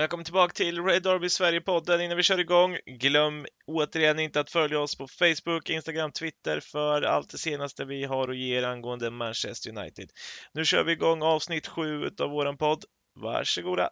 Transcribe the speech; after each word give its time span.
Välkommen 0.00 0.24
tillbaka 0.24 0.52
till 0.52 0.84
Red 0.84 1.02
Derby 1.02 1.28
Sverige-podden. 1.28 2.00
Innan 2.00 2.16
vi 2.16 2.22
kör 2.22 2.38
igång, 2.40 2.78
glöm 2.86 3.46
återigen 3.66 4.18
inte 4.18 4.40
att 4.40 4.50
följa 4.50 4.80
oss 4.80 4.96
på 4.96 5.08
Facebook, 5.08 5.70
Instagram, 5.70 6.12
Twitter 6.12 6.60
för 6.60 7.02
allt 7.02 7.30
det 7.30 7.38
senaste 7.38 7.84
vi 7.84 8.04
har 8.04 8.28
att 8.28 8.36
ge 8.36 8.58
er 8.58 8.62
angående 8.62 9.10
Manchester 9.10 9.78
United. 9.78 10.10
Nu 10.52 10.64
kör 10.64 10.84
vi 10.84 10.92
igång 10.92 11.22
avsnitt 11.22 11.66
7 11.66 12.10
av 12.20 12.30
våran 12.30 12.56
podd. 12.56 12.84
Varsågoda! 13.14 13.90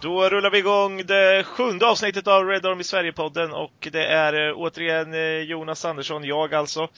Då 0.00 0.28
rullar 0.28 0.50
vi 0.50 0.58
igång 0.58 1.06
det 1.06 1.44
sjunde 1.44 1.86
avsnittet 1.86 2.26
av 2.26 2.44
Red 2.46 2.66
Army 2.66 2.82
Sverige-podden 2.84 3.52
och 3.52 3.88
det 3.92 4.06
är 4.06 4.48
eh, 4.48 4.54
återigen 4.56 5.14
eh, 5.14 5.20
Jonas 5.20 5.84
Andersson, 5.84 6.24
jag 6.24 6.54
alltså, 6.54 6.88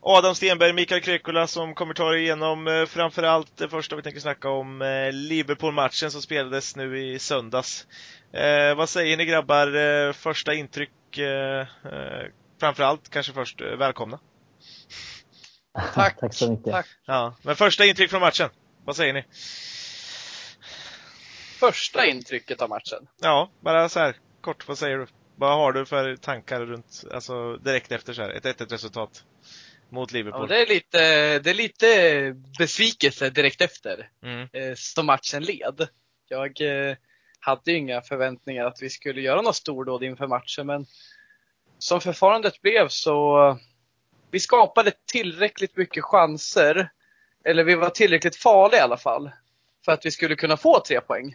Adam 0.00 0.34
Stenberg, 0.34 0.72
Mikael 0.72 1.00
Krekula 1.00 1.46
som 1.46 1.74
kommer 1.74 1.94
ta 1.94 2.16
igenom 2.16 2.68
eh, 2.68 2.86
framförallt 2.86 3.56
det 3.56 3.68
första 3.68 3.96
vi 3.96 4.02
tänker 4.02 4.20
snacka 4.20 4.48
om, 4.50 4.82
Liverpool-matchen 5.12 6.10
som 6.10 6.22
spelades 6.22 6.76
nu 6.76 7.00
i 7.00 7.18
söndags. 7.18 7.86
Eh, 8.32 8.74
vad 8.74 8.88
säger 8.88 9.16
ni 9.16 9.24
grabbar? 9.24 10.12
Första 10.12 10.54
intryck, 10.54 11.18
eh, 11.18 11.66
framförallt 12.60 13.10
kanske 13.10 13.32
först, 13.32 13.60
välkomna. 13.60 14.18
Tack. 15.94 16.16
Tack 16.20 16.34
så 16.34 16.50
mycket. 16.50 16.72
Tack. 16.72 16.86
Ja, 17.06 17.34
men 17.42 17.56
första 17.56 17.84
intryck 17.84 18.10
från 18.10 18.20
matchen, 18.20 18.48
vad 18.84 18.96
säger 18.96 19.12
ni? 19.12 19.24
Första 21.60 22.06
intrycket 22.06 22.62
av 22.62 22.68
matchen? 22.68 23.08
Ja, 23.20 23.50
bara 23.60 23.88
så 23.88 24.00
här 24.00 24.16
kort, 24.40 24.68
vad 24.68 24.78
säger 24.78 24.98
du? 24.98 25.06
Vad 25.36 25.56
har 25.56 25.72
du 25.72 25.86
för 25.86 26.16
tankar 26.16 26.60
runt, 26.60 27.04
alltså 27.12 27.56
direkt 27.56 27.92
efter 27.92 28.12
så 28.12 28.22
här, 28.22 28.30
ett 28.30 28.44
1-1 28.44 28.70
resultat 28.70 29.24
mot 29.88 30.12
Liverpool? 30.12 30.40
Ja, 30.40 30.46
det, 30.46 30.62
är 30.62 30.66
lite, 30.66 30.98
det 31.38 31.50
är 31.50 31.54
lite 31.54 31.86
besvikelse 32.58 33.30
direkt 33.30 33.60
efter 33.60 34.08
mm. 34.22 34.48
eh, 34.52 34.74
som 34.76 35.06
matchen 35.06 35.42
led. 35.42 35.88
Jag 36.28 36.60
eh, 36.60 36.96
hade 37.40 37.70
ju 37.70 37.76
inga 37.76 38.02
förväntningar 38.02 38.64
att 38.64 38.82
vi 38.82 38.90
skulle 38.90 39.20
göra 39.20 39.42
något 39.42 39.56
stordåd 39.56 40.04
inför 40.04 40.26
matchen, 40.26 40.66
men 40.66 40.86
som 41.78 42.00
förfarandet 42.00 42.62
blev 42.62 42.88
så 42.88 43.58
vi 44.30 44.40
skapade 44.40 44.92
tillräckligt 45.12 45.76
mycket 45.76 46.04
chanser, 46.04 46.90
eller 47.44 47.64
vi 47.64 47.74
var 47.74 47.90
tillräckligt 47.90 48.36
farliga 48.36 48.80
i 48.80 48.82
alla 48.82 48.96
fall, 48.96 49.30
för 49.84 49.92
att 49.92 50.06
vi 50.06 50.10
skulle 50.10 50.36
kunna 50.36 50.56
få 50.56 50.80
tre 50.80 51.00
poäng. 51.00 51.34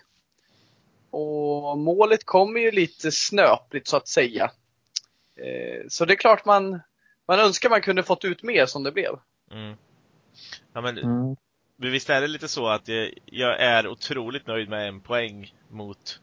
Och 1.15 1.77
målet 1.77 2.25
kommer 2.25 2.59
ju 2.59 2.71
lite 2.71 3.11
snöpligt 3.11 3.87
så 3.87 3.97
att 3.97 4.07
säga. 4.07 4.51
Eh, 5.35 5.87
så 5.89 6.05
det 6.05 6.13
är 6.13 6.17
klart 6.17 6.45
man, 6.45 6.81
man 7.27 7.39
önskar 7.39 7.69
man 7.69 7.81
kunde 7.81 8.03
fått 8.03 8.25
ut 8.25 8.43
mer 8.43 8.65
som 8.65 8.83
det 8.83 8.91
blev. 8.91 9.19
Mm. 9.51 9.77
Ja, 10.73 10.81
men, 10.81 10.97
mm. 10.97 11.35
Visst 11.77 12.09
är 12.09 12.21
det 12.21 12.27
lite 12.27 12.47
så 12.47 12.67
att 12.67 12.87
jag, 12.87 13.13
jag, 13.25 13.61
är 13.61 13.87
otroligt 13.87 14.47
nöjd 14.47 14.69
med 14.69 14.87
en 14.87 15.01
poäng 15.01 15.53
mot 15.69 16.19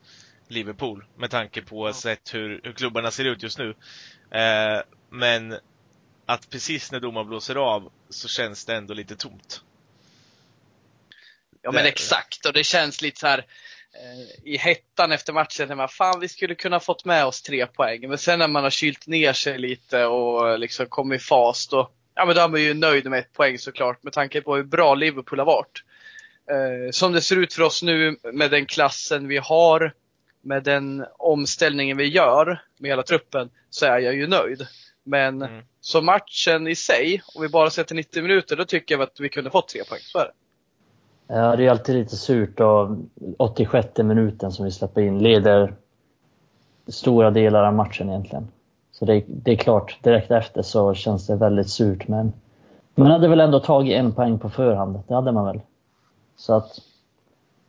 Liverpool 0.48 1.04
med 1.16 1.30
tanke 1.30 1.62
på 1.62 1.88
ja. 1.88 1.92
sett 1.92 2.34
hur, 2.34 2.60
hur 2.64 2.72
klubbarna 2.72 3.10
ser 3.10 3.24
ut 3.24 3.42
just 3.42 3.58
nu. 3.58 3.74
Eh, 4.30 4.80
men 5.10 5.58
att 6.26 6.50
precis 6.50 6.92
när 6.92 7.00
domaren 7.00 7.28
blåser 7.28 7.56
av 7.56 7.92
så 8.08 8.28
känns 8.28 8.64
det 8.64 8.74
ändå 8.74 8.94
lite 8.94 9.16
tomt. 9.16 9.62
Ja 11.62 11.72
men 11.72 11.86
exakt 11.86 12.46
och 12.46 12.52
det 12.52 12.64
känns 12.64 13.02
lite 13.02 13.20
så 13.20 13.26
här 13.26 13.46
i 14.44 14.56
hettan 14.56 15.12
efter 15.12 15.32
matchen, 15.32 15.76
man, 15.76 15.88
fan 15.88 16.20
vi 16.20 16.28
skulle 16.28 16.54
kunna 16.54 16.80
fått 16.80 17.04
med 17.04 17.24
oss 17.24 17.42
tre 17.42 17.66
poäng. 17.66 18.08
Men 18.08 18.18
sen 18.18 18.38
när 18.38 18.48
man 18.48 18.62
har 18.62 18.70
kylt 18.70 19.06
ner 19.06 19.32
sig 19.32 19.58
lite 19.58 20.04
och 20.04 20.58
liksom 20.58 20.86
kommit 20.86 21.20
i 21.20 21.24
fas, 21.24 21.68
då, 21.68 21.90
ja, 22.14 22.24
men 22.24 22.34
då 22.34 22.40
är 22.40 22.48
man 22.48 22.62
ju 22.62 22.74
nöjd 22.74 23.10
med 23.10 23.18
ett 23.18 23.32
poäng 23.32 23.58
såklart 23.58 24.02
med 24.02 24.12
tanke 24.12 24.40
på 24.40 24.56
hur 24.56 24.62
bra 24.62 24.94
Liverpool 24.94 25.38
har 25.38 25.46
varit. 25.46 25.82
Eh, 26.50 26.90
som 26.90 27.12
det 27.12 27.20
ser 27.20 27.36
ut 27.36 27.54
för 27.54 27.62
oss 27.62 27.82
nu 27.82 28.16
med 28.32 28.50
den 28.50 28.66
klassen 28.66 29.28
vi 29.28 29.38
har, 29.38 29.94
med 30.42 30.62
den 30.62 31.04
omställningen 31.18 31.96
vi 31.96 32.04
gör 32.04 32.62
med 32.78 32.90
hela 32.90 33.02
truppen, 33.02 33.50
så 33.70 33.86
är 33.86 33.98
jag 33.98 34.14
ju 34.14 34.26
nöjd. 34.26 34.66
Men 35.04 35.42
mm. 35.42 35.64
så 35.80 36.00
matchen 36.00 36.68
i 36.68 36.74
sig, 36.74 37.22
om 37.34 37.42
vi 37.42 37.48
bara 37.48 37.70
sätter 37.70 37.94
90 37.94 38.22
minuter, 38.22 38.56
då 38.56 38.64
tycker 38.64 38.94
jag 38.94 39.02
att 39.02 39.20
vi 39.20 39.28
kunde 39.28 39.50
fått 39.50 39.68
tre 39.68 39.84
poäng. 39.84 40.00
Så 40.02 40.18
är 40.18 40.24
det. 40.24 40.32
Ja, 41.26 41.56
det 41.56 41.66
är 41.66 41.70
alltid 41.70 41.94
lite 41.94 42.16
surt 42.16 42.60
och 42.60 42.96
86 43.36 43.88
minuten 43.98 44.52
som 44.52 44.64
vi 44.64 44.70
släpper 44.70 45.00
in 45.00 45.18
leder 45.18 45.74
stora 46.86 47.30
delar 47.30 47.64
av 47.64 47.74
matchen 47.74 48.08
egentligen. 48.08 48.48
Så 48.92 49.04
det, 49.04 49.24
det, 49.26 49.52
är 49.52 49.56
klart, 49.56 49.98
direkt 50.02 50.30
efter 50.30 50.62
så 50.62 50.94
känns 50.94 51.26
det 51.26 51.36
väldigt 51.36 51.68
surt. 51.68 52.08
Men 52.08 52.32
man 52.94 53.10
hade 53.10 53.28
väl 53.28 53.40
ändå 53.40 53.60
tagit 53.60 53.94
en 53.94 54.12
poäng 54.12 54.38
på 54.38 54.50
förhand. 54.50 55.00
Det 55.08 55.14
hade 55.14 55.32
man 55.32 55.44
väl. 55.44 55.60
Så 56.36 56.54
att 56.54 56.80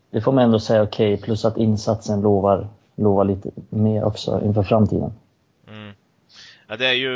det 0.10 0.22
får 0.22 0.32
man 0.32 0.44
ändå 0.44 0.60
säga 0.60 0.84
okej. 0.84 1.14
Okay, 1.14 1.26
plus 1.26 1.46
att 1.46 1.58
insatsen 1.58 2.22
lovar, 2.22 2.68
lovar 2.96 3.26
lite 3.26 3.50
mer 3.70 4.04
också 4.04 4.42
inför 4.46 4.64
framtiden. 4.64 5.14
Mm. 5.68 5.94
Ja, 6.68 6.78
det 6.78 6.88
är 6.88 6.94
ju 6.94 7.10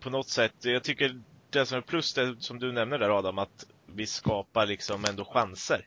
på 0.00 0.10
något 0.10 0.28
sätt, 0.28 0.54
jag 0.62 0.82
tycker 0.84 1.20
det 1.50 1.66
som 1.66 1.78
är 1.78 1.82
plus 1.82 2.14
det 2.14 2.34
som 2.38 2.58
du 2.58 2.72
nämner 2.72 2.98
där 2.98 3.18
Adam, 3.18 3.38
att 3.38 3.66
vi 3.86 4.06
skapar 4.06 4.66
liksom 4.66 5.04
ändå 5.10 5.24
chanser. 5.24 5.86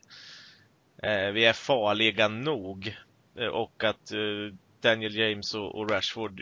Eh, 1.04 1.32
vi 1.34 1.46
är 1.46 1.54
farliga 1.54 2.28
nog 2.28 2.96
eh, 3.40 3.48
och 3.48 3.84
att 3.84 4.12
eh, 4.12 4.56
Daniel 4.82 5.16
James 5.16 5.54
och, 5.54 5.92
Rashford 5.92 6.42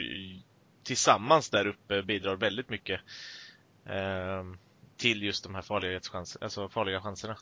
tillsammans 0.83 1.49
där 1.49 1.67
uppe 1.67 2.03
bidrar 2.03 2.35
väldigt 2.35 2.69
mycket 2.69 2.99
till 4.97 5.23
just 5.23 5.43
de 5.43 5.55
här 5.55 5.61
farlighetschans, 5.61 6.37
alltså 6.41 6.69
farliga 6.69 7.01
chanserna. 7.01 7.35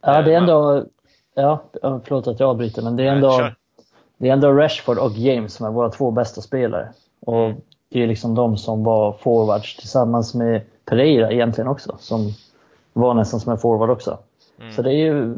Ja, 0.00 0.22
det 0.22 0.32
är 0.32 0.36
ändå, 0.36 0.86
ja, 1.34 1.64
förlåt 1.82 2.26
att 2.26 2.40
jag 2.40 2.48
avbryter, 2.48 2.82
men 2.82 2.96
det 2.96 3.02
är 3.02 3.12
ändå, 3.12 3.50
det 4.18 4.28
är 4.28 4.32
ändå 4.32 4.52
Rashford 4.52 4.98
och 4.98 5.12
James 5.12 5.54
som 5.54 5.66
är 5.66 5.70
våra 5.70 5.90
två 5.90 6.10
bästa 6.10 6.40
spelare. 6.40 6.92
Och 7.20 7.44
mm. 7.44 7.60
det 7.88 8.02
är 8.02 8.06
liksom 8.06 8.34
de 8.34 8.56
som 8.56 8.84
var 8.84 9.12
forwards 9.12 9.76
tillsammans 9.76 10.34
med 10.34 10.62
Pereira 10.84 11.32
egentligen 11.32 11.68
också, 11.68 11.96
som 12.00 12.32
var 13.00 13.14
nästan 13.14 13.40
som 13.40 13.52
en 13.52 13.58
forward 13.58 13.90
också. 13.90 14.18
Mm. 14.60 14.72
Så 14.72 14.82
det 14.82 14.90
är 14.90 14.96
ju, 14.96 15.34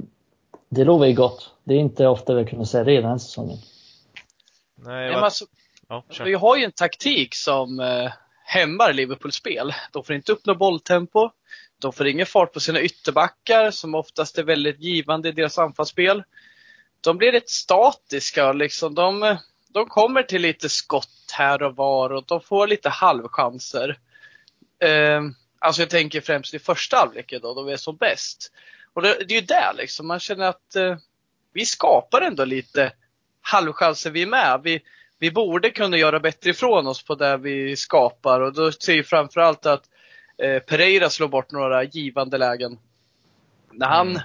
det 0.68 0.84
lovar 0.84 1.06
ju 1.06 1.14
gott. 1.14 1.54
Det 1.64 1.74
är 1.74 1.78
inte 1.78 2.06
ofta 2.06 2.34
vi 2.34 2.44
kunde 2.44 2.66
säga 2.66 2.84
det 2.84 3.00
den 3.00 3.10
här 3.10 3.18
säsongen. 3.18 3.58
Nej, 4.74 5.14
var... 5.14 5.20
alltså, 5.20 5.44
ja, 5.88 6.04
vi 6.24 6.34
har 6.34 6.56
ju 6.56 6.64
en 6.64 6.72
taktik 6.72 7.34
som 7.34 7.80
eh, 7.80 8.12
hämmar 8.44 8.92
Liverpools 8.92 9.34
spel. 9.34 9.74
De 9.92 10.04
får 10.04 10.16
inte 10.16 10.32
uppnå 10.32 10.54
bolltempo. 10.54 11.30
De 11.78 11.92
får 11.92 12.06
ingen 12.06 12.26
fart 12.26 12.52
på 12.52 12.60
sina 12.60 12.80
ytterbackar 12.80 13.70
som 13.70 13.94
oftast 13.94 14.38
är 14.38 14.42
väldigt 14.42 14.80
givande 14.80 15.28
i 15.28 15.32
deras 15.32 15.58
anfallsspel. 15.58 16.22
De 17.00 17.18
blir 17.18 17.32
rätt 17.32 17.50
statiska. 17.50 18.52
Liksom. 18.52 18.94
De, 18.94 19.36
de 19.68 19.86
kommer 19.86 20.22
till 20.22 20.42
lite 20.42 20.68
skott 20.68 21.34
här 21.38 21.62
och 21.62 21.76
var 21.76 22.10
och 22.12 22.24
de 22.26 22.40
får 22.40 22.66
lite 22.66 22.88
halvchanser. 22.88 23.98
Eh, 24.82 25.20
Alltså 25.62 25.82
jag 25.82 25.90
tänker 25.90 26.20
främst 26.20 26.54
i 26.54 26.58
första 26.58 26.96
halvleken 26.96 27.40
då, 27.42 27.54
då 27.54 27.62
vi 27.62 27.72
är 27.72 27.76
som 27.76 27.96
bäst. 27.96 28.52
Och 28.92 29.02
det, 29.02 29.24
det 29.28 29.34
är 29.34 29.40
ju 29.40 29.46
där 29.46 29.72
liksom, 29.76 30.06
man 30.06 30.20
känner 30.20 30.48
att 30.48 30.76
eh, 30.76 30.96
vi 31.52 31.66
skapar 31.66 32.20
ändå 32.20 32.44
lite 32.44 32.92
halvchanser 33.40 34.10
vi 34.10 34.22
är 34.22 34.26
med. 34.26 34.60
Vi, 34.64 34.82
vi 35.18 35.30
borde 35.30 35.70
kunna 35.70 35.96
göra 35.96 36.20
bättre 36.20 36.50
ifrån 36.50 36.86
oss 36.86 37.02
på 37.02 37.14
det 37.14 37.36
vi 37.36 37.76
skapar 37.76 38.40
och 38.40 38.52
då 38.52 38.72
ser 38.72 38.94
vi 38.94 39.02
framförallt 39.02 39.66
att 39.66 39.84
eh, 40.38 40.58
Pereira 40.58 41.10
slår 41.10 41.28
bort 41.28 41.52
några 41.52 41.84
givande 41.84 42.38
lägen. 42.38 42.78
När 43.72 43.86
han 43.86 44.20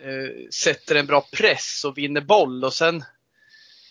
mm. 0.00 0.24
eh, 0.24 0.48
sätter 0.50 0.94
en 0.94 1.06
bra 1.06 1.26
press 1.32 1.84
och 1.84 1.98
vinner 1.98 2.20
boll 2.20 2.64
och 2.64 2.74
sen 2.74 3.04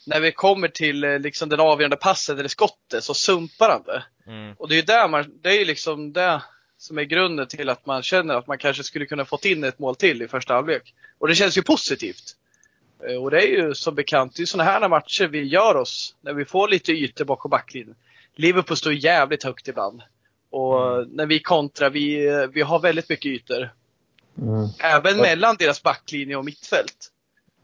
när 0.06 0.20
vi 0.20 0.32
kommer 0.32 0.68
till 0.68 1.04
eh, 1.04 1.20
liksom 1.20 1.50
den 1.50 1.60
avgörande 1.60 1.98
passen 1.98 2.40
eller 2.40 2.50
skottet 2.50 3.04
så 3.04 3.14
sumpar 3.14 3.70
han 3.70 3.84
det. 3.84 4.04
Mm. 4.32 4.54
Och 4.58 4.70
det 4.70 4.74
är 4.74 4.78
ju 4.78 4.82
där 4.82 5.08
man, 5.08 5.40
det 5.42 5.50
är 5.50 5.60
ju 5.60 5.66
liksom 5.66 6.14
det 6.14 6.42
som 6.80 6.98
är 6.98 7.04
grunden 7.04 7.48
till 7.48 7.70
att 7.70 7.86
man 7.86 8.04
känner 8.04 8.36
att 8.36 8.48
man 8.48 8.58
kanske 8.58 8.84
skulle 8.84 9.06
kunna 9.06 9.26
fått 9.26 9.46
in 9.46 9.64
ett 9.64 9.80
mål 9.80 9.96
till 9.96 10.22
i 10.22 10.28
första 10.28 10.54
halvlek. 10.54 10.94
Och 11.18 11.28
det 11.28 11.36
känns 11.36 11.58
ju 11.58 11.62
positivt. 11.62 12.36
Eh, 13.08 13.16
och 13.16 13.32
det 13.32 13.42
är 13.42 13.48
ju 13.48 13.74
som 13.74 13.96
bekant, 13.96 14.36
det 14.36 14.42
är 14.42 14.46
sådana 14.46 14.72
här 14.72 14.90
matcher 14.90 15.28
vi 15.28 15.44
gör 15.44 15.76
oss 15.76 16.16
när 16.22 16.34
vi 16.34 16.46
får 16.46 16.68
lite 16.68 16.92
ytor 16.92 17.26
bakom 17.26 17.50
backlinjen. 17.50 17.96
Liverpool 18.36 18.78
står 18.78 18.94
jävligt 18.94 19.44
högt 19.44 19.68
ibland. 19.68 20.02
Och 20.50 20.96
mm. 20.96 21.10
när 21.10 21.26
vi 21.26 21.40
kontrar, 21.40 21.90
vi, 21.90 22.30
vi 22.54 22.62
har 22.62 22.80
väldigt 22.80 23.10
mycket 23.10 23.26
ytor. 23.26 23.74
Mm. 24.38 24.68
Även 24.80 25.16
och... 25.16 25.22
mellan 25.22 25.56
deras 25.60 25.84
backlinje 25.84 26.36
och 26.36 26.46
mittfält. 26.46 27.12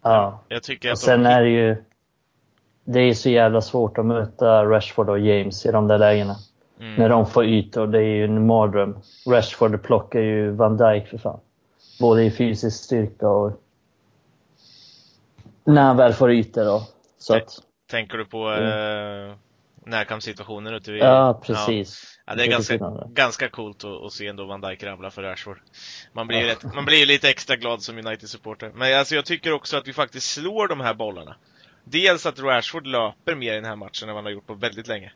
Ja, 0.04 0.44
jag 0.48 0.64
tycker 0.64 0.92
och 0.92 1.00
sen 1.00 1.26
är 1.26 1.42
det 1.42 1.50
ju 1.50 1.76
det 2.84 3.00
är 3.00 3.14
så 3.14 3.30
jävla 3.30 3.62
svårt 3.62 3.98
att 3.98 4.06
möta 4.06 4.66
Rashford 4.66 5.10
och 5.10 5.20
James 5.20 5.66
i 5.66 5.72
de 5.72 5.88
där 5.88 5.98
lägena. 5.98 6.36
Mm. 6.80 6.95
När 6.95 7.10
de 7.10 7.25
får 7.25 7.45
ytor, 7.45 7.88
det 7.88 8.00
är 8.00 8.16
ju 8.16 8.24
en 8.24 8.48
mardröm. 8.48 8.98
Rashford 9.27 9.83
plockar 9.83 10.19
ju 10.19 10.51
Van 10.51 10.77
Dijk 10.77 11.07
för 11.07 11.18
fan. 11.18 11.39
Både 12.00 12.24
i 12.24 12.31
fysisk 12.31 12.83
styrka 12.83 13.27
och 13.27 13.62
när 15.63 15.81
han 15.81 15.98
väl 15.98 16.13
får 16.13 16.31
ytor. 16.31 16.66
Då. 16.66 16.88
Så 17.18 17.36
att, 17.36 17.60
Tänker 17.88 18.18
du 18.18 18.25
på 18.25 18.48
mm. 18.48 19.30
eh, 19.30 19.36
närkampssituationen 19.86 20.74
ute 20.74 20.92
vid... 20.92 21.01
Ja, 21.01 21.42
precis. 21.45 22.18
Ja. 22.25 22.33
ja 22.33 22.38
det 22.38 22.44
är 22.44 22.51
ganska, 22.51 22.78
ganska 23.10 23.50
coolt 23.50 23.83
att, 23.83 24.06
att, 24.06 24.12
se 24.12 24.28
ändå 24.28 24.45
Van 24.45 24.62
Dijk 24.62 24.83
rabbla 24.83 25.12
för 25.12 25.24
Rashford. 25.24 25.62
Man 26.13 26.28
blir, 26.28 26.42
ja. 26.42 26.48
rätt, 26.48 26.74
man 26.75 26.86
blir 26.86 27.06
lite 27.06 27.30
extra 27.30 27.56
glad 27.56 27.81
som 27.81 27.98
United-supporter. 27.98 28.71
Men 28.75 29.00
alltså 29.00 29.16
jag 29.16 29.25
tycker 29.25 29.54
också 29.54 29.78
att 29.78 29.88
vi 29.88 29.94
faktiskt 29.94 30.31
slår 30.31 30.68
de 30.68 30.80
här 30.80 30.94
bollarna. 30.94 31.36
Dels 31.83 32.25
att 32.25 32.39
Rashford 32.39 32.88
löper 32.88 33.36
mer 33.36 33.51
i 33.51 33.56
den 33.56 33.66
här 33.66 33.75
matchen 33.75 34.10
än 34.10 34.16
vad 34.16 34.24
han 34.24 34.25
har 34.25 34.31
gjort 34.31 34.48
på 34.48 34.54
väldigt 34.54 34.88
länge. 34.88 35.12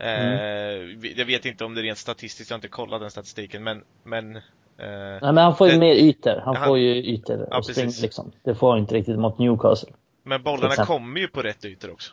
Mm. 0.00 0.32
Eh, 0.32 1.10
jag 1.18 1.26
vet 1.26 1.46
inte 1.46 1.64
om 1.64 1.74
det 1.74 1.80
är 1.80 1.82
rent 1.82 1.98
statistiskt, 1.98 2.50
jag 2.50 2.54
har 2.54 2.58
inte 2.58 2.68
kollat 2.68 3.00
den 3.00 3.10
statistiken, 3.10 3.64
men, 3.64 3.82
men 4.04 4.40
Eh, 4.78 4.86
Nej, 4.86 5.32
men 5.32 5.36
han 5.36 5.56
får 5.56 5.66
ju 5.66 5.72
det, 5.72 5.78
mer 5.78 5.94
ytor. 5.94 6.42
Han, 6.44 6.56
han, 6.56 6.66
får 6.66 6.78
ju 6.78 6.94
ytor 6.94 7.48
ja, 7.50 7.58
och 7.58 7.66
spring 7.66 7.92
liksom. 8.02 8.32
Det 8.44 8.54
får 8.54 8.70
han 8.70 8.78
inte 8.78 8.94
riktigt 8.94 9.18
mot 9.18 9.38
Newcastle. 9.38 9.92
Men 10.22 10.42
bollarna 10.42 10.86
kommer 10.86 11.20
ju 11.20 11.28
på 11.28 11.42
rätt 11.42 11.64
ytor 11.64 11.92
också. 11.92 12.12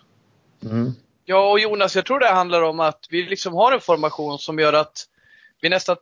Mm. 0.64 0.92
Ja, 1.26 1.52
och 1.52 1.60
Jonas, 1.60 1.96
jag 1.96 2.06
tror 2.06 2.20
det 2.20 2.28
handlar 2.28 2.62
om 2.62 2.80
att 2.80 3.08
vi 3.10 3.24
liksom 3.24 3.54
har 3.54 3.72
en 3.72 3.82
formation 3.82 4.40
som 4.40 4.60
gör 4.60 4.74
att 4.74 5.06
vi 5.62 5.70
nästan, 5.70 5.96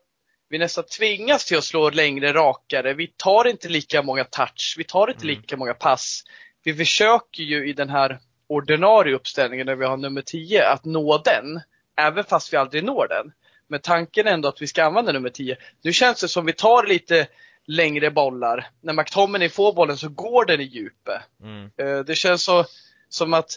vi 0.50 0.58
nästan 0.58 0.84
tvingas 0.84 1.46
till 1.46 1.58
att 1.58 1.64
slå 1.64 1.90
längre, 1.90 2.34
rakare. 2.34 2.94
Vi 2.94 3.08
tar 3.08 3.48
inte 3.48 3.70
lika 3.70 4.02
många 4.02 4.24
touch, 4.24 4.76
vi 4.78 4.84
tar 4.84 5.08
inte 5.08 5.24
mm. 5.24 5.36
lika 5.36 5.58
många 5.58 5.74
pass. 5.74 6.24
Vi 6.64 6.74
försöker 6.74 7.44
ju 7.44 7.70
i 7.70 7.74
den 7.74 7.90
här 7.90 8.20
ordinarie 8.50 9.16
uppställningen 9.16 9.68
där 9.68 9.76
vi 9.76 9.86
har 9.86 9.98
nummer 9.98 10.22
10 10.22 10.68
att 10.68 10.86
nå 10.86 11.18
den, 11.18 11.62
även 11.98 12.24
fast 12.24 12.54
vi 12.54 12.58
aldrig 12.58 12.84
når 12.84 13.08
den. 13.08 13.32
Men 13.68 13.80
tanken 13.80 14.28
är 14.28 14.32
ändå 14.32 14.50
att 14.50 14.62
vi 14.62 14.68
ska 14.68 14.84
använda 14.84 15.12
nummer 15.12 15.30
10. 15.30 15.58
Nu 15.82 15.94
känns 15.94 16.22
det 16.22 16.28
som 16.28 16.46
vi 16.46 16.54
tar 16.54 16.84
lite 16.84 17.28
längre 17.66 18.12
bollar. 18.12 18.68
När 18.82 18.94
McTominay 18.94 19.50
får 19.50 19.74
bollen 19.74 19.98
så 19.98 20.10
går 20.10 20.46
den 20.46 20.62
i 20.62 20.64
djupet. 20.64 21.22
Mm. 21.44 21.72
Eh, 21.78 22.00
det 22.00 22.16
känns 22.16 22.44
så, 22.44 22.66
som 23.10 23.34
att 23.34 23.52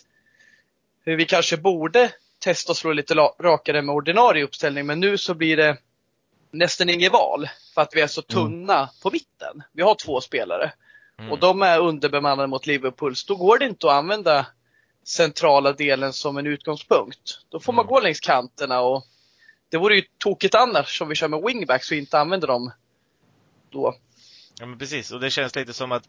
vi 1.04 1.24
kanske 1.24 1.56
borde 1.56 2.12
testa 2.38 2.70
att 2.70 2.76
slå 2.76 2.92
lite 2.92 3.14
rakare 3.14 3.82
med 3.82 3.94
ordinarie 3.94 4.44
uppställning, 4.44 4.86
men 4.86 5.00
nu 5.00 5.18
så 5.18 5.34
blir 5.34 5.56
det 5.56 5.76
nästan 6.50 6.88
inget 6.88 7.12
val 7.12 7.48
för 7.74 7.82
att 7.82 7.96
vi 7.96 8.00
är 8.00 8.06
så 8.06 8.22
mm. 8.28 8.28
tunna 8.28 8.78
mm. 8.78 8.88
på 9.02 9.10
mitten. 9.10 9.62
Vi 9.72 9.82
har 9.82 9.94
två 9.94 10.20
spelare 10.20 10.72
mm. 11.18 11.32
och 11.32 11.38
de 11.38 11.62
är 11.62 11.80
underbemannade 11.80 12.48
mot 12.48 12.66
Liverpool. 12.66 13.16
Så 13.16 13.32
då 13.32 13.36
går 13.36 13.58
det 13.58 13.64
inte 13.64 13.86
att 13.86 13.92
använda 13.92 14.46
centrala 15.04 15.72
delen 15.72 16.12
som 16.12 16.36
en 16.36 16.46
utgångspunkt. 16.46 17.40
Då 17.48 17.60
får 17.60 17.72
man 17.72 17.84
mm. 17.84 17.94
gå 17.94 18.00
längs 18.00 18.20
kanterna 18.20 18.80
och 18.80 19.04
det 19.70 19.78
vore 19.78 19.96
ju 19.96 20.02
tokigt 20.18 20.54
annars 20.54 21.00
om 21.02 21.08
vi 21.08 21.14
kör 21.14 21.28
med 21.28 21.42
wingbacks 21.42 21.90
och 21.90 21.96
inte 21.96 22.18
använder 22.18 22.48
dem 22.48 22.72
då. 23.70 23.94
Ja 24.60 24.66
men 24.66 24.78
precis, 24.78 25.12
och 25.12 25.20
det 25.20 25.30
känns 25.30 25.56
lite 25.56 25.72
som 25.72 25.92
att 25.92 26.08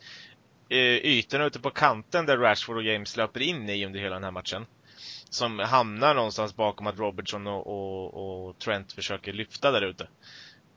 eh, 0.69 0.77
ytorna 0.79 1.45
ute 1.45 1.59
på 1.59 1.69
kanten 1.69 2.25
där 2.25 2.37
Rashford 2.37 2.77
och 2.77 2.83
James 2.83 3.17
löper 3.17 3.41
in 3.41 3.69
i 3.69 3.85
under 3.85 3.99
hela 3.99 4.15
den 4.15 4.23
här 4.23 4.31
matchen 4.31 4.65
som 5.29 5.59
hamnar 5.59 6.15
någonstans 6.15 6.55
bakom 6.55 6.87
att 6.87 6.99
Robertson 6.99 7.47
och, 7.47 7.67
och, 7.67 8.47
och 8.47 8.59
Trent 8.59 8.93
försöker 8.93 9.33
lyfta 9.33 9.71
där 9.71 9.81
ute. 9.81 10.07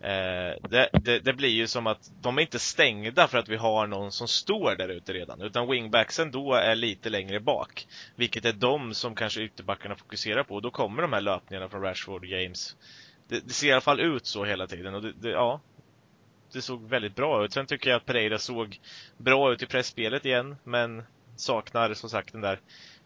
Eh, 0.07 0.55
det, 0.69 0.89
det, 0.93 1.19
det, 1.19 1.33
blir 1.33 1.49
ju 1.49 1.67
som 1.67 1.87
att 1.87 2.11
de 2.23 2.39
är 2.39 2.43
inte 2.43 2.59
stängda 2.59 3.29
för 3.29 3.39
att 3.39 3.49
vi 3.49 3.57
har 3.57 3.87
någon 3.87 4.13
som 4.13 4.29
står 4.29 4.77
där 4.77 4.89
ute 4.89 5.13
redan, 5.13 5.43
utan 5.43 5.71
wingbacksen 5.71 6.31
då 6.31 6.55
är 6.55 6.75
lite 6.75 7.11
längre 7.11 7.41
bak. 7.41 7.87
Vilket 8.17 8.45
är 8.45 8.53
de 8.53 8.95
som 8.95 9.15
kanske 9.15 9.41
ytterbackarna 9.41 9.97
fokuserar 9.97 10.43
på, 10.43 10.55
och 10.55 10.63
då 10.63 10.71
kommer 10.71 11.03
de 11.03 11.13
här 11.13 11.21
löpningarna 11.21 11.69
från 11.69 11.83
Rashford 11.83 12.23
och 12.23 12.29
James. 12.29 12.77
Det, 13.29 13.41
det 13.47 13.53
ser 13.53 13.67
i 13.69 13.73
alla 13.73 13.81
fall 13.81 14.01
ut 14.01 14.27
så 14.27 14.45
hela 14.45 14.67
tiden 14.67 14.95
och 14.95 15.03
det, 15.03 15.31
ja, 15.31 15.61
det 16.53 16.63
såg 16.63 16.89
väldigt 16.89 17.15
bra 17.15 17.45
ut. 17.45 17.53
Sen 17.53 17.67
tycker 17.67 17.91
jag 17.91 17.97
att 17.97 18.07
Pereira 18.07 18.39
såg 18.39 18.81
bra 19.17 19.53
ut 19.53 19.63
i 19.63 19.67
pressspelet 19.67 20.25
igen, 20.25 20.57
men 20.65 21.03
saknar 21.37 21.95
som 21.95 22.11
sagt 22.11 22.33
den 22.33 22.41
där 22.41 22.61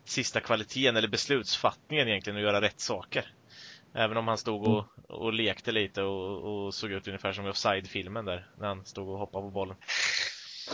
sista 0.04 0.40
kvaliteten 0.40 0.96
eller 0.96 1.08
beslutsfattningen 1.08 2.08
egentligen 2.08 2.36
att 2.36 2.42
göra 2.42 2.60
rätt 2.60 2.80
saker. 2.80 3.32
Även 3.94 4.16
om 4.16 4.28
han 4.28 4.38
stod 4.38 4.66
och, 4.66 4.84
och 5.08 5.32
lekte 5.32 5.72
lite 5.72 6.02
och, 6.02 6.64
och 6.66 6.74
såg 6.74 6.92
ut 6.92 7.06
ungefär 7.06 7.32
som 7.32 7.46
i 7.46 7.50
Offside-filmen 7.50 8.24
där, 8.24 8.50
när 8.58 8.68
han 8.68 8.84
stod 8.84 9.08
och 9.08 9.18
hoppade 9.18 9.42
på 9.42 9.50
bollen. 9.50 9.76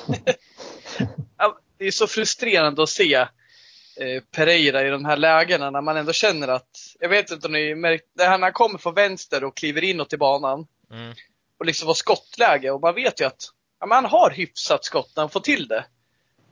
det 1.79 1.85
är 1.87 1.91
så 1.91 2.07
frustrerande 2.07 2.83
att 2.83 2.89
se 2.89 3.15
eh, 3.15 4.23
Pereira 4.31 4.87
i 4.87 4.91
de 4.91 5.05
här 5.05 5.17
lägena 5.17 5.71
när 5.71 5.81
man 5.81 5.97
ändå 5.97 6.13
känner 6.13 6.49
att, 6.49 6.97
jag 7.01 7.09
vet 7.09 7.31
inte 7.31 7.47
om 7.47 7.53
ni 7.53 7.75
märkt, 7.75 8.05
det 8.15 8.25
här 8.25 8.39
när 8.39 8.47
han 8.47 8.53
kommer 8.53 8.79
från 8.79 8.95
vänster 8.95 9.45
och 9.45 9.57
kliver 9.57 9.85
inåt 9.85 10.13
i 10.13 10.17
banan 10.17 10.67
mm. 10.91 11.15
och 11.59 11.67
liksom 11.67 11.87
var 11.87 11.95
skottläge 11.95 12.71
och 12.71 12.81
man 12.81 12.95
vet 12.95 13.21
ju 13.21 13.25
att 13.25 13.43
ja, 13.81 13.87
han 13.91 14.05
har 14.05 14.31
hyfsat 14.31 14.85
skott 14.85 15.13
när 15.17 15.23
han 15.23 15.31
får 15.31 15.41
till 15.41 15.69
det. 15.69 15.85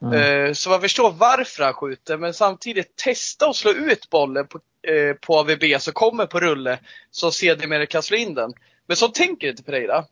Mm. 0.02 0.46
Eh, 0.46 0.52
så 0.52 0.70
man 0.70 0.80
förstår 0.80 1.10
varför 1.10 1.64
han 1.64 1.74
skjuter, 1.74 2.16
men 2.16 2.34
samtidigt 2.34 2.96
testa 2.96 3.48
att 3.48 3.56
slå 3.56 3.70
ut 3.70 4.10
bollen 4.10 4.46
på, 4.46 4.60
eh, 4.88 5.14
på 5.14 5.38
AVB 5.38 5.80
som 5.80 5.92
kommer 5.92 6.26
på 6.26 6.40
rulle, 6.40 6.78
så 7.10 7.30
sedermera 7.30 8.02
slå 8.02 8.16
in 8.16 8.34
den. 8.34 8.52
Men 8.86 8.96
så 8.96 9.08
tänker 9.08 9.48
inte 9.48 9.62
Pereira. 9.62 10.04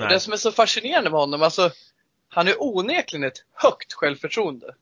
Och 0.00 0.08
det 0.08 0.20
som 0.20 0.32
är 0.32 0.36
så 0.36 0.52
fascinerande 0.52 1.10
med 1.10 1.20
honom, 1.20 1.42
alltså, 1.42 1.70
han 2.28 2.48
är 2.48 2.62
onekligen 2.62 3.24
ett 3.24 3.44
högt 3.54 3.92
självförtroende. 3.92 4.74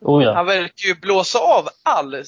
Oh 0.00 0.24
ja. 0.24 0.34
Han 0.34 0.46
verkar 0.46 0.88
ju 0.88 0.94
blåsa 0.94 1.38
av 1.38 1.68
all 1.82 2.24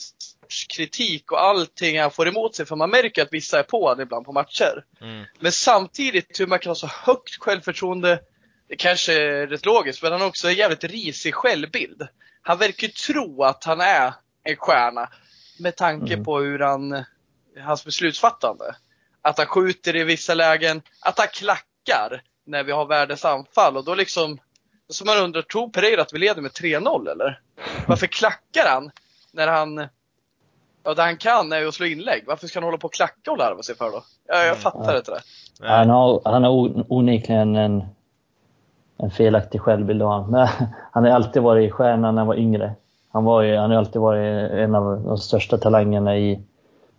kritik 0.77 1.33
och 1.33 1.45
allting 1.45 2.01
han 2.01 2.11
får 2.11 2.29
emot 2.29 2.55
sig, 2.55 2.67
för 2.67 2.77
man 2.77 2.91
märker 2.91 3.23
att 3.23 3.33
vissa 3.33 3.59
är 3.59 3.63
på 3.63 3.89
honom 3.89 4.01
ibland 4.01 4.27
på 4.27 4.33
matcher. 4.33 4.85
Mm. 5.01 5.25
Men 5.41 5.53
samtidigt 5.53 6.41
hur 6.41 6.47
man 6.47 6.59
kan 6.59 6.71
ha 6.71 6.75
så 6.75 6.87
högt 6.87 7.37
självförtroende, 7.43 8.21
det 8.69 8.77
kanske 8.77 9.13
är 9.13 9.47
rätt 9.47 9.67
logiskt, 9.67 10.03
men 10.03 10.13
han 10.13 10.21
har 10.21 10.29
också 10.29 10.49
en 10.49 10.55
jävligt 10.55 10.85
risig 10.85 11.35
självbild. 11.35 12.09
Han 12.43 12.59
verkar 12.59 12.89
tro 12.89 13.43
att 13.43 13.65
han 13.65 13.81
är 13.81 14.13
en 14.45 14.57
stjärna 14.57 15.09
med 15.59 15.77
tanke 15.77 16.13
mm. 16.13 16.25
på 16.25 16.39
hur 16.39 16.59
han, 16.59 17.05
hans 17.65 17.85
beslutsfattande. 17.85 18.65
Att 19.23 19.39
han 19.39 19.47
skjuter 19.47 19.97
i 19.97 20.05
vissa 20.05 20.35
lägen, 20.35 20.83
att 21.01 21.19
han 21.19 21.29
klackar 21.33 22.23
när 22.45 22.65
vi 22.65 22.73
har 22.73 22.87
världens 22.87 23.25
anfall 23.25 23.77
och 23.77 23.85
då 23.85 23.95
liksom, 23.95 24.39
så 24.89 25.05
man 25.05 25.19
undrar, 25.19 25.43
tror 25.43 25.69
Pereira 25.69 26.03
att 26.03 26.13
vi 26.13 26.19
leder 26.19 26.43
med 26.43 26.51
3-0 26.51 27.11
eller? 27.11 27.41
Varför 27.87 28.07
klackar 28.07 28.69
han 28.69 28.91
när 29.33 29.47
han, 29.47 29.89
ja 30.85 30.95
det 30.95 31.03
han 31.03 31.17
kan 31.17 31.53
är 31.53 31.61
ju 31.61 31.69
att 31.69 31.75
slå 31.75 31.87
inlägg. 31.87 32.25
Varför 32.27 32.47
ska 32.47 32.59
han 32.59 32.65
hålla 32.65 32.79
på 32.79 32.87
och 32.87 32.95
klacka 32.95 33.31
och 33.31 33.39
larva 33.39 33.63
sig 33.63 33.77
för 33.77 33.91
då? 33.91 34.05
Jag, 34.27 34.39
jag 34.39 34.47
mm. 34.47 34.59
fattar 34.59 34.85
mm. 34.85 34.97
inte 34.97 35.11
det. 35.11 35.23
Han 35.69 35.91
har, 35.91 36.23
han 36.25 36.45
har 36.45 36.93
onekligen 36.93 37.57
en 37.57 37.85
en 38.99 39.11
felaktig 39.11 39.61
självbild 39.61 40.03
av. 40.03 40.31
Men 40.31 40.49
han 40.93 41.05
har 41.05 41.11
alltid 41.11 41.43
varit 41.43 41.73
stjärnan 41.73 42.15
när 42.15 42.21
han 42.21 42.27
var 42.27 42.35
yngre. 42.35 42.75
Han, 43.17 43.25
var 43.25 43.43
ju, 43.43 43.57
han 43.57 43.71
har 43.71 43.79
alltid 43.79 44.03
varit 44.03 44.51
en 44.51 44.75
av 44.75 45.03
de 45.05 45.19
största 45.19 45.59
talangerna 45.59 46.17
i, 46.19 46.41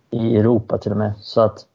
i 0.10 0.38
Europa 0.38 0.78
till 0.78 0.92
och 0.92 0.98
med. 0.98 1.14
Så 1.20 1.42
att 1.42 1.66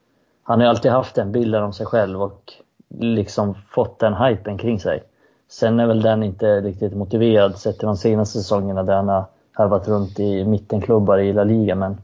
han 0.42 0.60
har 0.60 0.66
alltid 0.66 0.90
haft 0.90 1.14
den 1.14 1.32
bilden 1.32 1.62
om 1.62 1.72
sig 1.72 1.86
själv 1.86 2.22
och 2.22 2.52
liksom 2.88 3.54
fått 3.54 3.98
den 3.98 4.14
hypen 4.14 4.58
kring 4.58 4.80
sig. 4.80 5.02
Sen 5.50 5.80
är 5.80 5.86
väl 5.86 6.02
den 6.02 6.22
inte 6.22 6.60
riktigt 6.60 6.96
motiverad 6.96 7.58
sett 7.58 7.78
till 7.78 7.86
de 7.86 7.96
senaste 7.96 8.38
säsongerna 8.38 8.82
där 8.82 8.96
han 8.96 9.08
har 9.08 9.24
harvat 9.52 9.88
runt 9.88 10.20
i 10.20 10.44
mittenklubbar 10.44 11.18
i 11.18 11.32
La 11.32 11.44
Liga. 11.44 11.74
Men, 11.74 11.96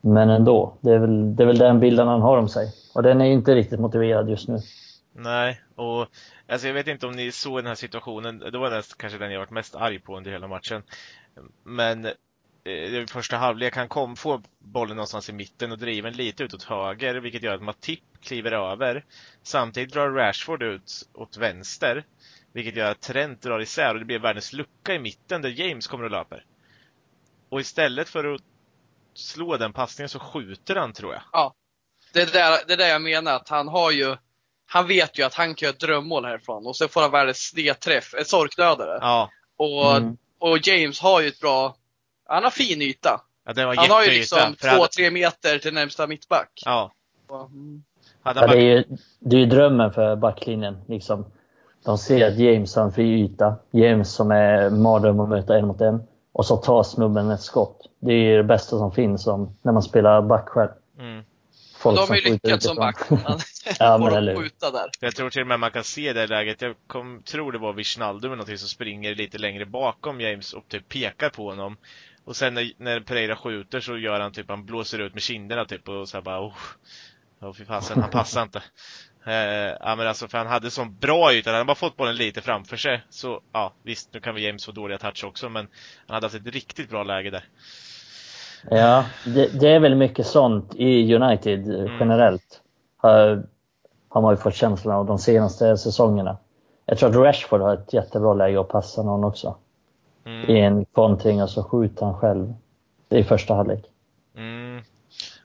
men 0.00 0.30
ändå, 0.30 0.72
det 0.80 0.90
är, 0.90 0.98
väl, 0.98 1.36
det 1.36 1.42
är 1.42 1.46
väl 1.46 1.58
den 1.58 1.80
bilden 1.80 2.08
han 2.08 2.22
har 2.22 2.38
om 2.38 2.48
sig. 2.48 2.72
Och 2.94 3.02
den 3.02 3.20
är 3.20 3.24
inte 3.24 3.54
riktigt 3.54 3.80
motiverad 3.80 4.28
just 4.30 4.48
nu. 4.48 4.58
Nej, 5.18 5.60
och 5.74 6.08
alltså 6.48 6.66
jag 6.66 6.74
vet 6.74 6.86
inte 6.86 7.06
om 7.06 7.12
ni 7.12 7.32
såg 7.32 7.58
den 7.58 7.66
här 7.66 7.74
situationen. 7.74 8.38
Det 8.38 8.58
var 8.58 8.70
den, 8.70 8.82
kanske 8.96 9.18
den 9.18 9.32
jag 9.32 9.38
varit 9.38 9.50
mest 9.50 9.74
arg 9.74 9.98
på 9.98 10.16
under 10.16 10.30
hela 10.30 10.48
matchen. 10.48 10.82
Men 11.62 12.04
eh, 12.64 12.72
i 12.72 13.06
första 13.08 13.36
halvlek, 13.36 13.76
han 13.76 13.88
kom, 13.88 14.16
får 14.16 14.42
bollen 14.58 14.96
någonstans 14.96 15.28
i 15.28 15.32
mitten 15.32 15.72
och 15.72 15.78
driver 15.78 16.10
den 16.10 16.16
lite 16.16 16.44
utåt 16.44 16.62
höger, 16.62 17.14
vilket 17.14 17.42
gör 17.42 17.54
att 17.54 17.62
Matip 17.62 18.02
kliver 18.20 18.52
över. 18.52 19.04
Samtidigt 19.42 19.92
drar 19.92 20.10
Rashford 20.10 20.62
ut 20.62 21.08
åt 21.14 21.36
vänster, 21.36 22.04
vilket 22.52 22.76
gör 22.76 22.90
att 22.90 23.00
Trent 23.00 23.42
drar 23.42 23.60
isär 23.60 23.94
och 23.94 23.98
det 23.98 24.06
blir 24.06 24.18
världens 24.18 24.52
lucka 24.52 24.94
i 24.94 24.98
mitten 24.98 25.42
där 25.42 25.48
James 25.48 25.86
kommer 25.86 26.04
och 26.04 26.10
löper. 26.10 26.44
Och 27.48 27.60
istället 27.60 28.08
för 28.08 28.34
att 28.34 28.42
slå 29.14 29.56
den 29.56 29.72
passningen 29.72 30.08
så 30.08 30.18
skjuter 30.18 30.76
han, 30.76 30.92
tror 30.92 31.12
jag. 31.12 31.22
Ja. 31.32 31.54
Det 32.12 32.22
är 32.22 32.26
där, 32.26 32.58
det 32.66 32.72
är 32.72 32.76
där 32.76 32.88
jag 32.88 33.02
menar, 33.02 33.36
att 33.36 33.48
han 33.48 33.68
har 33.68 33.90
ju 33.90 34.16
han 34.66 34.86
vet 34.86 35.18
ju 35.18 35.22
att 35.22 35.34
han 35.34 35.54
kan 35.54 35.66
göra 35.66 35.74
ett 35.74 35.80
drömmål 35.80 36.24
härifrån 36.24 36.66
och 36.66 36.76
så 36.76 36.88
får 36.88 37.00
han 37.00 37.10
världens 37.10 37.38
snedträff, 37.38 38.14
ett 38.14 38.28
sorkdödare. 38.28 38.98
Ja. 39.00 39.30
Och, 39.56 39.96
mm. 39.96 40.16
och 40.38 40.58
James 40.66 41.00
har 41.00 41.20
ju 41.20 41.28
ett 41.28 41.40
bra, 41.40 41.76
han 42.26 42.42
har 42.42 42.50
fin 42.50 42.82
yta. 42.82 43.20
Ja, 43.44 43.74
han 43.76 43.90
har 43.90 44.04
ju 44.04 44.10
liksom 44.10 44.54
två, 44.54 44.86
tre 44.96 45.10
meter 45.10 45.58
till 45.58 45.74
närmsta 45.74 46.06
mittback. 46.06 46.62
Ja. 46.64 46.92
mm. 47.30 47.82
ja 48.24 48.32
det, 48.32 48.40
är 48.40 48.56
ju, 48.56 48.84
det 49.18 49.36
är 49.36 49.40
ju 49.40 49.46
drömmen 49.46 49.92
för 49.92 50.16
backlinjen. 50.16 50.78
Liksom. 50.88 51.26
De 51.84 51.98
ser 51.98 52.28
att 52.28 52.38
James 52.38 52.76
har 52.76 52.84
en 52.84 52.92
fri 52.92 53.20
yta. 53.20 53.56
James 53.70 54.14
som 54.14 54.30
är 54.30 54.70
mardröm 54.70 55.20
att 55.20 55.28
möta 55.28 55.58
en 55.58 55.66
mot 55.66 55.80
en. 55.80 56.02
Och 56.32 56.46
så 56.46 56.56
tar 56.56 56.82
snubben 56.82 57.30
ett 57.30 57.40
skott. 57.40 57.90
Det 57.98 58.12
är 58.12 58.18
ju 58.18 58.36
det 58.36 58.44
bästa 58.44 58.78
som 58.78 58.92
finns 58.92 59.26
om, 59.26 59.56
när 59.62 59.72
man 59.72 59.82
spelar 59.82 60.22
back 60.22 60.48
själv. 60.48 60.70
Mm 60.98 61.24
folk 61.86 62.08
De 62.08 62.08
har 62.08 62.16
ju 62.16 62.32
lyckats 62.32 62.66
som 62.66 62.76
backman. 62.76 63.40
ja, 63.78 63.98
men 63.98 64.12
eller 64.12 64.36
skjuta 64.36 64.70
där. 64.70 64.90
Jag 65.00 65.14
tror 65.14 65.30
till 65.30 65.40
och 65.40 65.46
med 65.46 65.60
man 65.60 65.70
kan 65.70 65.84
se 65.84 66.12
det 66.12 66.26
läget. 66.26 66.62
Jag 66.62 66.74
kom, 66.86 67.22
tror 67.22 67.52
det 67.52 67.58
var 67.58 67.72
Wijnaldum 67.72 68.30
eller 68.30 68.36
någonting 68.36 68.58
som 68.58 68.68
springer 68.68 69.14
lite 69.14 69.38
längre 69.38 69.66
bakom 69.66 70.20
James 70.20 70.52
och 70.52 70.68
typ 70.68 70.88
pekar 70.88 71.30
på 71.30 71.50
honom. 71.50 71.76
Och 72.24 72.36
sen 72.36 72.54
när, 72.54 72.72
när 72.78 73.00
Pereira 73.00 73.36
skjuter 73.36 73.80
så 73.80 73.98
gör 73.98 74.20
han 74.20 74.32
typ, 74.32 74.48
han 74.48 74.66
blåser 74.66 74.98
ut 74.98 75.14
med 75.14 75.22
kinderna 75.22 75.64
typ 75.64 75.88
och 75.88 76.08
så 76.08 76.22
bara 76.22 76.40
oh, 76.40 76.54
oh 77.40 77.52
fy 77.52 77.64
fasen, 77.64 78.00
han 78.00 78.10
passar 78.10 78.42
inte. 78.42 78.62
Eh, 79.26 79.76
ja 79.80 79.96
men 79.96 80.06
alltså 80.06 80.28
för 80.28 80.38
han 80.38 80.46
hade 80.46 80.70
sån 80.70 80.96
bra 80.96 81.34
yta, 81.34 81.50
han 81.50 81.54
hade 81.54 81.64
bara 81.64 81.74
fått 81.74 81.96
bollen 81.96 82.16
lite 82.16 82.40
framför 82.40 82.76
sig. 82.76 83.02
Så 83.10 83.40
ja, 83.52 83.74
visst 83.82 84.14
nu 84.14 84.20
kan 84.20 84.34
vi 84.34 84.46
James 84.46 84.64
få 84.64 84.72
dåliga 84.72 84.98
touch 84.98 85.24
också 85.24 85.48
men 85.48 85.68
han 86.06 86.14
hade 86.14 86.26
haft 86.26 86.36
ett 86.36 86.54
riktigt 86.54 86.90
bra 86.90 87.02
läge 87.02 87.30
där. 87.30 87.44
Ja, 88.70 89.04
det, 89.24 89.60
det 89.60 89.68
är 89.68 89.80
väl 89.80 89.94
mycket 89.94 90.26
sånt 90.26 90.74
i 90.74 91.14
United 91.14 91.70
mm. 91.70 91.98
generellt. 92.00 92.60
Har, 92.96 93.46
har 94.08 94.22
man 94.22 94.32
ju 94.32 94.36
fått 94.36 94.54
känslan 94.54 94.96
av 94.96 95.06
de 95.06 95.18
senaste 95.18 95.76
säsongerna. 95.76 96.36
Jag 96.86 96.98
tror 96.98 97.10
att 97.10 97.16
Rashford 97.16 97.60
har 97.60 97.74
ett 97.74 97.92
jättebra 97.92 98.34
läge 98.34 98.60
att 98.60 98.68
passa 98.68 99.02
någon 99.02 99.24
också. 99.24 99.56
Mm. 100.24 100.50
I 100.50 100.60
en 100.60 100.84
kontring 100.84 101.42
och 101.42 101.50
så 101.50 101.64
skjuter 101.64 102.04
han 102.04 102.14
själv. 102.14 102.54
Är 103.08 103.22
första 103.22 103.54
halvlek. 103.54 103.84
Mm. 104.36 104.82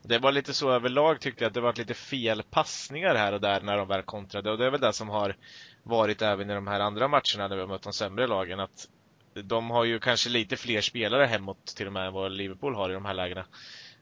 Det 0.04 0.20
var 0.20 0.32
lite 0.32 0.54
så 0.54 0.72
överlag 0.72 1.20
tyckte 1.20 1.44
jag 1.44 1.50
att 1.50 1.54
det 1.54 1.62
var 1.62 1.74
lite 1.78 1.94
fel 1.94 2.44
passningar 2.50 3.16
här 3.16 3.34
och 3.34 3.42
där 3.42 3.62
när 3.62 3.78
de 3.78 3.88
väl 3.88 4.02
kontrade 4.02 4.52
och 4.52 4.58
det 4.58 4.66
är 4.66 4.70
väl 4.70 4.82
det 4.82 4.94
som 4.94 5.10
har 5.10 5.36
varit 5.84 6.22
även 6.22 6.50
i 6.50 6.54
de 6.54 6.68
här 6.68 6.80
andra 6.80 7.08
matcherna 7.08 7.48
när 7.48 7.56
vi 7.56 7.62
har 7.62 7.68
mött 7.68 7.82
de 7.82 7.94
sämre 7.94 8.28
lagen 8.28 8.60
att 8.60 8.88
de 9.34 9.70
har 9.70 9.84
ju 9.84 10.00
kanske 10.00 10.30
lite 10.30 10.58
fler 10.58 10.82
spelare 10.82 11.26
hemåt 11.26 11.66
till 11.66 11.88
och 11.88 11.94
med 11.94 12.08
än 12.08 12.14
vad 12.14 12.32
Liverpool 12.32 12.76
har 12.76 12.90
i 12.90 12.94
de 12.94 13.06
här 13.06 13.14
lägena. 13.14 13.46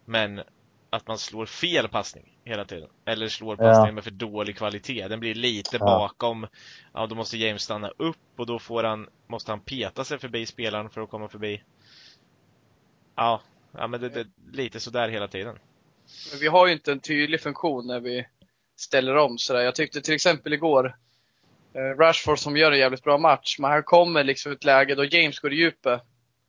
Men 0.06 0.42
att 0.90 1.08
man 1.08 1.18
slår 1.18 1.46
fel 1.46 1.88
passning 1.88 2.38
hela 2.44 2.66
tiden. 2.66 2.90
Eller 3.06 3.28
slår 3.28 3.56
passningen 3.56 3.86
ja. 3.86 3.92
med 3.92 4.04
för 4.04 4.12
dålig 4.12 4.58
kvalitet. 4.58 5.08
Den 5.08 5.20
blir 5.20 5.36
lite 5.36 5.78
ja. 5.78 5.86
bakom. 5.86 6.48
Ja, 6.94 7.08
då 7.08 7.16
måste 7.16 7.38
James 7.38 7.62
stanna 7.62 7.90
upp 7.98 8.18
och 8.38 8.46
då 8.46 8.60
får 8.60 8.84
han, 8.84 9.10
måste 9.28 9.52
han 9.52 9.60
peta 9.60 10.04
sig 10.04 10.20
förbi 10.20 10.46
spelaren 10.46 10.90
för 10.90 11.02
att 11.02 11.10
komma 11.10 11.28
förbi. 11.28 11.64
Ja, 13.16 13.42
ja 13.72 13.88
men 13.88 14.02
det, 14.02 14.16
är 14.16 14.28
lite 14.52 14.80
sådär 14.80 15.10
hela 15.10 15.28
tiden. 15.28 15.60
Men 16.32 16.40
vi 16.40 16.48
har 16.48 16.68
ju 16.68 16.74
inte 16.74 16.92
en 16.92 17.00
tydlig 17.00 17.42
funktion 17.42 17.88
när 17.88 18.00
vi 18.00 18.28
ställer 18.80 19.16
om 19.16 19.38
sådär. 19.38 19.62
Jag 19.62 19.76
tyckte 19.76 20.02
till 20.02 20.14
exempel 20.14 20.54
igår, 20.54 20.96
Rashford 21.74 22.40
som 22.40 22.58
gör 22.58 22.72
en 22.72 22.80
jävligt 22.80 23.04
bra 23.04 23.18
match, 23.18 23.56
men 23.60 23.72
han 23.72 23.84
kommer 23.84 24.24
liksom 24.24 24.52
ett 24.52 24.64
läge 24.64 24.96
då 24.96 25.06
James 25.06 25.40
går 25.40 25.54
i 25.54 25.56
djupet. 25.56 26.02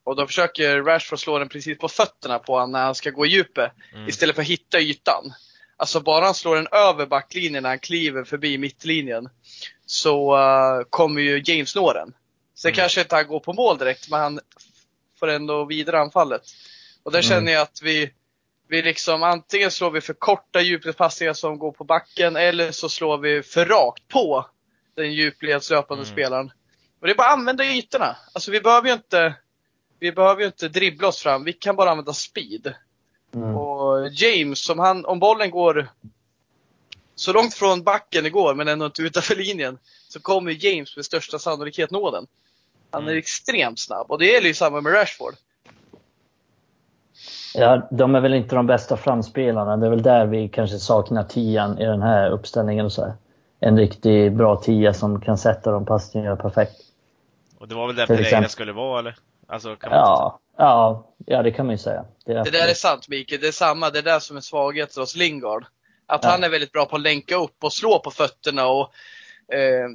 Och 0.04 0.16
då 0.16 0.26
försöker 0.26 0.82
Rashford 0.82 1.18
slå 1.18 1.38
den 1.38 1.48
precis 1.48 1.78
på 1.78 1.88
fötterna 1.88 2.38
på 2.38 2.52
honom 2.52 2.72
när 2.72 2.84
han 2.84 2.94
ska 2.94 3.10
gå 3.10 3.26
i 3.26 3.28
djupet. 3.28 3.72
Mm. 3.94 4.08
Istället 4.08 4.34
för 4.34 4.42
att 4.42 4.48
hitta 4.48 4.80
ytan. 4.80 5.32
Alltså 5.76 6.00
bara 6.00 6.24
han 6.24 6.34
slår 6.34 6.56
den 6.56 6.68
över 6.72 7.06
backlinjen 7.06 7.62
när 7.62 7.70
han 7.70 7.78
kliver 7.78 8.24
förbi 8.24 8.58
mittlinjen. 8.58 9.28
Så 9.86 10.36
uh, 10.36 10.82
kommer 10.90 11.20
ju 11.20 11.42
James 11.44 11.74
nå 11.74 11.92
den. 11.92 12.14
Sen 12.54 12.68
mm. 12.68 12.76
kanske 12.76 13.00
inte 13.00 13.14
han 13.14 13.26
går 13.26 13.40
på 13.40 13.52
mål 13.52 13.78
direkt, 13.78 14.10
men 14.10 14.20
han 14.20 14.40
får 15.20 15.28
ändå 15.28 15.64
vidare 15.64 16.00
anfallet. 16.00 16.42
Och 17.02 17.12
där 17.12 17.18
mm. 17.18 17.28
känner 17.28 17.52
jag 17.52 17.62
att 17.62 17.82
vi, 17.82 18.10
vi 18.68 18.82
liksom 18.82 19.22
antingen 19.22 19.70
slår 19.70 19.90
vi 19.90 20.00
för 20.00 20.14
korta 20.14 20.60
djupledspassningar 20.60 21.32
som 21.32 21.58
går 21.58 21.72
på 21.72 21.84
backen 21.84 22.36
eller 22.36 22.72
så 22.72 22.88
slår 22.88 23.18
vi 23.18 23.42
för 23.42 23.64
rakt 23.64 24.08
på 24.08 24.46
den 24.94 25.12
djupledslöpande 25.12 26.04
mm. 26.04 26.12
spelaren. 26.12 26.52
Och 27.00 27.06
det 27.06 27.12
är 27.12 27.16
bara 27.16 27.26
att 27.26 27.38
använda 27.38 27.64
ytorna. 27.64 28.16
Alltså 28.32 28.50
vi 28.50 28.60
behöver 28.60 28.88
ju 28.88 28.94
inte 28.94 29.34
vi 30.00 30.12
behöver 30.12 30.46
inte 30.46 30.68
dribbla 30.68 31.08
oss 31.08 31.22
fram, 31.22 31.44
vi 31.44 31.52
kan 31.52 31.76
bara 31.76 31.90
använda 31.90 32.12
speed. 32.12 32.74
Mm. 33.34 33.56
Och 33.56 34.08
James, 34.08 34.70
om, 34.70 34.78
han, 34.78 35.04
om 35.04 35.18
bollen 35.18 35.50
går 35.50 35.88
så 37.14 37.32
långt 37.32 37.54
från 37.54 37.82
backen 37.82 38.24
det 38.24 38.30
går, 38.30 38.54
men 38.54 38.68
ändå 38.68 38.86
inte 38.86 39.02
utanför 39.02 39.36
linjen, 39.36 39.78
så 40.08 40.20
kommer 40.20 40.64
James 40.64 40.96
med 40.96 41.04
största 41.04 41.38
sannolikhet 41.38 41.90
nå 41.90 42.10
den. 42.10 42.26
Han 42.90 43.02
är 43.02 43.08
mm. 43.08 43.18
extremt 43.18 43.78
snabb 43.78 44.10
och 44.10 44.18
det 44.18 44.26
gäller 44.26 44.48
ju 44.48 44.54
samma 44.54 44.80
med 44.80 44.94
Rashford. 44.94 45.34
Ja, 47.54 47.88
de 47.90 48.14
är 48.14 48.20
väl 48.20 48.34
inte 48.34 48.54
de 48.54 48.66
bästa 48.66 48.96
framspelarna. 48.96 49.76
Det 49.76 49.86
är 49.86 49.90
väl 49.90 50.02
där 50.02 50.26
vi 50.26 50.48
kanske 50.48 50.78
saknar 50.78 51.24
tian 51.24 51.78
i 51.78 51.84
den 51.84 52.02
här 52.02 52.30
uppställningen. 52.30 52.86
Och 52.86 52.92
så 52.92 53.04
här. 53.04 53.14
En 53.60 53.78
riktigt 53.78 54.32
bra 54.32 54.56
tia 54.56 54.94
som 54.94 55.20
kan 55.20 55.38
sätta 55.38 55.70
de 55.70 55.86
passningarna 55.86 56.36
perfekt. 56.36 56.72
Och 57.58 57.68
det 57.68 57.74
var 57.74 57.86
väl 57.86 57.96
där 57.96 58.06
Pereira 58.06 58.48
skulle 58.48 58.72
vara, 58.72 58.98
eller? 58.98 59.16
Alltså, 59.46 59.76
kan 59.76 59.90
man 59.90 59.98
ja, 59.98 60.40
ja, 60.56 61.06
ja, 61.26 61.42
det 61.42 61.50
kan 61.50 61.66
man 61.66 61.74
ju 61.74 61.78
säga. 61.78 62.04
Det, 62.24 62.32
det 62.32 62.50
där 62.50 62.68
är 62.68 62.74
sant 62.74 63.08
Mikael, 63.08 63.40
det 63.40 63.48
är 63.48 63.52
samma, 63.52 63.90
det 63.90 63.98
är 63.98 64.02
där 64.02 64.18
som 64.18 64.36
är 64.36 64.40
svagheten 64.40 65.02
hos 65.02 65.16
Lingard. 65.16 65.64
Att 66.06 66.24
ja. 66.24 66.30
han 66.30 66.44
är 66.44 66.48
väldigt 66.48 66.72
bra 66.72 66.86
på 66.86 66.96
att 66.96 67.02
länka 67.02 67.36
upp 67.36 67.64
och 67.64 67.72
slå 67.72 67.98
på 67.98 68.10
fötterna 68.10 68.66
och 68.66 68.92
eh, 69.54 69.88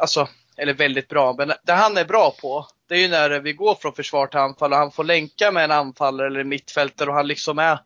alltså, 0.00 0.28
eller 0.56 0.74
väldigt 0.74 1.08
bra. 1.08 1.34
Men 1.38 1.52
det 1.62 1.72
han 1.72 1.96
är 1.96 2.04
bra 2.04 2.34
på, 2.42 2.66
det 2.88 2.94
är 2.94 2.98
ju 2.98 3.08
när 3.08 3.40
vi 3.40 3.52
går 3.52 3.74
från 3.74 3.92
försvar 3.92 4.26
till 4.26 4.40
anfall 4.40 4.72
och 4.72 4.78
han 4.78 4.90
får 4.90 5.04
länka 5.04 5.50
med 5.50 5.64
en 5.64 5.70
anfallare 5.70 6.26
eller 6.26 6.44
mittfältare 6.44 7.08
och 7.08 7.14
han 7.14 7.26
liksom 7.26 7.58
är 7.58 7.80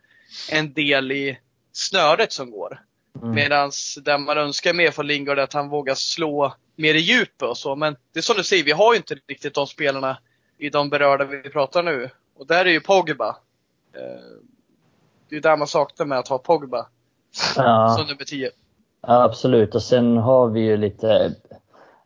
en 0.51 0.73
del 0.73 1.13
i 1.13 1.39
snöret 1.73 2.33
som 2.33 2.51
går. 2.51 2.81
Mm. 3.23 3.35
Medan 3.35 3.71
det 4.03 4.19
man 4.19 4.39
önskar 4.39 4.75
mer 4.75 4.91
från 4.91 5.07
Lingard 5.07 5.39
är 5.39 5.43
att 5.43 5.53
han 5.53 5.69
vågar 5.69 5.95
slå 5.95 6.55
mer 6.77 6.95
i 6.95 6.99
djupet 6.99 7.49
och 7.49 7.59
så. 7.59 7.77
Men 7.77 7.97
det 8.13 8.21
är 8.21 8.23
som 8.23 8.37
du 8.37 8.45
säger, 8.45 8.65
vi 8.65 8.73
har 8.73 8.93
ju 8.93 8.97
inte 8.97 9.17
riktigt 9.29 9.55
de 9.55 9.67
spelarna 9.67 10.19
i 10.59 10.71
de 10.71 10.91
berörda 10.91 11.25
vi 11.25 11.43
pratar 11.43 11.83
nu. 11.83 12.11
Och 12.39 12.47
där 12.47 12.65
är 12.65 12.71
ju 12.71 12.81
Pogba. 12.81 13.29
Eh, 13.93 14.03
det 15.29 15.37
är 15.37 15.41
där 15.41 15.57
man 15.57 15.69
saknar 15.69 16.07
med 16.07 16.19
att 16.19 16.29
ha 16.29 16.39
Pogba 16.39 16.87
ja. 17.57 17.95
som 17.99 18.07
nummer 18.07 18.25
10. 18.25 18.51
Ja, 19.01 19.23
absolut. 19.23 19.75
Och 19.75 19.83
sen 19.83 20.17
har 20.17 20.49
vi 20.49 20.61
ju 20.61 20.77
lite 20.77 21.35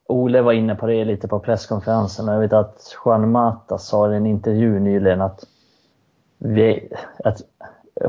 Ole 0.09 0.43
var 0.43 0.53
inne 0.53 0.75
på 0.75 0.87
det 0.87 1.05
lite 1.05 1.29
på 1.29 1.41
presskonferensen. 1.41 2.27
Jag 2.27 2.41
vet 2.41 2.53
att 2.53 2.97
Juan 3.05 3.31
Mata 3.31 3.79
sa 3.79 4.13
i 4.13 4.17
en 4.17 4.27
intervju 4.27 4.81
nyligen 4.81 5.21
att, 5.21 5.45
vi, 6.39 6.89
att 7.25 7.43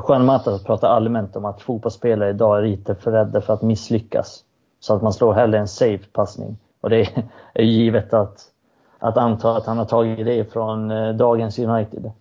Juan 0.07 0.25
Mata 0.25 0.59
pratar 0.59 0.87
allmänt 0.87 1.35
om 1.35 1.45
att 1.45 1.61
fotbollsspelare 1.61 2.29
idag 2.29 2.57
är 2.57 2.61
lite 2.61 2.95
för 2.95 3.11
rädda 3.11 3.41
för 3.41 3.53
att 3.53 3.61
misslyckas. 3.61 4.43
Så 4.79 4.95
att 4.95 5.01
man 5.01 5.13
slår 5.13 5.33
hellre 5.33 5.59
en 5.59 5.67
safe 5.67 6.05
passning. 6.13 6.57
Och 6.81 6.89
det 6.89 7.09
är 7.53 7.63
givet 7.63 8.13
att 8.13 8.51
att 8.99 9.17
anta 9.17 9.57
att 9.57 9.65
han 9.65 9.77
har 9.77 9.85
tagit 9.85 10.25
det 10.25 10.53
från 10.53 10.91
eh, 10.91 11.13
dagens 11.13 11.59
United. 11.59 12.11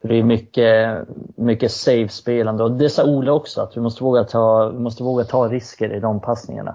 För 0.00 0.08
det 0.08 0.14
är 0.14 0.22
mycket, 0.22 0.98
mycket 1.36 1.72
safe-spelande 1.72 2.64
och 2.64 2.72
det 2.72 2.90
sa 2.90 3.04
Ole 3.04 3.30
också 3.30 3.60
att 3.60 3.76
vi 3.76 3.80
måste 3.80 4.04
våga 4.04 4.24
ta, 4.24 4.68
vi 4.68 4.78
måste 4.78 5.02
våga 5.02 5.24
ta 5.24 5.48
risker 5.48 5.94
i 5.94 6.00
de 6.00 6.20
passningarna. 6.20 6.74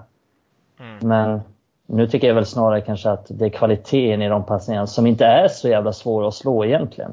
Mm. 0.80 1.08
Men 1.08 1.40
nu 1.86 2.06
tycker 2.06 2.28
jag 2.28 2.34
väl 2.34 2.46
snarare 2.46 2.80
kanske 2.80 3.10
att 3.10 3.26
det 3.28 3.44
är 3.44 3.50
kvaliteten 3.50 4.22
i 4.22 4.28
de 4.28 4.44
passningarna 4.44 4.86
som 4.86 5.06
inte 5.06 5.24
är 5.24 5.48
så 5.48 5.68
jävla 5.68 5.92
svåra 5.92 6.28
att 6.28 6.34
slå 6.34 6.64
egentligen. 6.64 7.12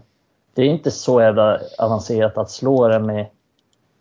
Det 0.53 0.61
är 0.61 0.65
inte 0.65 0.91
så 0.91 1.21
jävla 1.21 1.59
avancerat 1.77 2.37
att 2.37 2.51
slå 2.51 2.87
den 2.87 3.05
med 3.05 3.27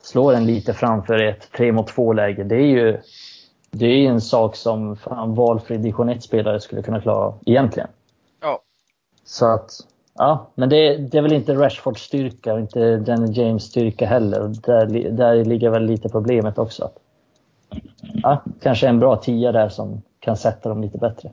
slå 0.02 0.30
den 0.30 0.46
lite 0.46 0.74
framför 0.74 1.22
ett 1.22 1.52
3 1.52 1.72
mot 1.72 1.86
2 1.86 2.12
läge. 2.12 2.44
Det 2.44 2.56
är 2.56 2.66
ju 2.66 3.00
det 3.70 3.86
är 3.86 4.10
en 4.10 4.20
sak 4.20 4.56
som 4.56 4.96
fan 4.96 5.34
valfri 5.34 5.76
division 5.76 6.10
1-spelare 6.10 6.60
skulle 6.60 6.82
kunna 6.82 7.00
klara 7.00 7.16
av, 7.16 7.38
egentligen. 7.46 7.88
Så 9.24 9.46
att, 9.46 9.70
ja, 10.14 10.50
men 10.54 10.68
det, 10.68 10.96
det 10.96 11.18
är 11.18 11.22
väl 11.22 11.32
inte 11.32 11.54
Rashfords 11.54 12.02
styrka 12.02 12.54
och 12.54 12.60
inte 12.60 12.96
Danny 12.96 13.32
James 13.32 13.62
styrka 13.62 14.06
heller. 14.06 14.40
Där, 14.48 15.10
där 15.10 15.44
ligger 15.44 15.70
väl 15.70 15.86
lite 15.86 16.08
problemet 16.08 16.58
också. 16.58 16.90
Ja, 18.22 18.42
kanske 18.60 18.88
en 18.88 18.98
bra 18.98 19.16
tia 19.16 19.52
där 19.52 19.68
som 19.68 20.02
kan 20.20 20.36
sätta 20.36 20.68
dem 20.68 20.82
lite 20.82 20.98
bättre. 20.98 21.30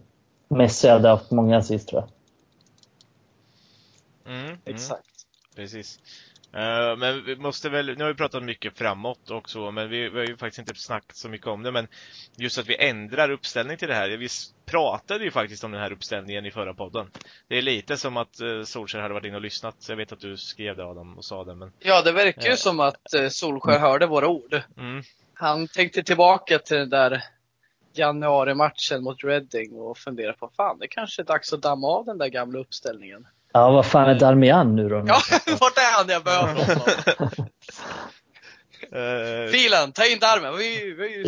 Messi 0.48 0.88
hade 0.88 1.10
haft 1.10 1.32
många 1.32 1.58
assist 1.58 1.90
tror 1.90 2.02
jag. 2.02 2.10
Mm, 4.34 4.46
mm. 4.46 4.60
Exakt. 4.66 5.09
Precis. 5.60 6.00
Uh, 6.56 6.98
men 6.98 7.26
vi 7.26 7.36
måste 7.36 7.70
väl, 7.70 7.98
nu 7.98 8.04
har 8.04 8.12
vi 8.12 8.18
pratat 8.18 8.44
mycket 8.44 8.78
framåt 8.78 9.30
och 9.30 9.50
så, 9.50 9.72
men 9.72 9.90
vi, 9.90 10.10
vi, 10.10 10.20
har 10.20 10.26
ju 10.26 10.38
faktiskt 10.38 10.60
inte 10.60 10.76
snackat 10.76 11.16
så 11.16 11.30
mycket 11.30 11.48
om 11.48 11.64
det. 11.64 11.72
Men 11.72 11.88
just 12.38 12.58
att 12.58 12.68
vi 12.68 12.88
ändrar 12.88 13.32
uppställning 13.32 13.78
till 13.78 13.88
det 13.88 13.94
här. 13.94 14.10
Vi 14.10 14.28
pratade 14.66 15.24
ju 15.24 15.32
faktiskt 15.32 15.64
om 15.64 15.72
den 15.72 15.82
här 15.82 15.92
uppställningen 15.92 16.46
i 16.46 16.52
förra 16.52 16.74
podden. 16.74 17.12
Det 17.48 17.58
är 17.58 17.62
lite 17.62 17.98
som 17.98 18.18
att 18.18 18.42
uh, 18.42 18.64
Solskjaer 18.64 19.02
hade 19.02 19.14
varit 19.14 19.26
inne 19.26 19.36
och 19.36 19.42
lyssnat. 19.42 19.86
Jag 19.90 19.96
vet 19.96 20.12
att 20.12 20.20
du 20.20 20.38
skrev 20.38 20.78
det 20.78 20.86
Adam 20.86 21.18
och 21.18 21.26
sa 21.26 21.44
det. 21.44 21.56
Men, 21.56 21.72
ja, 21.80 22.02
det 22.02 22.12
verkar 22.12 22.44
ju 22.44 22.50
uh, 22.50 22.56
som 22.56 22.80
att 22.80 23.14
uh, 23.16 23.30
Solskjaer 23.30 23.80
hörde 23.80 24.06
våra 24.06 24.28
ord. 24.28 24.62
Mm. 24.78 25.04
Han 25.34 25.68
tänkte 25.68 26.04
tillbaka 26.04 26.60
till 26.60 26.78
den 26.78 26.90
där 26.90 27.24
januari-matchen 27.94 29.04
mot 29.04 29.24
Reading 29.24 29.74
och 29.74 29.98
funderade 29.98 30.38
på, 30.38 30.52
fan 30.58 30.80
det 30.80 30.88
kanske 30.88 31.22
är 31.22 31.26
dags 31.26 31.54
att 31.54 31.62
damma 31.62 31.88
av 31.88 32.06
den 32.06 32.18
där 32.18 32.28
gamla 32.28 32.60
uppställningen. 32.60 33.28
Ja, 33.54 33.72
vad 33.72 33.86
fan 33.86 34.10
är 34.10 34.16
Darmian 34.16 34.76
nu 34.76 34.90
då? 34.90 35.04
Ja, 35.08 35.22
vart 35.60 35.78
är 35.78 35.98
han 35.98 36.10
jag 36.10 36.24
behöver 36.24 36.54
honom? 36.54 37.50
Filen, 39.52 39.92
ta 39.92 40.06
in 40.06 40.20
Darmian. 40.20 40.58
Vi, 40.58 40.94
vi 40.94 41.14
är 41.14 41.18
ju 41.18 41.26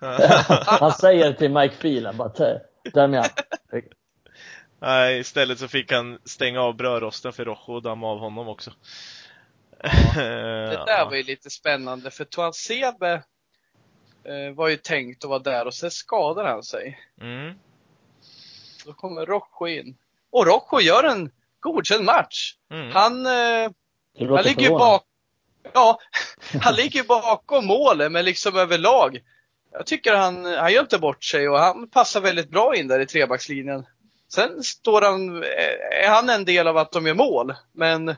Han 0.66 0.92
säger 0.92 1.32
till 1.32 1.50
Mike 1.50 1.74
Filen, 1.74 2.16
bara 2.16 2.28
ta, 2.28 2.58
Darmian. 2.94 3.24
Nej, 4.80 5.18
istället 5.20 5.58
så 5.58 5.68
fick 5.68 5.92
han 5.92 6.18
stänga 6.24 6.60
av 6.60 6.76
brödrosten 6.76 7.32
för 7.32 7.44
Rojo 7.44 7.74
och 7.74 7.82
damma 7.82 8.06
av 8.06 8.18
honom 8.18 8.48
också. 8.48 8.70
Ja, 9.82 10.22
det 10.70 10.84
där 10.86 11.04
var 11.04 11.14
ju 11.14 11.22
lite 11.22 11.50
spännande 11.50 12.10
för 12.10 12.24
Tuan 12.24 12.52
Sebe 12.52 13.12
eh, 14.24 14.54
var 14.54 14.68
ju 14.68 14.76
tänkt 14.76 15.24
att 15.24 15.30
vara 15.30 15.38
där 15.38 15.66
och 15.66 15.74
sen 15.74 15.90
skadade 15.90 16.48
han 16.48 16.62
sig. 16.62 17.00
Mm. 17.20 17.54
Då 18.86 18.92
kommer 18.92 19.26
Rojo 19.26 19.66
in. 19.66 19.96
Och 20.30 20.46
Rojo 20.46 20.80
gör 20.80 21.04
en 21.04 21.30
godkänd 21.62 22.04
match. 22.04 22.54
Mm. 22.70 22.90
Han, 22.90 23.26
eh, 23.26 23.70
han 24.18 24.44
ligger 24.44 24.62
ju 24.62 24.70
bak, 24.70 25.04
ja, 25.72 25.98
han 26.60 26.74
ligger 26.74 27.02
bakom 27.02 27.66
målet, 27.66 28.12
men 28.12 28.24
liksom 28.24 28.56
överlag. 28.56 29.20
Jag 29.72 29.86
tycker 29.86 30.14
han, 30.14 30.44
han 30.44 30.72
gör 30.72 30.80
inte 30.80 30.98
bort 30.98 31.24
sig 31.24 31.48
och 31.48 31.58
han 31.58 31.88
passar 31.88 32.20
väldigt 32.20 32.50
bra 32.50 32.76
in 32.76 32.88
där 32.88 33.00
i 33.00 33.06
trebackslinjen. 33.06 33.86
Sen 34.28 34.62
står 34.62 35.02
han, 35.02 35.42
är 36.02 36.08
han 36.08 36.28
en 36.28 36.44
del 36.44 36.66
av 36.66 36.76
att 36.76 36.92
de 36.92 37.06
gör 37.06 37.14
mål, 37.14 37.54
men 37.72 38.08
eh, 38.08 38.16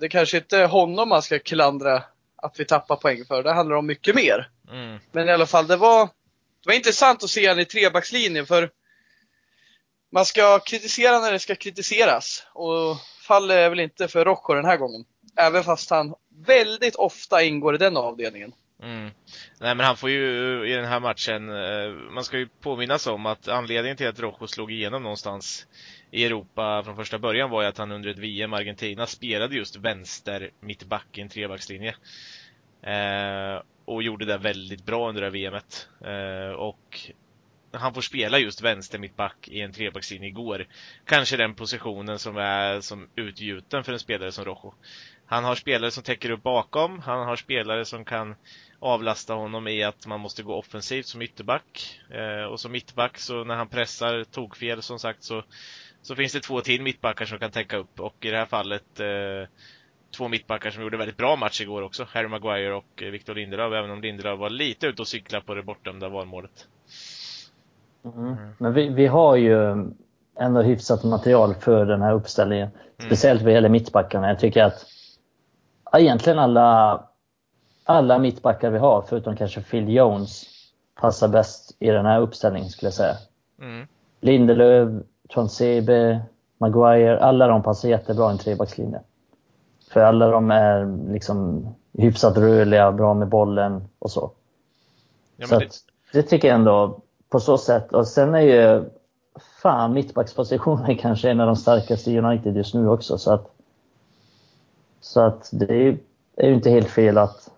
det 0.00 0.08
kanske 0.08 0.36
inte 0.36 0.58
är 0.58 0.66
honom 0.66 1.08
man 1.08 1.22
ska 1.22 1.38
klandra 1.38 2.02
att 2.36 2.60
vi 2.60 2.64
tappar 2.64 2.96
poäng 2.96 3.24
för. 3.24 3.42
Det 3.42 3.52
handlar 3.52 3.76
om 3.76 3.86
mycket 3.86 4.14
mer. 4.14 4.50
Mm. 4.70 4.98
Men 5.12 5.28
i 5.28 5.32
alla 5.32 5.46
fall, 5.46 5.66
det 5.66 5.76
var, 5.76 6.06
det 6.06 6.66
var 6.66 6.74
intressant 6.74 7.24
att 7.24 7.30
se 7.30 7.48
honom 7.48 7.60
i 7.60 7.64
trebackslinjen 7.64 8.46
för 8.46 8.70
man 10.10 10.24
ska 10.24 10.58
kritisera 10.58 11.20
när 11.20 11.32
det 11.32 11.38
ska 11.38 11.54
kritiseras. 11.54 12.46
Och 12.52 12.96
faller 13.26 13.56
är 13.56 13.68
väl 13.68 13.80
inte 13.80 14.08
för 14.08 14.24
Rocco 14.24 14.54
den 14.54 14.64
här 14.64 14.76
gången. 14.76 15.04
Även 15.36 15.64
fast 15.64 15.90
han 15.90 16.14
väldigt 16.46 16.94
ofta 16.94 17.42
ingår 17.42 17.74
i 17.74 17.78
den 17.78 17.96
avdelningen. 17.96 18.52
Mm. 18.82 19.10
Nej 19.60 19.74
men 19.74 19.86
han 19.86 19.96
får 19.96 20.10
ju 20.10 20.62
eh, 20.62 20.70
i 20.70 20.74
den 20.74 20.84
här 20.84 21.00
matchen, 21.00 21.48
eh, 21.48 22.12
man 22.12 22.24
ska 22.24 22.38
ju 22.38 22.48
påminnas 22.60 23.06
om 23.06 23.26
att 23.26 23.48
anledningen 23.48 23.96
till 23.96 24.08
att 24.08 24.20
Rojo 24.20 24.46
slog 24.46 24.72
igenom 24.72 25.02
någonstans 25.02 25.66
i 26.10 26.24
Europa 26.24 26.82
från 26.84 26.96
första 26.96 27.18
början 27.18 27.50
var 27.50 27.62
ju 27.62 27.68
att 27.68 27.78
han 27.78 27.92
under 27.92 28.10
ett 28.10 28.18
VM 28.18 28.52
i 28.52 28.56
Argentina 28.56 29.06
spelade 29.06 29.56
just 29.56 29.76
vänster 29.76 30.50
mittback 30.60 31.18
i 31.18 31.20
en 31.20 31.28
trebackslinje. 31.28 31.94
Eh, 32.82 33.62
och 33.84 34.02
gjorde 34.02 34.24
det 34.24 34.38
väldigt 34.38 34.86
bra 34.86 35.08
under 35.08 35.22
det 35.22 35.26
här 35.26 35.50
VMet. 35.50 35.88
Eh, 36.00 36.54
och 36.54 37.10
han 37.76 37.94
får 37.94 38.00
spela 38.00 38.38
just 38.38 38.62
vänster 38.62 38.98
mittback 38.98 39.48
i 39.48 39.60
en 39.60 39.72
trebackslinje 39.72 40.28
igår. 40.28 40.66
Kanske 41.04 41.36
den 41.36 41.54
positionen 41.54 42.18
som 42.18 42.36
är 42.36 42.80
som 42.80 43.08
utgjuten 43.16 43.84
för 43.84 43.92
en 43.92 43.98
spelare 43.98 44.32
som 44.32 44.44
Rojo. 44.44 44.74
Han 45.26 45.44
har 45.44 45.54
spelare 45.54 45.90
som 45.90 46.02
täcker 46.02 46.30
upp 46.30 46.42
bakom, 46.42 47.00
han 47.00 47.26
har 47.26 47.36
spelare 47.36 47.84
som 47.84 48.04
kan 48.04 48.34
avlasta 48.78 49.34
honom 49.34 49.68
i 49.68 49.82
att 49.82 50.06
man 50.06 50.20
måste 50.20 50.42
gå 50.42 50.54
offensivt 50.54 51.06
som 51.06 51.22
ytterback. 51.22 52.00
Eh, 52.10 52.44
och 52.44 52.60
som 52.60 52.72
mittback 52.72 53.18
så 53.18 53.44
när 53.44 53.54
han 53.54 53.68
pressar 53.68 54.24
tokfel 54.24 54.82
som 54.82 54.98
sagt 54.98 55.22
så, 55.22 55.44
så 56.02 56.16
finns 56.16 56.32
det 56.32 56.40
två 56.40 56.60
till 56.60 56.82
mittbackar 56.82 57.24
som 57.24 57.38
kan 57.38 57.50
täcka 57.50 57.76
upp 57.76 58.00
och 58.00 58.24
i 58.24 58.30
det 58.30 58.36
här 58.36 58.46
fallet 58.46 59.00
eh, 59.00 59.48
två 60.16 60.28
mittbackar 60.28 60.70
som 60.70 60.82
gjorde 60.82 60.96
väldigt 60.96 61.16
bra 61.16 61.36
match 61.36 61.60
igår 61.60 61.82
också. 61.82 62.06
Harry 62.10 62.28
Maguire 62.28 62.74
och 62.74 63.02
eh, 63.02 63.10
Victor 63.10 63.34
Lindelöf, 63.34 63.72
även 63.72 63.90
om 63.90 64.02
Lindelöf 64.02 64.38
var 64.38 64.50
lite 64.50 64.86
ute 64.86 65.02
och 65.02 65.08
cykla 65.08 65.40
på 65.40 65.54
det 65.54 65.62
bortdömda 65.62 66.08
valmålet. 66.08 66.68
Mm. 68.14 68.26
mm. 68.26 68.36
Men 68.58 68.72
vi, 68.72 68.88
vi 68.88 69.06
har 69.06 69.36
ju 69.36 69.86
ändå 70.38 70.62
hyfsat 70.62 71.04
material 71.04 71.54
för 71.54 71.86
den 71.86 72.02
här 72.02 72.12
uppställningen. 72.12 72.68
Mm. 72.68 73.08
Speciellt 73.08 73.42
vad 73.42 73.52
gäller 73.52 73.68
mittbackarna. 73.68 74.28
Jag 74.28 74.38
tycker 74.38 74.64
att 74.64 74.86
egentligen 75.92 76.38
alla, 76.38 77.02
alla 77.84 78.18
mittbackar 78.18 78.70
vi 78.70 78.78
har, 78.78 79.04
förutom 79.08 79.36
kanske 79.36 79.60
Phil 79.60 79.88
Jones, 79.88 80.44
passar 81.00 81.28
bäst 81.28 81.76
i 81.78 81.90
den 81.90 82.06
här 82.06 82.20
uppställningen 82.20 82.70
skulle 82.70 82.86
jag 82.86 82.94
säga. 82.94 83.14
Mm. 83.60 83.86
Lindelöf, 84.20 85.02
Tronsebe, 85.34 86.20
Maguire, 86.58 87.20
alla 87.20 87.46
de 87.46 87.62
passar 87.62 87.88
jättebra 87.88 88.28
i 88.28 88.32
en 88.32 88.38
trebackslinje. 88.38 89.00
För 89.90 90.00
alla 90.00 90.30
de 90.30 90.50
är 90.50 90.98
liksom 91.12 91.68
hyfsat 91.92 92.36
rörliga, 92.36 92.92
bra 92.92 93.14
med 93.14 93.28
bollen 93.28 93.88
och 93.98 94.10
så. 94.10 94.30
Ja, 95.36 95.46
så 95.46 95.58
det... 95.58 95.66
Att, 95.66 95.72
det 96.12 96.22
tycker 96.22 96.48
jag 96.48 96.54
ändå 96.54 97.00
på 97.28 97.40
så 97.40 97.58
sätt. 97.58 97.92
Och 97.92 98.08
sen 98.08 98.34
är 98.34 98.40
ju 98.40 98.84
fan 99.62 99.92
mittbackspositionen 99.92 100.98
kanske 101.00 101.30
en 101.30 101.40
av 101.40 101.46
de 101.46 101.56
starkaste 101.56 102.10
i 102.10 102.18
United 102.18 102.56
just 102.56 102.74
nu 102.74 102.88
också. 102.88 103.18
Så 103.18 103.32
att, 103.32 103.50
så 105.00 105.20
att 105.20 105.50
det 105.52 105.98
är, 106.36 106.48
ju 106.48 106.54
inte 106.54 106.70
helt 106.70 106.90
fel 106.90 107.18
att 107.18 107.50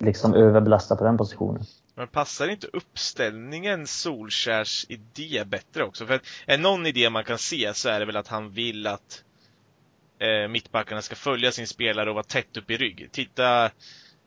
liksom 0.00 0.34
överbelasta 0.34 0.96
på 0.96 1.04
den 1.04 1.16
positionen. 1.16 1.64
Men 1.94 2.08
passar 2.08 2.48
inte 2.48 2.66
uppställningen 2.66 3.86
Solskärs 3.86 4.86
idé 4.88 5.44
bättre 5.46 5.84
också? 5.84 6.06
För 6.06 6.14
att 6.14 6.22
är 6.46 6.58
någon 6.58 6.86
idé 6.86 7.10
man 7.10 7.24
kan 7.24 7.38
se 7.38 7.74
så 7.74 7.88
är 7.88 8.00
det 8.00 8.06
väl 8.06 8.16
att 8.16 8.28
han 8.28 8.50
vill 8.50 8.86
att 8.86 9.24
eh, 10.18 10.48
mittbackarna 10.48 11.02
ska 11.02 11.14
följa 11.14 11.52
sin 11.52 11.66
spelare 11.66 12.08
och 12.08 12.14
vara 12.14 12.24
tätt 12.24 12.56
upp 12.56 12.70
i 12.70 12.76
rygg. 12.76 13.08
Titta 13.12 13.70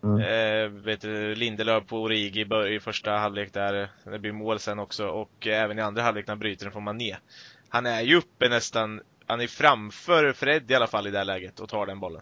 mm. 0.04 0.20
eh, 0.20 0.70
vet 0.70 1.02
du, 1.02 1.36
Lindelöf 1.36 1.88
på 1.88 2.02
Origi 2.02 2.42
i, 2.42 2.76
i 2.76 2.80
första 2.80 3.12
halvlek 3.12 3.54
där. 3.54 3.90
Det 4.04 4.20
blir 4.20 4.32
mål 4.32 4.60
sen 4.60 4.80
också 4.80 5.08
och 5.08 5.48
eh, 5.48 5.64
även 5.64 5.80
i 5.80 5.82
andra 5.82 6.02
halvlek 6.02 6.28
när 6.28 6.32
han 6.32 6.40
bryter 6.40 6.66
den 6.66 6.74
får 6.74 6.82
man 6.82 6.98
ner. 6.98 7.20
Han 7.70 7.86
är 7.86 8.02
ju 8.02 8.16
uppe 8.16 8.50
nästan, 8.50 9.02
han 9.26 9.42
är 9.42 9.48
framför 9.48 10.34
Fred 10.34 10.72
i 10.72 10.76
alla 10.76 10.88
fall 10.88 11.08
i 11.08 11.12
det 11.12 11.18
här 11.18 11.26
läget 11.26 11.60
och 11.60 11.70
tar 11.70 11.86
den 11.86 12.00
bollen. 12.00 12.22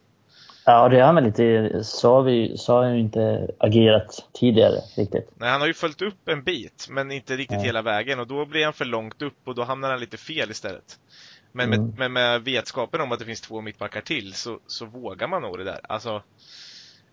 Ja, 0.69 0.89
det 0.89 0.99
har 0.99 1.05
han 1.05 1.15
väl 1.15 1.25
inte, 1.25 1.83
så 1.83 2.13
har, 2.13 2.23
vi, 2.23 2.57
så 2.57 2.73
har 2.73 2.83
han 2.83 2.93
ju 2.93 2.99
inte 2.99 3.47
agerat 3.57 4.27
tidigare 4.33 4.79
riktigt. 4.97 5.29
Nej, 5.35 5.49
han 5.49 5.61
har 5.61 5.67
ju 5.67 5.73
följt 5.73 6.01
upp 6.01 6.27
en 6.27 6.43
bit, 6.43 6.87
men 6.89 7.11
inte 7.11 7.35
riktigt 7.35 7.57
Nej. 7.57 7.65
hela 7.65 7.81
vägen 7.81 8.19
och 8.19 8.27
då 8.27 8.45
blir 8.45 8.63
han 8.63 8.73
för 8.73 8.85
långt 8.85 9.21
upp 9.21 9.37
och 9.45 9.55
då 9.55 9.63
hamnar 9.63 9.89
han 9.89 9.99
lite 9.99 10.17
fel 10.17 10.51
istället. 10.51 10.99
Men, 11.51 11.73
mm. 11.73 11.85
med, 11.85 11.97
men 11.97 12.13
med 12.13 12.43
vetskapen 12.43 13.01
om 13.01 13.11
att 13.11 13.19
det 13.19 13.25
finns 13.25 13.41
två 13.41 13.61
mittbackar 13.61 14.01
till 14.01 14.33
så, 14.33 14.59
så 14.67 14.85
vågar 14.85 15.27
man 15.27 15.41
nog 15.41 15.57
det 15.57 15.63
där. 15.63 15.79
Alltså, 15.83 16.21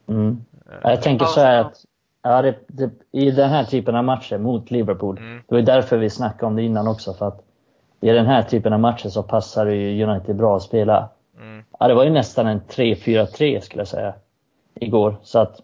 mm. 0.09 0.45
Jag 0.83 1.03
tänker 1.03 1.27
så 1.27 1.41
här 1.41 1.61
att 1.61 1.85
ja, 2.23 2.43
det, 2.43 2.59
det, 2.67 2.91
i 3.13 3.31
den 3.31 3.51
här 3.51 3.65
typen 3.65 3.97
av 3.97 4.05
matcher 4.05 4.39
mot 4.39 4.71
Liverpool, 4.71 5.19
mm. 5.19 5.43
det 5.49 5.55
var 5.55 5.63
därför 5.63 5.97
vi 5.97 6.11
snackade 6.11 6.47
om 6.47 6.57
det 6.57 6.63
innan 6.63 6.89
också. 6.89 7.15
För 7.15 7.29
att 7.29 7.43
i 8.01 8.11
den 8.11 8.27
här 8.27 8.43
typen 8.43 8.73
av 8.73 8.81
matcher 8.81 9.09
så 9.09 9.23
passar 9.23 9.67
det 9.67 9.75
ju 9.75 10.05
United 10.05 10.37
bra 10.37 10.57
att 10.57 10.63
spela. 10.63 11.09
Mm. 11.41 11.65
Ja, 11.79 11.89
det 11.89 11.95
var 11.95 12.05
ju 12.05 12.11
nästan 12.11 12.47
en 12.47 12.61
3-4-3 12.61 13.61
skulle 13.61 13.81
jag 13.81 13.89
säga 13.89 14.15
igår. 14.75 15.17
Så 15.23 15.39
att 15.39 15.61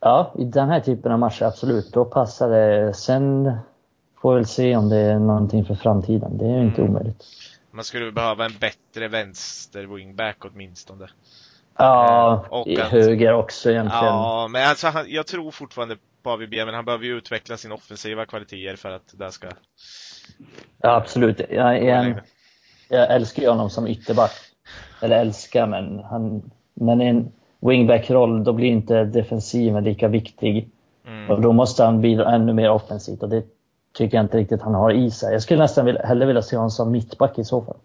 Ja, 0.00 0.34
i 0.38 0.44
den 0.44 0.68
här 0.68 0.80
typen 0.80 1.12
av 1.12 1.18
matcher 1.18 1.44
absolut. 1.44 1.92
Då 1.92 2.04
passar 2.04 2.50
det. 2.50 2.94
Sen 2.94 3.52
får 4.22 4.34
väl 4.34 4.46
se 4.46 4.76
om 4.76 4.88
det 4.88 4.96
är 4.96 5.18
någonting 5.18 5.64
för 5.64 5.74
framtiden. 5.74 6.38
Det 6.38 6.44
är 6.44 6.56
ju 6.58 6.62
inte 6.62 6.80
mm. 6.80 6.90
omöjligt. 6.90 7.24
Man 7.70 7.84
skulle 7.84 8.12
behöva 8.12 8.44
en 8.44 8.58
bättre 8.60 9.08
vänster 9.08 9.86
wingback 9.86 10.36
åtminstone. 10.40 11.08
Ja, 11.76 12.44
eh, 12.44 12.52
och 12.52 12.66
i 12.66 12.80
att, 12.80 12.88
höger 12.88 13.32
också 13.32 13.70
egentligen. 13.70 14.04
Ja, 14.04 14.48
men 14.50 14.68
alltså 14.68 14.86
han, 14.86 15.04
jag 15.08 15.26
tror 15.26 15.50
fortfarande 15.50 15.96
på 16.22 16.30
AVB, 16.30 16.54
men 16.54 16.74
han 16.74 16.84
behöver 16.84 17.04
ju 17.04 17.16
utveckla 17.16 17.56
sin 17.56 17.72
offensiva 17.72 18.26
kvaliteter 18.26 18.76
för 18.76 18.90
att 18.90 19.14
det 19.18 19.32
ska... 19.32 19.48
Ja, 20.82 20.96
absolut. 20.96 21.40
Jag, 21.50 21.84
jag, 21.84 22.20
jag 22.88 23.14
älskar 23.14 23.42
ju 23.42 23.48
honom 23.48 23.70
som 23.70 23.86
ytterback. 23.86 24.32
Eller 25.00 25.20
älskar, 25.20 25.66
men 25.66 25.98
han... 25.98 26.50
Men 26.74 27.02
i 27.02 27.06
en 27.06 27.32
wingback-roll, 27.60 28.44
då 28.44 28.52
blir 28.52 28.68
inte 28.68 29.04
defensiven 29.04 29.84
lika 29.84 30.08
viktig. 30.08 30.68
Mm. 31.06 31.30
Och 31.30 31.40
då 31.40 31.52
måste 31.52 31.84
han 31.84 32.00
bidra 32.00 32.34
ännu 32.34 32.52
mer 32.52 32.70
offensivt 32.70 33.22
och 33.22 33.28
det 33.28 33.44
tycker 33.94 34.16
jag 34.16 34.24
inte 34.24 34.36
riktigt 34.36 34.62
han 34.62 34.74
har 34.74 34.92
i 34.92 35.10
sig. 35.10 35.32
Jag 35.32 35.42
skulle 35.42 35.62
nästan 35.62 35.84
vilja, 35.84 36.06
hellre 36.06 36.26
vilja 36.26 36.42
se 36.42 36.56
honom 36.56 36.70
som 36.70 36.90
mittback 36.90 37.38
i 37.38 37.44
så 37.44 37.62
fall. 37.62 37.76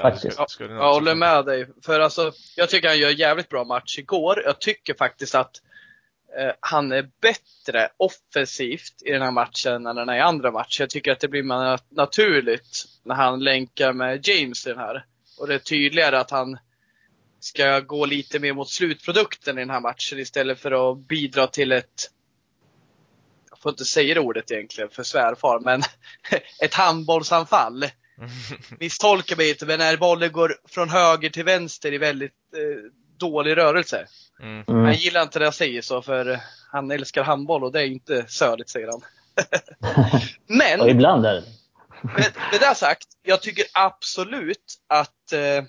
Faktiskt. 0.00 0.38
Jag, 0.38 0.70
jag, 0.70 0.70
jag 0.70 0.92
håller 0.92 1.14
med 1.14 1.44
dig. 1.44 1.66
För 1.82 2.00
alltså, 2.00 2.32
jag 2.56 2.70
tycker 2.70 2.88
han 2.88 2.98
gör 2.98 3.10
jävligt 3.10 3.48
bra 3.48 3.64
match 3.64 3.98
igår. 3.98 4.42
Jag 4.44 4.60
tycker 4.60 4.94
faktiskt 4.94 5.34
att 5.34 5.62
eh, 6.38 6.52
han 6.60 6.92
är 6.92 7.10
bättre 7.20 7.88
offensivt 7.96 9.02
i 9.04 9.10
den 9.10 9.22
här 9.22 9.30
matchen 9.30 9.86
än 9.86 9.96
den 9.96 10.10
i 10.10 10.20
andra 10.20 10.50
matcher. 10.50 10.82
Jag 10.82 10.90
tycker 10.90 11.12
att 11.12 11.20
det 11.20 11.28
blir 11.28 11.94
naturligt 11.94 12.84
när 13.02 13.14
han 13.14 13.44
länkar 13.44 13.92
med 13.92 14.28
James 14.28 14.66
i 14.66 14.70
den 14.70 14.78
här. 14.78 15.04
Och 15.38 15.48
det 15.48 15.54
är 15.54 15.58
tydligare 15.58 16.18
att 16.18 16.30
han 16.30 16.58
ska 17.40 17.80
gå 17.80 18.06
lite 18.06 18.38
mer 18.38 18.52
mot 18.52 18.70
slutprodukten 18.70 19.58
i 19.58 19.60
den 19.60 19.70
här 19.70 19.80
matchen 19.80 20.18
istället 20.18 20.60
för 20.60 20.92
att 20.92 20.98
bidra 20.98 21.46
till 21.46 21.72
ett 21.72 22.10
får 23.62 23.70
inte 23.70 23.84
säga 23.84 24.14
det 24.14 24.20
ordet 24.20 24.50
egentligen 24.50 24.90
för 24.90 25.02
svärfar, 25.02 25.60
men 25.60 25.82
ett 26.60 26.74
handbollsanfall. 26.74 27.84
Misstolka 28.80 29.36
mig 29.36 29.50
inte, 29.50 29.66
men 29.66 29.78
när 29.78 29.96
bollen 29.96 30.32
går 30.32 30.56
från 30.68 30.90
höger 30.90 31.30
till 31.30 31.44
vänster 31.44 31.92
i 31.92 31.98
väldigt 31.98 32.32
eh, 32.56 32.90
dålig 33.18 33.56
rörelse. 33.56 34.06
Mm. 34.40 34.64
mm. 34.68 34.84
Han 34.84 34.94
gillar 34.94 35.22
inte 35.22 35.38
när 35.38 35.46
jag 35.46 35.54
säger 35.54 35.82
så, 35.82 36.02
för 36.02 36.40
han 36.72 36.90
älskar 36.90 37.22
handboll 37.22 37.64
och 37.64 37.72
det 37.72 37.80
är 37.80 37.86
inte 37.86 38.24
söligt, 38.28 38.70
säger 38.70 38.88
han. 38.88 39.02
men, 40.46 40.80
och 40.80 40.90
ibland 40.90 41.26
är 41.26 41.34
det. 41.34 41.44
med, 42.02 42.32
med 42.52 42.60
det 42.60 42.74
sagt, 42.74 43.08
jag 43.22 43.42
tycker 43.42 43.64
absolut 43.72 44.74
att 44.86 45.32
eh, 45.32 45.64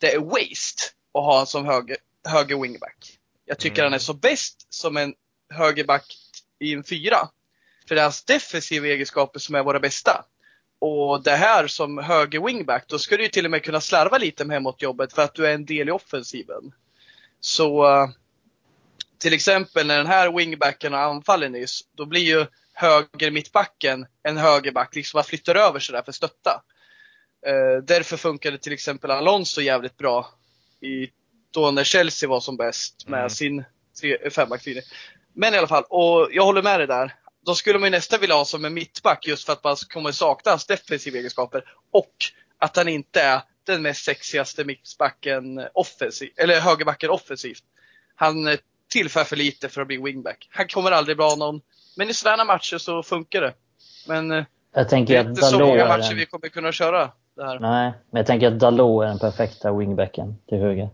det 0.00 0.14
är 0.14 0.18
waste 0.18 0.82
att 1.14 1.24
ha 1.24 1.32
honom 1.32 1.46
som 1.46 1.66
höger, 1.66 1.96
höger 2.28 2.62
wingback. 2.62 3.18
Jag 3.44 3.58
tycker 3.58 3.82
mm. 3.82 3.84
han 3.84 3.94
är 3.94 3.98
så 3.98 4.14
bäst 4.14 4.74
som 4.74 4.96
en 4.96 5.14
högerback 5.54 6.16
i 6.58 6.72
en 6.72 6.84
fyra. 6.84 7.28
För 7.88 7.94
det 7.94 8.00
är 8.00 8.02
hans 8.02 8.24
defensiva 8.24 8.86
egenskaper 8.86 9.38
som 9.38 9.54
är 9.54 9.62
våra 9.62 9.80
bästa. 9.80 10.24
Och 10.78 11.22
det 11.22 11.36
här 11.36 11.66
som 11.66 11.98
höger 11.98 12.40
wingback, 12.40 12.84
då 12.88 12.98
ska 12.98 13.16
du 13.16 13.22
ju 13.22 13.28
till 13.28 13.44
och 13.44 13.50
med 13.50 13.62
kunna 13.62 13.80
slarva 13.80 14.18
lite 14.18 14.44
med 14.44 14.54
hemåt 14.54 14.82
jobbet 14.82 15.12
för 15.12 15.22
att 15.22 15.34
du 15.34 15.46
är 15.46 15.54
en 15.54 15.64
del 15.64 15.88
i 15.88 15.92
offensiven. 15.92 16.72
Så 17.40 17.86
till 19.18 19.32
exempel 19.32 19.86
när 19.86 19.96
den 19.96 20.06
här 20.06 20.32
wingbacken 20.32 20.92
har 20.92 21.00
anfallit 21.00 21.50
nyss, 21.50 21.80
då 21.94 22.06
blir 22.06 22.20
ju 22.20 22.46
höger 22.72 23.30
mittbacken 23.30 24.06
en 24.22 24.36
högerback, 24.36 24.94
liksom 24.94 25.18
bara 25.18 25.24
flyttar 25.24 25.54
över 25.54 25.80
sådär 25.80 26.02
för 26.02 26.10
att 26.10 26.16
stötta. 26.16 26.62
Eh, 27.46 27.82
därför 27.82 28.16
funkade 28.16 28.58
till 28.58 28.72
exempel 28.72 29.10
Alonso 29.10 29.60
jävligt 29.60 29.96
bra 29.96 30.30
i, 30.80 31.08
då 31.50 31.70
när 31.70 31.84
Chelsea 31.84 32.28
var 32.28 32.40
som 32.40 32.56
bäst 32.56 33.08
med 33.08 33.18
mm. 33.18 33.30
sin 33.30 33.64
fembackslinje. 34.30 34.82
Men 35.32 35.54
i 35.54 35.58
alla 35.58 35.66
fall, 35.66 35.84
och 35.88 36.28
jag 36.32 36.44
håller 36.44 36.62
med 36.62 36.80
dig 36.80 36.86
där. 36.86 37.14
Då 37.46 37.54
skulle 37.54 37.78
man 37.78 37.86
ju 37.86 37.90
nästan 37.90 38.20
vilja 38.20 38.36
ha 38.36 38.44
som 38.44 38.64
en 38.64 38.74
mittback 38.74 39.26
just 39.26 39.46
för 39.46 39.52
att 39.52 39.64
man 39.64 39.76
kommer 39.88 40.12
sakna 40.12 40.50
hans 40.52 40.66
defensiva 40.66 41.18
egenskaper. 41.18 41.64
Och 41.92 42.14
att 42.58 42.76
han 42.76 42.88
inte 42.88 43.20
är 43.20 43.40
den 43.66 43.82
mest 43.82 44.04
sexigaste 44.04 44.64
mittbacken 44.64 45.60
offensiv, 45.74 46.30
eller 46.36 46.60
högerbacken 46.60 47.10
offensivt. 47.10 47.62
Han 48.14 48.56
tillför 48.88 49.24
för 49.24 49.36
lite 49.36 49.68
för 49.68 49.80
att 49.80 49.86
bli 49.86 49.96
wingback. 49.96 50.48
Han 50.50 50.68
kommer 50.68 50.90
aldrig 50.90 51.16
bli 51.16 51.36
någon, 51.36 51.60
men 51.96 52.10
i 52.10 52.14
sådana 52.14 52.44
matcher 52.44 52.78
så 52.78 53.02
funkar 53.02 53.40
det. 53.40 53.54
Men 54.08 54.30
eh, 54.30 54.44
jag 54.74 54.88
tänker 54.88 55.14
det 55.14 55.20
är 55.20 55.30
inte 55.30 55.42
så 55.42 55.58
många 55.58 55.88
matcher 55.88 56.10
en... 56.10 56.16
vi 56.16 56.26
kommer 56.26 56.48
kunna 56.48 56.72
köra 56.72 57.12
det 57.36 57.44
här. 57.44 57.58
Nej, 57.58 57.92
men 58.10 58.18
jag 58.18 58.26
tänker 58.26 58.48
att 58.48 58.58
Dalot 58.58 59.04
är 59.04 59.08
den 59.08 59.18
perfekta 59.18 59.72
wingbacken 59.72 60.36
till 60.48 60.58
höger. 60.58 60.88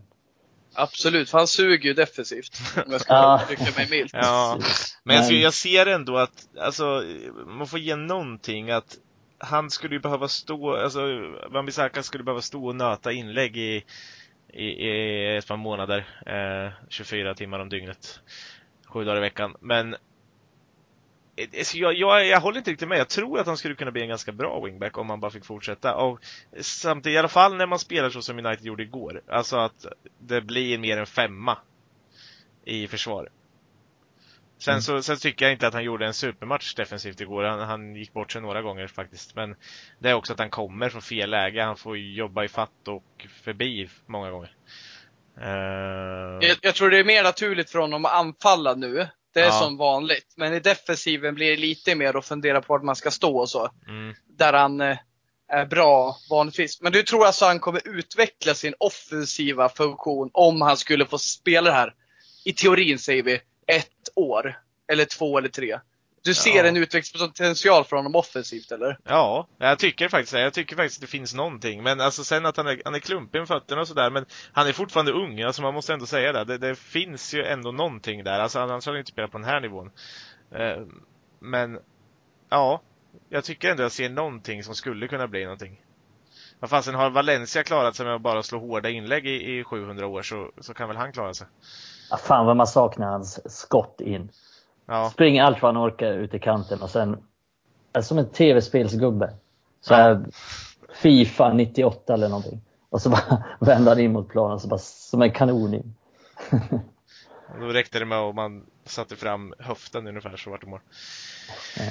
Absolut, 0.73 1.29
för 1.29 1.37
han 1.37 1.47
suger 1.47 1.87
ju 1.89 1.93
defensivt. 1.93 2.61
Om 2.85 2.91
jag 2.91 3.01
ska 3.01 3.39
uttrycka 3.43 3.71
mig 3.77 3.87
milt. 3.89 4.13
Ja. 4.13 4.59
Men 5.03 5.15
jag, 5.15 5.31
jag 5.31 5.53
ser 5.53 5.85
ändå 5.85 6.17
att, 6.17 6.47
alltså, 6.59 7.03
man 7.47 7.67
får 7.67 7.79
ge 7.79 7.95
någonting 7.95 8.71
att 8.71 8.97
han 9.37 9.69
skulle 9.69 9.95
ju 9.95 9.99
behöva 9.99 10.27
stå, 10.27 10.75
alltså 10.75 10.99
Wan-Bissaka 11.49 12.01
skulle 12.01 12.23
behöva 12.23 12.41
stå 12.41 12.65
och 12.67 12.75
nöta 12.75 13.11
inlägg 13.11 13.57
i, 13.57 13.83
i, 14.53 14.65
i 14.65 15.37
ett 15.37 15.47
par 15.47 15.57
månader. 15.57 16.07
Eh, 16.25 16.71
24 16.89 17.35
timmar 17.35 17.59
om 17.59 17.69
dygnet. 17.69 18.19
Sju 18.85 19.03
dagar 19.03 19.17
i 19.17 19.19
veckan. 19.21 19.55
Men 19.59 19.95
jag, 21.73 21.93
jag, 21.93 22.27
jag, 22.27 22.39
håller 22.39 22.57
inte 22.57 22.71
riktigt 22.71 22.87
med. 22.87 22.99
Jag 22.99 23.09
tror 23.09 23.39
att 23.39 23.47
han 23.47 23.57
skulle 23.57 23.75
kunna 23.75 23.91
bli 23.91 24.01
en 24.01 24.09
ganska 24.09 24.31
bra 24.31 24.65
wingback 24.65 24.97
om 24.97 25.09
han 25.09 25.19
bara 25.19 25.31
fick 25.31 25.45
fortsätta. 25.45 25.95
Och 25.95 26.19
samtidigt, 26.61 27.15
i 27.15 27.17
alla 27.17 27.27
fall 27.27 27.55
när 27.55 27.67
man 27.67 27.79
spelar 27.79 28.09
så 28.09 28.21
som 28.21 28.45
United 28.45 28.65
gjorde 28.65 28.83
igår. 28.83 29.21
Alltså 29.27 29.57
att 29.57 29.85
det 30.19 30.41
blir 30.41 30.77
mer 30.77 30.97
än 30.97 31.05
femma 31.05 31.57
i 32.65 32.87
försvar. 32.87 33.29
Sen, 34.57 34.71
mm. 34.71 34.81
så, 34.81 35.01
sen 35.01 35.17
tycker 35.17 35.45
jag 35.45 35.53
inte 35.53 35.67
att 35.67 35.73
han 35.73 35.83
gjorde 35.83 36.05
en 36.05 36.13
supermatch 36.13 36.75
defensivt 36.75 37.21
igår. 37.21 37.43
Han, 37.43 37.59
han, 37.59 37.95
gick 37.95 38.13
bort 38.13 38.31
sig 38.31 38.41
några 38.41 38.61
gånger 38.61 38.87
faktiskt. 38.87 39.35
Men 39.35 39.55
det 39.99 40.09
är 40.09 40.13
också 40.13 40.33
att 40.33 40.39
han 40.39 40.49
kommer 40.49 40.89
från 40.89 41.01
fel 41.01 41.29
läge. 41.29 41.63
Han 41.63 41.77
får 41.77 41.97
jobba 41.97 42.43
i 42.43 42.47
fatt 42.47 42.87
och 42.87 43.27
förbi 43.43 43.89
många 44.05 44.31
gånger. 44.31 44.55
Uh... 45.37 46.47
Jag, 46.47 46.57
jag, 46.61 46.75
tror 46.75 46.89
det 46.89 46.99
är 46.99 47.03
mer 47.03 47.23
naturligt 47.23 47.69
för 47.69 47.79
honom 47.79 48.05
att 48.05 48.13
anfalla 48.13 48.75
nu. 48.75 49.07
Det 49.33 49.39
är 49.39 49.45
ja. 49.45 49.51
som 49.51 49.77
vanligt. 49.77 50.33
Men 50.37 50.53
i 50.53 50.59
defensiven 50.59 51.35
blir 51.35 51.49
det 51.49 51.55
lite 51.55 51.95
mer 51.95 52.17
att 52.17 52.25
fundera 52.25 52.61
på 52.61 52.73
vart 52.73 52.83
man 52.83 52.95
ska 52.95 53.11
stå 53.11 53.37
och 53.37 53.49
så. 53.49 53.69
Mm. 53.87 54.13
Där 54.37 54.53
han 54.53 54.81
eh, 54.81 54.97
är 55.47 55.65
bra 55.65 56.17
vanligtvis. 56.29 56.81
Men 56.81 56.91
du 56.91 57.03
tror 57.03 57.25
alltså 57.25 57.45
han 57.45 57.59
kommer 57.59 57.87
utveckla 57.87 58.53
sin 58.53 58.73
offensiva 58.79 59.69
funktion 59.69 60.29
om 60.33 60.61
han 60.61 60.77
skulle 60.77 61.05
få 61.05 61.17
spela 61.17 61.69
det 61.69 61.75
här? 61.75 61.93
I 62.45 62.53
teorin 62.53 62.99
säger 62.99 63.23
vi 63.23 63.33
ett 63.67 64.09
år. 64.15 64.59
Eller 64.91 65.05
två 65.05 65.37
eller 65.37 65.49
tre. 65.49 65.79
Du 66.23 66.33
ser 66.33 66.63
ja. 66.63 66.63
en 66.63 66.77
utvecklingspotential 66.77 67.83
för 67.85 67.95
honom 67.95 68.15
offensivt 68.15 68.71
eller? 68.71 68.99
Ja, 69.03 69.47
jag 69.57 69.79
tycker 69.79 70.09
faktiskt 70.09 70.33
det. 70.33 70.41
Jag 70.41 70.53
tycker 70.53 70.75
faktiskt 70.75 71.01
det 71.01 71.07
finns 71.07 71.33
någonting. 71.33 71.83
Men 71.83 72.01
alltså 72.01 72.23
sen 72.23 72.45
att 72.45 72.57
han 72.57 72.67
är, 72.67 72.81
han 72.85 72.95
är 72.95 72.99
klumpig 72.99 73.39
med 73.39 73.47
fötterna 73.47 73.81
och 73.81 73.87
sådär. 73.87 74.09
Men 74.09 74.25
han 74.53 74.67
är 74.67 74.73
fortfarande 74.73 75.11
ung. 75.11 75.41
Alltså 75.41 75.61
man 75.61 75.73
måste 75.73 75.93
ändå 75.93 76.05
säga 76.05 76.33
det. 76.33 76.43
Det, 76.43 76.57
det 76.57 76.75
finns 76.75 77.33
ju 77.33 77.43
ändå 77.43 77.71
någonting 77.71 78.23
där. 78.23 78.39
Alltså 78.39 78.59
annars 78.59 78.85
hade 78.85 78.95
han 78.95 78.99
inte 78.99 79.11
spelat 79.11 79.31
på 79.31 79.37
den 79.37 79.47
här 79.47 79.61
nivån. 79.61 79.91
Eh, 80.51 80.81
men, 81.39 81.79
ja. 82.49 82.81
Jag 83.29 83.43
tycker 83.43 83.71
ändå 83.71 83.83
jag 83.83 83.91
ser 83.91 84.09
någonting 84.09 84.63
som 84.63 84.75
skulle 84.75 85.07
kunna 85.07 85.27
bli 85.27 85.43
någonting. 85.43 85.81
Vad 86.59 86.69
fasen, 86.69 86.95
har 86.95 87.09
Valencia 87.09 87.63
klarat 87.63 87.95
sig 87.95 88.05
med 88.05 88.15
att 88.15 88.21
bara 88.21 88.43
slå 88.43 88.59
hårda 88.59 88.89
inlägg 88.89 89.27
i, 89.27 89.59
i 89.59 89.63
700 89.63 90.07
år 90.07 90.21
så, 90.21 90.51
så 90.61 90.73
kan 90.73 90.87
väl 90.87 90.97
han 90.97 91.11
klara 91.11 91.33
sig. 91.33 91.47
Ja, 92.09 92.17
fan 92.17 92.45
vad 92.45 92.57
man 92.57 92.67
saknar 92.67 93.07
hans 93.07 93.57
skott 93.57 94.01
in. 94.01 94.29
Ja. 94.85 95.09
Springer 95.09 95.43
allt 95.43 95.61
vad 95.61 95.75
han 95.75 95.87
orkar 95.87 96.13
ut 96.13 96.33
i 96.33 96.39
kanten 96.39 96.81
och 96.81 96.89
sen, 96.89 97.17
som 98.01 98.17
en 98.17 98.29
tv-spelsgubbe. 98.29 99.33
Så 99.81 99.93
här, 99.93 100.09
ja. 100.09 100.31
Fifa 100.93 101.53
98 101.53 102.13
eller 102.13 102.29
någonting. 102.29 102.61
Och 102.89 103.01
så 103.01 103.09
bara 103.09 103.43
vänder 103.59 103.91
han 103.91 103.99
in 103.99 104.13
mot 104.13 104.29
planen, 104.29 104.59
så 104.59 104.67
bara, 104.67 104.79
som 104.79 105.21
en 105.21 105.31
kanon 105.31 105.73
in. 105.73 105.95
Då 107.59 107.65
räckte 107.65 107.99
det 107.99 108.05
med 108.05 108.17
att 108.17 108.35
man 108.35 108.65
satte 108.85 109.15
fram 109.15 109.53
höften 109.59 110.07
ungefär 110.07 110.37
så 110.37 110.49
vart 110.49 110.61
det 110.61 110.67
mål. 110.67 110.79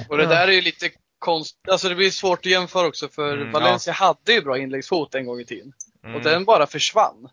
Och 0.09 0.17
det 0.17 0.25
där 0.25 0.47
är 0.47 0.51
ju 0.51 0.61
lite 0.61 0.89
konstigt, 1.19 1.69
alltså 1.69 1.89
det 1.89 1.95
blir 1.95 2.09
svårt 2.09 2.39
att 2.39 2.45
jämföra 2.45 2.87
också 2.87 3.07
för 3.07 3.37
mm, 3.37 3.51
Valencia 3.51 3.95
ja. 3.99 4.05
hade 4.05 4.33
ju 4.33 4.41
bra 4.41 4.57
inläggsfot 4.57 5.15
en 5.15 5.25
gång 5.25 5.39
i 5.39 5.45
tiden. 5.45 5.73
Mm. 6.03 6.15
Och 6.15 6.21
den 6.21 6.45
bara 6.45 6.67
försvann. 6.67 7.29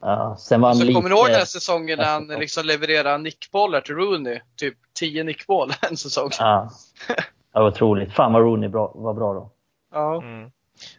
Ja, 0.00 0.36
sen 0.38 0.60
var 0.60 0.68
han 0.68 0.76
så 0.76 0.84
lite... 0.84 0.94
kommer 0.94 1.10
du 1.10 1.16
ihåg 1.16 1.26
den 1.26 1.34
här 1.34 1.44
säsongen 1.44 1.98
när 1.98 2.04
han 2.04 2.26
liksom 2.40 2.66
levererade 2.66 3.18
nickbollar 3.18 3.80
till 3.80 3.94
Rooney? 3.94 4.40
Typ 4.56 4.74
10 4.94 5.24
nickbollar 5.24 5.76
en 5.90 5.96
säsong. 5.96 6.30
Ja, 6.38 6.70
ja 7.52 7.68
otroligt. 7.68 8.12
Fan 8.12 8.32
vad 8.32 8.42
Rooney 8.42 8.68
bra, 8.68 8.92
var 8.94 9.14
bra 9.14 9.34
då. 9.34 9.50
Ja. 9.92 10.22
Mm. 10.22 10.50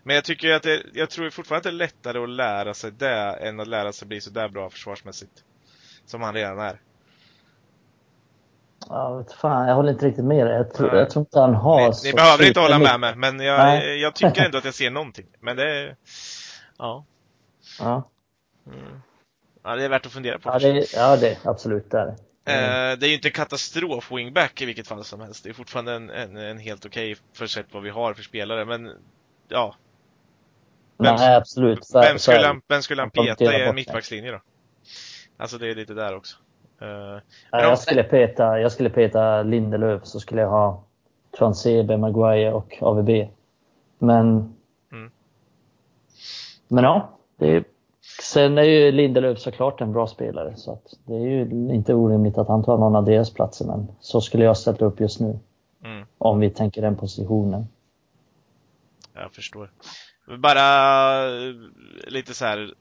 Men 0.03 0.15
jag 0.15 0.25
tycker 0.25 0.53
att 0.53 0.63
det, 0.63 0.81
jag 0.93 1.09
tror 1.09 1.29
fortfarande 1.29 1.57
att 1.57 1.63
det 1.63 1.69
är 1.69 1.87
lättare 1.87 2.23
att 2.23 2.29
lära 2.29 2.73
sig 2.73 2.91
det 2.91 3.33
än 3.41 3.59
att 3.59 3.67
lära 3.67 3.91
sig 3.91 4.07
bli 4.07 4.21
så 4.21 4.29
där 4.29 4.49
bra 4.49 4.69
försvarsmässigt. 4.69 5.43
Som 6.05 6.21
han 6.21 6.33
redan 6.33 6.59
är. 6.59 6.81
Ja, 8.89 9.17
vet 9.17 9.33
fan, 9.33 9.67
jag 9.67 9.75
håller 9.75 9.91
inte 9.91 10.05
riktigt 10.05 10.25
med 10.25 10.47
dig. 10.47 10.55
Jag, 10.55 10.73
tror, 10.73 10.95
jag 10.95 11.09
tror 11.09 11.21
inte 11.21 11.39
han 11.39 11.55
har 11.55 11.79
Ni, 11.79 11.93
ni 12.03 12.13
behöver 12.13 12.47
inte 12.47 12.59
hålla 12.59 12.79
med 12.79 12.99
mig, 12.99 13.15
men 13.15 13.39
jag, 13.39 13.97
jag 13.97 14.15
tycker 14.15 14.45
ändå 14.45 14.57
att 14.57 14.65
jag 14.65 14.73
ser 14.73 14.91
någonting. 14.91 15.25
Men 15.39 15.55
det 15.57 15.79
är... 15.79 15.95
Ja. 16.77 17.05
Ja. 17.79 18.10
Mm. 18.67 19.01
Ja, 19.63 19.75
det 19.75 19.85
är 19.85 19.89
värt 19.89 20.05
att 20.05 20.11
fundera 20.11 20.39
på. 20.39 20.49
Ja, 20.49 20.59
det, 20.59 20.93
ja, 20.93 21.17
det 21.17 21.37
absolut 21.45 21.91
det 21.91 21.99
är 21.99 22.05
det. 22.05 22.15
Mm. 22.45 22.99
det 22.99 23.05
är 23.05 23.07
ju 23.07 23.15
inte 23.15 23.29
katastrof 23.29 24.11
wingback 24.11 24.61
i 24.61 24.65
vilket 24.65 24.87
fall 24.87 25.03
som 25.03 25.21
helst. 25.21 25.43
Det 25.43 25.49
är 25.49 25.53
fortfarande 25.53 25.93
en, 25.93 26.09
en, 26.09 26.37
en 26.37 26.57
helt 26.57 26.85
okej 26.85 27.11
okay 27.11 27.23
för 27.33 27.47
sätt 27.47 27.65
vad 27.71 27.83
vi 27.83 27.89
har 27.89 28.13
för 28.13 28.23
spelare, 28.23 28.65
men 28.65 28.91
ja. 29.47 29.75
Vem, 30.97 31.15
Nej, 31.15 31.35
absolut. 31.35 31.85
Så, 31.85 32.01
vem, 32.01 32.19
skulle 32.19 32.47
han, 32.47 32.61
vem 32.67 32.81
skulle 32.81 33.01
han 33.01 33.11
peta 33.11 33.57
i 33.57 33.61
en 33.61 33.75
mittbackslinje 33.75 34.31
då? 34.31 34.41
Alltså 35.37 35.57
det 35.57 35.67
är 35.67 35.75
lite 35.75 35.93
där 35.93 36.15
också. 36.15 36.37
Uh, 36.81 36.87
ja, 37.51 37.61
jag, 37.61 37.79
skulle 37.79 38.03
peta, 38.03 38.59
jag 38.59 38.71
skulle 38.71 38.89
peta 38.89 39.43
Lindelöf, 39.43 40.05
så 40.05 40.19
skulle 40.19 40.41
jag 40.41 40.49
ha 40.49 40.83
Transebe, 41.37 41.97
Maguire 41.97 42.53
och 42.53 42.77
AVB. 42.81 43.09
Men... 43.99 44.55
Mm. 44.91 45.11
Men 46.67 46.83
ja, 46.83 47.17
det 47.37 47.55
är 47.55 47.63
Sen 48.21 48.57
är 48.57 48.63
ju 48.63 48.91
Lindelöf 48.91 49.39
såklart 49.39 49.81
en 49.81 49.93
bra 49.93 50.07
spelare 50.07 50.53
så 50.55 50.79
det 51.05 51.13
är 51.13 51.19
ju 51.19 51.41
inte 51.73 51.93
orimligt 51.93 52.37
att 52.37 52.47
han 52.47 52.63
tar 52.63 52.77
någon 52.77 52.95
av 52.95 53.05
deras 53.05 53.33
platser 53.33 53.65
men 53.65 53.87
så 53.99 54.21
skulle 54.21 54.43
jag 54.43 54.57
ställa 54.57 54.85
upp 54.85 54.99
just 54.99 55.19
nu. 55.19 55.39
Mm. 55.83 56.05
Om 56.17 56.39
vi 56.39 56.49
tänker 56.49 56.81
den 56.81 56.97
positionen. 56.97 57.67
Jag 59.13 59.33
förstår. 59.33 59.71
Bara 60.37 61.27
lite 62.07 62.33
så 62.33 62.45
här. 62.45 62.73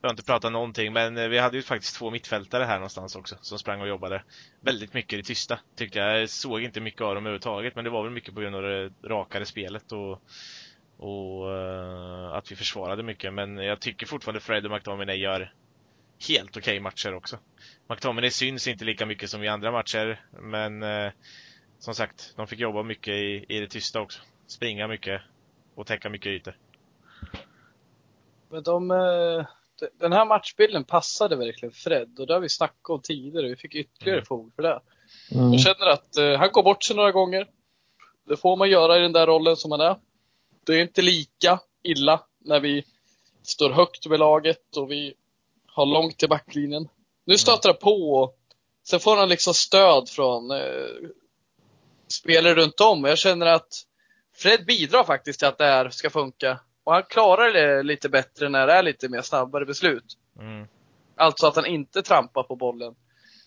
Jag 0.00 0.08
har 0.08 0.12
inte 0.12 0.24
pratat 0.24 0.52
någonting 0.52 0.92
men 0.92 1.30
vi 1.30 1.38
hade 1.38 1.56
ju 1.56 1.62
faktiskt 1.62 1.96
två 1.96 2.10
mittfältare 2.10 2.64
här 2.64 2.74
någonstans 2.74 3.16
också 3.16 3.36
som 3.40 3.58
sprang 3.58 3.80
och 3.80 3.88
jobbade 3.88 4.22
väldigt 4.60 4.94
mycket 4.94 5.18
i 5.18 5.22
tysta 5.22 5.58
tyckte 5.76 5.98
jag. 5.98 6.20
Jag 6.20 6.30
såg 6.30 6.62
inte 6.62 6.80
mycket 6.80 7.02
av 7.02 7.14
dem 7.14 7.26
överhuvudtaget 7.26 7.74
men 7.74 7.84
det 7.84 7.90
var 7.90 8.02
väl 8.02 8.12
mycket 8.12 8.34
på 8.34 8.40
grund 8.40 8.56
av 8.56 8.62
det 8.62 8.90
rakare 9.04 9.44
spelet 9.44 9.92
och 9.92 10.22
och 11.00 11.46
uh, 11.46 12.32
att 12.32 12.52
vi 12.52 12.56
försvarade 12.56 13.02
mycket. 13.02 13.34
Men 13.34 13.56
jag 13.56 13.80
tycker 13.80 14.06
fortfarande 14.06 14.40
Fred 14.40 14.64
och 14.66 14.72
McTominay 14.72 15.16
gör 15.16 15.52
helt 16.28 16.50
okej 16.50 16.60
okay 16.60 16.80
matcher 16.80 17.14
också. 17.14 17.38
McTominay 17.88 18.30
syns 18.30 18.68
inte 18.68 18.84
lika 18.84 19.06
mycket 19.06 19.30
som 19.30 19.42
i 19.42 19.48
andra 19.48 19.72
matcher, 19.72 20.24
men 20.30 20.82
uh, 20.82 21.10
som 21.78 21.94
sagt, 21.94 22.34
de 22.36 22.46
fick 22.46 22.60
jobba 22.60 22.82
mycket 22.82 23.14
i, 23.14 23.44
i 23.48 23.60
det 23.60 23.66
tysta 23.66 24.00
också. 24.00 24.20
Springa 24.46 24.88
mycket 24.88 25.22
och 25.74 25.86
täcka 25.86 26.08
mycket 26.08 26.26
ytor. 26.26 26.56
Men 28.50 28.62
de, 28.62 28.90
uh, 28.90 29.46
den 30.00 30.12
här 30.12 30.26
matchbilden 30.26 30.84
passade 30.84 31.36
verkligen 31.36 31.72
Fred 31.72 32.18
och 32.18 32.26
det 32.26 32.32
har 32.32 32.40
vi 32.40 32.48
snackat 32.48 32.90
om 32.90 33.02
tidigare. 33.02 33.48
Vi 33.48 33.56
fick 33.56 33.74
ytterligare 33.74 34.18
mm. 34.18 34.26
fog 34.26 34.54
för 34.54 34.62
det. 34.62 34.80
Mm. 35.32 35.52
Jag 35.52 35.60
känner 35.60 35.86
att 35.86 36.38
han 36.38 36.48
går 36.52 36.62
bort 36.62 36.84
sig 36.84 36.96
några 36.96 37.12
gånger. 37.12 37.48
Det 38.28 38.36
får 38.36 38.56
man 38.56 38.70
göra 38.70 38.98
i 38.98 39.00
den 39.00 39.12
där 39.12 39.26
rollen 39.26 39.56
som 39.56 39.70
han 39.70 39.80
är 39.80 39.96
det 40.66 40.74
är 40.74 40.82
inte 40.82 41.02
lika 41.02 41.60
illa 41.82 42.20
när 42.38 42.60
vi 42.60 42.84
står 43.42 43.70
högt 43.70 44.06
över 44.06 44.18
laget 44.18 44.76
och 44.76 44.90
vi 44.90 45.14
har 45.66 45.86
långt 45.86 46.18
till 46.18 46.28
backlinjen. 46.28 46.88
Nu 47.24 47.32
mm. 47.32 47.38
stöter 47.38 47.68
det 47.68 47.74
på 47.74 48.12
och 48.22 48.36
sen 48.88 49.00
får 49.00 49.16
han 49.16 49.28
liksom 49.28 49.54
stöd 49.54 50.08
från 50.08 50.50
eh, 50.50 51.08
spelare 52.08 52.54
runt 52.54 52.80
om. 52.80 53.04
Jag 53.04 53.18
känner 53.18 53.46
att 53.46 53.86
Fred 54.36 54.66
bidrar 54.66 55.04
faktiskt 55.04 55.38
till 55.38 55.48
att 55.48 55.58
det 55.58 55.64
här 55.64 55.90
ska 55.90 56.10
funka. 56.10 56.60
Och 56.84 56.92
han 56.92 57.02
klarar 57.02 57.52
det 57.52 57.82
lite 57.82 58.08
bättre 58.08 58.48
när 58.48 58.66
det 58.66 58.72
är 58.72 58.82
lite 58.82 59.08
mer 59.08 59.22
snabbare 59.22 59.66
beslut. 59.66 60.18
Mm. 60.38 60.66
Alltså 61.16 61.46
att 61.46 61.56
han 61.56 61.66
inte 61.66 62.02
trampar 62.02 62.42
på 62.42 62.56
bollen. 62.56 62.94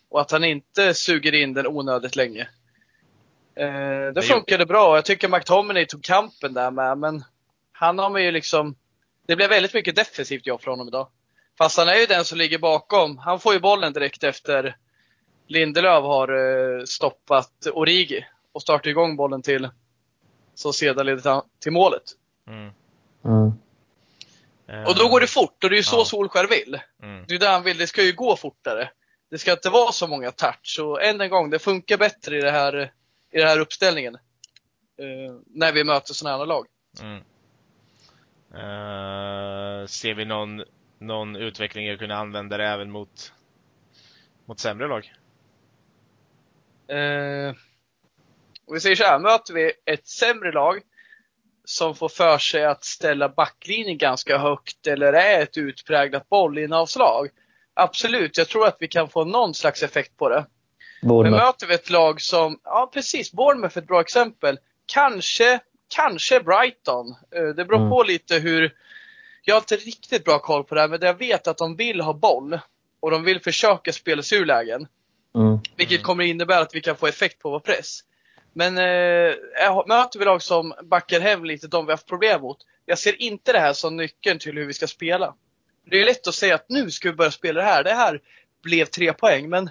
Och 0.10 0.22
att 0.22 0.32
han 0.32 0.44
inte 0.44 0.94
suger 0.94 1.34
in 1.34 1.54
den 1.54 1.68
onödigt 1.68 2.16
länge. 2.16 2.48
Eh, 3.56 3.66
det, 3.66 4.12
det 4.12 4.22
funkade 4.22 4.66
bra. 4.66 4.96
Jag 4.98 5.06
tycker 5.06 5.28
McTominay 5.28 5.86
tog 5.86 6.04
kampen 6.04 6.54
där 6.54 6.72
med, 6.72 6.98
men 6.98 7.24
Han 7.72 8.00
har 8.00 8.18
ju 8.18 8.32
liksom, 8.32 8.76
det 9.28 9.36
blev 9.36 9.50
väldigt 9.50 9.74
mycket 9.74 9.96
defensivt 9.96 10.48
jobb 10.48 10.62
för 10.62 10.72
honom 10.72 10.88
idag. 10.88 11.08
Fast 11.58 11.78
han 11.78 11.88
är 11.88 11.96
ju 11.96 12.06
den 12.06 12.26
som 12.26 12.38
ligger 12.38 12.58
bakom. 12.58 13.18
Han 13.18 13.40
får 13.40 13.54
ju 13.54 13.60
bollen 13.60 13.94
direkt 13.94 14.24
efter 14.24 14.76
Lindelöf 15.48 16.04
har 16.04 16.30
eh, 16.30 16.84
stoppat 16.86 17.68
Origi 17.74 18.26
och 18.52 18.62
startar 18.62 18.90
igång 18.90 19.16
bollen 19.16 19.42
till, 19.42 19.70
som 20.56 20.74
sedan 20.74 21.06
leder 21.06 21.42
till 21.60 21.72
målet. 21.72 22.04
Mm. 22.48 22.72
Mm. 23.26 23.54
Och 24.88 24.96
då 24.96 25.08
går 25.08 25.20
det 25.20 25.28
fort 25.28 25.64
och 25.64 25.70
det 25.70 25.76
är 25.76 25.78
ju 25.78 25.84
så 25.84 26.00
ja. 26.00 26.06
Solskär 26.06 26.48
vill. 26.48 26.80
Mm. 27.04 27.26
Det 27.28 27.36
är 27.36 27.40
det 27.40 27.48
han 27.48 27.64
vill, 27.64 27.78
det 27.78 27.88
ska 27.88 28.04
ju 28.04 28.12
gå 28.12 28.36
fortare. 28.36 28.90
Det 29.30 29.38
ska 29.38 29.52
inte 29.52 29.70
vara 29.70 29.92
så 29.92 30.08
många 30.08 30.32
touch 30.32 30.80
och 30.82 31.04
än 31.04 31.22
en 31.22 31.30
gång, 31.30 31.50
det 31.50 31.60
funkar 31.60 31.98
bättre 31.98 32.38
i, 32.38 32.42
det 32.42 32.52
här, 32.52 32.92
i 33.34 33.40
den 33.40 33.48
här 33.48 33.60
uppställningen. 33.60 34.16
Uh, 35.02 35.40
när 35.46 35.72
vi 35.72 35.84
möter 35.84 36.14
sådana 36.14 36.38
här 36.38 36.46
lag. 36.46 36.68
Mm. 37.02 37.18
Uh, 38.54 39.86
ser 39.88 40.14
vi 40.14 40.26
någon, 40.26 40.64
någon 41.00 41.36
utveckling 41.36 41.90
att 41.90 42.00
kunna 42.00 42.16
använda 42.16 42.58
det 42.58 42.66
även 42.66 42.92
mot, 42.92 43.34
mot 44.46 44.60
sämre 44.60 44.88
lag? 44.88 45.14
Uh, 46.92 47.56
om 48.66 48.74
vi 48.74 48.80
säger 48.80 48.96
så 48.96 49.04
här, 49.04 49.20
möter 49.20 49.54
vi 49.54 49.72
ett 49.86 50.08
sämre 50.08 50.52
lag 50.52 50.82
som 51.66 51.96
får 51.96 52.10
för 52.10 52.38
sig 52.38 52.66
att 52.66 52.84
ställa 52.84 53.30
backlinjen 53.30 53.98
ganska 53.98 54.38
högt 54.38 54.88
eller 54.88 55.14
är 55.14 55.42
ett 55.42 55.58
utpräglat 55.58 56.30
bollinnehavslag. 56.30 57.30
Absolut, 57.74 58.38
jag 58.38 58.48
tror 58.48 58.68
att 58.68 58.78
vi 58.80 58.88
kan 58.88 59.10
få 59.10 59.26
någon 59.26 59.54
slags 59.54 59.84
effekt 59.84 60.18
på 60.18 60.30
det. 60.30 60.46
Bournemouth. 61.04 61.40
Men 61.40 61.48
möter 61.48 61.68
vi 61.68 61.74
ett 61.74 61.90
lag 61.90 62.22
som, 62.22 62.60
ja 62.64 62.90
precis, 62.94 63.32
Bournemouth 63.32 63.78
är 63.78 63.82
ett 63.82 63.88
bra 63.88 64.02
exempel. 64.02 64.60
Kanske, 64.86 65.60
kanske 65.96 66.40
Brighton. 66.40 67.16
Eh, 67.36 67.44
det 67.44 67.66
beror 67.66 67.80
mm. 67.80 67.90
på 67.90 68.04
lite 68.04 68.40
hur, 68.40 68.74
jag 69.44 69.56
har 69.56 69.60
inte 69.60 69.76
riktigt 69.76 70.26
bra 70.26 70.40
koll 70.40 70.64
på 70.64 70.76
det 70.76 70.82
här, 70.82 70.88
men 70.88 71.02
jag 71.02 71.18
vet 71.18 71.48
att 71.48 71.58
de 71.58 71.76
vill 71.76 72.02
ha 72.02 72.14
boll. 72.14 72.60
Och 73.00 73.12
de 73.12 73.24
vill 73.24 73.42
försöka 73.42 73.94
spela 73.94 74.22
sig 74.22 74.38
ur 74.38 74.46
lägen. 74.46 74.88
Mm. 75.36 75.60
Vilket 75.76 76.04
kommer 76.04 76.24
innebära 76.24 76.60
att 76.60 76.76
vi 76.76 76.82
kan 76.82 76.96
få 76.96 77.08
effekt 77.08 77.40
på 77.40 77.50
vår 77.50 77.60
press. 77.60 78.00
Men 78.54 78.78
eh, 78.78 79.86
möter 79.88 80.20
vi 80.20 80.26
lag 80.26 80.42
som 80.42 80.74
backar 80.84 81.20
hem 81.20 81.46
lite, 81.46 81.68
de 81.68 81.86
vi 81.86 81.92
har 81.92 81.98
haft 81.98 82.08
problem 82.08 82.42
mot. 82.42 82.58
Jag 82.86 83.00
ser 83.00 83.22
inte 83.22 83.54
det 83.54 83.60
här 83.60 83.74
som 83.74 83.98
nyckeln 83.98 84.40
till 84.40 84.58
hur 84.58 84.66
vi 84.66 84.74
ska 84.74 84.88
spela. 84.88 85.36
Det 85.86 86.02
är 86.02 86.06
lätt 86.06 86.28
att 86.28 86.36
säga 86.36 86.56
att 86.56 86.70
nu 86.70 86.92
ska 86.92 87.10
vi 87.10 87.16
börja 87.16 87.32
spela 87.32 87.62
det 87.62 87.68
här. 87.68 87.84
Det 87.84 87.94
här 87.94 88.22
blev 88.64 88.86
tre 88.86 89.14
poäng, 89.14 89.50
men 89.50 89.70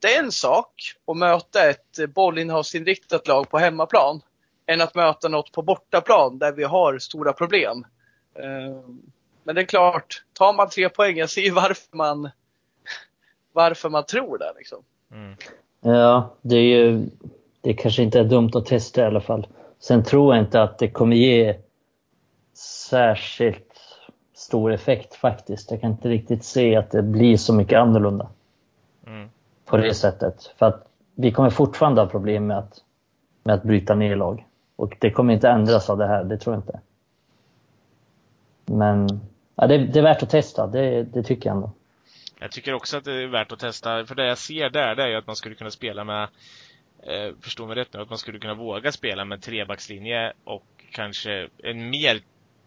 det 0.00 0.14
är 0.14 0.22
en 0.22 0.32
sak 0.32 0.72
att 1.06 1.16
möta 1.16 1.70
ett 1.70 2.14
bollinnehavsinriktat 2.14 3.28
lag 3.28 3.50
på 3.50 3.58
hemmaplan 3.58 4.20
än 4.66 4.80
att 4.80 4.94
möta 4.94 5.28
något 5.28 5.52
på 5.52 5.62
bortaplan 5.62 6.38
där 6.38 6.52
vi 6.52 6.64
har 6.64 6.98
stora 6.98 7.32
problem. 7.32 7.86
Eh, 8.34 8.80
men 9.44 9.54
det 9.54 9.60
är 9.60 9.66
klart, 9.66 10.24
tar 10.32 10.52
man 10.52 10.68
tre 10.68 10.88
poäng, 10.88 11.16
jag 11.16 11.30
ser 11.30 11.42
ju 11.42 11.50
varför 11.50 11.96
man, 11.96 12.30
varför 13.52 13.88
man 13.88 14.06
tror 14.06 14.38
det. 14.38 14.52
Liksom. 14.58 14.82
Mm. 15.12 15.36
Ja, 15.80 16.34
det 16.42 16.56
är 16.56 16.62
ju 16.62 17.08
det 17.60 17.74
kanske 17.74 18.02
inte 18.02 18.20
är 18.20 18.24
dumt 18.24 18.50
att 18.54 18.66
testa 18.66 19.00
i 19.00 19.04
alla 19.04 19.20
fall. 19.20 19.46
Sen 19.78 20.04
tror 20.04 20.34
jag 20.34 20.44
inte 20.44 20.62
att 20.62 20.78
det 20.78 20.90
kommer 20.90 21.16
ge 21.16 21.56
särskilt 22.88 23.80
stor 24.34 24.72
effekt 24.72 25.14
faktiskt. 25.14 25.70
Jag 25.70 25.80
kan 25.80 25.90
inte 25.90 26.08
riktigt 26.08 26.44
se 26.44 26.76
att 26.76 26.90
det 26.90 27.02
blir 27.02 27.36
så 27.36 27.54
mycket 27.54 27.78
annorlunda. 27.78 28.28
Mm. 29.06 29.28
På 29.68 29.76
det 29.76 29.94
sättet. 29.94 30.54
För 30.58 30.66
att 30.66 30.88
vi 31.14 31.32
kommer 31.32 31.50
fortfarande 31.50 32.00
ha 32.00 32.08
problem 32.08 32.46
med 32.46 32.58
att, 32.58 32.84
med 33.42 33.54
att 33.54 33.62
bryta 33.62 33.94
ner 33.94 34.16
lag. 34.16 34.46
Och 34.76 34.96
det 35.00 35.10
kommer 35.10 35.34
inte 35.34 35.48
ändras 35.48 35.90
av 35.90 35.98
det 35.98 36.06
här, 36.06 36.24
det 36.24 36.38
tror 36.38 36.54
jag 36.54 36.62
inte. 36.62 36.80
Men 38.66 39.08
ja, 39.54 39.66
det, 39.66 39.78
det 39.78 39.98
är 39.98 40.02
värt 40.02 40.22
att 40.22 40.30
testa, 40.30 40.66
det, 40.66 41.02
det 41.02 41.22
tycker 41.22 41.48
jag 41.48 41.56
ändå. 41.56 41.72
Jag 42.40 42.52
tycker 42.52 42.74
också 42.74 42.96
att 42.96 43.04
det 43.04 43.22
är 43.22 43.26
värt 43.26 43.52
att 43.52 43.58
testa, 43.58 44.06
för 44.06 44.14
det 44.14 44.26
jag 44.26 44.38
ser 44.38 44.70
där, 44.70 44.94
det 44.94 45.02
är 45.02 45.08
ju 45.08 45.16
att 45.16 45.26
man 45.26 45.36
skulle 45.36 45.54
kunna 45.54 45.70
spela 45.70 46.04
med 46.04 46.22
eh, 47.02 47.34
förstå 47.40 47.66
mig 47.66 47.76
rätt 47.76 47.92
nu, 47.92 48.00
att 48.00 48.08
man 48.08 48.18
skulle 48.18 48.38
kunna 48.38 48.54
våga 48.54 48.92
spela 48.92 49.24
med 49.24 49.42
trebackslinje 49.42 50.32
och 50.44 50.66
kanske 50.90 51.48
en 51.58 51.90
mer 51.90 52.20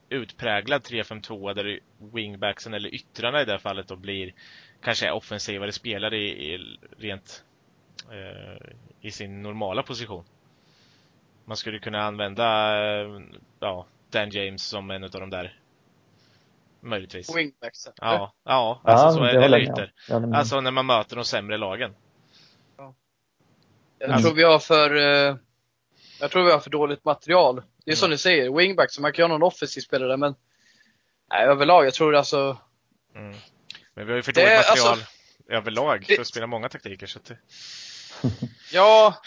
utpräglad 0.09 0.81
3-5-2 0.81 1.53
där 1.53 1.79
wingbacksen 2.13 2.73
eller 2.73 2.95
yttrarna 2.95 3.41
i 3.41 3.45
det 3.45 3.51
här 3.51 3.59
fallet 3.59 3.87
då 3.87 3.95
blir 3.95 4.33
kanske 4.81 5.11
offensivare 5.11 5.71
spelare 5.71 6.17
i, 6.17 6.53
i 6.53 6.77
rent 6.97 7.43
eh, 8.11 8.67
i 9.01 9.11
sin 9.11 9.41
normala 9.41 9.83
position. 9.83 10.23
Man 11.45 11.57
skulle 11.57 11.79
kunna 11.79 12.01
använda 12.01 12.77
eh, 12.77 13.21
ja, 13.59 13.85
Dan 14.09 14.29
James 14.29 14.63
som 14.63 14.91
en 14.91 15.03
av 15.03 15.09
de 15.09 15.29
där 15.29 15.57
Möjligtvis. 16.83 17.35
Wingbacksen? 17.35 17.93
Ja, 18.01 18.33
ja, 18.43 18.81
alltså 18.83 19.05
ja, 19.05 19.31
så, 19.31 19.39
eller 19.39 19.59
ytter. 19.59 19.93
Alltså 20.33 20.61
när 20.61 20.71
man 20.71 20.85
möter 20.85 21.15
de 21.15 21.25
sämre 21.25 21.57
lagen. 21.57 21.95
Jag 22.77 24.11
alltså. 24.11 24.27
tror 24.27 24.35
vi 24.35 24.43
har 24.43 24.59
för 24.59 24.95
eh, 24.95 25.35
jag 26.19 26.31
tror 26.31 26.43
vi 26.43 26.51
har 26.51 26.59
för 26.59 26.69
dåligt 26.69 27.05
material. 27.05 27.55
Det 27.55 27.91
är 27.91 27.93
mm. 27.93 27.95
som 27.95 28.09
ni 28.09 28.17
säger, 28.17 28.57
wingback, 28.57 28.91
så 28.91 29.01
man 29.01 29.13
kan 29.13 29.23
ha 29.23 29.37
någon 29.37 29.47
offensiv 29.47 29.81
spelare 29.81 30.17
men 30.17 30.35
nej, 31.29 31.45
överlag, 31.45 31.85
jag 31.85 31.93
tror 31.93 32.15
alltså 32.15 32.57
mm. 33.15 33.35
Men 33.95 34.05
vi 34.05 34.11
har 34.11 34.17
ju 34.17 34.23
för 34.23 34.31
dåligt 34.31 34.49
det, 34.49 34.57
material 34.57 34.89
alltså, 34.89 35.05
överlag 35.49 36.05
för 36.05 36.21
att 36.21 36.27
spela 36.27 36.47
många 36.47 36.69
taktiker. 36.69 37.07
Så 37.07 37.19
det... 37.27 37.37
ja, 38.71 39.21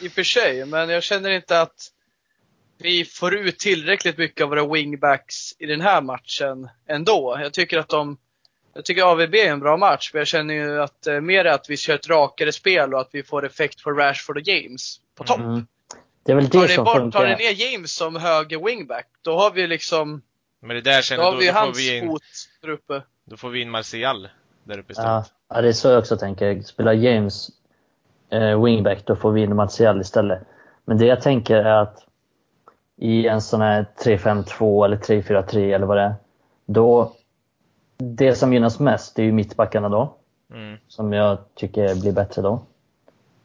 i 0.00 0.08
och 0.08 0.12
för 0.12 0.22
sig, 0.22 0.66
men 0.66 0.88
jag 0.88 1.02
känner 1.02 1.30
inte 1.30 1.60
att 1.60 1.92
vi 2.78 3.04
får 3.04 3.34
ut 3.34 3.58
tillräckligt 3.58 4.18
mycket 4.18 4.44
av 4.44 4.48
våra 4.48 4.66
wingbacks 4.66 5.52
i 5.58 5.66
den 5.66 5.80
här 5.80 6.02
matchen 6.02 6.68
ändå. 6.88 7.38
Jag 7.42 7.52
tycker 7.52 7.78
att 7.78 7.88
de 7.88 8.18
jag 8.74 8.84
tycker 8.84 9.02
AVB 9.02 9.34
är 9.34 9.50
en 9.50 9.60
bra 9.60 9.76
match, 9.76 10.10
men 10.12 10.20
jag 10.20 10.26
känner 10.26 10.54
ju 10.54 10.82
att 10.82 11.06
eh, 11.06 11.20
mer 11.20 11.44
är 11.44 11.50
att 11.50 11.70
vi 11.70 11.76
kör 11.76 11.94
ett 11.94 12.08
rakare 12.08 12.52
spel 12.52 12.94
och 12.94 13.00
att 13.00 13.08
vi 13.12 13.22
får 13.22 13.46
effekt 13.46 13.82
på 13.82 13.90
Rashford 13.90 14.36
och 14.36 14.48
James 14.48 15.00
på 15.14 15.24
topp. 15.24 15.38
Mm. 15.38 15.66
Det 16.24 16.32
är 16.32 16.36
väl 16.36 16.44
det 16.44 16.50
tar 16.50 16.68
som 16.68 16.84
bort, 16.84 16.96
funkar. 16.96 17.20
Tar 17.20 17.28
ni 17.28 17.34
ner 17.34 17.72
James 17.72 17.92
som 17.92 18.16
höger 18.16 18.66
wingback, 18.66 19.06
då 19.22 19.38
har 19.38 19.50
vi 19.50 19.66
liksom... 19.66 20.22
Men 20.62 20.76
det 20.76 20.82
där 20.82 21.02
känner 21.02 21.22
då, 21.22 21.30
har 21.30 21.36
vi 21.36 21.46
då, 21.46 21.52
då 21.52 21.58
hans 21.58 21.78
vi 21.78 21.96
in, 21.96 22.06
fot 22.06 22.22
där 22.62 22.68
uppe. 22.68 23.02
Då 23.30 23.36
får 23.36 23.50
vi 23.50 23.62
in 23.62 23.70
Martial 23.70 24.28
där 24.64 24.78
uppe 24.78 24.92
istället. 24.92 25.32
Ja, 25.48 25.60
det 25.60 25.68
är 25.68 25.72
så 25.72 25.88
jag 25.88 25.98
också 25.98 26.16
tänker. 26.16 26.62
Spelar 26.62 26.92
James 26.92 27.50
eh, 28.30 28.64
wingback, 28.64 29.06
då 29.06 29.16
får 29.16 29.32
vi 29.32 29.42
in 29.42 29.56
Martial 29.56 30.00
istället. 30.00 30.42
Men 30.84 30.98
det 30.98 31.06
jag 31.06 31.20
tänker 31.20 31.56
är 31.56 31.82
att 31.82 32.06
i 32.96 33.26
en 33.26 33.40
sån 33.40 33.60
här 33.60 33.86
3-5-2 34.04 34.84
eller 34.84 34.96
3-4-3 34.96 35.74
eller 35.74 35.86
vad 35.86 35.96
det 35.96 36.02
är, 36.02 36.14
då 36.66 37.12
det 37.96 38.34
som 38.34 38.52
gynnas 38.52 38.80
mest 38.80 39.18
är 39.18 39.22
ju 39.22 39.32
mittbackarna 39.32 39.88
då. 39.88 40.14
Mm. 40.52 40.78
Som 40.88 41.12
jag 41.12 41.38
tycker 41.54 42.00
blir 42.00 42.12
bättre 42.12 42.42
då. 42.42 42.62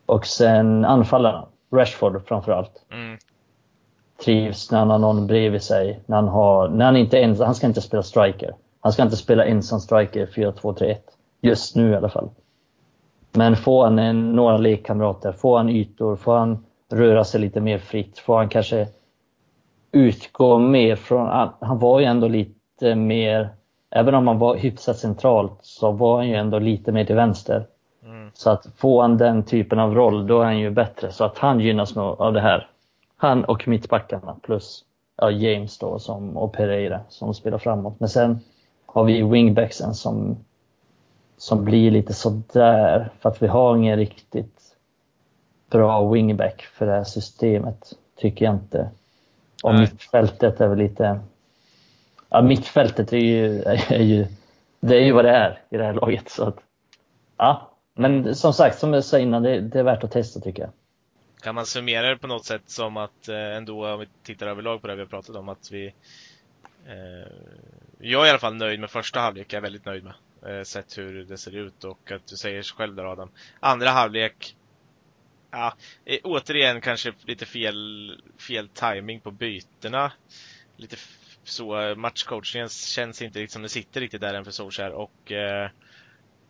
Och 0.05 0.25
sen 0.25 0.85
anfallarna. 0.85 1.47
Rashford 1.71 2.27
framförallt. 2.27 2.85
Mm. 2.91 3.17
Trivs 4.23 4.71
när 4.71 4.79
han 4.79 4.89
har 4.89 4.99
någon 4.99 5.27
bredvid 5.27 5.61
sig. 5.61 5.99
När 6.05 6.15
han, 6.15 6.27
har, 6.27 6.69
när 6.69 6.85
han, 6.85 6.97
inte 6.97 7.17
ens, 7.17 7.39
han 7.39 7.55
ska 7.55 7.67
inte 7.67 7.81
spela 7.81 8.03
striker. 8.03 8.55
Han 8.85 8.93
ska 8.93 9.03
inte 9.03 9.17
spela 9.17 9.45
ensam 9.45 9.79
striker 9.79 10.25
4-2-3-1. 10.25 10.95
Just 11.41 11.75
nu 11.75 11.91
i 11.91 11.95
alla 11.95 12.09
fall. 12.09 12.29
Men 13.31 13.55
får 13.55 13.83
han 13.83 13.99
en, 13.99 14.31
några 14.31 14.57
lekkamrater, 14.57 15.31
får 15.31 15.57
han 15.57 15.69
ytor, 15.69 16.15
får 16.15 16.37
han 16.37 16.65
röra 16.91 17.23
sig 17.23 17.41
lite 17.41 17.61
mer 17.61 17.77
fritt, 17.77 18.19
får 18.19 18.37
han 18.37 18.49
kanske 18.49 18.87
utgå 19.91 20.59
mer 20.59 20.95
från... 20.95 21.49
Han 21.59 21.79
var 21.79 21.99
ju 21.99 22.05
ändå 22.05 22.27
lite 22.27 22.95
mer 22.95 23.49
även 23.89 24.15
om 24.15 24.27
han 24.27 24.39
var 24.39 24.55
hyfsat 24.55 24.97
centralt 24.97 25.57
så 25.61 25.91
var 25.91 26.17
han 26.17 26.27
ju 26.27 26.35
ändå 26.35 26.59
lite 26.59 26.91
mer 26.91 27.05
till 27.05 27.15
vänster. 27.15 27.67
Mm. 28.03 28.31
Så 28.33 28.49
att 28.49 28.67
få 28.77 29.01
han 29.01 29.17
den 29.17 29.43
typen 29.43 29.79
av 29.79 29.95
roll, 29.95 30.27
då 30.27 30.41
är 30.41 30.45
han 30.45 30.59
ju 30.59 30.71
bättre. 30.71 31.11
Så 31.11 31.23
att 31.23 31.37
han 31.37 31.59
gynnas 31.59 31.95
nog 31.95 32.21
av 32.21 32.33
det 32.33 32.41
här. 32.41 32.67
Han 33.17 33.45
och 33.45 33.67
mittbackarna 33.67 34.35
plus 34.43 34.83
ja, 35.17 35.31
James 35.31 35.77
då 35.77 35.99
som, 35.99 36.37
och 36.37 36.53
Pereira 36.53 36.99
som 37.09 37.33
spelar 37.33 37.57
framåt. 37.57 37.99
Men 37.99 38.09
sen 38.09 38.39
har 38.95 39.03
vi 39.03 39.23
wingbacksen 39.23 39.93
som, 39.93 40.37
som 41.37 41.65
blir 41.65 41.91
lite 41.91 42.13
sådär 42.13 43.09
för 43.19 43.29
att 43.29 43.41
vi 43.41 43.47
har 43.47 43.77
ingen 43.77 43.97
riktigt 43.97 44.75
bra 45.69 46.09
wingback 46.09 46.61
för 46.61 46.85
det 46.85 46.91
här 46.91 47.03
systemet, 47.03 47.93
tycker 48.15 48.45
jag 48.45 48.55
inte. 48.55 48.89
Och 49.63 49.75
mittfältet 49.75 50.61
är 50.61 50.67
väl 50.67 50.77
lite 50.77 51.19
ja, 52.29 52.41
mittfältet 52.41 53.13
är 53.13 53.17
ju, 53.17 53.61
är 53.89 54.03
ju, 54.03 54.25
det 54.79 54.95
är 54.95 55.05
ju 55.05 55.11
vad 55.11 55.25
det 55.25 55.31
är 55.31 55.61
i 55.69 55.77
det 55.77 55.83
här 55.83 55.93
laget. 55.93 56.29
Så 56.29 56.43
att, 56.43 56.57
ja. 57.37 57.71
Men 57.93 58.35
som 58.35 58.53
sagt, 58.53 58.79
som 58.79 58.93
jag 58.93 59.03
sa 59.03 59.19
innan, 59.19 59.43
det, 59.43 59.61
det 59.61 59.79
är 59.79 59.83
värt 59.83 60.03
att 60.03 60.11
testa 60.11 60.39
tycker 60.39 60.61
jag. 60.63 60.71
Kan 61.41 61.55
man 61.55 61.65
summera 61.65 62.09
det 62.09 62.17
på 62.17 62.27
något 62.27 62.45
sätt 62.45 62.61
som 62.65 62.97
att 62.97 63.27
eh, 63.27 63.55
ändå, 63.57 63.93
om 63.93 63.99
vi 63.99 64.07
tittar 64.23 64.47
överlag 64.47 64.81
på 64.81 64.87
det 64.87 64.95
vi 64.95 65.01
har 65.01 65.07
pratat 65.07 65.35
om, 65.35 65.49
att 65.49 65.71
vi 65.71 65.85
eh, 66.85 67.31
jag 67.99 68.21
är 68.21 68.25
i 68.25 68.29
alla 68.29 68.39
fall 68.39 68.55
nöjd 68.55 68.79
med 68.79 68.91
första 68.91 69.19
halvlek, 69.19 69.53
jag 69.53 69.57
är 69.57 69.61
väldigt 69.61 69.85
nöjd 69.85 70.03
med. 70.03 70.13
Eh, 70.45 70.63
sett 70.63 70.97
hur 70.97 71.23
det 71.25 71.37
ser 71.37 71.55
ut 71.55 71.83
och 71.83 72.11
att 72.11 72.27
du 72.27 72.35
säger 72.35 72.63
själv 72.63 72.95
där 72.95 73.11
Adam. 73.11 73.29
Andra 73.59 73.89
halvlek 73.89 74.55
Ja, 75.51 75.73
eh, 76.05 76.19
återigen 76.23 76.81
kanske 76.81 77.13
lite 77.25 77.45
fel, 77.45 78.21
fel 78.47 78.69
timing 78.69 79.19
på 79.19 79.31
bytena. 79.31 80.11
Lite 80.77 80.95
så. 81.43 81.95
Matchcoachningen 81.95 82.69
känns 82.69 83.21
inte 83.21 83.39
riktigt 83.39 83.53
som 83.53 83.61
det 83.61 83.69
sitter 83.69 84.01
riktigt 84.01 84.21
där 84.21 84.33
än 84.33 84.45
för 84.45 84.51
Solskjaer 84.51 84.91
och 84.91 85.31
eh, 85.31 85.69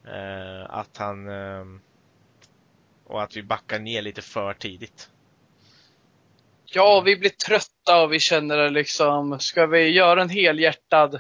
eh, 0.08 0.66
att 0.70 0.98
han 0.98 1.28
eh, 1.28 1.66
och 3.06 3.24
att 3.24 3.38
vi 3.38 3.44
backar 3.44 3.80
ner 3.80 4.02
lite 4.02 4.22
för 4.22 4.54
tidigt. 4.54 5.10
Ja, 6.66 7.02
vi 7.06 7.16
blir 7.16 7.30
trötta 7.30 8.04
och 8.04 8.14
vi 8.14 8.20
känner 8.20 8.70
liksom, 8.70 9.40
ska 9.40 9.66
vi 9.66 9.90
göra 9.90 10.22
en 10.22 10.30
helhjärtad 10.30 11.20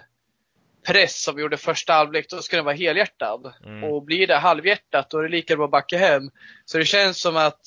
press 0.85 1.23
som 1.23 1.35
vi 1.35 1.41
gjorde 1.41 1.57
första 1.57 1.93
halvlek, 1.93 2.29
då 2.29 2.41
ska 2.41 2.55
den 2.55 2.65
vara 2.65 2.75
helhjärtad. 2.75 3.53
Mm. 3.65 3.83
Och 3.83 4.03
blir 4.03 4.27
det 4.27 4.35
halvhjärtat, 4.35 5.09
då 5.09 5.17
är 5.17 5.23
det 5.23 5.29
lika 5.29 5.55
bra 5.55 5.65
att 5.65 5.71
backa 5.71 5.97
hem. 5.97 6.29
Så 6.65 6.77
det 6.77 6.85
känns 6.85 7.21
som 7.21 7.37
att 7.37 7.61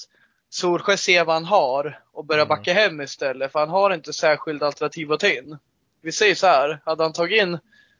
Solskjaer 0.50 0.96
ser 0.96 1.24
vad 1.24 1.34
han 1.34 1.44
har 1.44 2.00
och 2.12 2.24
börjar 2.24 2.44
mm. 2.44 2.48
backa 2.48 2.72
hem 2.72 3.00
istället, 3.00 3.52
för 3.52 3.58
han 3.58 3.68
har 3.68 3.94
inte 3.94 4.12
särskilda 4.12 4.66
alternativ 4.66 5.12
att 5.12 5.20
ta 5.20 5.28
in. 5.28 5.58
Vi 6.02 6.12
säger 6.12 6.34
så 6.34 6.46
här, 6.46 6.80
hade 6.84 7.02
han 7.02 7.12
tagit 7.12 7.42
in 7.42 7.58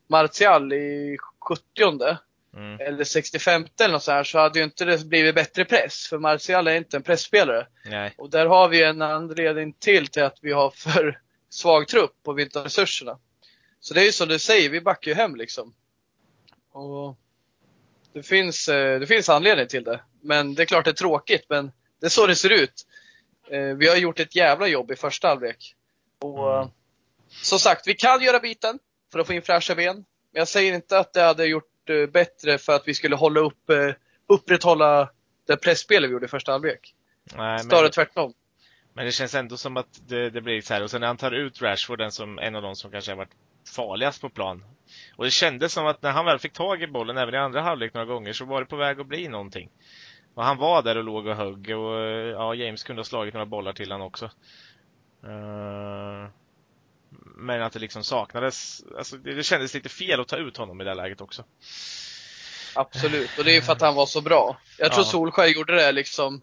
Martial 0.09 0.73
i 0.73 1.19
70 1.49 1.63
mm. 2.57 2.81
eller 2.81 3.05
65 3.05 3.67
eller 3.81 3.93
något 3.93 4.03
så 4.03 4.13
här, 4.13 4.25
så 4.25 4.39
hade 4.39 4.59
ju 4.59 4.65
inte 4.65 4.85
det 4.85 5.05
blivit 5.05 5.35
bättre 5.35 5.65
press. 5.65 6.07
För 6.07 6.19
Martial 6.19 6.69
är 6.69 6.75
inte 6.75 6.97
en 6.97 7.03
pressspelare. 7.03 7.67
Nej. 7.85 8.15
Och 8.19 8.31
där 8.31 8.47
har 8.47 8.69
vi 8.69 8.83
en 8.83 9.03
anledning 9.03 9.73
till 9.73 10.07
till 10.07 10.23
att 10.23 10.39
vi 10.43 10.53
har 10.53 10.71
för 10.71 11.19
svag 11.51 11.89
trupp 11.89 12.17
och 12.27 12.39
vi 12.39 12.43
inte 12.43 12.59
har 12.59 12.65
resurserna. 12.65 13.19
Så 13.81 13.95
det 13.95 14.01
är 14.01 14.05
ju 14.05 14.13
som 14.13 14.29
du 14.29 14.39
säger, 14.39 14.71
vi 14.71 14.81
backar 14.81 15.11
ju 15.11 15.15
hem 15.15 15.37
liksom. 15.37 15.75
Och 16.73 17.17
det 18.13 18.23
finns, 18.23 18.69
eh, 18.69 19.01
det 19.01 19.07
finns 19.07 19.29
anledning 19.29 19.67
till 19.67 19.85
det. 19.85 20.01
Men 20.21 20.55
det 20.55 20.63
är 20.63 20.67
klart 20.67 20.85
det 20.85 20.91
är 20.91 20.95
tråkigt, 20.95 21.45
men 21.49 21.73
det 22.01 22.07
är 22.07 22.11
så 22.11 22.27
det 22.27 22.37
ser 22.37 22.51
ut. 22.51 22.87
Eh, 23.51 23.61
vi 23.61 23.89
har 23.89 23.97
gjort 23.97 24.21
ett 24.21 24.37
jävla 24.37 24.67
jobb 24.67 24.91
i 24.91 24.97
första 24.97 25.29
halvlek. 25.29 25.75
Och 26.19 26.57
mm. 26.57 26.69
som 27.29 27.59
sagt, 27.59 27.87
vi 27.87 27.95
kan 27.95 28.23
göra 28.23 28.41
biten 28.41 28.79
för 29.13 29.19
att 29.19 29.27
få 29.27 29.33
in 29.33 29.43
fräscha 29.43 29.75
ben. 29.75 29.97
Men 29.97 30.41
jag 30.41 30.49
säger 30.49 30.75
inte 30.75 30.99
att 30.99 31.13
det 31.13 31.23
hade 31.23 31.47
gjort 31.47 31.65
bättre 32.13 32.59
för 32.59 32.73
att 32.73 32.89
vi 32.89 32.95
skulle 32.95 33.17
hålla 33.17 33.41
upp, 33.41 33.71
upprätthålla 34.27 35.11
det 35.47 35.57
pressspelet 35.57 36.11
vi 36.11 36.13
gjorde 36.13 36.27
i 36.27 36.29
första 36.29 36.53
halvlek. 36.53 36.95
Snarare 37.31 37.83
men... 37.83 37.91
tvärtom. 37.91 38.35
Men 38.93 39.07
det 39.07 39.13
känns 39.13 39.35
ändå 39.35 39.57
som 39.57 39.77
att 39.77 40.01
det, 40.09 40.31
det, 40.31 40.41
blir 40.41 40.61
så 40.61 40.75
här. 40.75 40.83
Och 40.83 40.91
sen 40.91 41.01
när 41.01 41.07
han 41.07 41.17
tar 41.17 41.33
ut 41.33 41.63
Rashford, 41.63 41.99
den 41.99 42.13
som, 42.13 42.39
en 42.39 42.55
av 42.55 42.63
de 42.63 42.77
som 42.77 42.91
kanske 42.91 43.11
har 43.11 43.17
varit 43.17 43.35
farligast 43.69 44.21
på 44.21 44.29
plan. 44.29 44.65
Och 45.17 45.25
det 45.25 45.31
kändes 45.31 45.73
som 45.73 45.87
att 45.87 46.03
när 46.03 46.11
han 46.11 46.25
väl 46.25 46.39
fick 46.39 46.53
tag 46.53 46.83
i 46.83 46.87
bollen, 46.87 47.17
även 47.19 47.35
i 47.35 47.39
andra 47.39 47.63
halvlek 47.63 47.95
några 47.95 48.07
gånger, 48.07 48.33
så 48.33 48.45
var 48.45 48.61
det 48.61 48.67
på 48.67 48.77
väg 48.77 49.01
att 49.01 49.07
bli 49.07 49.29
någonting. 49.29 49.71
Och 50.35 50.45
han 50.45 50.57
var 50.57 50.83
där 50.83 50.97
och 50.97 51.05
låg 51.05 51.27
och 51.27 51.37
högg 51.37 51.71
och 51.79 52.01
ja, 52.33 52.55
James 52.55 52.85
kunde 52.85 53.01
ha 53.01 53.05
slagit 53.05 53.35
några 53.35 53.47
bollar 53.47 53.73
till 53.73 53.93
han 53.93 54.01
också. 54.01 54.31
Uh, 55.25 56.29
men 57.37 57.63
att 57.63 57.73
det 57.73 57.79
liksom 57.79 58.05
saknades, 58.05 58.85
alltså 58.99 59.17
det, 59.17 59.35
det 59.35 59.43
kändes 59.43 59.75
lite 59.75 59.89
fel 59.89 60.21
att 60.21 60.29
ta 60.29 60.37
ut 60.37 60.57
honom 60.57 60.81
i 60.81 60.85
det 60.85 60.95
läget 60.95 61.21
också. 61.21 61.45
Absolut, 62.75 63.39
och 63.39 63.45
det 63.45 63.57
är 63.57 63.61
för 63.61 63.73
att 63.73 63.81
han 63.81 63.95
var 63.95 64.07
så 64.07 64.21
bra. 64.21 64.61
Jag 64.79 64.93
tror 64.93 65.05
ja. 65.05 65.11
Solskjaer 65.11 65.49
gjorde 65.49 65.75
det 65.75 65.93
liksom 65.93 66.43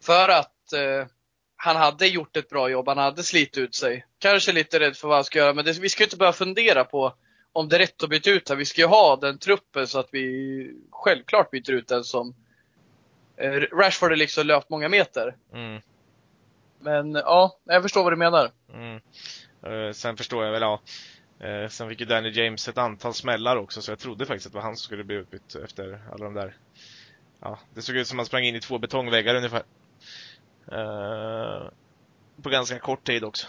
för 0.00 0.28
att 0.28 0.72
eh, 0.72 1.06
han 1.62 1.76
hade 1.76 2.06
gjort 2.06 2.36
ett 2.36 2.48
bra 2.48 2.70
jobb, 2.70 2.88
han 2.88 2.98
hade 2.98 3.22
slitit 3.22 3.58
ut 3.58 3.74
sig. 3.74 4.06
Kanske 4.18 4.52
lite 4.52 4.80
rädd 4.80 4.96
för 4.96 5.08
vad 5.08 5.16
han 5.16 5.24
ska 5.24 5.38
göra, 5.38 5.54
men 5.54 5.64
det, 5.64 5.78
vi 5.78 5.88
ska 5.88 6.04
inte 6.04 6.16
börja 6.16 6.32
fundera 6.32 6.84
på 6.84 7.14
om 7.52 7.68
det 7.68 7.76
är 7.76 7.78
rätt 7.78 8.02
att 8.02 8.10
byta 8.10 8.30
ut 8.30 8.48
här. 8.48 8.56
Vi 8.56 8.64
ska 8.64 8.80
ju 8.80 8.86
ha 8.86 9.16
den 9.16 9.38
truppen 9.38 9.86
så 9.86 9.98
att 9.98 10.08
vi 10.12 10.74
självklart 10.90 11.50
byter 11.50 11.70
ut 11.70 11.88
den 11.88 12.04
som 12.04 12.34
eh, 13.36 13.50
Rashford 13.52 14.10
har 14.10 14.16
liksom 14.16 14.46
löpt 14.46 14.70
många 14.70 14.88
meter. 14.88 15.36
Mm. 15.52 15.82
Men 16.80 17.14
ja, 17.14 17.58
jag 17.64 17.82
förstår 17.82 18.02
vad 18.02 18.12
du 18.12 18.16
menar. 18.16 18.50
Mm. 18.72 19.00
Uh, 19.66 19.92
sen 19.92 20.16
förstår 20.16 20.44
jag 20.44 20.52
väl, 20.52 20.62
ja. 20.62 20.80
Uh, 21.44 21.68
sen 21.68 21.88
fick 21.88 22.00
ju 22.00 22.06
Danny 22.06 22.30
James 22.30 22.68
ett 22.68 22.78
antal 22.78 23.14
smällar 23.14 23.56
också, 23.56 23.82
så 23.82 23.92
jag 23.92 23.98
trodde 23.98 24.26
faktiskt 24.26 24.46
att 24.46 24.52
det 24.52 24.58
var 24.58 24.62
han 24.62 24.76
som 24.76 24.84
skulle 24.84 25.04
bli 25.04 25.16
utbytt 25.16 25.54
efter 25.54 26.00
alla 26.12 26.24
de 26.24 26.34
där. 26.34 26.56
Ja, 27.40 27.58
det 27.74 27.82
såg 27.82 27.96
ut 27.96 28.06
som 28.06 28.16
att 28.16 28.20
han 28.20 28.26
sprang 28.26 28.44
in 28.44 28.56
i 28.56 28.60
två 28.60 28.78
betongväggar 28.78 29.34
ungefär. 29.34 29.62
Uh, 30.72 31.68
på 32.42 32.50
ganska 32.50 32.78
kort 32.78 33.06
tid 33.06 33.24
också. 33.24 33.46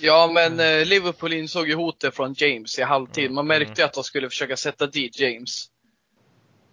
Ja, 0.00 0.30
men 0.34 0.52
mm. 0.52 0.88
Liverpool 0.88 1.32
insåg 1.32 1.68
ju 1.68 1.74
hotet 1.74 2.16
från 2.16 2.34
James 2.36 2.78
i 2.78 2.82
halvtid. 2.82 3.30
Man 3.30 3.46
märkte 3.46 3.82
mm. 3.82 3.86
att 3.86 3.94
de 3.94 4.04
skulle 4.04 4.28
försöka 4.28 4.56
sätta 4.56 4.86
dit 4.86 5.20
James. 5.20 5.70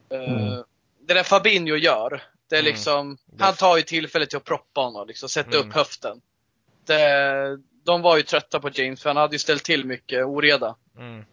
Mm. 0.09 0.63
Det 1.07 1.13
där 1.13 1.23
Fabinho 1.23 1.75
gör, 1.75 2.23
det 2.49 2.55
är 2.55 2.59
mm. 2.59 2.71
liksom, 2.71 3.17
han 3.39 3.53
tar 3.53 3.77
ju 3.77 3.83
tillfället 3.83 4.29
till 4.29 4.37
att 4.37 4.43
proppa 4.43 4.81
honom, 4.81 5.07
liksom, 5.07 5.29
sätta 5.29 5.57
upp 5.57 5.63
mm. 5.63 5.75
höften. 5.75 6.21
Det, 6.85 7.57
de 7.83 8.01
var 8.01 8.17
ju 8.17 8.23
trötta 8.23 8.59
på 8.59 8.69
James, 8.73 9.01
för 9.01 9.09
han 9.09 9.17
hade 9.17 9.35
ju 9.35 9.39
ställt 9.39 9.63
till 9.63 9.85
mycket 9.85 10.25
oreda. 10.25 10.75
Mm. 10.97 11.25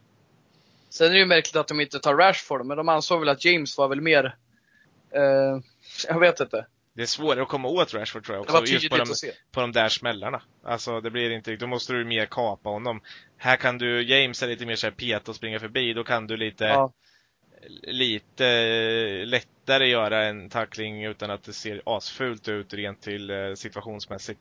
Sen 0.90 1.06
är 1.06 1.12
det 1.12 1.18
ju 1.18 1.26
märkligt 1.26 1.56
att 1.56 1.68
de 1.68 1.80
inte 1.80 1.98
tar 1.98 2.14
Rashford, 2.14 2.66
men 2.66 2.76
de 2.76 2.88
ansåg 2.88 3.20
väl 3.20 3.28
att 3.28 3.44
James 3.44 3.78
var 3.78 3.88
väl 3.88 4.00
mer, 4.00 4.36
eh, 5.14 5.60
jag 6.08 6.20
vet 6.20 6.40
inte. 6.40 6.66
Det 6.98 7.04
är 7.04 7.06
svårare 7.06 7.42
att 7.42 7.48
komma 7.48 7.68
åt 7.68 7.94
Rashford 7.94 8.24
tror 8.24 8.36
jag 8.36 8.42
också, 8.42 8.72
just 8.72 8.90
på 8.90 8.96
de, 8.96 9.04
på 9.52 9.60
de 9.60 9.72
där 9.72 9.88
smällarna. 9.88 10.42
Alltså 10.64 11.00
det 11.00 11.10
blir 11.10 11.30
inte, 11.30 11.56
då 11.56 11.66
måste 11.66 11.92
du 11.92 12.04
mer 12.04 12.26
kapa 12.26 12.68
honom. 12.68 13.00
Här 13.36 13.56
kan 13.56 13.78
du, 13.78 14.02
James 14.02 14.42
är 14.42 14.48
lite 14.48 14.66
mer 14.66 14.76
såhär 14.76 14.92
peta 14.92 15.30
och 15.30 15.36
springa 15.36 15.60
förbi, 15.60 15.92
då 15.92 16.04
kan 16.04 16.26
du 16.26 16.36
lite 16.36 16.64
ja. 16.64 16.92
lite 17.82 18.44
lättare 19.24 19.88
göra 19.88 20.24
en 20.24 20.50
tackling 20.50 21.04
utan 21.04 21.30
att 21.30 21.44
det 21.44 21.52
ser 21.52 21.82
asfult 21.86 22.48
ut 22.48 22.74
rent 22.74 23.02
till 23.02 23.30
eh, 23.30 23.54
situationsmässigt. 23.54 24.40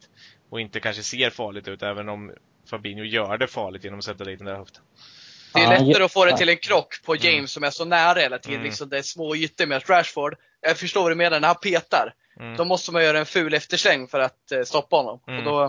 Och 0.50 0.62
inte 0.62 0.80
kanske 0.80 1.04
ser 1.04 1.30
farligt 1.30 1.68
ut, 1.68 1.84
även 1.84 2.10
om 2.10 2.32
Fabinho 2.70 3.04
gör 3.04 3.38
det 3.38 3.48
farligt 3.48 3.84
genom 3.84 4.00
att 4.00 4.06
sätta 4.06 4.24
dit 4.24 4.40
den 4.40 4.48
där 4.48 4.56
höften. 4.56 4.84
Det 5.54 5.60
är 5.60 5.86
lättare 5.86 6.04
att 6.04 6.14
få 6.14 6.26
det 6.26 6.38
till 6.38 6.50
en 6.50 6.58
krock 6.58 7.04
på 7.06 7.14
mm. 7.14 7.26
James 7.26 7.38
mm. 7.38 7.48
som 7.48 7.64
är 7.64 7.70
så 7.70 7.86
nära 7.86 8.20
hela 8.20 8.38
tiden. 8.38 8.56
Mm. 8.56 8.66
Liksom 8.66 8.90
det 8.90 8.98
är 8.98 9.02
små 9.02 9.36
ytor 9.36 9.66
med 9.66 9.90
Rashford. 9.90 10.36
Jag 10.62 10.78
förstår 10.78 11.02
vad 11.02 11.12
du 11.12 11.16
menar, 11.16 11.40
när 11.40 11.48
han 11.48 11.58
petar. 11.62 12.14
Mm. 12.40 12.58
Då 12.58 12.66
måste 12.66 12.92
man 12.92 13.04
göra 13.04 13.20
en 13.20 13.26
ful 13.26 13.54
eftersläng 13.54 14.08
för 14.08 14.20
att 14.20 14.52
eh, 14.52 14.62
stoppa 14.62 14.96
honom. 14.96 15.20
Mm. 15.28 15.40
Och 15.40 15.54
då, 15.54 15.62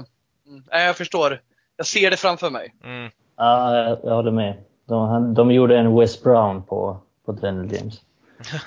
mm, 0.47 0.65
jag 0.71 0.97
förstår. 0.97 1.41
Jag 1.77 1.87
ser 1.87 2.11
det 2.11 2.17
framför 2.17 2.51
mig. 2.51 2.75
Mm. 2.85 3.11
Ja, 3.37 3.77
jag, 3.77 3.99
jag 4.05 4.15
håller 4.15 4.31
med. 4.31 4.55
De, 4.87 5.35
de 5.35 5.51
gjorde 5.51 5.79
en 5.79 5.99
West 5.99 6.23
Brown 6.23 6.63
på, 6.63 7.01
på 7.27 7.33
Daniel 7.33 7.77
James. 7.77 8.01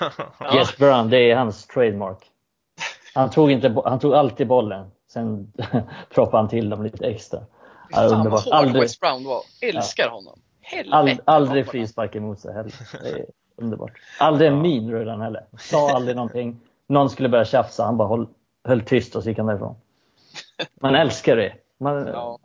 ja. 0.40 0.54
West 0.54 0.78
Brown, 0.78 1.10
det 1.10 1.30
är 1.30 1.36
hans 1.36 1.66
trademark. 1.66 2.18
Han 3.14 3.30
tog, 3.30 3.50
inte, 3.50 3.82
han 3.84 3.98
tog 3.98 4.14
alltid 4.14 4.46
bollen. 4.46 4.90
Sen 5.12 5.52
proppade 6.14 6.36
han 6.36 6.48
till 6.48 6.70
dem 6.70 6.82
lite 6.82 7.06
extra. 7.06 7.40
Ja, 7.90 8.08
Fan 8.08 8.30
vad 8.30 8.42
hård 8.42 8.54
aldrig, 8.54 8.82
West 8.82 9.00
Brown 9.00 9.24
var. 9.24 9.42
Älskar 9.60 10.04
ja. 10.04 10.10
honom. 10.10 10.38
All, 10.90 11.20
aldrig 11.24 11.66
frispark 11.66 12.14
emot 12.14 12.40
sig 12.40 12.54
heller. 12.54 12.72
Det 13.02 13.08
är 13.08 13.26
underbart. 13.56 13.92
Aldrig 14.18 14.50
en 14.50 14.62
min 14.62 14.90
röd 14.90 15.20
heller. 15.20 15.44
Sa 15.58 15.90
aldrig 15.90 16.16
någonting 16.16 16.60
någon 16.88 17.10
skulle 17.10 17.28
börja 17.28 17.44
tjafsa, 17.44 17.84
han 17.84 17.96
bara 17.96 18.08
höll, 18.08 18.26
höll 18.64 18.80
tyst 18.80 19.16
och 19.16 19.22
så 19.22 19.28
gick 19.28 19.38
han 19.38 19.46
därifrån. 19.46 19.76
Man 20.80 20.94
älskar 20.94 21.36
det. 21.36 21.54
Man, 21.78 22.06
ja. 22.06 22.38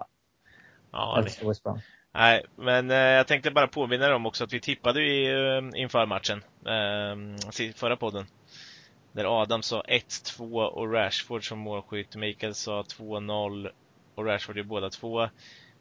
Ja, 0.91 1.19
älskar 1.19 1.47
West 1.47 1.63
Brom. 1.63 1.80
Nej, 2.13 2.45
men 2.56 2.91
eh, 2.91 2.97
jag 2.97 3.28
tänkte 3.28 3.52
bara 3.52 3.67
påminna 3.67 4.15
om 4.15 4.26
också 4.26 4.43
att 4.43 4.54
vi 4.54 4.60
tippade 4.60 5.02
ju 5.02 5.58
eh, 5.58 5.63
inför 5.76 6.06
matchen, 6.06 6.43
eh, 6.65 7.73
förra 7.76 7.95
podden. 7.95 8.26
Där 9.12 9.41
Adam 9.41 9.62
sa 9.62 9.82
1-2 9.82 10.65
och 10.65 10.93
Rashford 10.93 11.47
som 11.47 11.60
målskytt. 11.60 12.15
Mikael 12.15 12.56
sa 12.56 12.82
2-0 12.82 13.69
och 14.15 14.26
Rashford 14.26 14.58
är 14.58 14.63
båda 14.63 14.89
två. 14.89 15.30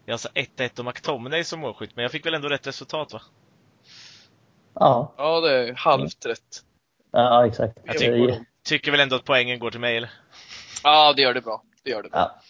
Jag 0.05 0.21
sa 0.21 0.29
1-1 0.29 0.79
och 0.79 0.85
McTominay 0.85 1.45
som 1.45 1.61
målskytt, 1.61 1.97
men 1.97 2.03
jag 2.03 2.13
fick 2.13 2.27
väl 2.27 2.35
ändå 2.35 2.49
rätt 2.49 2.67
resultat 2.67 3.13
va? 3.13 3.21
Ja. 4.75 5.15
Ja, 5.17 5.41
det 5.41 5.69
är 5.69 5.75
halvt 5.75 6.27
rätt. 6.27 6.65
Ja, 7.17 7.47
exakt. 7.47 7.79
Jag 7.85 7.99
tycker, 7.99 8.45
tycker 8.63 8.91
väl 8.91 9.01
ändå 9.01 9.17
att 9.17 9.25
poängen 9.25 9.59
går 9.59 9.71
till 9.71 9.81
mig, 9.81 9.97
eller? 9.97 10.11
Ja, 10.83 11.13
det 11.13 11.23
gör 11.23 11.35
det 11.35 11.41
bra. 11.41 11.63
Det 11.83 11.91
gör 11.91 12.03
det 12.03 12.09
bra. 12.09 12.19
Ja. 12.21 12.41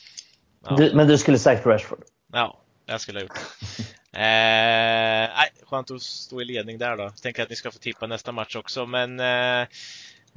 Ja. 0.69 0.77
Du, 0.77 0.95
men 0.95 1.09
du 1.09 1.19
skulle 1.19 1.39
sagt 1.39 1.67
Rashford? 1.67 2.05
Ja, 2.33 2.61
jag 2.87 3.01
skulle 3.01 3.19
ha 3.19 3.23
gjort 3.23 3.33
det. 3.35 3.83
eh, 4.19 5.31
nej, 5.37 5.53
skönt 5.63 5.91
att 5.91 6.03
stå 6.03 6.41
i 6.41 6.45
ledning 6.45 6.79
där 6.79 6.97
då. 6.97 7.11
Tänker 7.11 7.43
att 7.43 7.51
ni 7.51 7.57
ska 7.57 7.71
få 7.71 7.79
tippa 7.79 8.07
nästa 8.07 8.33
match 8.33 8.57
också, 8.57 8.87
men 8.87 9.21
eh, 9.21 9.61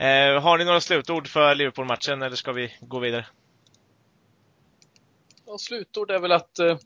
eh, 0.08 0.42
har 0.42 0.58
ni 0.58 0.66
några 0.66 0.82
slutord 0.82 1.28
för 1.28 1.56
Liverpool-matchen 1.56 2.22
eller 2.22 2.36
ska 2.36 2.52
vi 2.52 2.74
gå 2.82 3.00
vidare? 3.00 3.26
Ja, 5.46 5.58
slutord 5.58 6.12
är 6.12 6.20
väl 6.20 6.32
att 6.32 6.60
eh, 6.60 6.78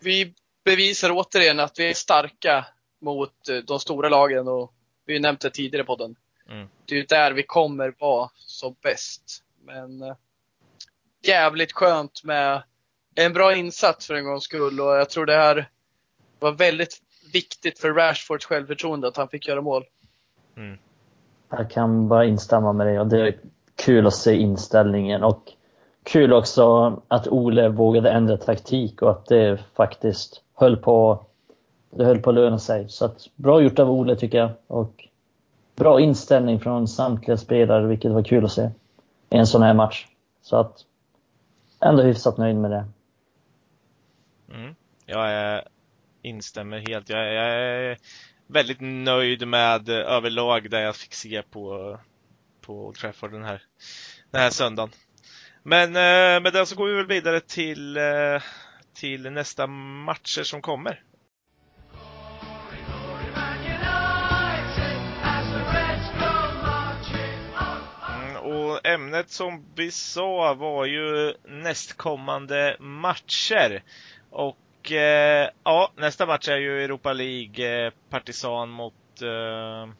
vi 0.00 0.34
bevisar 0.64 1.10
återigen 1.12 1.60
att 1.60 1.78
vi 1.78 1.90
är 1.90 1.94
starka 1.94 2.66
mot 3.00 3.48
eh, 3.48 3.56
de 3.56 3.80
stora 3.80 4.08
lagen 4.08 4.48
och 4.48 4.74
vi 5.06 5.20
nämnt 5.20 5.40
det 5.40 5.50
tidigare 5.50 5.84
på 5.84 5.96
den. 5.96 6.16
Mm. 6.50 6.68
Det 6.86 6.94
är 6.94 6.98
ju 6.98 7.04
där 7.04 7.32
vi 7.32 7.42
kommer 7.42 7.94
vara 7.98 8.30
som 8.34 8.74
bäst. 8.82 9.44
Men 9.64 10.02
äh, 10.02 10.14
jävligt 11.22 11.72
skönt 11.72 12.24
med 12.24 12.62
en 13.14 13.32
bra 13.32 13.56
insats 13.56 14.06
för 14.06 14.14
en 14.14 14.24
gångs 14.24 14.44
skull 14.44 14.80
och 14.80 14.96
jag 14.96 15.10
tror 15.10 15.26
det 15.26 15.36
här 15.36 15.68
var 16.38 16.52
väldigt 16.52 17.02
viktigt 17.32 17.78
för 17.78 17.92
Rashfords 17.92 18.46
självförtroende 18.46 19.08
att 19.08 19.16
han 19.16 19.28
fick 19.28 19.48
göra 19.48 19.60
mål. 19.60 19.84
Mm. 20.56 20.78
Jag 21.50 21.70
kan 21.70 22.08
bara 22.08 22.24
instämma 22.24 22.72
med 22.72 22.86
dig 22.86 23.00
och 23.00 23.06
det 23.06 23.20
är 23.20 23.38
kul 23.76 24.06
att 24.06 24.14
se 24.14 24.36
inställningen 24.36 25.22
och 25.22 25.52
kul 26.02 26.32
också 26.32 26.96
att 27.08 27.28
Ole 27.28 27.68
vågade 27.68 28.10
ändra 28.10 28.36
taktik 28.36 29.02
och 29.02 29.10
att 29.10 29.26
det 29.26 29.60
faktiskt 29.76 30.42
höll 30.54 30.76
på, 30.76 31.24
det 31.90 32.04
höll 32.04 32.18
på 32.18 32.30
att 32.30 32.36
löna 32.36 32.58
sig. 32.58 32.88
Så 32.88 33.04
att, 33.04 33.26
bra 33.34 33.60
gjort 33.60 33.78
av 33.78 33.90
Ole 33.90 34.16
tycker 34.16 34.38
jag. 34.38 34.50
Och 34.66 35.08
bra 35.80 36.00
inställning 36.00 36.60
från 36.60 36.88
samtliga 36.88 37.36
spelare, 37.36 37.86
vilket 37.86 38.12
var 38.12 38.22
kul 38.22 38.44
att 38.44 38.52
se 38.52 38.70
i 39.30 39.36
en 39.36 39.46
sån 39.46 39.62
här 39.62 39.74
match. 39.74 40.06
Så 40.42 40.56
att 40.56 40.84
ändå 41.80 42.02
hyfsat 42.02 42.38
nöjd 42.38 42.56
med 42.56 42.70
det. 42.70 42.84
Mm. 44.54 44.74
Jag 45.06 45.30
är, 45.30 45.64
instämmer 46.22 46.78
helt. 46.78 47.08
Jag, 47.08 47.34
jag, 47.34 47.46
är 47.46 47.98
väldigt 48.46 48.80
nöjd 48.80 49.48
med 49.48 49.88
eh, 49.88 49.94
överlag 49.94 50.70
det 50.70 50.80
jag 50.80 50.96
fick 50.96 51.14
se 51.14 51.42
på, 51.42 51.98
på 52.60 52.86
Old 52.86 52.96
Trafford 52.96 53.32
den 53.32 53.44
här, 53.44 53.62
den 54.30 54.40
här 54.40 54.50
söndagen. 54.50 54.90
Men 55.62 55.88
eh, 55.88 56.42
med 56.42 56.52
det 56.52 56.66
så 56.66 56.76
går 56.76 56.86
vi 56.86 56.94
väl 56.94 57.06
vidare 57.06 57.40
till, 57.40 57.96
eh, 57.96 58.42
till 58.94 59.32
nästa 59.32 59.66
matcher 59.66 60.42
som 60.42 60.62
kommer. 60.62 61.02
Ämnet 68.94 69.30
som 69.30 69.64
vi 69.74 69.90
sa 69.90 70.54
var 70.54 70.84
ju 70.84 71.34
nästkommande 71.44 72.76
matcher. 72.78 73.82
Och 74.30 74.92
eh, 74.92 75.48
ja, 75.64 75.92
nästa 75.96 76.26
match 76.26 76.48
är 76.48 76.56
ju 76.56 76.84
Europa 76.84 77.12
League, 77.12 77.86
eh, 77.86 77.92
Partisan 78.10 78.68
mot 78.68 78.94
eh, 79.22 79.90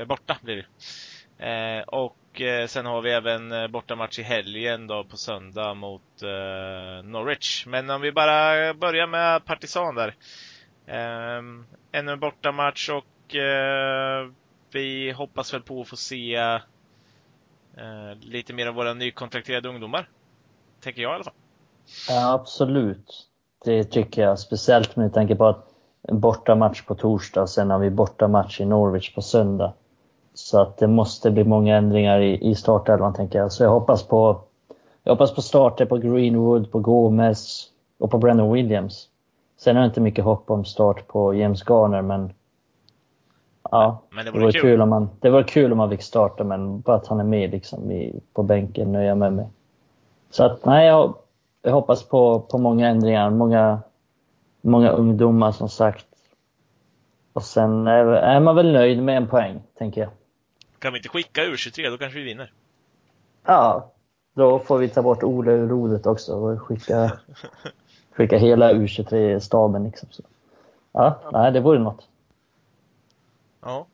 eh, 0.00 0.06
borta 0.06 0.36
blir 0.42 0.56
det. 0.56 0.66
Eh, 1.38 1.82
och 1.82 2.40
eh, 2.40 2.66
sen 2.66 2.86
har 2.86 3.02
vi 3.02 3.10
även 3.10 3.52
eh, 3.52 3.68
bortamatch 3.68 4.18
i 4.18 4.22
helgen 4.22 4.86
då 4.86 5.04
på 5.04 5.16
söndag 5.16 5.74
mot 5.74 6.22
eh, 6.22 7.04
Norwich. 7.04 7.66
Men 7.66 7.90
om 7.90 8.00
vi 8.00 8.12
bara 8.12 8.74
börjar 8.74 9.06
med 9.06 9.44
Partisan 9.44 9.94
där. 9.94 10.14
Eh, 10.86 11.42
ännu 11.92 12.12
en 12.12 12.20
bortamatch 12.20 12.88
och 12.88 13.34
eh, 13.34 14.30
vi 14.72 15.10
hoppas 15.12 15.54
väl 15.54 15.62
på 15.62 15.80
att 15.80 15.88
få 15.88 15.96
se 15.96 16.34
eh, 16.34 16.60
Eh, 17.76 18.18
lite 18.20 18.52
mer 18.52 18.66
av 18.66 18.74
våra 18.74 18.94
nykontrakterade 18.94 19.68
ungdomar. 19.68 20.08
Tänker 20.80 21.02
jag 21.02 21.12
i 21.12 21.14
alla 21.14 21.24
fall. 21.24 21.34
Ja, 22.08 22.32
absolut. 22.32 23.28
Det 23.64 23.84
tycker 23.84 24.22
jag. 24.22 24.38
Speciellt 24.38 24.96
med 24.96 25.14
tanke 25.14 25.36
på 25.36 25.46
att 25.46 25.66
bortamatch 26.12 26.82
på 26.82 26.94
torsdag, 26.94 27.46
sen 27.46 27.70
har 27.70 27.78
vi 27.78 27.90
bortamatch 27.90 28.60
i 28.60 28.64
Norwich 28.64 29.14
på 29.14 29.22
söndag. 29.22 29.72
Så 30.34 30.60
att 30.60 30.76
det 30.76 30.86
måste 30.86 31.30
bli 31.30 31.44
många 31.44 31.76
ändringar 31.76 32.20
i, 32.20 32.50
i 32.50 32.54
startelvan 32.54 33.14
tänker 33.14 33.38
jag. 33.38 33.52
Så 33.52 33.62
jag 33.62 33.70
hoppas 33.70 34.02
på, 34.02 34.40
jag 35.02 35.12
hoppas 35.12 35.34
på 35.34 35.42
starter 35.42 35.86
på 35.86 35.96
Greenwood, 35.96 36.72
på 36.72 36.78
Gomez 36.78 37.66
och 37.98 38.10
på 38.10 38.18
Brandon 38.18 38.52
Williams. 38.52 39.08
Sen 39.56 39.76
har 39.76 39.82
jag 39.82 39.90
inte 39.90 40.00
mycket 40.00 40.24
hopp 40.24 40.50
om 40.50 40.64
start 40.64 41.06
på 41.06 41.34
James 41.34 41.62
Garner 41.68 42.02
men 42.02 42.32
Ja, 43.74 44.02
men 44.10 44.24
det, 44.24 44.30
vore 44.30 44.40
det 44.40 44.44
var 44.44 44.52
kul. 44.52 44.60
kul. 44.60 44.80
om 44.80 44.88
man, 44.88 45.10
det 45.20 45.30
var 45.30 45.42
kul 45.42 45.72
om 45.72 45.78
man 45.78 45.90
fick 45.90 46.02
starta 46.02 46.44
men 46.44 46.80
bara 46.80 46.96
att 46.96 47.06
han 47.06 47.20
är 47.20 47.24
med 47.24 47.50
liksom 47.50 47.90
i, 47.90 48.20
på 48.32 48.42
bänken 48.42 48.92
nöjer 48.92 49.08
jag 49.08 49.18
mig 49.18 49.30
med. 49.30 49.46
Så 50.30 50.44
att 50.44 50.64
nej, 50.64 50.86
jag, 50.86 51.14
jag 51.62 51.72
hoppas 51.72 52.08
på, 52.08 52.40
på 52.40 52.58
många 52.58 52.88
ändringar, 52.88 53.30
många, 53.30 53.80
många 54.60 54.90
ungdomar 54.90 55.52
som 55.52 55.68
sagt. 55.68 56.06
Och 57.32 57.42
sen 57.42 57.86
är, 57.86 58.04
är 58.06 58.40
man 58.40 58.56
väl 58.56 58.72
nöjd 58.72 59.02
med 59.02 59.16
en 59.16 59.28
poäng, 59.28 59.62
tänker 59.78 60.00
jag. 60.00 60.10
Kan 60.78 60.92
vi 60.92 60.98
inte 60.98 61.08
skicka 61.08 61.40
U23, 61.40 61.90
då 61.90 61.98
kanske 61.98 62.18
vi 62.18 62.24
vinner. 62.24 62.52
Ja, 63.46 63.90
då 64.34 64.58
får 64.58 64.78
vi 64.78 64.88
ta 64.88 65.02
bort 65.02 65.22
Ole 65.22 65.52
ur 65.52 65.68
rodet 65.68 66.06
också 66.06 66.34
och 66.34 66.62
skicka, 66.62 67.12
skicka 68.12 68.38
hela 68.38 68.72
U23-staben. 68.72 69.84
Liksom. 69.84 70.08
Så. 70.10 70.22
Ja, 70.92 71.20
nej, 71.32 71.52
det 71.52 71.60
vore 71.60 71.78
något. 71.78 72.08
Ja. 73.64 73.86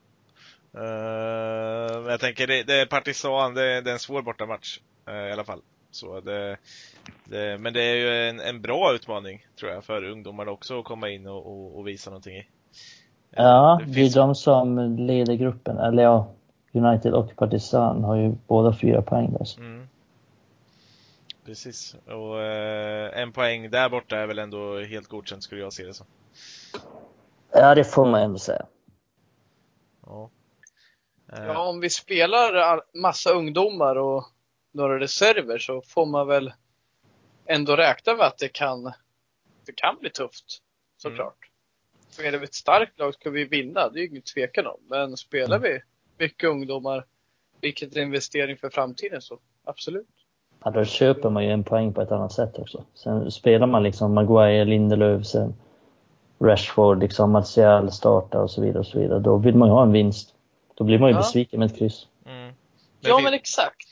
Uh, 0.77 2.11
jag 2.11 2.19
tänker, 2.19 2.47
det, 2.47 2.63
det 2.63 2.81
är 2.81 2.85
Partisan, 2.85 3.53
det, 3.53 3.81
det, 3.81 3.89
är 3.89 3.93
en 3.93 3.99
svår 3.99 4.21
bortamatch 4.21 4.79
uh, 5.09 5.15
i 5.15 5.31
alla 5.31 5.43
fall. 5.43 5.61
Så 5.91 6.19
det, 6.19 6.57
det, 7.25 7.57
men 7.57 7.73
det 7.73 7.81
är 7.81 7.95
ju 7.95 8.29
en, 8.29 8.39
en, 8.39 8.61
bra 8.61 8.93
utmaning, 8.93 9.45
tror 9.59 9.71
jag, 9.71 9.83
för 9.83 10.03
ungdomarna 10.03 10.51
också 10.51 10.79
att 10.79 10.85
komma 10.85 11.09
in 11.09 11.27
och, 11.27 11.47
och, 11.47 11.77
och 11.77 11.87
visa 11.87 12.09
någonting 12.09 12.35
i. 12.35 12.47
Ja, 13.29 13.81
det, 13.85 13.93
det 13.93 14.01
är 14.01 14.15
de 14.15 14.35
som 14.35 14.97
leder 14.97 15.35
gruppen, 15.35 15.77
eller 15.77 16.03
ja, 16.03 16.31
United 16.71 17.13
och 17.13 17.35
Partizan 17.35 18.03
har 18.03 18.15
ju 18.15 18.35
båda 18.47 18.73
fyra 18.73 19.01
poäng 19.01 19.33
där. 19.33 19.59
Mm. 19.59 19.87
Precis, 21.45 21.95
och 22.07 22.41
eh, 22.41 23.21
en 23.21 23.31
poäng 23.31 23.69
där 23.71 23.89
borta 23.89 24.17
är 24.17 24.27
väl 24.27 24.39
ändå 24.39 24.79
helt 24.79 25.07
godkänt 25.07 25.43
skulle 25.43 25.61
jag 25.61 25.73
se 25.73 25.83
det 25.83 25.93
som. 25.93 26.05
Ja, 27.53 27.75
det 27.75 27.83
får 27.83 28.05
man 28.05 28.21
ändå 28.21 28.39
säga. 28.39 28.65
Ja. 30.11 30.29
Eh. 31.33 31.45
ja, 31.45 31.69
om 31.69 31.79
vi 31.79 31.89
spelar 31.89 32.81
massa 32.93 33.31
ungdomar 33.31 33.95
och 33.95 34.25
några 34.71 34.99
reserver 34.99 35.57
så 35.57 35.81
får 35.81 36.05
man 36.05 36.27
väl 36.27 36.53
ändå 37.45 37.75
räkna 37.75 38.15
med 38.15 38.25
att 38.25 38.37
det 38.37 38.47
kan, 38.47 38.83
det 39.65 39.75
kan 39.75 39.97
bli 39.99 40.09
tufft. 40.09 40.57
Såklart. 40.97 41.37
Mm. 41.37 42.05
Spelar 42.09 42.39
vi 42.39 42.45
ett 42.45 42.53
starkt 42.53 42.99
lag 42.99 43.13
ska 43.13 43.29
vi 43.29 43.45
vinna, 43.45 43.89
det 43.89 43.99
är 43.99 44.01
ju 44.01 44.07
ingen 44.07 44.21
tvekan 44.21 44.67
om. 44.67 44.79
Men 44.89 45.17
spelar 45.17 45.57
mm. 45.57 45.71
vi 45.71 45.81
mycket 46.25 46.49
ungdomar, 46.49 47.05
vilket 47.61 47.95
är 47.95 48.01
en 48.01 48.07
investering 48.07 48.57
för 48.57 48.69
framtiden 48.69 49.21
så 49.21 49.39
absolut. 49.63 50.07
Ja, 50.63 50.71
då 50.71 50.85
köper 50.85 51.29
man 51.29 51.45
ju 51.45 51.51
en 51.51 51.63
poäng 51.63 51.93
på 51.93 52.01
ett 52.01 52.11
annat 52.11 52.31
sätt 52.31 52.59
också. 52.59 52.85
Sen 52.93 53.31
spelar 53.31 53.67
man 53.67 53.83
liksom 53.83 54.13
Maguire, 54.13 54.65
Lindelöf, 54.65 55.25
sen 55.25 55.53
Rashford, 56.41 56.99
liksom 56.99 57.31
Martial 57.31 57.91
startar 57.91 58.39
och 58.39 58.51
så 58.51 58.61
vidare 58.61 58.79
och 58.79 58.85
så 58.85 58.99
vidare. 58.99 59.19
Då 59.19 59.37
vill 59.37 59.55
man 59.55 59.67
ju 59.67 59.73
ha 59.73 59.83
en 59.83 59.91
vinst. 59.91 60.33
Då 60.75 60.83
blir 60.83 60.99
man 60.99 61.09
ju 61.09 61.15
ja. 61.15 61.19
besviken 61.19 61.59
med 61.59 61.71
ett 61.71 61.77
kryss. 61.77 62.07
Mm. 62.25 62.53
ja, 62.99 63.19
men 63.19 63.33
exakt. 63.33 63.87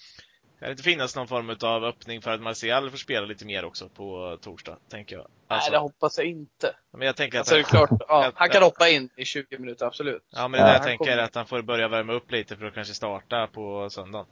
Kan 0.59 0.67
det 0.67 0.71
inte 0.71 0.83
finnas 0.83 1.15
någon 1.15 1.27
form 1.27 1.55
av 1.63 1.83
öppning 1.83 2.21
för 2.21 2.31
att 2.31 2.41
Martial 2.41 2.89
får 2.89 2.97
spela 2.97 3.25
lite 3.25 3.45
mer 3.45 3.65
också 3.65 3.89
på 3.89 4.37
torsdag, 4.41 4.77
tänker 4.89 5.15
jag? 5.15 5.25
Alltså, 5.47 5.71
Nej, 5.71 5.77
det 5.77 5.83
hoppas 5.83 6.17
jag 6.17 6.27
inte. 6.27 6.75
Men 6.91 7.07
jag 7.07 7.15
tänker 7.15 7.39
att 7.39 7.51
alltså, 7.51 7.77
han, 7.77 7.87
klart, 7.87 8.01
ja, 8.07 8.31
han 8.35 8.49
kan 8.49 8.63
hoppa 8.63 8.89
in 8.89 9.09
i 9.15 9.25
20 9.25 9.57
minuter, 9.57 9.85
absolut. 9.85 10.23
Ja, 10.29 10.47
men 10.47 10.61
det 10.61 10.67
ja, 10.67 10.73
jag 10.73 10.83
tänker 10.83 11.05
kommer... 11.05 11.17
att 11.17 11.35
han 11.35 11.45
får 11.45 11.61
börja 11.61 11.87
värma 11.87 12.13
upp 12.13 12.31
lite 12.31 12.55
för 12.55 12.65
att 12.65 12.73
kanske 12.73 12.93
starta 12.93 13.47
på 13.47 13.89
söndagen. 13.89 14.25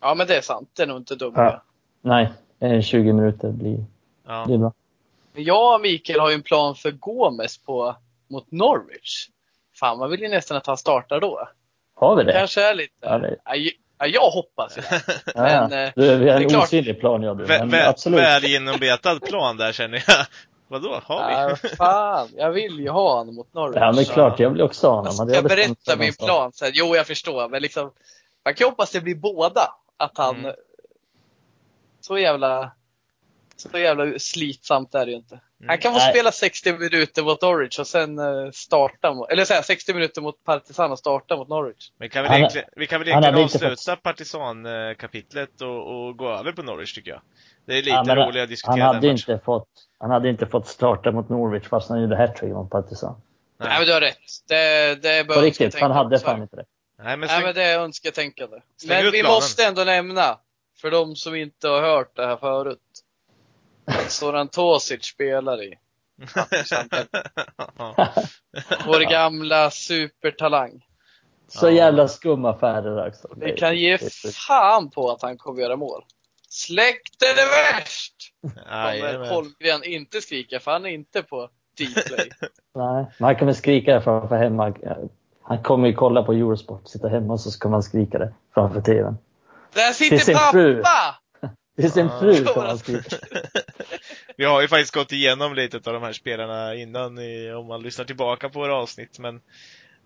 Ja, 0.00 0.14
men 0.14 0.26
det 0.26 0.36
är 0.36 0.40
sant. 0.40 0.70
Det 0.76 0.82
är 0.82 0.86
nog 0.86 0.96
inte 0.96 1.14
dumt. 1.14 1.34
Ja. 1.36 1.62
Nej, 2.00 2.82
20 2.82 3.12
blir, 3.12 3.52
blir 3.52 3.84
ja. 4.26 4.46
bra. 4.46 4.72
Jag 5.36 5.74
och 5.74 5.80
Mikael 5.80 6.20
har 6.20 6.28
ju 6.28 6.34
en 6.34 6.42
plan 6.42 6.74
för 6.74 6.90
Gomes 6.90 7.58
på, 7.58 7.96
mot 8.30 8.52
Norwich. 8.52 9.28
Fan, 9.80 9.98
man 9.98 10.10
vill 10.10 10.20
ju 10.20 10.28
nästan 10.28 10.56
att 10.56 10.66
han 10.66 10.76
startar 10.76 11.20
då. 11.20 11.48
Har 11.94 12.16
vi 12.16 12.24
det? 12.24 12.32
Kanske 12.32 12.62
är 12.62 12.74
lite... 12.74 12.92
Ja, 13.00 13.18
det... 13.18 13.36
Ja, 13.98 14.06
jag 14.06 14.30
hoppas 14.30 14.78
ju. 14.78 14.82
Men, 15.34 15.70
ja, 15.70 15.90
du, 15.96 16.16
vi 16.16 16.30
har 16.30 16.40
en 16.40 16.56
osynlig 16.56 17.00
plan 17.00 17.22
jag 17.22 17.38
du. 17.38 17.46
Men 17.46 17.70
vä 17.70 17.88
absolut. 17.88 18.20
Väl 18.20 18.44
genombetad 18.44 19.20
plan 19.20 19.56
där 19.56 19.72
känner 19.72 20.04
jag. 20.06 20.26
Vadå, 20.68 21.00
har 21.04 21.28
vi? 21.28 21.34
Ja, 21.34 21.56
fan, 21.76 22.28
jag 22.36 22.50
vill 22.50 22.80
ju 22.80 22.88
ha 22.88 23.18
honom 23.18 23.34
mot 23.34 23.54
Norwich. 23.54 23.76
Ja, 23.80 23.92
men 23.92 24.04
klart, 24.04 24.40
jag 24.40 24.50
vill 24.50 24.62
också 24.62 24.88
ha 24.88 24.96
honom. 24.96 25.28
Jag 25.28 25.30
ska 25.30 25.42
berätta 25.42 25.96
min 25.96 26.12
plan 26.12 26.52
sen. 26.52 26.70
Jo, 26.74 26.96
jag 26.96 27.06
förstår, 27.06 27.48
men 27.48 27.62
liksom, 27.62 27.92
man 28.44 28.54
kan 28.54 28.68
hoppas 28.68 28.90
det 28.90 29.00
blir 29.00 29.14
båda. 29.14 29.74
Att 29.96 30.18
han, 30.18 30.36
mm. 30.36 30.54
så 32.00 32.18
jävla, 32.18 32.72
så 33.56 33.78
jävla 33.78 34.18
slitsamt 34.18 34.94
är 34.94 35.06
det 35.06 35.10
ju 35.12 35.16
inte. 35.16 35.34
Mm. 35.34 35.68
Han 35.68 35.78
kan 35.78 35.92
få 35.92 35.98
Nej. 35.98 36.12
spela 36.12 36.32
60 36.32 36.72
minuter 36.72 37.22
mot 37.22 37.42
Norwich 37.42 37.78
och 37.78 37.86
sen 37.86 38.18
eh, 38.18 38.50
starta, 38.52 39.26
eller 39.30 39.44
säga 39.44 39.62
60 39.62 39.94
minuter 39.94 40.20
mot 40.22 40.44
Partisan 40.44 40.92
och 40.92 40.98
starta 40.98 41.36
mot 41.36 41.48
Norwich. 41.48 41.90
Men 41.98 42.10
kan 42.10 42.22
vi, 42.22 42.28
han, 42.28 42.38
egentligen, 42.38 42.68
vi 42.76 42.86
kan 42.86 43.00
väl 43.00 43.08
egentligen 43.08 43.44
avsluta 43.44 43.96
Partisan-kapitlet 43.96 45.60
och, 45.60 46.06
och, 46.06 46.16
gå 46.16 46.30
över 46.30 46.52
på 46.52 46.62
Norwich 46.62 46.94
tycker 46.94 47.10
jag. 47.10 47.20
Det 47.66 47.72
är 47.72 47.82
lite 47.82 48.02
ja, 48.06 48.14
roligare 48.14 48.42
att 48.42 48.48
diskutera 48.48 48.84
han 48.84 48.94
hade, 48.94 49.08
inte 49.08 49.38
fått, 49.38 49.68
han 49.98 50.10
hade 50.10 50.28
inte 50.28 50.46
fått 50.46 50.66
starta 50.66 51.12
mot 51.12 51.28
Norwich 51.28 51.68
fast 51.68 51.88
han 51.88 52.02
gjorde 52.02 52.16
hattrick 52.16 52.52
mot 52.52 52.70
Partisan. 52.70 53.20
Nej. 53.58 53.68
Nej 53.68 53.78
men 53.78 53.86
du 53.86 53.92
har 53.92 54.00
rätt. 54.00 54.16
Det, 54.48 55.02
det 55.02 55.10
är 55.10 55.24
bara 55.24 55.34
På 55.34 55.40
riktigt, 55.40 55.80
han 55.80 55.90
hade 55.90 56.18
fan 56.18 56.42
inte 56.42 56.56
det. 56.56 56.64
Nej 57.02 57.16
men, 57.16 57.28
Nej, 57.28 57.42
men 57.44 57.54
det 57.54 57.62
är 57.62 57.78
önsketänkande. 57.78 58.56
Men 58.88 59.04
vi 59.04 59.10
planen. 59.10 59.34
måste 59.34 59.64
ändå 59.64 59.84
nämna, 59.84 60.38
för 60.80 60.90
de 60.90 61.16
som 61.16 61.34
inte 61.34 61.68
har 61.68 61.80
hört 61.80 62.16
det 62.16 62.26
här 62.26 62.36
förut. 62.36 62.78
Soran 64.08 64.48
Tosic 64.48 65.04
spelar 65.04 65.62
i. 65.62 65.74
Vår 68.86 69.10
gamla 69.10 69.70
supertalang. 69.70 70.84
Så 71.48 71.70
jävla 71.70 72.08
skum 72.08 72.44
affärer 72.44 73.08
också. 73.08 73.28
Vi 73.36 73.52
kan 73.52 73.76
ge 73.76 73.98
fan 74.48 74.90
på 74.90 75.10
att 75.10 75.22
han 75.22 75.38
kommer 75.38 75.62
göra 75.62 75.76
mål. 75.76 76.04
Släkten 76.48 77.28
är 77.28 77.74
värst! 77.74 78.14
Kommer 78.42 79.28
Holmgren 79.28 79.84
inte 79.84 80.20
skrika, 80.20 80.60
för 80.60 80.70
han 80.70 80.86
är 80.86 80.90
inte 80.90 81.22
på 81.22 81.50
Dplay. 81.78 82.30
Nej, 82.74 83.06
men 83.18 83.26
han 83.26 83.36
kommer 83.36 83.52
skrika 83.52 83.94
det 83.94 84.02
framför 84.02 84.36
hemma. 84.36 84.74
Han 85.42 85.62
kommer 85.62 85.88
ju 85.88 85.94
kolla 85.94 86.22
på 86.22 86.32
Eurosport, 86.32 86.88
sitta 86.88 87.08
hemma 87.08 87.32
och 87.32 87.40
så 87.40 87.58
kommer 87.58 87.76
han 87.76 87.82
skrika 87.82 88.18
det 88.18 88.34
framför 88.54 88.80
TVn. 88.80 89.18
Där 89.74 89.92
sitter 89.92 90.34
pappa! 90.34 90.52
Fru. 90.52 90.82
Det 91.76 91.84
är 91.84 91.88
sin 91.88 92.10
fru 92.20 92.44
kommer 92.44 92.66
han 92.66 92.78
skrika. 92.78 93.16
vi 94.36 94.44
har 94.44 94.60
ju 94.60 94.68
faktiskt 94.68 94.94
gått 94.94 95.12
igenom 95.12 95.54
lite 95.54 95.76
av 95.76 95.82
de 95.82 96.02
här 96.02 96.12
spelarna 96.12 96.74
innan 96.74 97.18
i, 97.18 97.52
om 97.52 97.66
man 97.66 97.82
lyssnar 97.82 98.04
tillbaka 98.04 98.48
på 98.48 98.58
våra 98.58 98.74
avsnitt, 98.74 99.18
men 99.18 99.40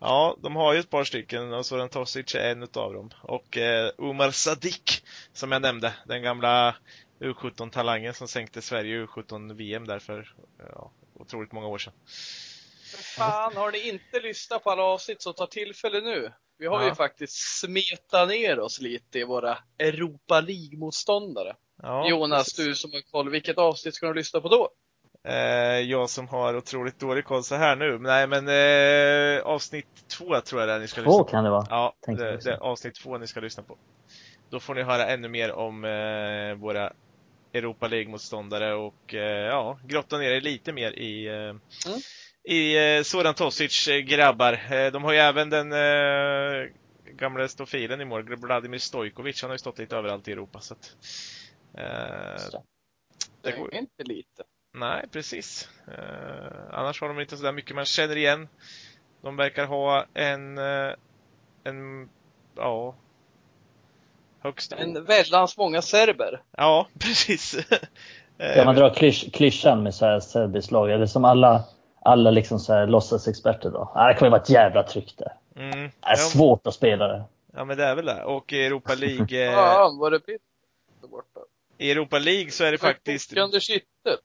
Ja, 0.01 0.37
de 0.43 0.57
har 0.57 0.73
ju 0.73 0.81
ett 0.81 0.91
par 0.91 1.05
stycken 1.05 1.53
och 1.53 1.67
Soran 1.67 1.89
Tosic 1.89 2.35
är 2.35 2.51
en 2.51 2.63
utav 2.63 2.95
dem. 2.95 3.11
Och 3.23 3.57
eh, 3.57 3.91
Umar 3.99 4.31
Sadik, 4.31 5.05
som 5.33 5.53
jag 5.53 5.63
nämnde, 5.63 5.95
den 6.07 6.23
gamla 6.23 6.77
U17-talangen 7.21 8.15
som 8.15 8.29
sänkte 8.29 8.63
Sverige 8.63 9.05
U17-VM 9.05 9.87
där 9.87 9.99
för 9.99 10.35
ja, 10.59 10.91
otroligt 11.15 11.53
många 11.53 11.67
år 11.67 11.79
sedan. 11.79 11.93
Men 12.93 13.03
fan, 13.03 13.57
har 13.57 13.73
ni 13.73 13.89
inte 13.89 14.21
lyssnat 14.21 14.65
på 14.65 14.71
alla 14.71 14.83
avsnitt 14.83 15.23
så 15.23 15.33
ta 15.33 15.47
tillfälle 15.47 16.01
nu. 16.01 16.33
Vi 16.61 16.67
har 16.67 16.83
ja. 16.83 16.89
ju 16.89 16.95
faktiskt 16.95 17.59
smetat 17.61 18.29
ner 18.29 18.61
oss 18.61 18.81
lite 18.81 19.19
i 19.19 19.25
våra 19.25 19.59
Europa 19.79 20.41
League-motståndare. 20.41 21.57
Ja, 21.83 22.09
Jonas, 22.09 22.45
precis. 22.45 22.67
du 22.67 22.75
som 22.75 22.93
har 22.93 23.01
koll, 23.11 23.31
vilket 23.31 23.59
avsnitt 23.59 23.95
ska 23.95 24.07
du 24.07 24.15
lyssna 24.15 24.41
på 24.41 24.49
då? 24.49 24.69
Eh, 25.25 25.81
jag 25.81 26.11
som 26.11 26.29
har 26.29 26.57
otroligt 26.57 26.99
dålig 26.99 27.25
koll 27.25 27.45
så 27.45 27.55
här 27.55 27.77
nu. 27.77 27.99
Nej 27.99 28.27
men 28.27 28.49
eh, 28.49 29.43
avsnitt 29.47 29.87
två 30.09 30.41
tror 30.41 30.61
jag 30.61 30.69
det 30.69 30.75
är 30.75 30.79
ni 30.79 30.89
ska 30.89 31.03
två 31.03 31.11
lyssna 31.11 31.25
på. 31.25 31.31
kan 31.31 31.45
det 31.45 31.51
vara. 31.51 31.67
Ja, 31.71 31.95
det, 32.07 32.45
det, 32.45 32.59
avsnitt 32.59 32.95
två 32.95 33.19
ni 33.19 33.27
ska 33.27 33.41
lyssna 33.41 33.63
på. 33.63 33.77
Då 34.51 34.61
får 34.61 34.75
ni 34.75 34.83
höra 34.83 35.07
ännu 35.07 35.29
mer 35.29 35.53
om 35.53 35.85
eh, 35.85 36.55
våra 36.55 36.93
Europa 37.53 37.89
League-motståndare 37.89 38.73
och 38.73 39.15
eh, 39.15 39.47
ja, 39.47 39.79
grotta 39.85 40.19
ner 40.19 40.31
er 40.31 40.41
lite 40.41 40.73
mer 40.73 40.93
i, 40.93 41.27
eh, 41.27 41.35
mm. 41.35 41.61
I 42.45 42.97
eh, 42.97 43.03
Soran 43.03 43.35
Tosic 43.35 43.89
eh, 43.89 43.99
grabbar. 43.99 44.53
Eh, 44.53 44.93
de 44.93 45.05
har 45.05 45.13
ju 45.13 45.19
även 45.19 45.51
den 45.51 45.73
eh, 45.73 46.71
gamla 47.17 47.49
stofilen 47.49 48.01
i 48.01 48.05
mål, 48.05 48.37
Vladimir 48.37 48.79
Stojkovic. 48.79 49.43
Han 49.43 49.51
har 49.51 49.55
ju 49.55 49.59
stått 49.59 49.79
lite 49.79 49.97
överallt 49.97 50.29
i 50.29 50.33
Europa. 50.33 50.61
Så 50.61 50.75
att, 50.75 50.97
eh, 51.75 52.61
det 53.43 53.53
går 53.53 53.75
inte 53.75 54.03
lite. 54.05 54.43
Nej, 54.75 55.05
precis. 55.13 55.69
Eh, 55.89 56.79
annars 56.79 57.01
har 57.01 57.09
de 57.09 57.21
inte 57.21 57.37
sådär 57.37 57.53
mycket 57.53 57.77
man 57.77 57.85
känner 57.85 58.17
igen. 58.17 58.49
De 59.23 59.37
verkar 59.37 59.67
ha 59.67 60.07
en, 60.15 60.59
eh, 60.59 60.95
en, 61.65 62.09
ja, 62.57 62.95
högst... 64.41 64.73
En 64.73 65.05
väldans 65.05 65.57
många 65.57 65.83
serber. 65.83 66.43
Ja, 66.57 66.89
precis. 66.99 67.57
Kan 68.55 68.67
man 68.67 68.75
dra 68.75 68.95
klysch, 68.95 69.33
klyschan 69.33 69.83
med 69.83 69.95
så 69.95 70.07
här 70.07 70.21
serbiskt 70.21 70.71
lag? 70.71 70.91
Eller 70.91 71.07
som 71.07 71.25
alla, 71.25 71.65
alla 72.03 72.31
liksom 72.31 72.59
så 72.59 72.73
här 72.73 72.87
låtsasexperter 72.87 73.71
då? 73.71 73.93
Ah, 73.95 74.09
det 74.09 74.15
kommer 74.15 74.31
vara 74.31 74.41
ett 74.41 74.51
jävla 74.51 74.83
tryck 74.83 75.15
där. 75.19 75.33
Mm. 75.57 75.81
Det 75.81 76.07
är 76.07 76.11
ja, 76.11 76.17
svårt 76.17 76.67
att 76.67 76.75
spela 76.75 77.09
det. 77.09 77.25
Ja, 77.53 77.65
men 77.65 77.77
det 77.77 77.85
är 77.85 77.95
väl 77.95 78.07
det. 78.07 78.25
Och 78.25 78.53
Europa 78.53 78.95
League... 78.95 79.39
ja, 79.53 79.97
var 80.01 80.11
det 80.11 80.21
borta? 81.09 81.41
I 81.79 81.91
Europa 81.91 82.19
League 82.19 82.51
så 82.51 82.65
är 82.65 82.73
det 82.73 82.79
faktiskt... 82.79 83.37
Under 83.37 83.61
kittet. 83.61 84.21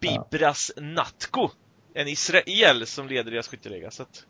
Bibras 0.00 0.72
Natko. 0.76 1.50
En 1.94 2.08
Israel 2.08 2.86
som 2.86 3.08
leder 3.08 3.30
deras 3.30 3.48
skytteliga. 3.48 3.90
Så 3.90 4.02
att, 4.02 4.24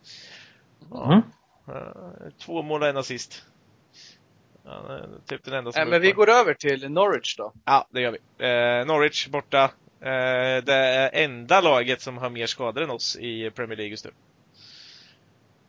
mm. 1.07 1.23
ja, 1.67 1.95
två 2.39 2.63
mål 2.63 2.83
och 2.83 2.89
en 2.89 2.97
assist. 2.97 3.45
Ja, 4.65 5.01
typ 5.27 5.45
den 5.45 5.55
enda 5.55 5.73
som 5.73 5.83
äh, 5.83 5.89
men 5.89 6.01
vi 6.01 6.13
går 6.13 6.31
över 6.31 6.55
till 6.55 6.91
Norwich 6.91 7.37
då. 7.37 7.53
Ja, 7.65 7.89
det 7.91 8.01
gör 8.01 8.11
vi. 8.11 8.19
Eh, 8.47 8.87
Norwich 8.87 9.29
borta. 9.29 9.71
Eh, 10.03 10.65
det 10.65 10.75
är 10.75 11.11
enda 11.13 11.61
laget 11.61 12.01
som 12.01 12.19
har 12.19 12.31
mer 12.31 12.47
skador 12.47 12.83
än 12.83 12.91
oss 12.91 13.17
i 13.17 13.51
Premier 13.51 13.77
League 13.77 13.91
just 13.91 14.05
nu. 14.05 14.11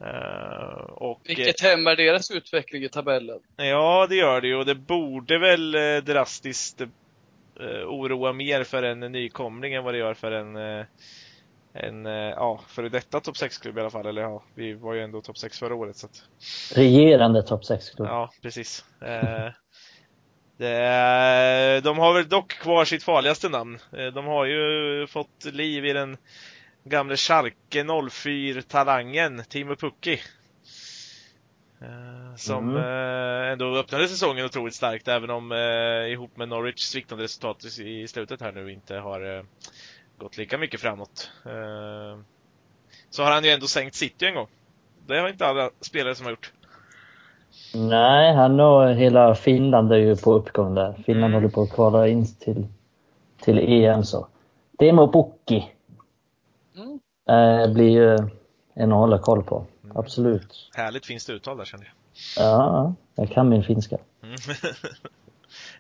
Uh, 0.02 0.84
och, 0.84 1.22
Vilket 1.24 1.62
hämmar 1.62 1.96
deras 1.96 2.32
utveckling 2.32 2.84
i 2.84 2.90
tabellen. 2.90 3.40
Ja, 3.56 4.08
det 4.10 4.16
gör 4.16 4.42
det 4.42 4.48
ju 4.48 4.56
och 4.56 4.66
det 4.66 4.76
borde 4.76 5.38
väl 5.40 5.76
eh, 5.76 5.98
drastiskt 6.04 6.82
eh, 6.82 6.88
oroa 7.88 8.34
mer 8.34 8.64
för 8.64 8.84
en 8.84 9.00
nykomling 9.00 9.74
än 9.74 9.84
vad 9.84 9.94
det 9.94 9.98
gör 9.98 10.14
för 10.14 10.32
en, 10.32 10.56
eh, 10.56 10.86
en 11.74 12.06
eh, 12.06 12.14
ja, 12.14 12.62
före 12.68 12.90
detta 12.90 13.20
topp 13.20 13.36
6-klubb 13.36 13.78
i 13.78 13.82
alla 13.82 13.90
fall. 13.90 14.06
Eller 14.06 14.22
ja, 14.22 14.44
vi 14.56 14.74
var 14.74 14.94
ju 14.94 15.04
ändå 15.04 15.22
topp 15.22 15.38
6 15.38 15.60
förra 15.60 15.76
året. 15.76 15.96
Så 15.96 16.06
att... 16.06 16.24
Regerande 16.76 17.44
topp 17.44 17.62
6-klubb. 17.62 18.08
Ja, 18.08 18.32
precis. 18.42 18.86
Eh, 20.62 20.68
det, 20.68 21.82
de 21.84 21.98
har 21.98 22.14
väl 22.14 22.30
dock 22.30 22.54
kvar 22.54 22.86
sitt 22.86 23.04
farligaste 23.04 23.50
namn. 23.50 23.80
Eh, 23.92 24.08
de 24.08 24.26
har 24.26 24.46
ju 24.46 25.08
fått 25.08 25.46
liv 25.46 25.86
i 25.86 25.94
den 25.94 26.18
gamle 26.84 27.18
Schalke 27.18 27.84
04-talangen 27.84 29.44
Timo 29.50 29.76
Pukki. 29.76 30.22
Eh, 31.82 32.36
som 32.36 32.70
mm. 32.70 32.84
Eh, 32.84 33.52
ändå 33.52 33.78
öppnade 33.78 34.08
säsongen 34.08 34.46
otroligt 34.46 34.76
starkt 34.76 35.08
även 35.08 35.30
om 35.30 35.52
eh, 35.52 36.12
ihop 36.12 36.38
med 36.38 36.50
Norwich 36.50 36.80
sviktande 36.80 37.24
resultat 37.24 37.66
i 37.80 38.08
slutet 38.08 38.42
här 38.42 38.52
nu 38.52 38.72
inte 38.72 38.96
har 38.96 39.46
gått 40.18 40.38
lika 40.38 40.58
mycket 40.58 40.82
framåt. 40.82 41.32
Så 43.10 43.24
har 43.24 43.32
han 43.32 43.44
ju 43.44 43.50
ändå 43.50 43.68
sänkt 43.68 43.96
City 43.96 44.26
en 44.26 44.36
gång. 44.36 44.48
Det 45.08 45.20
har 45.20 45.30
inte 45.30 45.48
alla 45.48 45.70
spelare 45.82 46.16
som 46.16 46.26
har 46.26 46.32
gjort. 46.32 46.52
Nej, 47.74 48.36
han 48.36 48.60
och 48.60 48.90
hela 48.90 49.36
Finland 49.36 49.92
är 49.92 49.98
ju 49.98 50.16
på 50.16 50.34
uppgång 50.34 50.76
där. 50.76 50.94
Finland 51.06 51.26
mm. 51.26 51.34
håller 51.34 51.50
på 51.50 51.62
att 51.62 51.72
kvala 51.72 52.08
in 52.08 52.36
till, 52.36 52.68
till 53.42 53.60
EM 53.60 54.04
så. 54.04 54.28
Demo 54.80 55.12
Pukki 55.12 55.70
mm. 56.76 57.00
eh, 57.30 57.74
blir 57.74 57.90
ju 57.90 58.30
en 58.74 58.92
att 58.92 58.98
hålla 58.98 59.18
koll 59.18 59.44
på. 59.44 59.66
Mm. 59.84 59.98
Absolut. 59.98 60.70
Härligt 60.76 61.06
finskt 61.06 61.30
uttal 61.30 61.58
där 61.58 61.66
känner 61.66 61.86
jag. 61.86 61.94
Ja, 62.46 62.94
jag 63.16 63.32
kan 63.32 63.50
min 63.50 63.64
finska. 63.64 63.98
Mm. 64.24 64.36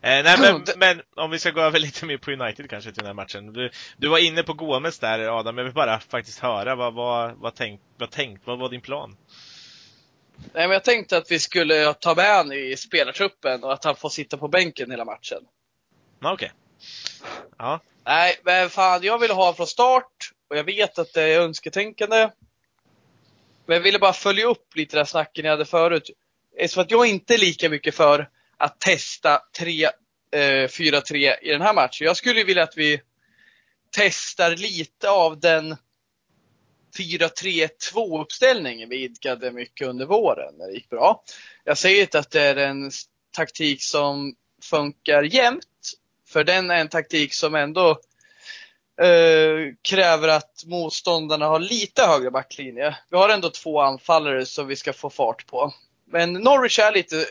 eh, 0.02 0.24
nej, 0.24 0.38
men, 0.39 0.64
men, 0.78 1.02
om 1.16 1.32
vi 1.32 1.39
ska 1.39 1.52
gå 1.52 1.62
över 1.62 1.80
lite 1.80 2.06
mer 2.06 2.18
på 2.18 2.32
United 2.32 2.70
kanske 2.70 2.92
till 2.92 3.04
den 3.04 3.08
här 3.08 3.14
matchen. 3.14 3.54
Du, 3.54 3.70
du 3.98 4.08
var 4.08 4.28
inne 4.28 4.44
på 4.44 4.54
Gomes 4.54 5.00
där 5.00 5.39
Adam, 5.39 5.58
jag 5.58 5.66
vill 5.66 5.74
bara 5.74 6.00
faktiskt 6.00 6.39
höra 6.39 6.76
vad, 6.76 6.94
vad, 6.94 7.34
vad, 7.36 7.56
tänkt, 7.56 7.84
vad, 7.98 8.10
tänkt, 8.10 8.48
vad 8.48 8.60
var 8.60 8.70
din 8.70 8.82
plan? 8.82 9.16
Nej, 10.54 10.68
men 10.68 10.72
jag 10.72 10.84
tänkte 10.84 11.18
att 11.18 11.32
vi 11.32 11.39
skulle 11.39 11.94
ta 11.94 12.16
med 12.16 12.38
honom 12.38 12.54
i 12.54 12.78
spelartruppen 12.78 13.64
och 13.64 13.74
att 13.74 13.84
han 13.84 13.96
får 13.96 14.10
sitta 14.10 14.38
på 14.38 14.48
bänken 14.48 14.92
hela 14.92 15.06
matchen. 15.06 15.39
Okej. 16.22 16.34
Okay. 16.34 16.50
Ja. 17.58 17.80
Nej, 18.06 18.39
men 18.44 18.70
fan, 18.70 19.04
jag 19.04 19.20
vill 19.20 19.32
ha 19.32 19.54
från 19.54 19.68
start 19.68 20.32
och 20.50 20.58
jag 20.58 20.64
vet 20.64 21.00
att 21.00 21.14
det 21.14 21.22
är 21.24 21.42
önsketänkande. 21.42 22.30
Men 23.66 23.76
jag 23.76 23.82
ville 23.82 24.00
bara 24.00 24.14
följa 24.14 24.46
upp 24.46 24.76
lite 24.76 24.98
det 24.98 25.06
snacken 25.06 25.46
jag 25.46 25.52
hade 25.52 25.66
förut. 25.66 26.10
Eftersom 26.58 26.84
att 26.84 26.92
jag 26.92 27.08
inte 27.08 27.34
är 27.34 27.38
lika 27.38 27.70
mycket 27.70 27.96
för 27.96 28.30
att 28.58 28.80
testa 28.80 29.42
4-3 29.54 29.92
eh, 30.32 31.34
i 31.42 31.52
den 31.52 31.62
här 31.62 31.74
matchen. 31.74 32.06
Jag 32.06 32.18
skulle 32.18 32.44
vilja 32.44 32.64
att 32.64 32.78
vi 32.78 33.02
testar 33.92 34.56
lite 34.56 35.10
av 35.10 35.39
den 35.39 35.78
4-3-2 36.98 38.22
uppställningen 38.22 38.89
vi 38.89 39.04
idkade 39.04 39.52
mycket 39.52 39.88
under 39.88 40.06
våren 40.06 40.54
när 40.58 40.68
det 40.68 40.74
gick 40.74 40.89
bra. 40.89 41.24
Jag 41.64 41.78
säger 41.78 42.02
inte 42.02 42.20
att 42.20 42.32
det 42.32 42.42
är 42.42 42.56
en 42.56 42.92
taktik 43.36 43.84
som 43.84 44.36
funkar 44.64 45.24
jämt. 45.24 45.66
För 46.28 46.44
den 46.44 46.72
är 46.72 46.76
en 46.76 46.89
taktik 46.89 47.34
som 47.34 47.56
ändå 47.56 47.89
eh, 49.02 49.74
kräver 49.82 50.28
att 50.28 50.64
motståndarna 50.66 51.46
har 51.46 51.60
lite 51.60 52.02
högre 52.02 52.32
backlinje. 52.32 52.98
Vi 53.10 53.18
har 53.18 53.30
ändå 53.30 53.50
två 53.50 53.82
anfallare 53.82 54.46
som 54.46 54.68
vi 54.68 54.76
ska 54.76 54.94
få 54.94 55.10
fart 55.10 55.48
på. 55.48 55.74
Men 56.06 56.34
Norwich 56.34 56.80
är 56.80 56.92
lite, 56.92 57.26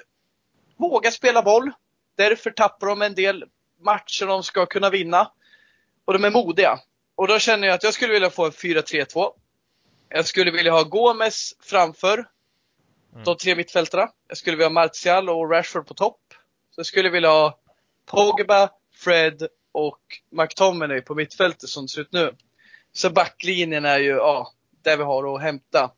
våga 0.76 1.10
spela 1.10 1.42
boll. 1.42 1.70
Därför 2.16 2.50
tappar 2.50 2.86
de 2.86 3.02
en 3.02 3.14
del 3.14 3.44
matcher 3.80 4.26
de 4.26 4.42
ska 4.42 4.66
kunna 4.66 4.90
vinna. 4.90 5.30
Och 6.04 6.12
de 6.12 6.24
är 6.24 6.30
modiga. 6.30 6.78
Och 7.14 7.28
då 7.28 7.38
känner 7.38 7.68
jag 7.68 7.74
att 7.74 7.82
jag 7.82 7.94
skulle 7.94 8.12
vilja 8.12 8.30
få 8.30 8.44
en 8.44 8.50
4-3-2. 8.50 9.32
Jag 10.12 10.26
skulle 10.26 10.50
vilja 10.50 10.72
ha 10.72 10.82
Gomes 10.82 11.54
framför 11.60 12.14
mm. 13.12 13.24
de 13.24 13.36
tre 13.36 13.54
mittfältarna. 13.54 14.08
Jag 14.28 14.36
skulle 14.36 14.56
vilja 14.56 14.66
ha 14.66 14.72
Martial 14.72 15.28
och 15.28 15.50
Rashford 15.50 15.86
på 15.86 15.94
topp. 15.94 16.20
Så 16.70 16.78
jag 16.78 16.86
skulle 16.86 17.10
vilja 17.10 17.28
ha 17.28 17.58
Pogba, 18.06 18.70
Fred 18.92 19.48
och 19.72 20.00
McTominay 20.30 21.00
på 21.00 21.14
mittfältet 21.14 21.68
som 21.68 21.84
det 21.84 21.88
ser 21.88 22.00
ut 22.00 22.12
nu. 22.12 22.34
Så 22.92 23.10
backlinjen 23.10 23.84
är 23.84 23.98
ju, 23.98 24.10
ja, 24.10 24.52
där 24.82 24.96
vi 24.96 25.02
har 25.02 25.34
att 25.34 25.42
hämta. 25.42 25.90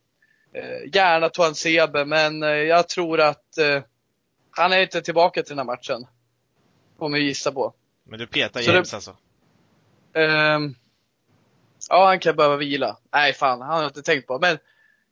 Eh, 0.54 0.94
gärna 0.94 1.28
Toan 1.28 1.54
Sebe, 1.54 2.04
men 2.04 2.42
eh, 2.42 2.48
jag 2.48 2.88
tror 2.88 3.20
att 3.20 3.58
eh, 3.58 3.82
han 4.50 4.72
är 4.72 4.82
inte 4.82 5.02
tillbaka 5.02 5.42
till 5.42 5.56
den 5.56 5.58
här 5.58 5.76
matchen. 5.76 6.06
Får 6.98 7.08
vi 7.08 7.20
gissa 7.20 7.52
på. 7.52 7.74
Men 8.04 8.18
du 8.18 8.26
petar 8.26 8.60
James 8.60 8.90
det, 8.90 8.96
alltså? 8.96 9.16
Eh, 10.12 10.58
ja, 11.88 12.06
han 12.06 12.18
kan 12.18 12.36
behöva 12.36 12.56
vila. 12.56 12.98
Nej, 13.12 13.32
fan, 13.32 13.60
han 13.60 13.70
har 13.70 13.82
jag 13.82 13.88
inte 13.88 14.02
tänkt 14.02 14.26
på. 14.26 14.38
Men 14.38 14.58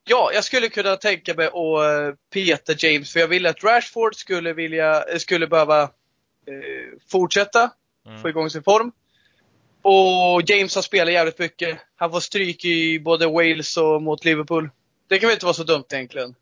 ja, 0.05 0.31
jag 0.35 0.45
skulle 0.45 0.69
kunna 0.69 0.97
tänka 0.97 1.35
mig 1.35 1.47
att 1.47 1.55
eh, 1.55 2.15
peta 2.33 2.75
James, 2.79 3.13
för 3.13 3.21
jag 3.21 3.29
vill 3.29 3.47
att 3.47 3.65
Rashford 3.65 4.17
skulle 4.17 4.53
vilja, 4.53 5.05
eh, 5.05 5.19
skulle 5.19 5.47
behöva 5.47 5.83
eh, 5.83 6.99
fortsätta 7.11 7.71
mm. 8.07 8.23
få 8.23 8.29
igång 8.29 8.51
sin 8.51 8.63
form. 8.63 8.93
Och 9.83 10.43
James 10.51 10.75
har 10.75 10.83
spelat 10.83 11.13
jävligt 11.13 11.39
mycket. 11.39 11.79
Han 11.97 12.11
får 12.11 12.21
stryk 12.21 12.65
i 12.65 13.01
både 13.01 13.27
Wales 13.27 13.77
och 13.77 14.03
mot 14.03 14.25
Liverpool. 14.25 14.71
Det 15.09 15.19
kan 15.19 15.27
väl 15.27 15.35
inte 15.35 15.47
vara 15.47 15.55
så 15.55 15.65
dumt 15.65 15.85
egentligen. 15.93 16.35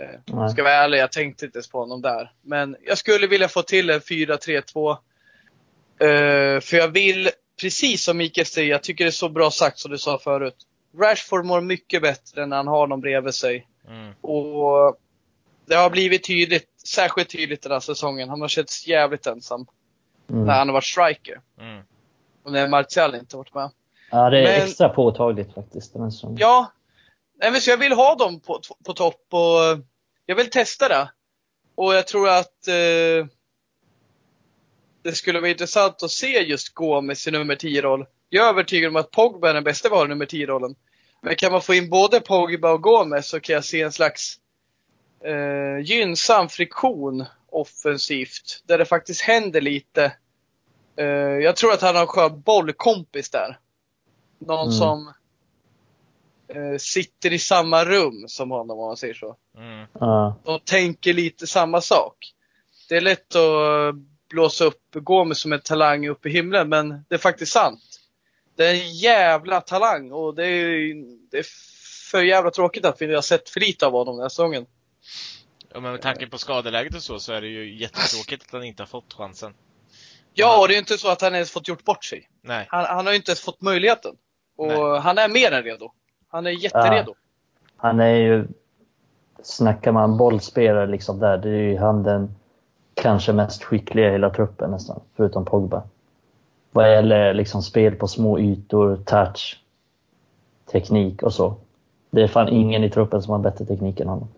Eh, 0.00 0.48
ska 0.48 0.62
vara 0.62 0.74
ärlig, 0.74 0.98
jag 0.98 1.12
tänkte 1.12 1.44
inte 1.44 1.56
ens 1.56 1.68
på 1.68 1.78
honom 1.78 2.02
där. 2.02 2.32
Men 2.42 2.76
jag 2.82 2.98
skulle 2.98 3.26
vilja 3.26 3.48
få 3.48 3.62
till 3.62 3.90
en 3.90 4.00
4-3-2. 4.00 4.90
Eh, 6.00 6.60
för 6.60 6.76
jag 6.76 6.88
vill 6.88 7.30
precis 7.60 8.04
som 8.04 8.16
Mikael 8.16 8.46
säger, 8.46 8.70
jag 8.70 8.82
tycker 8.82 9.04
det 9.04 9.08
är 9.08 9.12
så 9.12 9.28
bra 9.28 9.50
sagt 9.50 9.78
som 9.78 9.90
du 9.90 9.98
sa 9.98 10.18
förut. 10.18 10.56
Rashford 10.98 11.44
mår 11.44 11.60
mycket 11.60 12.02
bättre 12.02 12.46
när 12.46 12.56
han 12.56 12.66
har 12.66 12.86
någon 12.86 13.00
bredvid 13.00 13.34
sig. 13.34 13.68
Mm. 13.88 14.14
Och 14.20 14.98
det 15.66 15.74
har 15.74 15.90
blivit 15.90 16.26
tydligt, 16.26 16.68
särskilt 16.86 17.28
tydligt 17.28 17.62
den 17.62 17.72
här 17.72 17.80
säsongen. 17.80 18.28
Han 18.28 18.40
har 18.40 18.48
känts 18.48 18.86
jävligt 18.86 19.26
ensam. 19.26 19.66
Mm. 20.30 20.44
När 20.44 20.58
han 20.58 20.68
har 20.68 20.72
varit 20.72 20.84
striker. 20.84 21.40
Mm. 21.60 21.82
Och 22.42 22.52
när 22.52 22.68
Martial 22.68 23.14
inte 23.14 23.36
varit 23.36 23.54
med. 23.54 23.70
Ja, 24.10 24.30
det 24.30 24.38
är 24.38 24.58
men, 24.58 24.68
extra 24.68 24.88
påtagligt 24.88 25.54
faktiskt. 25.54 25.92
Den 25.92 26.12
säsongen. 26.12 26.36
Ja. 26.40 26.72
Nej, 27.40 27.52
men 27.52 27.60
så 27.60 27.70
jag 27.70 27.76
vill 27.76 27.92
ha 27.92 28.14
dem 28.14 28.40
på, 28.40 28.60
på 28.86 28.92
topp 28.92 29.26
och 29.30 29.84
jag 30.26 30.36
vill 30.36 30.50
testa 30.50 30.88
det. 30.88 31.10
Och 31.74 31.94
jag 31.94 32.06
tror 32.06 32.28
att 32.28 32.68
eh, 32.68 33.26
det 35.08 35.14
skulle 35.14 35.40
vara 35.40 35.50
intressant 35.50 36.02
att 36.02 36.10
se 36.10 36.42
just 36.42 36.74
Gomes 36.74 37.26
i 37.26 37.30
nummer 37.30 37.56
10-roll. 37.56 38.06
Jag 38.28 38.46
är 38.46 38.50
övertygad 38.50 38.88
om 38.88 38.96
att 38.96 39.10
Pogba 39.10 39.50
är 39.50 39.54
den 39.54 39.64
bästa 39.64 39.88
vi 39.88 39.94
har 39.94 40.04
i 40.04 40.08
nummer 40.08 40.26
10-rollen. 40.26 40.74
Men 41.22 41.36
kan 41.36 41.52
man 41.52 41.62
få 41.62 41.74
in 41.74 41.90
både 41.90 42.20
Pogba 42.20 42.72
och 42.72 42.82
Gomes 42.82 43.28
så 43.28 43.40
kan 43.40 43.54
jag 43.54 43.64
se 43.64 43.82
en 43.82 43.92
slags 43.92 44.36
eh, 45.24 45.84
gynnsam 45.84 46.48
friktion 46.48 47.24
offensivt. 47.46 48.62
Där 48.66 48.78
det 48.78 48.84
faktiskt 48.84 49.20
händer 49.20 49.60
lite. 49.60 50.12
Eh, 50.96 51.06
jag 51.42 51.56
tror 51.56 51.72
att 51.72 51.82
han 51.82 51.94
har 51.94 52.02
en 52.02 52.08
skön 52.08 52.40
bollkompis 52.40 53.30
där. 53.30 53.58
Någon 54.38 54.66
mm. 54.66 54.72
som 54.72 55.12
eh, 56.48 56.78
sitter 56.78 57.32
i 57.32 57.38
samma 57.38 57.84
rum 57.84 58.24
som 58.26 58.50
honom 58.50 58.78
om 58.78 58.86
man 58.86 58.96
säger 58.96 59.14
så. 59.14 59.36
Mm. 59.56 59.86
De 60.44 60.60
tänker 60.64 61.12
lite 61.12 61.46
samma 61.46 61.80
sak. 61.80 62.34
Det 62.88 62.96
är 62.96 63.00
lätt 63.00 63.34
att 63.34 63.94
blåsa 64.28 64.64
upp 64.64 64.82
Gomes 64.92 65.40
som 65.40 65.52
en 65.52 65.60
talang 65.60 66.08
upp 66.08 66.26
i 66.26 66.30
himlen 66.30 66.68
men 66.68 67.04
det 67.08 67.14
är 67.14 67.18
faktiskt 67.18 67.52
sant. 67.52 68.00
Det 68.56 68.66
är 68.66 68.74
en 68.74 68.94
jävla 68.94 69.60
talang 69.60 70.12
och 70.12 70.34
det 70.34 70.46
är, 70.46 70.94
det 71.30 71.38
är 71.38 71.46
för 72.10 72.22
jävla 72.22 72.50
tråkigt 72.50 72.84
att 72.84 73.02
vi 73.02 73.14
har 73.14 73.22
sett 73.22 73.48
för 73.48 73.60
lite 73.60 73.86
av 73.86 73.92
honom 73.92 74.16
den 74.16 74.22
här 74.22 74.28
säsongen. 74.28 74.66
Ja, 75.72 75.80
men 75.80 75.92
med 75.92 76.02
tanke 76.02 76.26
på 76.26 76.38
skadeläget 76.38 76.94
och 76.94 77.02
så, 77.02 77.18
så 77.18 77.32
är 77.32 77.40
det 77.40 77.46
ju 77.46 77.78
jättetråkigt 77.78 78.44
att 78.46 78.52
han 78.52 78.64
inte 78.64 78.82
har 78.82 78.88
fått 78.88 79.14
chansen. 79.14 79.54
Ja, 80.34 80.60
och 80.60 80.68
det 80.68 80.74
är 80.74 80.78
inte 80.78 80.98
så 80.98 81.08
att 81.08 81.20
han 81.20 81.34
ens 81.34 81.50
fått 81.50 81.68
gjort 81.68 81.84
bort 81.84 82.04
sig. 82.04 82.28
Nej. 82.42 82.66
Han, 82.68 82.84
han 82.84 83.06
har 83.06 83.12
ju 83.12 83.16
inte 83.16 83.30
ens 83.30 83.40
fått 83.40 83.60
möjligheten. 83.60 84.16
Och 84.56 84.66
Nej. 84.66 85.00
han 85.00 85.18
är 85.18 85.28
mer 85.28 85.52
än 85.52 85.62
redo. 85.62 85.92
Han 86.28 86.46
är 86.46 86.50
jätteredo. 86.50 87.14
Ja. 87.14 87.72
Han 87.76 88.00
är 88.00 88.14
ju, 88.14 88.48
snackar 89.42 89.92
man 89.92 90.16
bollspelare 90.16 90.86
liksom 90.86 91.18
där, 91.18 91.38
det 91.38 91.48
är 91.48 91.62
ju 91.62 91.78
han 91.78 92.02
den 92.02 92.34
kanske 93.02 93.32
mest 93.32 93.62
skickliga 93.62 94.08
i 94.08 94.12
hela 94.12 94.30
truppen 94.30 94.70
nästan, 94.70 95.00
förutom 95.16 95.44
Pogba. 95.44 95.82
Vad 96.72 96.92
gäller 96.92 97.34
liksom 97.34 97.62
spel 97.62 97.94
på 97.94 98.08
små 98.08 98.38
ytor, 98.38 98.96
touch, 98.96 99.62
teknik 100.72 101.22
och 101.22 101.32
så. 101.32 101.54
Det 102.10 102.22
är 102.22 102.28
fan 102.28 102.48
ingen 102.48 102.84
i 102.84 102.90
truppen 102.90 103.22
som 103.22 103.32
har 103.32 103.38
bättre 103.38 103.64
teknik 103.64 104.00
än 104.00 104.08
honom. 104.08 104.28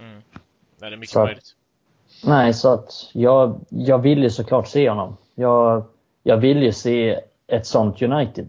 Mm. 0.00 0.22
det 0.78 0.86
är 0.86 0.96
mycket 0.96 1.10
så 1.10 1.24
möjligt. 1.24 1.54
nej, 2.24 2.54
så 2.54 2.72
att 2.72 3.10
jag, 3.12 3.60
jag 3.68 3.98
vill 3.98 4.22
ju 4.22 4.30
såklart 4.30 4.68
se 4.68 4.88
honom. 4.88 5.16
Jag, 5.34 5.84
jag 6.22 6.36
vill 6.36 6.62
ju 6.62 6.72
se 6.72 7.20
ett 7.46 7.66
sånt 7.66 8.02
United. 8.02 8.48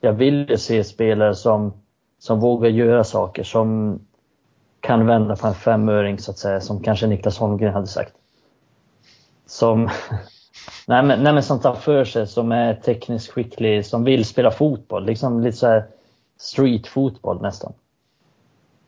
Jag 0.00 0.12
vill 0.12 0.50
ju 0.50 0.56
se 0.56 0.84
spelare 0.84 1.34
som, 1.34 1.72
som 2.18 2.40
vågar 2.40 2.70
göra 2.70 3.04
saker, 3.04 3.42
som 3.42 3.98
kan 4.80 5.06
vända 5.06 5.36
på 5.36 5.46
en 5.46 5.54
femöring 5.54 6.18
så 6.18 6.30
att 6.30 6.38
säga, 6.38 6.60
som 6.60 6.82
kanske 6.82 7.06
Niklas 7.06 7.38
Holmgren 7.38 7.74
hade 7.74 7.86
sagt. 7.86 8.12
Som, 9.46 9.84
nej 10.86 11.02
men, 11.02 11.22
nej 11.22 11.32
men 11.32 11.42
som 11.42 11.60
tar 11.60 11.74
för 11.74 12.04
sig, 12.04 12.26
som 12.26 12.52
är 12.52 12.74
tekniskt 12.74 13.32
skicklig, 13.32 13.86
som 13.86 14.04
vill 14.04 14.24
spela 14.24 14.50
fotboll. 14.50 15.06
Liksom 15.06 15.40
lite 15.40 15.56
så 15.56 15.66
här 15.66 15.84
street-fotboll 16.36 17.42
nästan. 17.42 17.72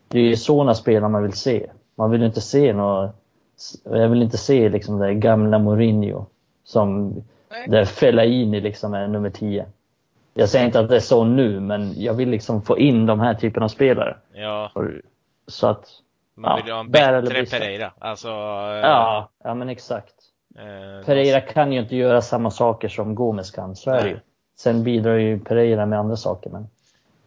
Det 0.07 0.19
är 0.19 0.23
ju 0.23 0.35
sådana 0.35 0.73
spelare 0.73 1.09
man 1.09 1.23
vill 1.23 1.33
se. 1.33 1.69
Man 1.95 2.11
vill 2.11 2.23
inte 2.23 2.41
se 2.41 2.73
något, 2.73 3.15
jag 3.83 4.09
vill 4.09 4.21
inte 4.21 4.37
se 4.37 4.69
liksom 4.69 4.99
det 4.99 5.13
gamla 5.13 5.59
Mourinho 5.59 6.25
som 6.63 7.13
Nej. 7.49 7.67
där 7.67 7.85
Fellaini 7.85 8.61
liksom 8.61 8.93
är 8.93 9.07
nummer 9.07 9.29
10. 9.29 9.65
Jag 10.33 10.49
säger 10.49 10.65
inte 10.65 10.79
att 10.79 10.89
det 10.89 10.95
är 10.95 10.99
så 10.99 11.23
nu, 11.23 11.59
men 11.59 12.01
jag 12.01 12.13
vill 12.13 12.29
liksom 12.29 12.61
få 12.61 12.79
in 12.79 13.05
de 13.05 13.19
här 13.19 13.33
typen 13.33 13.63
av 13.63 13.67
spelare. 13.67 14.17
Ja. 14.33 14.71
Så 15.47 15.67
att, 15.67 15.89
man 16.35 16.55
vill 16.55 16.67
ja, 16.67 16.73
ha 16.73 16.81
en 16.81 16.91
bättre 16.91 17.45
Pereira. 17.45 17.91
Alltså, 17.99 18.27
ja, 18.27 19.29
ja 19.43 19.53
men 19.53 19.69
exakt. 19.69 20.14
Eh, 20.55 21.05
Pereira 21.05 21.41
kan 21.41 21.73
ju 21.73 21.79
inte 21.79 21.95
göra 21.95 22.21
samma 22.21 22.51
saker 22.51 22.89
som 22.89 23.15
Gomes 23.15 23.51
kan, 23.51 23.75
så 23.75 23.91
är 23.91 24.03
det 24.03 24.09
ju. 24.09 24.19
Sen 24.57 24.83
bidrar 24.83 25.17
ju 25.17 25.39
Pereira 25.39 25.85
med 25.85 25.99
andra 25.99 26.15
saker. 26.15 26.49
Men, 26.49 26.67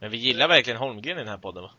men 0.01 0.11
vi 0.11 0.17
gillar 0.17 0.49
verkligen 0.49 0.79
Holmgren 0.79 1.17
i 1.19 1.21
den 1.21 1.29
här 1.29 1.39
podden 1.39 1.63
va? 1.63 1.71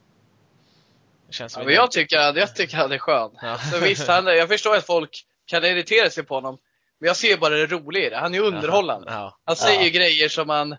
Det 1.28 1.34
känns 1.34 1.58
ja, 1.58 1.64
men 1.64 1.74
jag, 1.74 1.92
tycker, 1.92 2.18
jag 2.18 2.56
tycker 2.56 2.78
han 2.78 2.92
är 2.92 2.98
skön. 2.98 3.32
Ja. 3.42 3.58
Så 3.58 3.80
visst, 3.80 4.08
han, 4.08 4.26
jag 4.26 4.50
förstår 4.50 4.76
att 4.76 4.86
folk 4.86 5.26
kan 5.46 5.64
irritera 5.64 6.10
sig 6.10 6.24
på 6.24 6.36
honom. 6.36 6.58
Men 7.00 7.08
jag 7.08 7.16
ser 7.16 7.38
bara 7.38 7.56
det 7.56 7.66
roliga 7.66 8.08
i 8.08 8.10
det. 8.10 8.18
Han 8.18 8.36
är 8.36 8.40
underhållande. 8.40 9.12
Ja. 9.12 9.38
Han 9.46 9.56
säger 9.56 9.84
ja. 9.84 9.90
grejer 9.90 10.30
som 10.30 10.48
man 10.48 10.76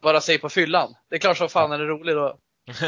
bara 0.00 0.20
säger 0.20 0.38
på 0.38 0.48
fyllan. 0.48 0.94
Det 1.08 1.16
är 1.16 1.18
klart 1.20 1.36
som 1.36 1.48
fan 1.48 1.70
han 1.70 1.80
är 1.80 1.84
rolig 1.84 2.14
då. 2.14 2.36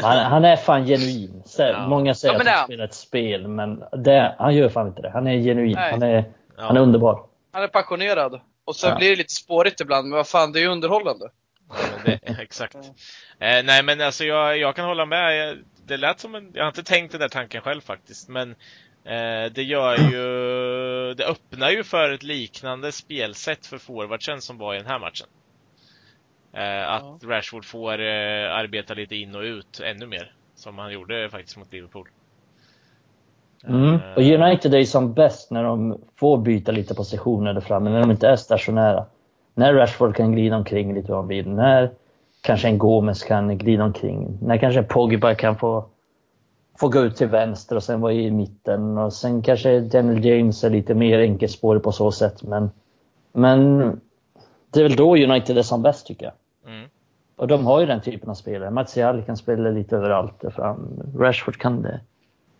Han, 0.01 0.17
han 0.17 0.45
är 0.45 0.55
fan 0.55 0.85
genuin. 0.85 1.43
Många 1.87 2.15
säger 2.15 2.35
att 2.35 2.47
han 2.47 2.65
spelar 2.65 2.85
ett 2.85 2.93
spel, 2.93 3.47
men 3.47 3.83
det, 3.91 4.35
han 4.39 4.55
gör 4.55 4.69
fan 4.69 4.87
inte 4.87 5.01
det. 5.01 5.09
Han 5.09 5.27
är 5.27 5.37
genuin. 5.37 5.77
Han 5.77 6.03
är, 6.03 6.25
Ja. 6.57 6.63
Han 6.63 6.77
är 6.77 6.81
underbar. 6.81 7.25
Han 7.51 7.63
är 7.63 7.67
passionerad. 7.67 8.41
Och 8.65 8.75
sen 8.75 8.89
ja. 8.89 8.95
blir 8.95 9.09
det 9.09 9.15
lite 9.15 9.33
spårigt 9.33 9.81
ibland, 9.81 10.07
men 10.07 10.17
vad 10.17 10.27
fan, 10.27 10.51
det 10.51 10.59
är 10.59 10.61
ju 10.61 10.67
underhållande. 10.67 11.29
Ja, 11.69 11.75
det, 12.05 12.19
exakt. 12.41 12.75
Eh, 12.75 13.63
nej 13.63 13.83
men 13.83 14.01
alltså 14.01 14.23
jag, 14.23 14.57
jag 14.57 14.75
kan 14.75 14.85
hålla 14.85 15.05
med. 15.05 15.57
Det 15.85 15.97
lät 15.97 16.19
som 16.19 16.35
en, 16.35 16.51
jag 16.53 16.63
har 16.63 16.67
inte 16.67 16.83
tänkt 16.83 17.11
den 17.11 17.21
där 17.21 17.29
tanken 17.29 17.61
själv 17.61 17.81
faktiskt, 17.81 18.29
men 18.29 18.51
eh, 19.03 19.51
det 19.51 19.63
gör 19.63 19.97
ju, 19.97 21.13
det 21.13 21.25
öppnar 21.25 21.69
ju 21.69 21.83
för 21.83 22.11
ett 22.11 22.23
liknande 22.23 22.91
spelsätt 22.91 23.65
för 23.65 23.77
forwardsen 23.77 24.41
som 24.41 24.57
var 24.57 24.75
i 24.75 24.77
den 24.77 24.87
här 24.87 24.99
matchen. 24.99 25.27
Eh, 26.53 26.89
att 26.89 27.17
ja. 27.21 27.29
Rashford 27.29 27.65
får 27.65 27.99
eh, 27.99 28.55
arbeta 28.55 28.93
lite 28.93 29.15
in 29.15 29.35
och 29.35 29.41
ut 29.41 29.79
ännu 29.79 30.07
mer, 30.07 30.33
som 30.55 30.77
han 30.77 30.93
gjorde 30.93 31.29
faktiskt 31.29 31.57
mot 31.57 31.73
Liverpool. 31.73 32.09
Mm. 33.67 33.99
Och 34.15 34.21
United 34.21 34.73
är 34.73 34.83
som 34.83 35.13
bäst 35.13 35.51
när 35.51 35.63
de 35.63 35.97
får 36.15 36.37
byta 36.37 36.71
lite 36.71 36.95
positioner 36.95 37.53
där 37.53 37.61
framme, 37.61 37.89
när 37.89 37.99
de 37.99 38.11
inte 38.11 38.27
är 38.27 38.35
stationära. 38.35 39.05
När 39.55 39.73
Rashford 39.73 40.15
kan 40.15 40.31
glida 40.31 40.55
omkring 40.55 40.93
lite 40.93 41.11
vad 41.11 41.19
han 41.19 41.27
vill, 41.27 41.49
när 41.49 41.91
kanske 42.41 42.67
en 42.67 42.77
Gomes 42.77 43.23
kan 43.23 43.57
glida 43.57 43.83
omkring, 43.83 44.37
när 44.41 44.57
kanske 44.57 44.79
en 44.79 44.87
Pogba 44.87 45.35
kan 45.35 45.55
få, 45.55 45.85
få 46.79 46.89
gå 46.89 46.99
ut 46.99 47.15
till 47.15 47.27
vänster 47.27 47.75
och 47.75 47.83
sen 47.83 48.01
vara 48.01 48.13
i 48.13 48.31
mitten 48.31 48.97
och 48.97 49.13
sen 49.13 49.41
kanske 49.41 49.79
Daniel 49.79 50.25
James 50.25 50.63
är 50.63 50.69
lite 50.69 50.93
mer 50.93 51.19
enkelspårig 51.19 51.83
på 51.83 51.91
så 51.91 52.11
sätt. 52.11 52.43
Men, 52.43 52.71
men 53.33 53.79
det 54.71 54.79
är 54.79 54.83
väl 54.83 54.95
då 54.95 55.15
United 55.17 55.57
är 55.57 55.61
som 55.61 55.81
bäst 55.81 56.07
tycker 56.07 56.25
jag. 56.25 56.33
Mm. 56.73 56.89
Och 57.35 57.47
de 57.47 57.65
har 57.65 57.79
ju 57.79 57.85
den 57.85 58.01
typen 58.01 58.29
av 58.29 58.33
spelare. 58.33 58.71
Martial 58.71 59.23
kan 59.23 59.37
spela 59.37 59.69
lite 59.69 59.95
överallt 59.95 60.41
där 60.41 60.49
fram. 60.49 61.01
Rashford 61.17 61.57
kan 61.57 61.81
det. 61.81 61.99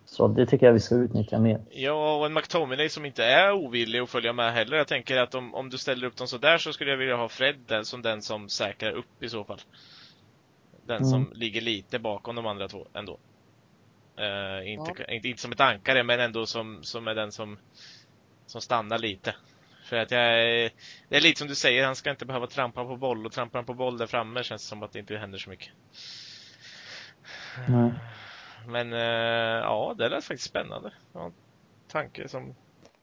Så 0.06 0.28
det 0.28 0.46
tycker 0.46 0.66
jag 0.66 0.72
vi 0.72 0.80
ska 0.80 0.94
utnyttja 0.94 1.38
mer. 1.38 1.60
Ja, 1.70 2.16
och 2.16 2.26
en 2.26 2.34
McTominay 2.34 2.88
som 2.88 3.04
inte 3.04 3.24
är 3.24 3.52
ovillig 3.52 3.98
att 3.98 4.10
följa 4.10 4.32
med 4.32 4.52
heller. 4.52 4.76
Jag 4.76 4.88
tänker 4.88 5.16
att 5.16 5.34
om, 5.34 5.54
om 5.54 5.70
du 5.70 5.78
ställer 5.78 6.06
upp 6.06 6.16
dem 6.16 6.26
sådär 6.28 6.58
så 6.58 6.72
skulle 6.72 6.90
jag 6.90 6.98
vilja 6.98 7.16
ha 7.16 7.28
Fred 7.28 7.56
den, 7.66 7.84
som 7.84 8.02
den 8.02 8.22
som 8.22 8.48
säkrar 8.48 8.92
upp 8.92 9.22
i 9.22 9.28
så 9.28 9.44
fall. 9.44 9.60
Den 10.86 10.96
mm. 10.96 11.10
som 11.10 11.32
ligger 11.34 11.60
lite 11.60 11.98
bakom 11.98 12.36
de 12.36 12.46
andra 12.46 12.68
två 12.68 12.86
ändå. 12.94 13.18
Uh, 14.20 14.72
inte, 14.72 14.92
ja. 14.98 15.14
inte, 15.14 15.28
inte 15.28 15.42
som 15.42 15.52
ett 15.52 15.60
ankare, 15.60 16.02
men 16.02 16.20
ändå 16.20 16.46
som, 16.46 16.82
som 16.82 17.08
är 17.08 17.14
den 17.14 17.32
som, 17.32 17.58
som 18.46 18.60
stannar 18.60 18.98
lite. 18.98 19.34
För 19.84 19.96
att 19.96 20.10
jag 20.10 20.20
är, 20.22 20.70
det 21.08 21.16
är 21.16 21.20
lite 21.20 21.38
som 21.38 21.48
du 21.48 21.54
säger, 21.54 21.86
han 21.86 21.96
ska 21.96 22.10
inte 22.10 22.26
behöva 22.26 22.46
trampa 22.46 22.84
på 22.84 22.96
boll 22.96 23.26
och 23.26 23.32
trampar 23.32 23.58
han 23.58 23.66
på 23.66 23.74
boll 23.74 23.98
där 23.98 24.06
framme 24.06 24.42
känns 24.42 24.62
det 24.62 24.68
som 24.68 24.82
att 24.82 24.92
det 24.92 24.98
inte 24.98 25.16
händer 25.16 25.38
så 25.38 25.50
mycket. 25.50 25.68
Mm. 27.68 27.90
Men 28.66 28.92
eh, 28.92 29.62
ja, 29.62 29.94
det 29.98 30.08
lät 30.08 30.24
faktiskt 30.24 30.48
spännande. 30.48 30.92
Ja, 31.12 31.30
tanke 31.88 32.28
som... 32.28 32.54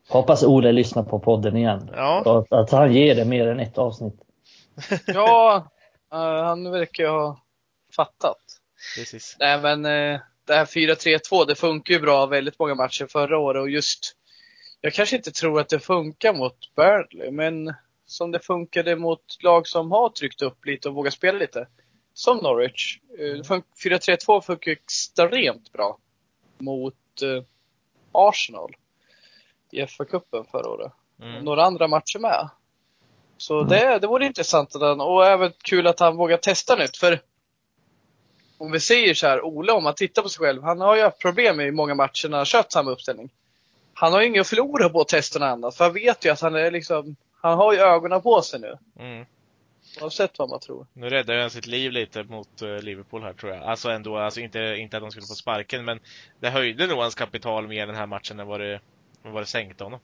Hoppas 0.09 0.43
Ole 0.43 0.71
lyssnar 0.71 1.03
på 1.03 1.19
podden 1.19 1.57
igen. 1.57 1.89
Ja. 1.93 2.45
Att 2.49 2.71
han 2.71 2.93
ger 2.93 3.15
det 3.15 3.25
mer 3.25 3.47
än 3.47 3.59
ett 3.59 3.77
avsnitt. 3.77 4.21
ja, 5.07 5.67
uh, 6.13 6.19
han 6.19 6.71
verkar 6.71 7.03
ju 7.03 7.09
ha 7.09 7.41
fattat. 7.95 8.37
Precis. 8.97 9.37
Nej 9.39 9.61
men 9.61 9.85
uh, 9.85 10.19
det 10.47 10.53
här 10.53 10.65
4-3-2, 10.65 11.45
det 11.47 11.55
funkar 11.55 11.93
ju 11.93 11.99
bra 11.99 12.25
väldigt 12.25 12.59
många 12.59 12.75
matcher 12.75 13.07
förra 13.09 13.37
året 13.37 13.61
och 13.61 13.69
just 13.69 14.15
jag 14.81 14.93
kanske 14.93 15.15
inte 15.15 15.31
tror 15.31 15.59
att 15.59 15.69
det 15.69 15.79
funkar 15.79 16.33
mot 16.33 16.75
Burnley, 16.75 17.31
men 17.31 17.73
som 18.05 18.31
det 18.31 18.39
funkade 18.39 18.95
mot 18.95 19.43
lag 19.43 19.67
som 19.67 19.91
har 19.91 20.09
tryckt 20.09 20.41
upp 20.41 20.65
lite 20.65 20.89
och 20.89 20.95
vågat 20.95 21.13
spela 21.13 21.37
lite 21.37 21.67
som 22.13 22.37
Norwich. 22.37 22.99
4-3-2 23.83 24.35
eh, 24.35 24.41
funkar 24.41 24.71
extremt 24.71 25.71
bra 25.71 25.97
mot 26.57 27.21
eh, 27.21 27.43
Arsenal 28.11 28.75
i 29.71 29.81
FA-cupen 29.85 30.43
förra 30.51 30.69
året. 30.69 30.91
Mm. 31.21 31.45
Några 31.45 31.63
andra 31.63 31.87
matcher 31.87 32.19
med. 32.19 32.49
Så 33.37 33.57
mm. 33.57 33.69
det, 33.69 33.99
det 33.99 34.07
vore 34.07 34.25
intressant 34.25 34.75
att 34.75 34.81
han, 34.81 35.01
och 35.01 35.25
även 35.25 35.53
kul 35.63 35.87
att 35.87 35.99
han 35.99 36.17
vågar 36.17 36.37
testa 36.37 36.75
nytt. 36.75 36.97
För 36.97 37.19
om 38.57 38.71
vi 38.71 38.79
säger 38.79 39.13
så 39.13 39.27
här, 39.27 39.45
Ole, 39.45 39.71
om 39.71 39.83
man 39.83 39.95
tittar 39.95 40.21
på 40.21 40.29
sig 40.29 40.39
själv, 40.39 40.63
han 40.63 40.81
har 40.81 40.95
ju 40.95 41.01
haft 41.01 41.19
problem 41.19 41.61
i 41.61 41.71
många 41.71 41.95
matcher 41.95 42.29
när 42.29 42.37
han 42.37 42.45
kört 42.45 42.71
samma 42.71 42.91
uppställning. 42.91 43.29
Han 43.93 44.13
har 44.13 44.21
ju 44.21 44.27
inget 44.27 44.41
att 44.41 44.47
förlora 44.47 44.89
på 44.89 45.01
att 45.01 45.07
testa 45.07 45.39
något 45.39 45.45
annat, 45.45 45.75
för 45.75 45.83
han 45.83 45.93
vet 45.93 46.25
ju 46.25 46.29
att 46.29 46.41
han 46.41 46.55
är 46.55 46.71
liksom, 46.71 47.15
han 47.41 47.57
har 47.57 47.73
ju 47.73 47.79
ögonen 47.79 48.21
på 48.21 48.41
sig 48.41 48.59
nu. 48.59 48.77
Mm. 48.99 49.25
Oavsett 50.01 50.39
vad 50.39 50.49
man 50.49 50.59
tror. 50.59 50.87
Nu 50.93 51.09
räddar 51.09 51.37
han 51.37 51.49
sitt 51.49 51.67
liv 51.67 51.91
lite 51.91 52.23
mot 52.23 52.61
uh, 52.61 52.79
Liverpool 52.79 53.23
här 53.23 53.33
tror 53.33 53.53
jag. 53.53 53.63
Alltså 53.63 53.89
ändå, 53.89 54.17
alltså 54.17 54.39
inte, 54.39 54.59
inte 54.59 54.97
att 54.97 55.03
de 55.03 55.11
skulle 55.11 55.25
få 55.25 55.33
sparken, 55.33 55.85
men 55.85 55.99
det 56.39 56.49
höjde 56.49 56.87
nog 56.87 56.99
hans 56.99 57.15
kapital 57.15 57.67
mer 57.67 57.87
den 57.87 57.95
här 57.95 58.07
matchen 58.07 58.39
än 58.39 58.47
vad 58.47 58.59
det, 58.59 58.79
vad 59.23 59.41
det 59.41 59.45
sänkte 59.45 59.83
honom. 59.83 59.99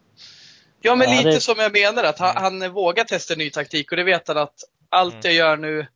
Ja, 0.81 0.95
men 0.95 1.09
ja, 1.09 1.17
lite 1.17 1.29
det... 1.29 1.41
som 1.41 1.55
jag 1.57 1.73
menar, 1.73 2.03
att 2.03 2.19
han, 2.19 2.37
mm. 2.37 2.61
han 2.61 2.73
vågar 2.73 3.03
testa 3.03 3.35
ny 3.35 3.49
taktik 3.49 3.91
och 3.91 3.97
det 3.97 4.03
vet 4.03 4.27
han 4.27 4.37
att 4.37 4.63
allt 4.89 5.13
mm. 5.13 5.21
jag 5.23 5.33
gör 5.33 5.57
nu, 5.57 5.87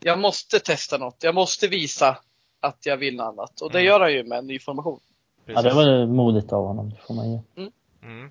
jag 0.00 0.18
måste 0.18 0.60
testa 0.60 0.98
något. 0.98 1.16
Jag 1.22 1.34
måste 1.34 1.68
visa 1.68 2.18
att 2.60 2.86
jag 2.86 2.96
vill 2.96 3.16
något 3.16 3.24
annat. 3.24 3.60
Och 3.60 3.72
det 3.72 3.78
mm. 3.78 3.86
gör 3.86 4.00
han 4.00 4.12
ju 4.12 4.24
med 4.24 4.38
en 4.38 4.46
ny 4.46 4.58
formation. 4.58 5.00
Ja, 5.46 5.62
det 5.62 5.74
var 5.74 6.06
modigt 6.06 6.52
av 6.52 6.66
honom, 6.66 6.90
det 6.90 6.96
får 7.06 7.14
man 7.14 7.32
ge. 7.32 7.40
Mm. 7.56 7.72
Mm. 8.02 8.30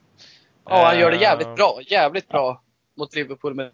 Ja, 0.65 0.85
han 0.85 0.99
gör 0.99 1.11
det 1.11 1.17
jävligt 1.17 1.47
eh, 1.47 1.53
bra. 1.53 1.79
Jävligt 1.87 2.27
bra 2.27 2.47
ja. 2.47 2.61
mot 2.95 3.15
Liverpool. 3.15 3.53
Med... 3.53 3.71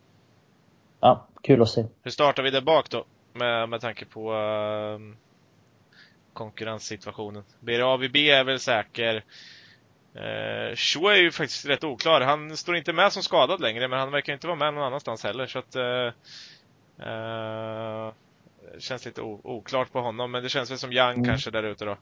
Ja, 1.00 1.28
kul 1.44 1.62
att 1.62 1.70
se. 1.70 1.86
Hur 2.04 2.12
startar 2.12 2.44
vi 2.44 2.50
där 2.50 2.62
bak 2.62 2.90
då? 2.90 3.06
Med, 3.34 3.70
med 3.70 3.82
tanke 3.82 4.06
på 4.06 4.34
uh, 4.34 5.00
konkurrenssituationen. 6.34 7.44
BRAVB 7.60 8.16
är 8.16 8.44
väl 8.44 8.60
säker. 8.60 9.16
Uh, 10.16 10.76
Shaw 10.76 11.12
är 11.12 11.22
ju 11.22 11.32
faktiskt 11.32 11.66
rätt 11.66 11.84
oklar. 11.84 12.22
Han 12.22 12.58
står 12.58 12.76
inte 12.76 12.94
med 12.94 13.14
som 13.14 13.24
skadad 13.24 13.62
längre, 13.62 13.88
men 13.88 14.00
han 14.00 14.12
verkar 14.12 14.34
inte 14.34 14.48
vara 14.48 14.58
med 14.58 14.74
någon 14.74 14.84
annanstans 14.84 15.24
heller. 15.24 15.48
Så 15.48 15.60
att, 15.60 15.76
uh, 15.76 16.12
uh, 17.08 18.14
känns 18.80 19.06
lite 19.06 19.22
oklart 19.22 19.92
på 19.92 20.00
honom, 20.02 20.32
men 20.32 20.44
det 20.44 20.50
känns 20.50 20.72
väl 20.72 20.78
som 20.78 20.92
Young 20.92 21.14
mm. 21.14 21.26
kanske 21.26 21.52
där 21.52 21.64
ute 21.64 21.86
då. 21.86 21.98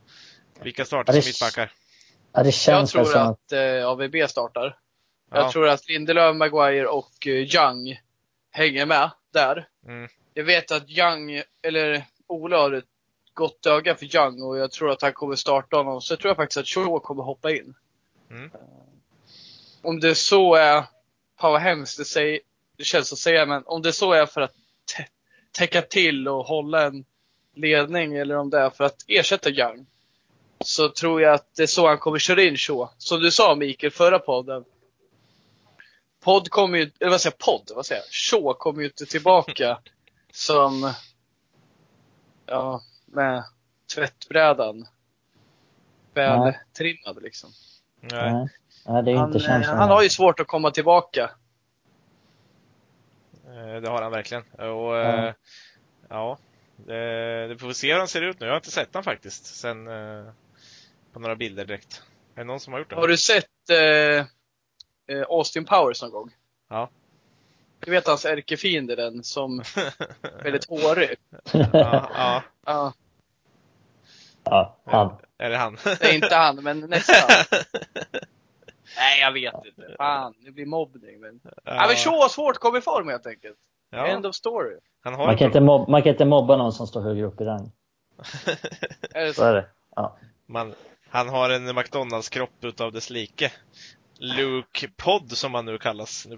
Vilka 0.62 0.86
startar 0.86 1.14
som 1.14 1.30
mittbackar? 1.30 1.72
Ja, 2.34 2.44
det 2.44 2.52
känns 2.52 2.96
jag 2.96 3.06
tror 3.06 3.18
att 3.18 3.52
eh, 3.52 3.88
AVB 3.88 4.30
startar. 4.30 4.78
Ja. 5.32 5.38
Jag 5.38 5.52
tror 5.52 5.68
att 5.68 5.90
Lindelöf, 5.90 6.36
Maguire 6.36 6.88
och 6.88 7.28
Young 7.28 8.00
hänger 8.52 8.86
med 8.86 9.12
där. 9.34 9.68
Mm. 9.88 10.10
Jag 10.34 10.44
vet 10.44 10.72
att 10.72 10.90
Young, 10.90 11.42
eller 11.62 12.04
Ola 12.28 12.58
har 12.58 12.72
ett 12.72 12.86
gott 13.34 13.66
öga 13.66 13.96
för 13.96 14.16
Young 14.16 14.42
och 14.42 14.58
jag 14.58 14.72
tror 14.72 14.92
att 14.92 15.02
han 15.02 15.14
kommer 15.14 15.36
starta 15.36 15.78
honom. 15.78 16.02
Så 16.02 16.14
jag 16.14 16.20
tror 16.20 16.30
jag 16.30 16.38
faktiskt 16.38 16.58
att 16.58 16.68
Shaw 16.68 17.00
kommer 17.00 17.24
hoppa 17.24 17.52
in. 17.52 17.74
Mm. 18.30 18.46
Eh, 18.54 18.60
om 19.82 20.00
det 20.00 20.16
så 20.16 20.56
är, 20.56 20.84
fan 21.40 21.52
vad 21.52 21.62
hemskt 21.62 21.98
det, 21.98 22.06
säger, 22.06 22.40
det 22.78 22.84
känns 22.84 23.14
att 23.14 23.20
säga, 23.20 23.46
men 23.46 23.64
om 23.66 23.82
det 23.82 23.94
så 23.94 24.14
är 24.14 24.26
för 24.26 24.42
att 24.42 24.54
täcka 25.52 25.82
till 25.82 26.28
och 26.28 26.46
hålla 26.46 26.86
en 26.86 27.06
ledning 27.56 28.14
eller 28.14 28.38
om 28.38 28.50
det 28.50 28.60
är 28.60 28.70
för 28.70 28.84
att 28.84 29.06
ersätta 29.08 29.50
Young. 29.50 29.86
Så 30.60 30.90
tror 30.90 31.22
jag 31.22 31.34
att 31.34 31.56
det 31.56 31.64
är 31.64 31.68
så 31.68 31.88
han 31.88 31.98
kommer 31.98 32.20
köra 32.20 32.44
in 32.44 32.58
Shaw. 32.58 32.90
Som 32.98 33.22
du 33.22 33.32
sa 33.32 33.56
Mikael, 33.56 33.92
förra 33.92 34.20
podden. 34.20 34.66
Podd 36.28 36.50
kommer 36.50 36.78
ju, 36.78 36.92
eller 37.00 37.12
vad 37.12 37.22
säger 37.22 37.36
jag, 37.40 37.46
podd, 37.46 37.72
vad 37.76 37.86
säger 37.86 38.02
jag? 38.02 38.10
Shaw 38.12 38.54
kommer 38.54 38.82
ju 38.82 38.88
inte 38.88 39.06
tillbaka 39.06 39.80
som, 40.32 40.94
ja, 42.46 42.82
med 43.06 43.44
tvättbrädan 43.96 44.88
väl 46.14 46.54
trimmad 46.78 47.24
liksom. 47.24 47.50
Nej. 48.00 48.48
Nej, 48.86 49.04
det 49.04 49.12
är 49.12 49.16
han, 49.16 49.34
inte 49.34 49.68
han 49.68 49.90
har 49.90 50.04
ju 50.04 50.10
svårt 50.10 50.40
att 50.40 50.48
komma 50.48 50.72
tillbaka. 50.72 51.32
Eh, 53.46 53.82
det 53.82 53.90
har 53.90 54.02
han 54.02 54.12
verkligen. 54.12 54.44
Och, 54.44 54.96
ja. 54.96 55.28
Eh, 55.28 55.34
ja 56.10 56.38
det, 56.76 57.48
det 57.48 57.58
får 57.58 57.68
vi 57.68 57.74
se 57.74 57.92
hur 57.92 58.00
han 58.00 58.08
ser 58.08 58.22
ut 58.22 58.40
nu. 58.40 58.46
Jag 58.46 58.54
har 58.54 58.58
inte 58.58 58.72
sett 58.72 58.94
honom 58.94 59.04
faktiskt 59.04 59.46
sen 59.46 59.88
eh, 59.88 60.32
på 61.14 61.20
några 61.20 61.36
bilder 61.36 61.66
direkt. 61.66 62.02
Är 62.36 62.40
det 62.40 62.48
någon 62.48 62.60
som 62.60 62.74
har 62.74 62.80
gjort 62.80 62.90
det? 62.90 62.96
Har 62.96 63.08
du 63.08 63.18
sett 63.18 63.70
eh, 63.70 64.26
Austin 65.30 65.66
Powers 65.66 66.02
någon 66.02 66.12
gång? 66.12 66.32
Ja. 66.70 66.90
Du 67.80 67.92
vet 67.92 68.08
hans 68.08 68.26
ärkefiende 68.26 68.96
den 68.96 69.24
som 69.24 69.60
är 69.60 70.44
väldigt 70.44 70.70
hårig? 70.70 71.16
ja, 71.54 71.70
ja. 71.74 72.44
ja. 72.66 72.94
Ja, 74.44 74.78
han. 74.86 75.18
Är 75.38 75.50
det 75.50 75.58
han? 75.58 75.78
Det 75.84 76.04
är 76.04 76.16
inte 76.16 76.36
han, 76.36 76.56
men 76.56 76.80
nästan. 76.80 77.30
Nej, 78.98 79.20
jag 79.22 79.32
vet 79.32 79.54
inte. 79.66 79.96
Fan, 79.98 80.34
det 80.46 80.52
blir 80.52 80.66
mobbning. 80.66 81.20
Men... 81.20 81.40
Ja. 81.44 81.52
Ja, 81.64 81.86
men 81.88 81.96
så 81.96 82.30
svårt 82.30 82.58
kom 82.58 82.76
i 82.76 82.82
form 82.82 83.10
helt 83.10 83.28
enkelt. 83.28 83.58
Ja. 83.90 84.08
End 84.08 84.26
of 84.26 84.36
story. 84.36 84.78
man, 85.04 85.38
kan 85.38 85.48
inte 85.48 85.62
mobba, 85.62 85.92
man 85.92 86.04
kan 86.04 86.12
inte 86.12 86.26
mobba 86.26 86.58
någon 86.58 86.74
som 86.74 86.88
står 86.88 87.02
högre 87.02 87.26
upp 87.26 87.42
i 87.42 87.44
rang. 87.44 87.72
är 89.14 89.26
det 89.26 89.34
så? 89.34 89.42
så 89.42 89.44
är 89.44 89.54
det. 89.54 89.66
Ja. 89.96 90.18
Man, 90.46 90.74
han 91.10 91.30
har 91.30 91.50
en 91.50 91.76
McDonalds-kropp 91.76 92.64
utav 92.66 92.92
dess 92.92 93.10
like. 93.10 93.52
Luke 94.20 94.88
Pod 94.98 95.32
som 95.32 95.54
han 95.54 95.66
nu 95.66 95.78
kallas. 95.78 96.28
Nu 96.30 96.38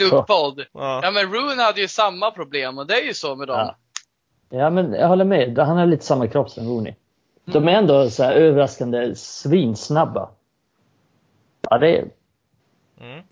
Luke 0.00 0.22
Pod. 0.26 0.64
Ja. 0.72 1.00
ja. 1.02 1.10
men 1.10 1.32
Rune 1.32 1.62
hade 1.62 1.80
ju 1.80 1.88
samma 1.88 2.30
problem 2.30 2.78
och 2.78 2.86
det 2.86 2.94
är 2.94 3.06
ju 3.06 3.14
så 3.14 3.36
med 3.36 3.48
dem. 3.48 3.58
Ja, 3.58 3.76
ja 4.58 4.70
men 4.70 4.92
jag 4.92 5.08
håller 5.08 5.24
med. 5.24 5.58
Han 5.58 5.76
har 5.76 5.86
lite 5.86 6.04
samma 6.04 6.26
kropp 6.26 6.50
som 6.50 6.68
Rooney. 6.68 6.94
De 7.44 7.68
är 7.68 7.72
ändå 7.72 8.10
så 8.10 8.22
här 8.22 8.32
överraskande 8.32 9.14
svinsnabba. 9.14 10.30
Ja, 11.70 11.78
det 11.78 11.98
är 11.98 12.10
mm. 13.00 13.24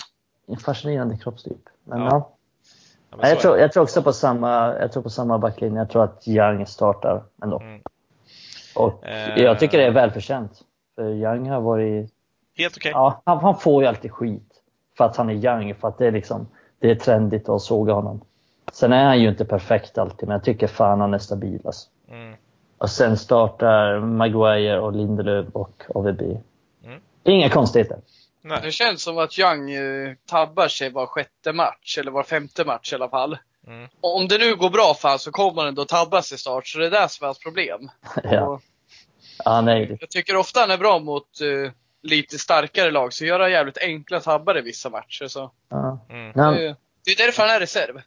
en 0.47 0.57
fascinerande 0.57 1.17
kroppstyp. 1.17 1.69
Men 1.85 2.01
ja. 2.01 2.09
ja. 2.11 3.19
ja 3.21 3.29
jag, 3.29 3.41
tror, 3.41 3.59
jag 3.59 3.73
tror 3.73 3.83
också 3.83 4.03
på 4.03 4.13
samma, 4.13 4.79
jag 4.81 4.93
tror 4.93 5.03
på 5.03 5.11
samma 5.11 5.39
backlinje. 5.39 5.79
Jag 5.79 5.91
tror 5.91 6.05
att 6.05 6.29
Young 6.29 6.67
startar 6.67 7.23
ändå. 7.43 7.61
Mm. 7.61 7.81
Och 8.75 9.07
eh. 9.07 9.43
jag 9.43 9.59
tycker 9.59 9.79
det 9.79 9.85
är 9.85 9.91
välförtjänt. 9.91 10.63
För 10.95 11.11
Young 11.11 11.49
har 11.49 11.61
varit... 11.61 12.11
Helt 12.57 12.77
okej. 12.77 12.91
Okay. 12.91 13.01
Ja, 13.01 13.23
han, 13.25 13.39
han, 13.39 13.59
får 13.59 13.83
ju 13.83 13.89
alltid 13.89 14.11
skit. 14.11 14.51
För 14.97 15.05
att 15.05 15.17
han 15.17 15.31
är 15.31 15.35
Young, 15.35 15.75
för 15.75 15.89
att 15.89 15.99
det 15.99 16.07
är 16.07 16.13
liksom, 16.13 16.47
det 16.79 16.91
är 16.91 16.95
trendigt 16.95 17.49
att 17.49 17.63
såga 17.63 17.93
honom. 17.93 18.21
Sen 18.73 18.93
är 18.93 19.05
han 19.05 19.21
ju 19.21 19.29
inte 19.29 19.45
perfekt 19.45 19.99
alltid, 19.99 20.29
men 20.29 20.35
jag 20.35 20.45
tycker 20.45 20.67
fan 20.67 21.01
han 21.01 21.15
är 21.15 21.19
stabil 21.19 21.61
alltså. 21.65 21.89
mm. 22.11 22.35
Och 22.79 22.91
sen 22.91 23.17
startar 23.17 24.01
Maguire 24.01 24.81
och 24.81 24.93
Lindelöf 24.93 25.47
och 25.53 25.83
AVB. 25.95 26.21
Mm. 26.85 27.01
Inga 27.25 27.51
konstigheter. 27.51 27.99
Nej. 28.43 28.61
Det 28.63 28.73
känns 28.73 29.03
som 29.03 29.19
att 29.19 29.39
Young 29.39 29.71
eh, 29.71 30.15
tabbar 30.27 30.69
sig 30.69 30.91
var 30.91 31.07
sjätte 31.07 31.53
match, 31.53 31.99
eller 31.99 32.11
var 32.11 32.23
femte 32.23 32.65
match 32.65 32.93
i 32.93 32.95
alla 32.95 33.09
fall. 33.09 33.39
Mm. 33.67 33.89
Om 34.01 34.29
det 34.29 34.39
nu 34.39 34.57
går 34.57 34.71
bra 34.71 34.95
för 34.95 35.09
honom 35.09 35.19
så 35.19 35.31
kommer 35.31 35.63
han 35.63 35.69
ändå 35.69 35.85
tabba 35.85 36.23
sig 36.23 36.39
snart, 36.39 36.67
så 36.67 36.79
det 36.79 36.87
är 36.87 36.91
det 36.91 37.09
som 37.09 37.25
är 37.25 37.27
hans 37.27 37.39
problem. 37.39 37.91
ja. 38.25 38.47
Och 38.47 38.63
ja, 39.45 39.61
nej. 39.61 39.97
Jag 40.01 40.11
tycker 40.11 40.37
ofta 40.37 40.61
han 40.61 40.71
är 40.71 40.79
bra 40.79 40.99
mot 40.99 41.41
uh, 41.43 41.71
lite 42.05 42.39
starkare 42.39 42.91
lag, 42.91 43.13
så 43.13 43.25
gör 43.25 43.41
han 43.41 43.51
jävligt 43.51 43.79
enkla 43.79 44.21
tabbar 44.21 44.59
i 44.59 44.61
vissa 44.61 44.91
matcher. 44.91 45.27
Så. 45.29 45.51
Ja. 45.69 46.07
Mm. 46.11 46.33
Det, 46.33 46.77
det, 47.05 47.11
är 47.11 47.27
därför 47.27 47.43
han 47.43 47.57
är 47.57 47.61
reserv. 47.61 48.01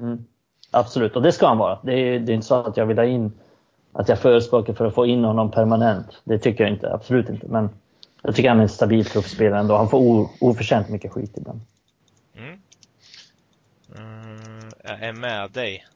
Mm. 0.00 0.24
Absolut, 0.70 1.16
och 1.16 1.22
det 1.22 1.32
ska 1.32 1.46
han 1.46 1.58
vara. 1.58 1.78
Det 1.82 1.92
är, 1.92 2.18
det 2.18 2.32
är 2.32 2.34
inte 2.34 2.46
så 2.46 2.54
att 2.54 2.76
jag 2.76 2.86
vill 2.86 2.98
ha 2.98 3.04
in, 3.04 3.32
att 3.92 4.08
jag 4.08 4.18
förespråkar 4.18 4.74
för 4.74 4.86
att 4.86 4.94
få 4.94 5.06
in 5.06 5.24
honom 5.24 5.50
permanent. 5.50 6.06
Det 6.24 6.38
tycker 6.38 6.64
jag 6.64 6.72
inte, 6.72 6.92
absolut 6.92 7.28
inte. 7.28 7.46
Men 7.46 7.68
jag 8.22 8.36
tycker 8.36 8.48
han 8.48 8.58
är 8.58 8.62
en 8.62 8.68
stabil 8.68 9.04
truppspelare 9.04 9.60
ändå. 9.60 9.76
Han 9.76 9.88
får 9.88 10.28
oförtjänt 10.40 10.88
mycket 10.88 11.12
skit 11.12 11.32
ibland. 11.36 11.60
Mm. 12.36 12.60
Mm, 13.96 14.70
jag 14.84 15.02
är 15.02 15.12
med 15.12 15.50
dig. 15.50 15.86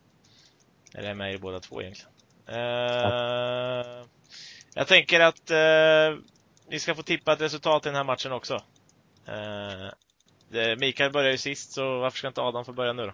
Eller 0.94 1.02
jag 1.02 1.10
är 1.10 1.14
med 1.14 1.34
i 1.34 1.38
båda 1.38 1.60
två 1.60 1.82
egentligen. 1.82 2.12
Uh, 2.48 2.56
ja. 2.56 4.04
Jag 4.74 4.86
tänker 4.86 5.20
att 5.20 5.50
uh, 5.50 6.18
ni 6.70 6.78
ska 6.78 6.94
få 6.94 7.02
tippa 7.02 7.32
ett 7.32 7.40
resultat 7.40 7.86
i 7.86 7.88
den 7.88 7.96
här 7.96 8.04
matchen 8.04 8.32
också. 8.32 8.62
Det, 10.48 10.76
Mikael 10.76 11.12
börjar 11.12 11.30
ju 11.30 11.38
sist, 11.38 11.72
så 11.72 11.98
varför 11.98 12.18
ska 12.18 12.28
inte 12.28 12.40
Adam 12.40 12.64
få 12.64 12.72
börja 12.72 12.92
nu 12.92 13.02
då? 13.06 13.12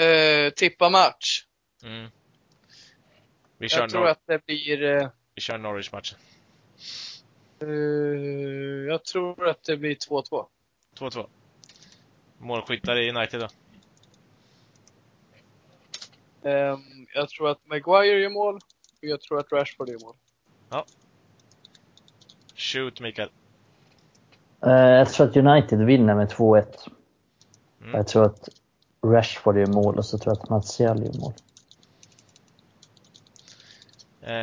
Uh, 0.00 0.50
tippa 0.50 0.90
match. 0.90 1.44
Mm. 1.82 2.10
Vi 3.58 3.68
kör 3.68 3.80
jag 3.80 3.90
tror 3.90 4.08
att 4.08 4.26
det 4.26 4.46
blir 4.46 5.10
vi 5.34 5.40
kör 5.40 5.58
Norwich-matchen. 5.58 6.18
Uh, 7.62 8.88
jag 8.88 9.04
tror 9.04 9.48
att 9.48 9.64
det 9.64 9.76
blir 9.76 9.94
2-2. 9.94 10.46
2-2. 10.98 11.28
Målskyttar 12.38 12.96
i 12.96 13.10
United 13.10 13.40
då? 13.40 13.48
Um, 16.50 17.06
jag 17.14 17.28
tror 17.28 17.50
att 17.50 17.66
Maguire 17.66 18.20
gör 18.20 18.30
mål 18.30 18.60
jag 19.00 19.20
tror 19.20 19.38
att 19.38 19.52
Rashford 19.52 19.88
gör 19.88 19.98
mål. 20.04 20.14
Ja. 20.70 20.84
Shoot, 22.54 23.00
Mikael. 23.00 23.28
Uh, 24.66 24.72
jag 24.72 25.08
tror 25.12 25.28
att 25.28 25.36
United 25.36 25.78
vinner 25.84 26.14
med 26.14 26.28
2-1. 26.28 26.64
Mm. 27.80 27.94
Jag 27.94 28.06
tror 28.06 28.24
att 28.24 28.48
Rashford 29.04 29.58
gör 29.58 29.66
mål 29.66 29.98
och 29.98 30.04
så 30.04 30.18
tror 30.18 30.34
jag 30.34 30.42
att 30.42 30.50
Martial 30.50 31.02
gör 31.02 31.20
mål. 31.20 31.32
Eh, 34.26 34.34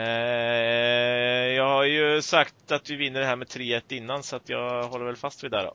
jag 1.56 1.68
har 1.68 1.84
ju 1.84 2.22
sagt 2.22 2.72
att 2.72 2.90
vi 2.90 2.96
vinner 2.96 3.20
det 3.20 3.26
här 3.26 3.36
med 3.36 3.48
3-1 3.48 3.82
innan 3.94 4.24
så 4.24 4.36
att 4.36 4.50
jag 4.50 4.84
håller 4.84 5.06
väl 5.06 5.16
fast 5.16 5.44
vid 5.44 5.52
det 5.52 5.64
då. 5.64 5.74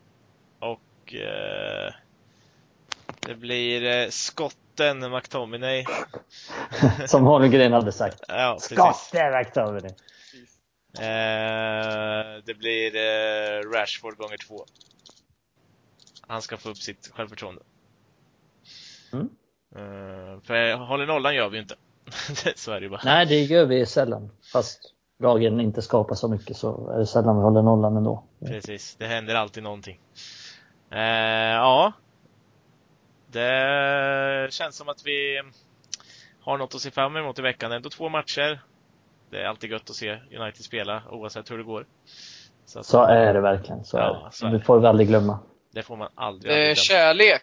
och 0.67 1.15
eh, 1.15 1.95
det 3.29 3.35
blir 3.35 3.85
eh, 3.85 4.09
skotten 4.09 5.13
McTominay. 5.13 5.85
Som 7.07 7.25
Holmgren 7.25 7.73
hade 7.73 7.93
sagt. 7.93 8.25
Ja, 8.29 8.57
Skotten 8.61 9.33
McTominay. 9.33 9.91
Eh, 10.99 12.43
det 12.45 12.55
blir 12.59 12.97
eh, 12.97 13.71
Rashford 13.71 14.17
gånger 14.17 14.37
två. 14.49 14.65
Han 16.27 16.43
ska 16.43 16.57
få 16.57 16.71
upp 16.71 16.77
sitt 16.77 17.11
självförtroende. 17.15 17.63
Mm. 19.13 19.29
Eh, 19.77 20.41
för 20.43 20.75
håller 20.75 21.07
nollan 21.07 21.35
gör 21.35 21.49
vi 21.49 21.57
ju 21.57 21.63
inte. 21.63 21.77
så 22.57 22.73
är 22.73 22.81
det 22.81 22.89
bara. 22.89 23.01
Nej, 23.05 23.27
det 23.27 23.41
gör 23.41 23.67
vi 23.67 23.87
sällan. 23.87 24.31
Fast 24.53 24.95
lagen 25.19 25.61
inte 25.61 25.83
skapar 25.83 26.15
så 26.15 26.29
mycket 26.29 26.57
så 26.57 26.91
är 26.91 26.99
det 26.99 27.07
sällan 27.07 27.37
vi 27.37 27.43
håller 27.43 27.63
nollan 27.63 27.97
ändå. 27.97 28.25
Precis, 28.47 28.97
det 28.99 29.07
händer 29.07 29.35
alltid 29.35 29.63
någonting. 29.63 30.01
Eh, 30.91 31.01
ja. 31.53 31.93
Det 33.33 34.49
känns 34.51 34.77
som 34.77 34.89
att 34.89 35.03
vi 35.05 35.43
har 36.41 36.59
något 36.59 36.75
att 36.75 36.81
se 36.81 36.91
fram 36.91 37.17
emot 37.17 37.39
i 37.39 37.43
veckan. 37.43 37.73
Ändå 37.73 37.91
två 37.91 38.09
matcher. 38.09 38.61
Det 39.31 39.41
är 39.41 39.45
alltid 39.45 39.71
gött 39.71 39.91
att 39.91 39.97
se 39.97 40.11
United 40.11 40.65
spela 40.65 41.03
oavsett 41.11 41.51
hur 41.51 41.59
det 41.59 41.65
går. 41.65 41.87
Så, 42.65 42.79
att, 42.79 42.87
så 42.87 43.05
är 43.05 43.35
det 43.35 43.41
verkligen. 43.41 43.85
Så 43.85 43.97
ja, 43.97 44.31
är 44.43 44.51
det. 44.51 44.59
det 44.59 44.65
får 44.65 44.81
vi 44.81 44.87
aldrig 44.87 45.09
glömma. 45.09 45.39
Det 45.73 45.83
får 45.83 45.97
man 45.97 46.09
aldrig, 46.15 46.53
aldrig 46.53 46.53
glömma. 46.53 46.65
Det 46.65 46.71
är 46.71 46.75
kärlek. 46.75 47.43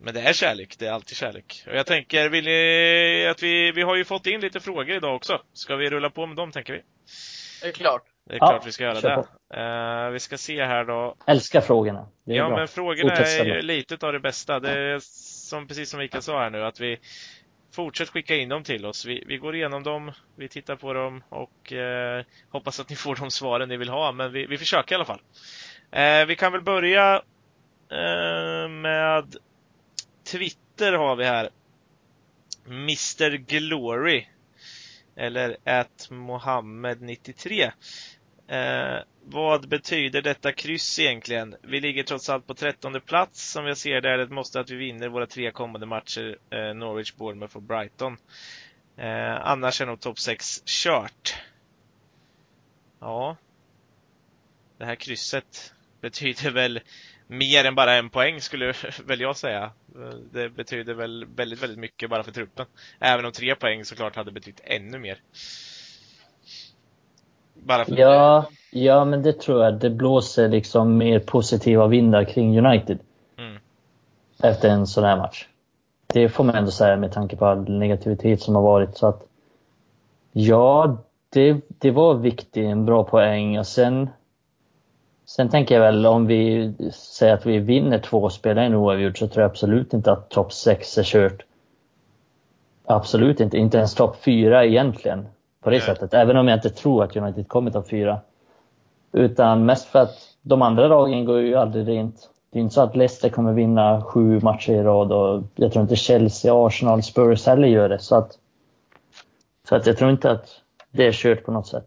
Men 0.00 0.14
det 0.14 0.20
är 0.20 0.32
kärlek, 0.32 0.78
det 0.78 0.86
är 0.86 0.92
alltid 0.92 1.16
kärlek. 1.16 1.64
Och 1.66 1.74
jag 1.74 1.86
tänker, 1.86 2.28
vill 2.28 2.44
ni, 2.44 3.26
att 3.30 3.42
vi, 3.42 3.72
vi 3.72 3.82
har 3.82 3.96
ju 3.96 4.04
fått 4.04 4.26
in 4.26 4.40
lite 4.40 4.60
frågor 4.60 4.90
idag 4.90 5.16
också. 5.16 5.42
Ska 5.52 5.76
vi 5.76 5.90
rulla 5.90 6.10
på 6.10 6.26
med 6.26 6.36
dem, 6.36 6.52
tänker 6.52 6.72
vi? 6.72 6.82
Det 7.62 7.68
är 7.68 7.72
klart. 7.72 8.02
Det 8.28 8.34
är 8.34 8.38
klart 8.38 8.66
vi 8.66 8.72
ska 8.72 8.84
göra 8.84 9.00
det. 9.00 10.06
Uh, 10.06 10.10
vi 10.10 10.20
ska 10.20 10.38
se 10.38 10.64
här 10.64 10.84
då. 10.84 11.14
Älskar 11.26 11.60
frågorna. 11.60 12.08
ja, 12.24 12.48
bra. 12.48 12.56
men 12.56 12.68
frågorna 12.68 13.12
är 13.12 13.44
ju 13.44 13.62
lite 13.62 14.06
av 14.06 14.12
det 14.12 14.20
bästa. 14.20 14.60
Det 14.60 14.70
är 14.70 14.98
som, 15.02 15.68
precis 15.68 15.90
som 15.90 15.98
Mikael 15.98 16.22
sa 16.22 16.40
här 16.40 16.50
nu, 16.50 16.64
att 16.64 16.80
vi 16.80 16.98
fortsätter 17.72 18.12
skicka 18.12 18.36
in 18.36 18.48
dem 18.48 18.62
till 18.62 18.86
oss. 18.86 19.04
Vi, 19.04 19.24
vi 19.26 19.36
går 19.36 19.54
igenom 19.54 19.82
dem, 19.82 20.12
vi 20.36 20.48
tittar 20.48 20.76
på 20.76 20.92
dem 20.92 21.22
och 21.28 21.72
uh, 21.72 22.24
hoppas 22.50 22.80
att 22.80 22.90
ni 22.90 22.96
får 22.96 23.16
de 23.16 23.30
svaren 23.30 23.68
ni 23.68 23.76
vill 23.76 23.88
ha. 23.88 24.12
Men 24.12 24.32
vi, 24.32 24.46
vi 24.46 24.58
försöker 24.58 24.94
i 24.94 24.96
alla 24.96 25.04
fall. 25.04 25.22
Uh, 25.96 26.26
vi 26.26 26.36
kan 26.36 26.52
väl 26.52 26.62
börja 26.62 27.22
med 28.68 29.36
Twitter 30.32 30.92
har 30.92 31.16
vi 31.16 31.24
här. 31.24 31.48
Mr 32.66 33.36
Glory. 33.36 34.26
Eller 35.16 35.56
at 35.64 36.08
Mohammed93. 36.10 37.72
Eh, 38.48 38.98
vad 39.24 39.68
betyder 39.68 40.22
detta 40.22 40.52
kryss 40.52 40.98
egentligen? 40.98 41.56
Vi 41.62 41.80
ligger 41.80 42.02
trots 42.02 42.28
allt 42.28 42.46
på 42.46 42.54
trettonde 42.54 43.00
plats. 43.00 43.50
Som 43.52 43.66
jag 43.66 43.76
ser 43.76 44.00
det 44.00 44.10
är 44.10 44.16
det 44.16 44.22
ett 44.22 44.30
måste 44.30 44.60
att 44.60 44.70
vi 44.70 44.76
vinner 44.76 45.08
våra 45.08 45.26
tre 45.26 45.50
kommande 45.50 45.86
matcher. 45.86 46.38
Eh, 46.50 46.74
Norwich, 46.74 47.14
Bournemouth 47.14 47.56
och 47.56 47.62
Brighton. 47.62 48.16
Eh, 48.96 49.46
annars 49.46 49.80
är 49.80 49.86
nog 49.86 50.00
topp 50.00 50.18
6 50.18 50.62
kört. 50.64 51.34
Ja. 53.00 53.36
Det 54.78 54.84
här 54.84 54.94
krysset 54.94 55.74
betyder 56.00 56.50
väl 56.50 56.80
mer 57.26 57.64
än 57.64 57.74
bara 57.74 57.94
en 57.94 58.10
poäng 58.10 58.40
skulle 58.40 58.74
väl 59.04 59.20
jag 59.20 59.36
säga. 59.36 59.72
Eh, 59.94 60.10
det 60.32 60.48
betyder 60.48 60.94
väl 60.94 61.24
väldigt, 61.24 61.62
väldigt 61.62 61.78
mycket 61.78 62.10
bara 62.10 62.24
för 62.24 62.32
truppen. 62.32 62.66
Även 62.98 63.24
om 63.24 63.32
tre 63.32 63.54
poäng 63.54 63.84
såklart 63.84 64.16
hade 64.16 64.32
betytt 64.32 64.60
ännu 64.64 64.98
mer. 64.98 65.20
Bara 67.62 67.84
för 67.84 67.98
ja, 67.98 68.44
ja, 68.70 69.04
men 69.04 69.22
det 69.22 69.40
tror 69.40 69.64
jag. 69.64 69.74
Det 69.74 69.90
blåser 69.90 70.48
liksom 70.48 70.96
mer 70.96 71.18
positiva 71.18 71.86
vindar 71.86 72.24
kring 72.24 72.66
United. 72.66 72.98
Mm. 73.38 73.58
Efter 74.42 74.68
en 74.68 74.86
sån 74.86 75.04
här 75.04 75.16
match. 75.16 75.46
Det 76.06 76.28
får 76.28 76.44
man 76.44 76.54
ändå 76.54 76.70
säga 76.70 76.96
med 76.96 77.12
tanke 77.12 77.36
på 77.36 77.46
all 77.46 77.78
negativitet 77.78 78.42
som 78.42 78.54
har 78.54 78.62
varit. 78.62 78.96
Så 78.96 79.06
att 79.06 79.24
Ja, 80.32 80.96
det, 81.30 81.60
det 81.68 81.90
var 81.90 82.14
viktigt. 82.14 82.64
En 82.64 82.84
bra 82.84 83.04
poäng. 83.04 83.58
Och 83.58 83.66
sen 83.66 84.08
Sen 85.28 85.48
tänker 85.48 85.74
jag 85.74 85.82
väl 85.82 86.06
om 86.06 86.26
vi 86.26 86.74
säger 86.92 87.34
att 87.34 87.46
vi 87.46 87.58
vinner 87.58 87.98
två 87.98 88.30
spel 88.30 88.58
en 88.58 88.74
oavgjort 88.74 89.18
så 89.18 89.28
tror 89.28 89.42
jag 89.42 89.50
absolut 89.50 89.94
inte 89.94 90.12
att 90.12 90.30
topp 90.30 90.52
6 90.52 90.98
är 90.98 91.02
kört. 91.02 91.42
Absolut 92.84 93.40
inte. 93.40 93.56
Inte 93.56 93.78
ens 93.78 93.94
topp 93.94 94.16
4 94.20 94.64
egentligen. 94.64 95.26
På 95.60 95.70
det 95.70 95.76
Nej. 95.76 95.86
sättet. 95.86 96.14
Även 96.14 96.36
om 96.36 96.48
jag 96.48 96.56
inte 96.56 96.70
tror 96.70 97.04
att 97.04 97.16
United 97.16 97.48
kommer 97.48 97.70
topp 97.70 97.88
4. 97.88 98.20
Utan 99.12 99.66
mest 99.66 99.88
för 99.88 99.98
att 99.98 100.36
de 100.42 100.62
andra 100.62 100.88
lagen 100.88 101.24
går 101.24 101.40
ju 101.40 101.54
aldrig 101.54 101.88
rent. 101.88 102.30
Det 102.50 102.58
är 102.58 102.60
inte 102.60 102.74
så 102.74 102.80
att 102.80 102.96
Leicester 102.96 103.28
kommer 103.28 103.52
vinna 103.52 104.02
sju 104.02 104.40
matcher 104.40 104.72
i 104.72 104.82
rad 104.82 105.12
och 105.12 105.42
jag 105.54 105.72
tror 105.72 105.82
inte 105.82 105.96
Chelsea, 105.96 106.66
Arsenal, 106.66 107.02
Spurs 107.02 107.46
heller 107.46 107.68
gör 107.68 107.88
det. 107.88 107.98
Så 107.98 108.16
att, 108.16 108.38
så 109.68 109.76
att 109.76 109.86
jag 109.86 109.98
tror 109.98 110.10
inte 110.10 110.30
att 110.30 110.62
det 110.90 111.06
är 111.06 111.12
kört 111.12 111.44
på 111.44 111.52
något 111.52 111.66
sätt. 111.66 111.86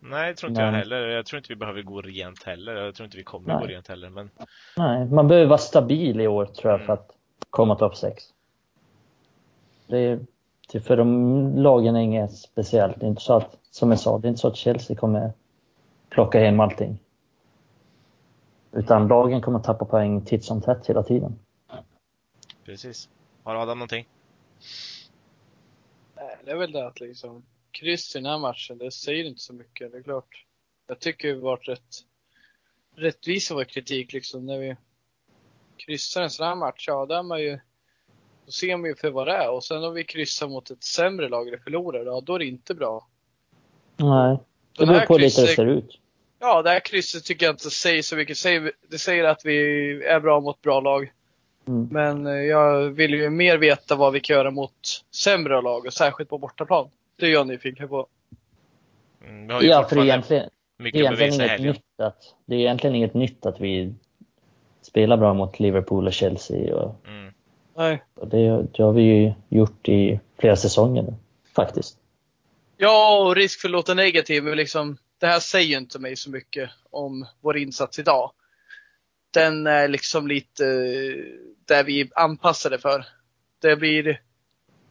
Nej, 0.00 0.28
det 0.28 0.36
tror 0.36 0.50
inte 0.50 0.62
men... 0.62 0.74
jag 0.74 0.80
heller. 0.80 1.06
Jag 1.06 1.26
tror 1.26 1.38
inte 1.38 1.48
vi 1.48 1.56
behöver 1.56 1.82
gå 1.82 2.00
rent 2.00 2.42
heller. 2.42 2.74
Jag 2.74 2.94
tror 2.94 3.04
inte 3.04 3.16
vi 3.16 3.24
kommer 3.24 3.48
Nej. 3.48 3.60
gå 3.60 3.66
rent 3.66 3.88
heller. 3.88 4.10
Men... 4.10 4.30
Nej, 4.76 5.06
man 5.06 5.28
behöver 5.28 5.46
vara 5.46 5.58
stabil 5.58 6.20
i 6.20 6.26
år 6.26 6.44
tror 6.46 6.72
jag 6.72 6.80
mm. 6.80 6.86
för 6.86 6.92
att 6.92 7.10
komma 7.50 7.74
topp 7.74 7.96
6. 7.96 8.24
Det 9.86 9.98
är, 9.98 10.20
för 10.80 10.96
de 10.96 11.56
lagen 11.56 11.96
är 11.96 12.00
inget 12.00 12.32
speciellt. 12.32 13.00
Det 13.00 13.06
är 13.06 13.08
inte 13.10 13.22
så 13.22 13.32
att, 13.32 13.58
som 13.70 13.90
jag 13.90 14.00
sa, 14.00 14.18
det 14.18 14.26
är 14.26 14.28
inte 14.28 14.40
så 14.40 14.48
att 14.48 14.56
Chelsea 14.56 14.96
kommer 14.96 15.32
plocka 16.08 16.38
hem 16.38 16.60
allting. 16.60 16.98
Utan 18.72 19.08
lagen 19.08 19.42
kommer 19.42 19.58
tappa 19.58 19.84
poäng 19.84 20.24
titt 20.24 20.44
som 20.44 20.62
tätt 20.62 20.86
hela 20.86 21.02
tiden. 21.02 21.38
Precis. 22.64 23.08
Har 23.42 23.54
Adam 23.54 23.78
någonting? 23.78 24.08
Nej, 26.16 26.36
det 26.44 26.50
är 26.50 26.56
väl 26.56 26.72
det 26.72 26.86
att 26.86 27.00
liksom 27.00 27.42
kryss 27.70 28.16
i 28.16 28.18
den 28.18 28.26
här 28.26 28.38
matchen, 28.38 28.78
det 28.78 28.90
säger 28.90 29.24
inte 29.24 29.40
så 29.40 29.52
mycket. 29.52 29.92
Det 29.92 29.98
är 29.98 30.02
klart. 30.02 30.46
Jag 30.86 31.00
tycker 31.00 31.34
vi 31.34 31.40
varit 31.40 31.68
rätt 31.68 32.04
rättvisa 32.96 33.54
vår 33.54 33.64
kritik 33.64 34.12
liksom. 34.12 34.46
När 34.46 34.58
vi 34.58 34.76
kryssar 35.76 36.22
en 36.22 36.30
sån 36.30 36.46
här 36.46 36.54
match, 36.54 36.84
ja 36.88 37.06
då 37.06 37.14
är 37.14 37.22
man 37.22 37.40
ju 37.40 37.58
då 38.50 38.54
ser 38.54 38.76
man 38.76 38.90
ju 38.90 38.94
för 38.94 39.10
vad 39.10 39.26
det 39.26 39.32
är. 39.32 39.50
Och 39.50 39.64
sen 39.64 39.84
om 39.84 39.94
vi 39.94 40.04
kryssar 40.04 40.48
mot 40.48 40.70
ett 40.70 40.84
sämre 40.84 41.28
lag 41.28 41.48
eller 41.48 41.58
förlorar, 41.58 42.04
ja 42.04 42.22
då 42.26 42.34
är 42.34 42.38
det 42.38 42.44
inte 42.44 42.74
bra. 42.74 43.06
Nej, 43.96 44.38
det 44.78 44.86
beror 44.86 45.00
på 45.00 45.18
lite 45.18 45.40
hur 45.40 45.48
det 45.48 45.54
ser 45.54 45.66
ut. 45.66 45.98
Ja, 46.40 46.62
det 46.62 46.70
här 46.70 46.80
krysset 46.80 47.24
tycker 47.24 47.46
jag 47.46 47.52
inte 47.52 47.70
säger 47.70 48.02
så 48.02 48.16
mycket. 48.16 48.36
Det 48.88 48.98
säger 48.98 49.24
att 49.24 49.44
vi 49.44 49.56
är 50.04 50.20
bra 50.20 50.40
mot 50.40 50.62
bra 50.62 50.80
lag. 50.80 51.12
Mm. 51.68 51.88
Men 51.90 52.26
eh, 52.26 52.32
jag 52.32 52.90
vill 52.90 53.14
ju 53.14 53.30
mer 53.30 53.58
veta 53.58 53.96
vad 53.96 54.12
vi 54.12 54.20
kan 54.20 54.36
göra 54.36 54.50
mot 54.50 55.04
sämre 55.14 55.62
lag 55.62 55.86
och 55.86 55.92
särskilt 55.92 56.30
på 56.30 56.38
bortaplan. 56.38 56.88
Det 57.16 57.26
är 57.26 57.30
jag 57.30 57.46
nyfiken 57.46 57.88
på. 57.88 58.06
Mm, 59.24 59.66
ja, 59.66 59.86
för 59.88 60.04
egentligen, 60.04 60.50
det 60.78 60.88
är 60.88 60.96
egentligen 60.96 61.34
inget 61.34 61.60
nytt 61.60 62.00
att, 62.02 62.34
det 62.46 62.54
är 62.54 62.58
egentligen 62.58 62.96
inget 62.96 63.14
nytt 63.14 63.46
att 63.46 63.60
vi 63.60 63.94
spelar 64.82 65.16
bra 65.16 65.34
mot 65.34 65.60
Liverpool 65.60 66.06
och 66.06 66.12
Chelsea. 66.12 66.76
Och, 66.76 67.08
mm. 67.08 67.32
Nej. 67.76 68.04
Och 68.14 68.28
det, 68.28 68.66
det, 68.76 68.82
har 68.82 68.92
vi 68.92 69.02
ju 69.02 69.32
gjort 69.48 69.88
i 69.88 70.20
flera 70.38 70.56
säsonger 70.56 71.02
nu, 71.02 71.14
faktiskt. 71.56 71.98
Ja, 72.76 73.18
och 73.18 73.36
risk 73.36 73.60
för 73.60 73.68
att 73.68 73.72
låta 73.72 73.94
negativ, 73.94 74.44
men 74.44 74.56
liksom, 74.56 74.96
det 75.18 75.26
här 75.26 75.40
säger 75.40 75.78
inte 75.78 75.98
mig 75.98 76.16
så 76.16 76.30
mycket 76.30 76.70
om 76.90 77.26
vår 77.40 77.56
insats 77.56 77.98
idag. 77.98 78.32
Den 79.30 79.66
är 79.66 79.88
liksom 79.88 80.28
lite 80.28 80.64
där 81.64 81.84
vi 81.84 82.10
anpassade 82.14 82.78
för. 82.78 83.06
Det 83.62 83.76
blir 83.76 84.20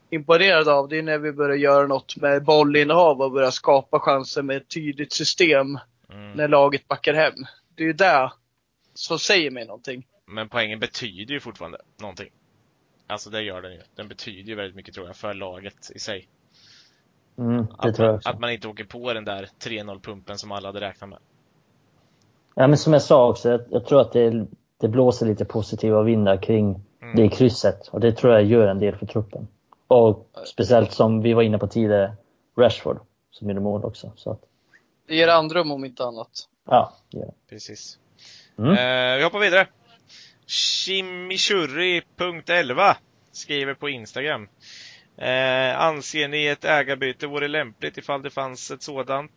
imponerad 0.09 0.67
av 0.67 0.89
det 0.89 0.97
är 0.97 1.03
när 1.03 1.17
vi 1.17 1.31
börjar 1.31 1.55
göra 1.55 1.87
något 1.87 2.15
med 2.15 2.43
bollinnehav 2.43 3.21
och 3.21 3.31
börjar 3.31 3.51
skapa 3.51 3.99
chanser 3.99 4.41
med 4.41 4.57
ett 4.57 4.69
tydligt 4.69 5.13
system. 5.13 5.79
Mm. 6.09 6.31
När 6.31 6.47
laget 6.47 6.87
backar 6.87 7.13
hem. 7.13 7.33
Det 7.75 7.83
är 7.83 7.87
ju 7.87 7.93
det 7.93 8.31
som 8.93 9.19
säger 9.19 9.51
mig 9.51 9.65
någonting. 9.65 10.05
Men 10.25 10.49
poängen 10.49 10.79
betyder 10.79 11.33
ju 11.33 11.39
fortfarande 11.39 11.77
någonting. 11.99 12.29
Alltså 13.09 13.29
det 13.29 13.41
gör 13.41 13.61
den 13.61 13.71
ju. 13.71 13.81
Den 13.95 14.07
betyder 14.07 14.49
ju 14.49 14.55
väldigt 14.55 14.75
mycket 14.75 14.93
tror 14.93 15.07
jag 15.07 15.15
för 15.15 15.33
laget 15.33 15.91
i 15.95 15.99
sig. 15.99 16.27
Mm, 17.37 17.67
att, 17.77 17.97
man, 17.97 18.21
att, 18.25 18.39
man, 18.39 18.51
inte 18.51 18.67
åker 18.67 18.83
på 18.83 19.13
den 19.13 19.25
där 19.25 19.49
3-0-pumpen 19.63 20.37
som 20.37 20.51
alla 20.51 20.67
hade 20.67 20.81
räknat 20.81 21.09
med. 21.09 21.19
Ja 22.55 22.67
men 22.67 22.77
som 22.77 22.93
jag 22.93 23.01
sa 23.01 23.29
också, 23.29 23.49
jag, 23.49 23.61
jag 23.69 23.85
tror 23.85 24.01
att 24.01 24.11
det, 24.11 24.47
det, 24.77 24.87
blåser 24.87 25.25
lite 25.25 25.45
positiva 25.45 26.03
vindar 26.03 26.37
kring 26.37 26.81
mm. 27.01 27.15
det 27.15 27.29
krysset. 27.29 27.87
Och 27.87 27.99
det 27.99 28.11
tror 28.11 28.33
jag 28.33 28.43
gör 28.43 28.67
en 28.67 28.79
del 28.79 28.95
för 28.95 29.05
truppen. 29.05 29.47
Och 29.87 30.29
speciellt 30.45 30.91
som 30.91 31.21
vi 31.21 31.33
var 31.33 31.41
inne 31.41 31.57
på 31.57 31.67
tidigare, 31.67 32.15
Rashford 32.57 32.99
som 33.31 33.49
gjorde 33.49 33.61
mål 33.61 33.85
också. 33.85 34.11
Så 34.15 34.31
att... 34.31 34.41
Det 35.07 35.15
ger 35.15 35.27
andrum 35.27 35.71
om 35.71 35.85
inte 35.85 36.03
annat. 36.03 36.47
Ja, 36.65 36.93
yeah. 37.13 37.29
precis. 37.49 37.99
Mm. 38.57 38.71
Eh, 38.71 39.17
vi 39.17 39.23
hoppar 39.23 39.39
vidare. 39.39 39.67
Chimichurri.11 40.49 42.95
skriver 43.31 43.73
på 43.73 43.89
Instagram. 43.89 44.49
Eh, 45.17 45.79
anser 45.79 46.27
ni 46.27 46.45
ett 46.45 46.65
ägarbyte 46.65 47.27
vore 47.27 47.47
lämpligt 47.47 47.97
ifall 47.97 48.21
det 48.21 48.29
fanns 48.29 48.71
ett 48.71 48.83
sådant? 48.83 49.31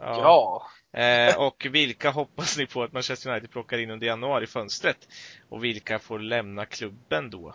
Ja. 0.00 0.66
ja. 0.92 1.00
Eh, 1.00 1.36
och 1.36 1.66
vilka 1.70 2.10
hoppas 2.10 2.58
ni 2.58 2.66
på 2.66 2.82
att 2.82 2.92
Manchester 2.92 3.30
United 3.30 3.50
plockar 3.50 3.78
in 3.78 3.90
under 3.90 4.06
januari-fönstret? 4.06 5.08
Och 5.48 5.64
vilka 5.64 5.98
får 5.98 6.18
lämna 6.18 6.66
klubben 6.66 7.30
då? 7.30 7.54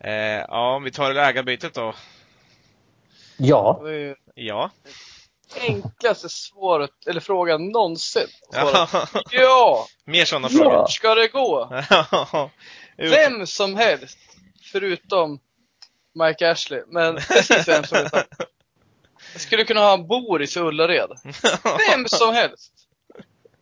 Eh, 0.00 0.44
ja, 0.48 0.76
om 0.76 0.82
vi 0.82 0.90
tar 0.90 1.14
ägarbytet 1.14 1.74
då. 1.74 1.94
Ja. 3.36 3.82
Ja. 4.34 4.70
Enklaste 5.54 6.28
svaret, 6.28 7.06
eller 7.06 7.20
frågan 7.20 7.68
någonsin. 7.68 8.26
Svaret. 8.52 9.08
Ja! 9.30 9.86
Mer 10.04 10.24
sådana 10.24 10.48
frågor. 10.48 10.78
Hur 10.78 10.86
ska 10.86 11.14
det 11.14 11.28
gå? 11.28 11.82
Vem 12.96 13.46
som 13.46 13.76
helst, 13.76 14.18
förutom 14.72 15.40
Mike 16.14 16.50
Ashley, 16.50 16.82
men 16.86 17.16
precis 17.16 17.68
vem 17.68 17.84
som 17.84 17.98
helst. 17.98 18.16
Jag 19.32 19.40
skulle 19.40 19.64
kunna 19.64 19.80
ha 19.80 19.94
en 19.94 20.06
Boris 20.06 20.56
i 20.56 20.60
Ullared. 20.60 21.10
Vem 21.90 22.06
som 22.06 22.34
helst. 22.34 22.72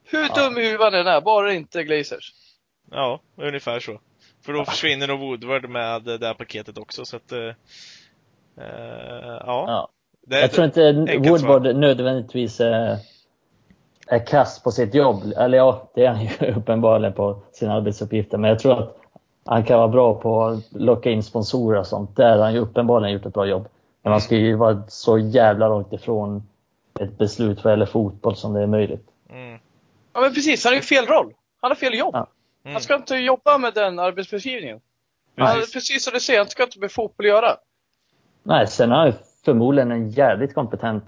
Hur 0.05 0.28
dum 0.28 0.59
i 0.59 0.68
huvudet 0.68 0.95
än 0.95 1.07
är, 1.07 1.20
bara 1.20 1.53
inte 1.53 1.85
Glazers. 1.85 2.32
Ja, 2.91 3.20
ungefär 3.37 3.80
så. 3.80 4.01
För 4.45 4.53
då 4.53 4.64
försvinner 4.64 5.07
nog 5.07 5.20
Woodward 5.20 5.68
med 5.68 6.03
det 6.03 6.26
här 6.26 6.35
paketet 6.35 6.78
också, 6.78 7.05
så 7.05 7.16
att... 7.16 7.32
Uh, 7.32 7.53
ja. 8.57 9.64
ja. 9.66 9.91
Det, 10.27 10.41
jag 10.41 10.53
tror 10.53 10.64
inte 10.64 10.93
Woodward 10.93 11.62
svar. 11.62 11.72
nödvändigtvis 11.72 12.61
är, 12.61 12.99
är 14.07 14.27
kass 14.27 14.62
på 14.62 14.70
sitt 14.70 14.95
jobb. 14.95 15.33
Eller 15.37 15.59
ja, 15.59 15.91
det 15.95 16.05
är 16.05 16.09
han 16.09 16.25
ju 16.25 16.55
uppenbarligen 16.57 17.12
på 17.12 17.43
sina 17.53 17.75
arbetsuppgifter. 17.75 18.39
Men 18.39 18.51
jag 18.51 18.59
tror 18.59 18.79
att 18.79 18.97
han 19.45 19.64
kan 19.64 19.79
vara 19.79 19.89
bra 19.89 20.14
på 20.14 20.45
att 20.45 20.72
locka 20.72 21.11
in 21.11 21.22
sponsorer 21.22 21.81
och 21.81 21.87
sånt. 21.87 22.16
Där 22.16 22.37
har 22.37 22.45
han 22.45 22.55
ju 22.55 22.59
uppenbarligen 22.59 23.14
gjort 23.14 23.27
ett 23.27 23.35
bra 23.35 23.47
jobb. 23.47 23.68
Men 24.03 24.11
man 24.11 24.20
ska 24.20 24.37
ju 24.37 24.55
vara 24.55 24.83
så 24.89 25.18
jävla 25.18 25.68
långt 25.68 25.93
ifrån 25.93 26.43
ett 27.01 27.18
beslut 27.18 27.64
vad 27.64 27.72
gäller 27.72 27.87
fotboll 27.87 28.37
som 28.37 28.53
det 28.53 28.62
är 28.62 28.66
möjligt. 28.66 29.09
Mm. 29.31 29.59
Ja 30.12 30.20
men 30.20 30.35
precis, 30.35 30.64
han 30.64 30.70
har 30.70 30.77
ju 30.77 30.83
fel 30.83 31.07
roll. 31.07 31.35
Han 31.61 31.70
har 31.70 31.77
fel 31.77 31.99
jobb. 31.99 32.14
Ja. 32.14 32.27
Mm. 32.64 32.72
Han 32.72 32.83
ska 32.83 32.95
inte 32.95 33.16
jobba 33.16 33.59
med 33.59 33.75
den 33.75 33.99
arbetsbeskrivningen. 33.99 34.81
Precis, 35.37 35.55
han, 35.55 35.61
precis 35.72 36.05
som 36.05 36.12
du 36.14 36.20
säger, 36.20 36.41
han 36.41 36.49
ska 36.49 36.62
inte 36.62 36.79
med 36.79 36.93
fotboll 36.93 37.27
att 37.27 37.31
göra. 37.31 37.57
Nej, 38.43 38.66
sen 38.66 38.91
har 38.91 38.99
han 38.99 39.12
förmodligen 39.45 39.91
en 39.91 40.11
jävligt 40.11 40.55
kompetent 40.55 41.05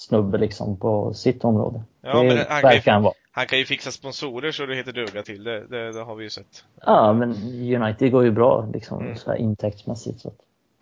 snubbe 0.00 0.38
liksom 0.38 0.76
på 0.76 1.14
sitt 1.14 1.44
område. 1.44 1.82
Ja, 2.00 2.22
det 2.22 2.28
men 2.28 2.46
han 2.48 2.62
kan, 2.62 2.74
ju, 2.74 2.80
han, 2.86 3.02
vara. 3.02 3.14
han 3.32 3.46
kan 3.46 3.58
ju 3.58 3.64
fixa 3.64 3.90
sponsorer 3.90 4.52
så 4.52 4.66
det 4.66 4.76
heter 4.76 4.92
duga 4.92 5.22
till, 5.22 5.44
det, 5.44 5.66
det, 5.66 5.92
det, 5.92 6.02
har 6.02 6.14
vi 6.14 6.24
ju 6.24 6.30
sett. 6.30 6.64
Ja, 6.86 7.12
men 7.12 7.30
United 7.82 8.12
går 8.12 8.24
ju 8.24 8.30
bra 8.30 8.68
liksom 8.72 9.02
mm. 9.02 9.16
så 9.16 9.30
här 9.30 9.38
intäktsmässigt. 9.38 10.20
Så. 10.20 10.32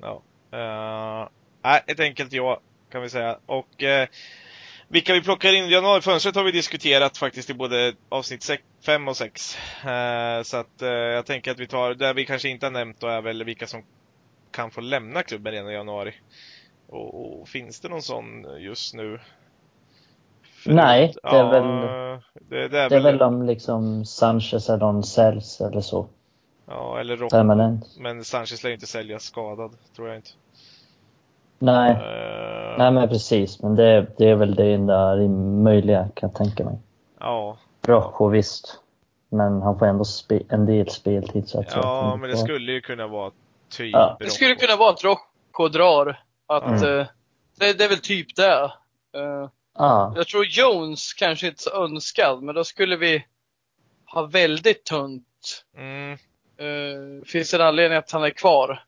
Ja. 0.01 0.23
Uh, 0.55 1.77
ett 1.87 2.01
enkelt 2.01 2.33
ja, 2.33 2.61
kan 2.93 3.03
vi 3.03 3.09
säga. 3.09 3.39
Och 3.47 3.83
uh, 3.83 4.09
vilka 4.89 5.13
vi 5.13 5.23
plockar 5.23 5.55
in 5.55 5.65
i 5.65 5.73
januarifönstret 5.73 6.37
har 6.37 6.45
vi 6.45 6.53
diskuterat 6.53 7.19
faktiskt 7.19 7.51
i 7.51 7.55
både 7.55 7.93
avsnitt 8.09 8.51
5 8.87 9.09
och 9.09 9.17
6. 9.17 9.59
Uh, 9.85 9.93
eh, 9.93 10.43
så 10.43 10.57
att 10.57 10.81
jag 10.81 11.27
tänker 11.27 11.51
att 11.51 11.61
vi 11.61 11.67
tar, 11.67 11.95
där 11.95 12.15
vi 12.15 12.27
kanske 12.27 12.49
inte 12.49 12.67
har 12.67 12.71
nämnt 12.71 13.01
då 13.01 13.07
är 13.07 13.23
väl 13.23 13.45
vilka 13.45 13.67
som 13.67 13.83
kan 14.59 14.71
få 14.71 14.81
lämna 14.81 15.23
klubben 15.23 15.53
redan 15.53 15.71
i 15.71 15.75
januari. 15.75 16.15
Och, 16.89 17.41
och 17.41 17.49
finns 17.49 17.81
det 17.81 17.89
någon 17.89 18.03
sån 18.03 18.47
just 18.59 18.95
nu? 18.95 19.19
För 20.43 20.73
Nej, 20.73 21.15
det 21.23 21.29
är 21.29 21.37
ja, 21.37 21.51
väl 21.51 21.65
det, 22.49 22.69
det, 22.69 22.81
är, 22.81 22.89
det 22.91 22.97
är 22.97 23.01
väl 23.01 23.23
om 23.23 23.43
liksom 23.43 24.05
Sanchez 24.05 24.69
eller 24.69 24.79
någon 24.79 25.03
säljs 25.03 25.61
eller 25.61 25.81
så. 25.81 26.07
Ja, 26.67 27.01
eller 27.01 27.17
Rock. 27.17 27.31
Permanent. 27.31 27.97
Men 27.99 28.25
Sanchez 28.25 28.65
lär 28.65 28.71
inte 28.71 28.87
säljas 28.87 29.23
skadad, 29.23 29.71
tror 29.97 30.09
jag 30.09 30.17
inte. 30.17 30.31
Nej, 31.59 31.93
uh... 31.93 32.79
Nej 32.79 32.93
men 32.93 33.09
precis. 33.09 33.63
Men 33.63 33.75
det, 33.75 34.07
det 34.17 34.31
är 34.31 34.35
väl 34.35 34.55
det 34.55 34.75
enda 34.75 35.17
möjliga 35.63 36.09
kan 36.15 36.31
jag 36.31 36.35
tänka 36.35 36.65
mig. 36.65 36.79
Ja. 37.21 37.59
Rojo 37.83 38.29
visst. 38.29 38.81
Men 39.29 39.63
han 39.63 39.79
får 39.79 39.87
ändå 39.87 40.05
en 40.49 40.67
del 40.67 40.89
speltid 40.89 41.49
så 41.49 41.61
att 41.61 41.73
Ja, 41.75 42.17
men 42.21 42.31
det 42.31 42.37
skulle 42.37 42.73
ju 42.73 42.81
kunna 42.81 43.07
vara 43.07 43.31
typ 43.71 43.93
ja. 43.93 44.17
Det 44.21 44.31
skulle 44.31 44.55
kunna 44.55 44.77
vara 44.77 44.91
att 44.91 45.05
Rojo 45.05 45.69
drar. 45.69 46.23
Att, 46.47 46.65
mm. 46.65 46.85
uh, 46.85 47.07
det, 47.59 47.79
det, 47.79 47.85
är 47.85 47.89
väl 47.89 47.99
typ 47.99 48.37
det. 48.37 48.73
Uh, 49.17 49.49
ah. 49.73 50.13
Jag 50.17 50.27
tror 50.27 50.45
Jones 50.45 51.13
kanske 51.13 51.47
inte 51.47 51.63
så 51.63 51.85
önskad, 51.85 52.43
men 52.43 52.55
då 52.55 52.65
skulle 52.65 52.97
vi 52.97 53.25
ha 54.13 54.27
väldigt 54.27 54.85
tunt. 54.85 55.65
Mm. 55.77 56.13
Uh, 56.61 57.25
finns 57.25 57.51
det 57.51 57.57
en 57.57 57.63
anledning 57.63 57.99
att 57.99 58.11
han 58.11 58.25
är 58.25 58.31
kvar? 58.31 58.85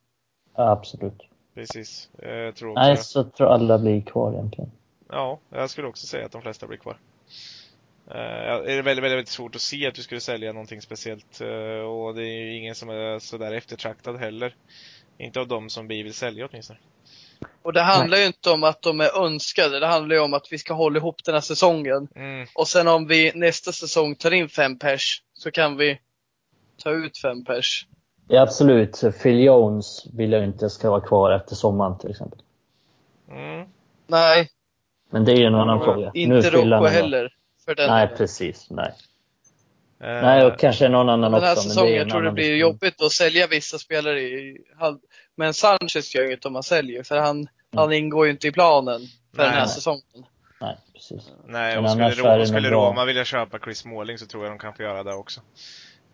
Ja, 0.56 0.70
absolut. 0.70 1.22
Precis. 1.54 2.08
Jag 2.22 2.56
tror 2.56 2.70
också 2.70 2.82
Nej, 2.82 2.96
så 2.96 3.24
tror 3.24 3.48
alla 3.48 3.78
blir 3.78 4.00
kvar 4.00 4.32
egentligen. 4.32 4.70
Ja, 5.08 5.38
jag 5.50 5.70
skulle 5.70 5.88
också 5.88 6.06
säga 6.06 6.26
att 6.26 6.32
de 6.32 6.42
flesta 6.42 6.66
blir 6.66 6.78
kvar. 6.78 6.96
Uh, 8.10 8.64
det 8.64 8.72
är 8.72 8.82
väldigt, 8.82 9.04
väldigt 9.04 9.28
svårt 9.28 9.54
att 9.54 9.60
se 9.60 9.86
att 9.86 9.94
du 9.94 10.02
skulle 10.02 10.20
sälja 10.20 10.52
någonting 10.52 10.82
speciellt 10.82 11.40
uh, 11.40 11.80
och 11.80 12.14
det 12.14 12.22
är 12.22 12.44
ju 12.44 12.56
ingen 12.56 12.74
som 12.74 12.88
är 12.90 13.18
sådär 13.18 13.52
eftertraktad 13.52 14.16
heller. 14.16 14.54
Inte 15.18 15.40
av 15.40 15.48
dem 15.48 15.70
som 15.70 15.88
vi 15.88 16.02
vill 16.02 16.14
sälja 16.14 16.48
åtminstone. 16.50 16.78
Och 17.62 17.72
det 17.72 17.82
handlar 17.82 18.16
Nej. 18.16 18.20
ju 18.20 18.26
inte 18.26 18.50
om 18.50 18.64
att 18.64 18.82
de 18.82 19.00
är 19.00 19.24
önskade, 19.24 19.80
det 19.80 19.86
handlar 19.86 20.16
ju 20.16 20.22
om 20.22 20.34
att 20.34 20.52
vi 20.52 20.58
ska 20.58 20.74
hålla 20.74 20.98
ihop 20.98 21.24
den 21.24 21.34
här 21.34 21.40
säsongen. 21.40 22.08
Mm. 22.16 22.46
Och 22.54 22.68
sen 22.68 22.88
om 22.88 23.06
vi 23.06 23.32
nästa 23.34 23.72
säsong 23.72 24.14
tar 24.14 24.30
in 24.30 24.48
fem 24.48 24.78
pers 24.78 25.22
så 25.34 25.50
kan 25.50 25.76
vi 25.76 26.00
ta 26.82 26.90
ut 26.90 27.18
fem 27.18 27.44
pers. 27.44 27.86
Ja, 28.28 28.42
absolut. 28.42 29.00
Phil 29.22 29.40
Jones 29.44 30.06
vill 30.12 30.32
jag 30.32 30.44
inte 30.44 30.70
ska 30.70 30.90
vara 30.90 31.00
kvar 31.00 31.32
efter 31.32 31.54
sommaren 31.54 31.98
till 31.98 32.10
exempel. 32.10 32.38
Mm. 33.30 33.68
Nej. 34.06 34.48
Men 35.10 35.24
det 35.24 35.32
är 35.32 35.36
ju 35.36 35.44
en 35.44 35.54
annan 35.54 35.84
fråga. 35.84 36.10
Inte 36.14 36.50
Rocco 36.50 36.86
heller. 36.86 37.32
För 37.64 37.74
den 37.74 37.90
nej, 37.90 38.08
precis. 38.16 38.70
Nej. 38.70 38.92
Uh, 40.02 40.06
nej, 40.06 40.46
och 40.46 40.58
kanske 40.58 40.88
någon 40.88 41.08
annan 41.08 41.34
också. 41.34 41.40
Den 41.40 41.48
här 41.48 41.62
säsongen, 41.62 41.94
jag 41.94 42.08
tror 42.08 42.22
det 42.22 42.32
blir 42.32 42.44
diskussion. 42.44 42.60
jobbigt 42.60 43.02
att 43.02 43.12
sälja 43.12 43.46
vissa 43.46 43.78
spelare 43.78 44.20
i 44.20 44.58
halv... 44.78 44.98
Men 45.36 45.54
Sanchez 45.54 46.14
gör 46.14 46.26
inget 46.26 46.44
om 46.44 46.52
man 46.52 46.62
säljer, 46.62 47.02
för 47.02 47.18
han, 47.18 47.36
mm. 47.36 47.48
han 47.76 47.92
ingår 47.92 48.26
ju 48.26 48.32
inte 48.32 48.48
i 48.48 48.52
planen 48.52 49.00
för 49.00 49.42
nej, 49.42 49.46
den 49.46 49.54
här 49.54 49.60
nej. 49.60 49.68
säsongen. 49.68 50.26
Nej, 50.60 50.76
precis. 50.92 51.32
Nej, 51.46 51.78
och 51.78 51.90
skulle, 51.90 52.10
Roma, 52.10 52.46
skulle 52.46 52.70
Roma 52.70 53.04
vilja 53.04 53.24
köpa 53.24 53.58
Chris 53.58 53.78
Smalling 53.78 54.18
så 54.18 54.26
tror 54.26 54.44
jag 54.44 54.52
de 54.52 54.58
kan 54.58 54.74
få 54.74 54.82
göra 54.82 55.02
det 55.02 55.14
också. 55.14 55.40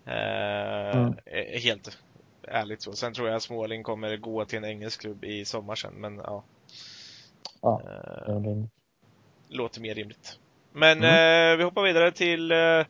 Eh, 0.07 0.97
mm. 0.97 1.15
Helt 1.63 1.99
ärligt 2.49 2.83
så. 2.83 2.93
Sen 2.93 3.15
tror 3.15 3.29
jag 3.29 3.37
att 3.37 3.43
Småling 3.43 3.83
kommer 3.83 4.17
gå 4.17 4.45
till 4.45 4.59
en 4.59 4.65
engelsk 4.65 5.01
klubb 5.01 5.25
i 5.25 5.45
sommar 5.45 5.75
sen, 5.75 5.95
men 5.95 6.17
ja. 6.17 6.45
Ja, 7.63 7.83
eh, 8.29 8.41
det 8.41 8.69
låter 9.49 9.81
mer 9.81 9.95
rimligt. 9.95 10.39
Men 10.77 10.99
mm. 10.99 11.53
eh, 11.53 11.57
vi 11.57 11.65
hoppar 11.65 11.83
vidare 11.83 12.13
till 12.13 12.53
eh, 12.53 12.87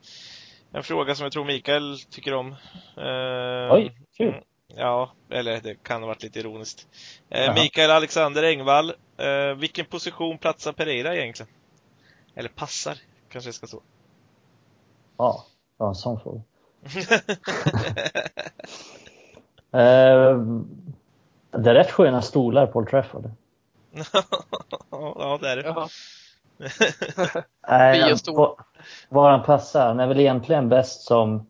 en 0.73 0.83
fråga 0.83 1.15
som 1.15 1.25
jag 1.25 1.33
tror 1.33 1.45
Mikael 1.45 1.99
tycker 2.11 2.35
om. 2.35 2.53
Eh, 2.97 3.75
Oj, 3.75 3.93
kul! 4.17 4.29
Mm, 4.29 4.43
ja, 4.69 5.13
eller 5.31 5.61
det 5.61 5.83
kan 5.83 6.03
ha 6.03 6.07
varit 6.07 6.23
lite 6.23 6.39
ironiskt. 6.39 6.87
Eh, 7.29 7.55
Mikael 7.55 7.91
Alexander 7.91 8.43
Engvall, 8.43 8.91
eh, 9.17 9.55
vilken 9.57 9.87
position 9.87 10.39
platsar 10.39 10.73
Pereira 10.73 11.17
egentligen? 11.17 11.53
Eller 12.35 12.49
passar, 12.49 12.99
kanske 13.29 13.49
jag 13.49 13.55
ska 13.55 13.67
så. 13.67 13.83
Ja, 15.17 15.45
det 15.79 15.83
var 15.83 15.89
en 15.89 15.95
sån 15.95 16.21
fråga. 16.21 16.41
eh, 19.73 20.39
det 21.51 21.71
är 21.71 21.75
rätt 21.75 21.91
sköna 21.91 22.23
stolar 22.23 22.67
på 22.67 22.79
Old 22.79 22.89
Trafford. 22.89 23.31
ja, 24.91 25.39
det 25.43 25.49
är 25.49 25.57
det. 25.57 25.89
Nej, 27.69 28.15
var 29.09 29.31
han 29.31 29.43
passar? 29.43 29.87
Han 29.87 30.01
är 30.01 30.07
väl 30.07 30.21
egentligen 30.21 30.69
bäst 30.69 31.03
som 31.03 31.47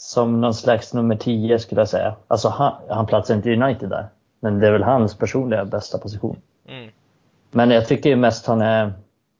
som 0.00 0.40
någon 0.40 0.54
slags 0.54 0.94
nummer 0.94 1.16
10 1.16 1.58
skulle 1.58 1.80
jag 1.80 1.88
säga. 1.88 2.14
Alltså 2.28 2.48
han, 2.48 2.72
han 2.88 3.06
platsar 3.06 3.34
inte 3.34 3.50
i 3.50 3.62
United 3.62 3.88
där. 3.88 4.06
Men 4.40 4.58
det 4.58 4.66
är 4.66 4.72
väl 4.72 4.82
hans 4.82 5.18
personliga 5.18 5.64
bästa 5.64 5.98
position. 5.98 6.36
Mm. 6.68 6.90
Men 7.50 7.70
jag 7.70 7.88
tycker 7.88 8.10
ju 8.10 8.16
mest 8.16 8.46
han 8.46 8.60
är 8.60 8.92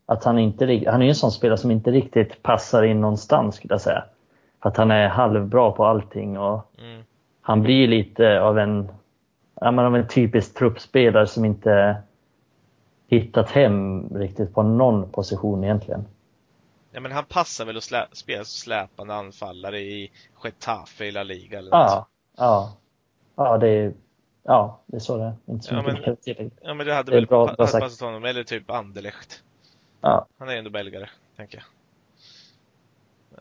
att 0.07 0.25
han 0.25 0.39
inte 0.39 0.85
han 0.87 1.03
är 1.03 1.09
en 1.09 1.15
sån 1.15 1.33
spelare 1.33 1.59
som 1.59 1.71
inte 1.71 1.91
riktigt 1.91 2.43
passar 2.43 2.83
in 2.83 3.01
någonstans 3.01 3.57
skulle 3.57 3.75
jag 3.75 3.81
säga. 3.81 4.05
För 4.63 4.69
att 4.69 4.77
han 4.77 4.91
är 4.91 5.09
halvbra 5.09 5.73
på 5.73 5.85
allting 5.85 6.39
och 6.39 6.71
mm. 6.79 7.03
han 7.41 7.63
blir 7.63 7.89
lite 7.89 8.41
av 8.41 8.59
en, 8.59 8.89
ja, 9.61 9.71
men 9.71 9.85
av 9.85 9.97
en 9.97 10.09
typisk 10.09 10.55
truppspelare 10.55 11.27
som 11.27 11.45
inte 11.45 11.97
hittat 13.11 13.51
hem 13.51 14.09
riktigt 14.09 14.55
på 14.55 14.63
någon 14.63 15.11
position 15.11 15.65
egentligen. 15.65 16.05
Ja 16.93 17.01
men 17.01 17.13
han 17.13 17.25
passar 17.25 17.65
väl 17.65 17.77
att 17.77 17.85
slä, 17.85 18.07
spela 18.13 18.45
släpande 18.45 19.15
anfallare 19.15 19.81
i 19.81 20.11
Getafe 20.45 21.05
i 21.05 21.11
La 21.11 21.23
Liga 21.23 21.59
eller 21.59 21.71
Ja, 21.71 21.95
något. 21.95 22.09
ja. 22.37 22.77
Ja, 23.37 23.59
det 23.59 23.69
är, 23.69 23.93
ja, 24.43 24.81
det 24.87 24.97
är 24.97 25.01
så 25.01 25.17
det 25.17 25.25
är. 25.25 25.35
Inte 25.47 25.67
så 25.67 25.75
ja, 25.75 25.83
mycket 25.83 26.07
men, 26.07 26.17
tillägg. 26.17 26.51
Ja 26.63 26.75
men 26.75 26.87
det 26.87 26.95
hade 26.95 27.11
det 27.11 27.17
väl 27.17 27.27
bra, 27.27 27.55
passat 27.55 28.01
honom, 28.01 28.25
eller 28.25 28.45
typ 28.45 28.71
Anderlecht. 28.71 29.43
Ja. 30.01 30.27
Han 30.39 30.49
är 30.49 30.57
ändå 30.57 30.71
belgare, 30.71 31.11
tänker 31.37 31.59
jag. 31.59 31.67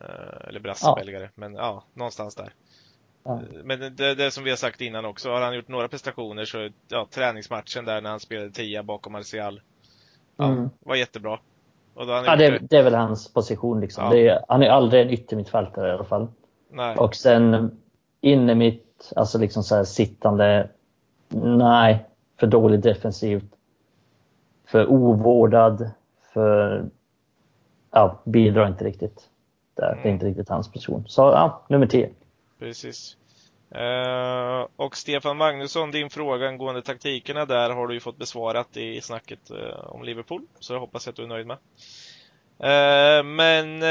Eh, 0.04 0.48
eller 0.48 0.60
brassebelgare, 0.60 1.22
ja. 1.24 1.30
men 1.34 1.54
ja, 1.54 1.84
någonstans 1.94 2.34
där. 2.34 2.54
Ja. 3.22 3.42
Men 3.64 3.80
det, 3.96 4.14
det 4.14 4.30
som 4.30 4.44
vi 4.44 4.50
har 4.50 4.56
sagt 4.56 4.80
innan 4.80 5.04
också, 5.04 5.30
har 5.30 5.40
han 5.40 5.54
gjort 5.54 5.68
några 5.68 5.88
prestationer 5.88 6.44
så, 6.44 6.68
ja, 6.88 7.06
träningsmatchen 7.10 7.84
där 7.84 8.00
när 8.00 8.10
han 8.10 8.20
spelade 8.20 8.50
tia 8.50 8.82
bakom 8.82 9.12
Martial. 9.12 9.60
Ja, 10.36 10.44
mm. 10.44 10.70
var 10.80 10.96
jättebra. 10.96 11.38
ja, 11.94 12.36
det, 12.36 12.58
det, 12.58 12.76
är 12.76 12.82
väl 12.82 12.94
hans 12.94 13.32
position 13.32 13.80
liksom. 13.80 14.04
Ja. 14.04 14.16
Är, 14.16 14.44
han 14.48 14.62
är 14.62 14.68
aldrig 14.68 15.02
en 15.02 15.10
yttermittfältare 15.10 15.88
i 15.88 15.92
alla 15.92 16.04
fall. 16.04 16.28
Nej. 16.70 16.96
Och 16.96 17.14
sen 17.14 17.78
inne 18.20 18.54
mitt, 18.54 19.12
alltså 19.16 19.38
liksom 19.38 19.62
så 19.62 19.76
här 19.76 19.84
sittande, 19.84 20.68
nej, 21.28 22.04
för 22.40 22.46
dåligt 22.46 22.82
defensivt. 22.82 23.54
För 24.66 24.90
ovårdad, 24.90 25.90
för, 26.32 26.84
ja, 27.90 28.20
bidrar 28.24 28.68
inte 28.68 28.84
riktigt. 28.84 29.28
Det, 29.74 29.86
mm. 29.86 29.98
det 30.02 30.08
är 30.08 30.12
inte 30.12 30.26
riktigt 30.26 30.48
hans 30.48 30.72
position. 30.72 31.04
Så 31.06 31.22
ja, 31.22 31.62
nummer 31.68 31.86
10. 31.86 32.10
Precis. 32.60 33.16
Uh, 33.76 34.68
och 34.76 34.96
Stefan 34.96 35.36
Magnusson, 35.36 35.90
din 35.90 36.10
fråga 36.10 36.48
angående 36.48 36.82
taktikerna 36.82 37.46
där 37.46 37.70
har 37.70 37.86
du 37.86 37.94
ju 37.94 38.00
fått 38.00 38.18
besvarat 38.18 38.76
i 38.76 39.00
snacket 39.00 39.50
uh, 39.50 39.94
om 39.94 40.02
Liverpool, 40.02 40.46
så 40.58 40.72
jag 40.72 40.80
hoppas 40.80 41.08
att 41.08 41.16
du 41.16 41.22
är 41.22 41.26
nöjd 41.26 41.46
med. 41.46 41.58
Uh, 42.62 43.24
men 43.24 43.84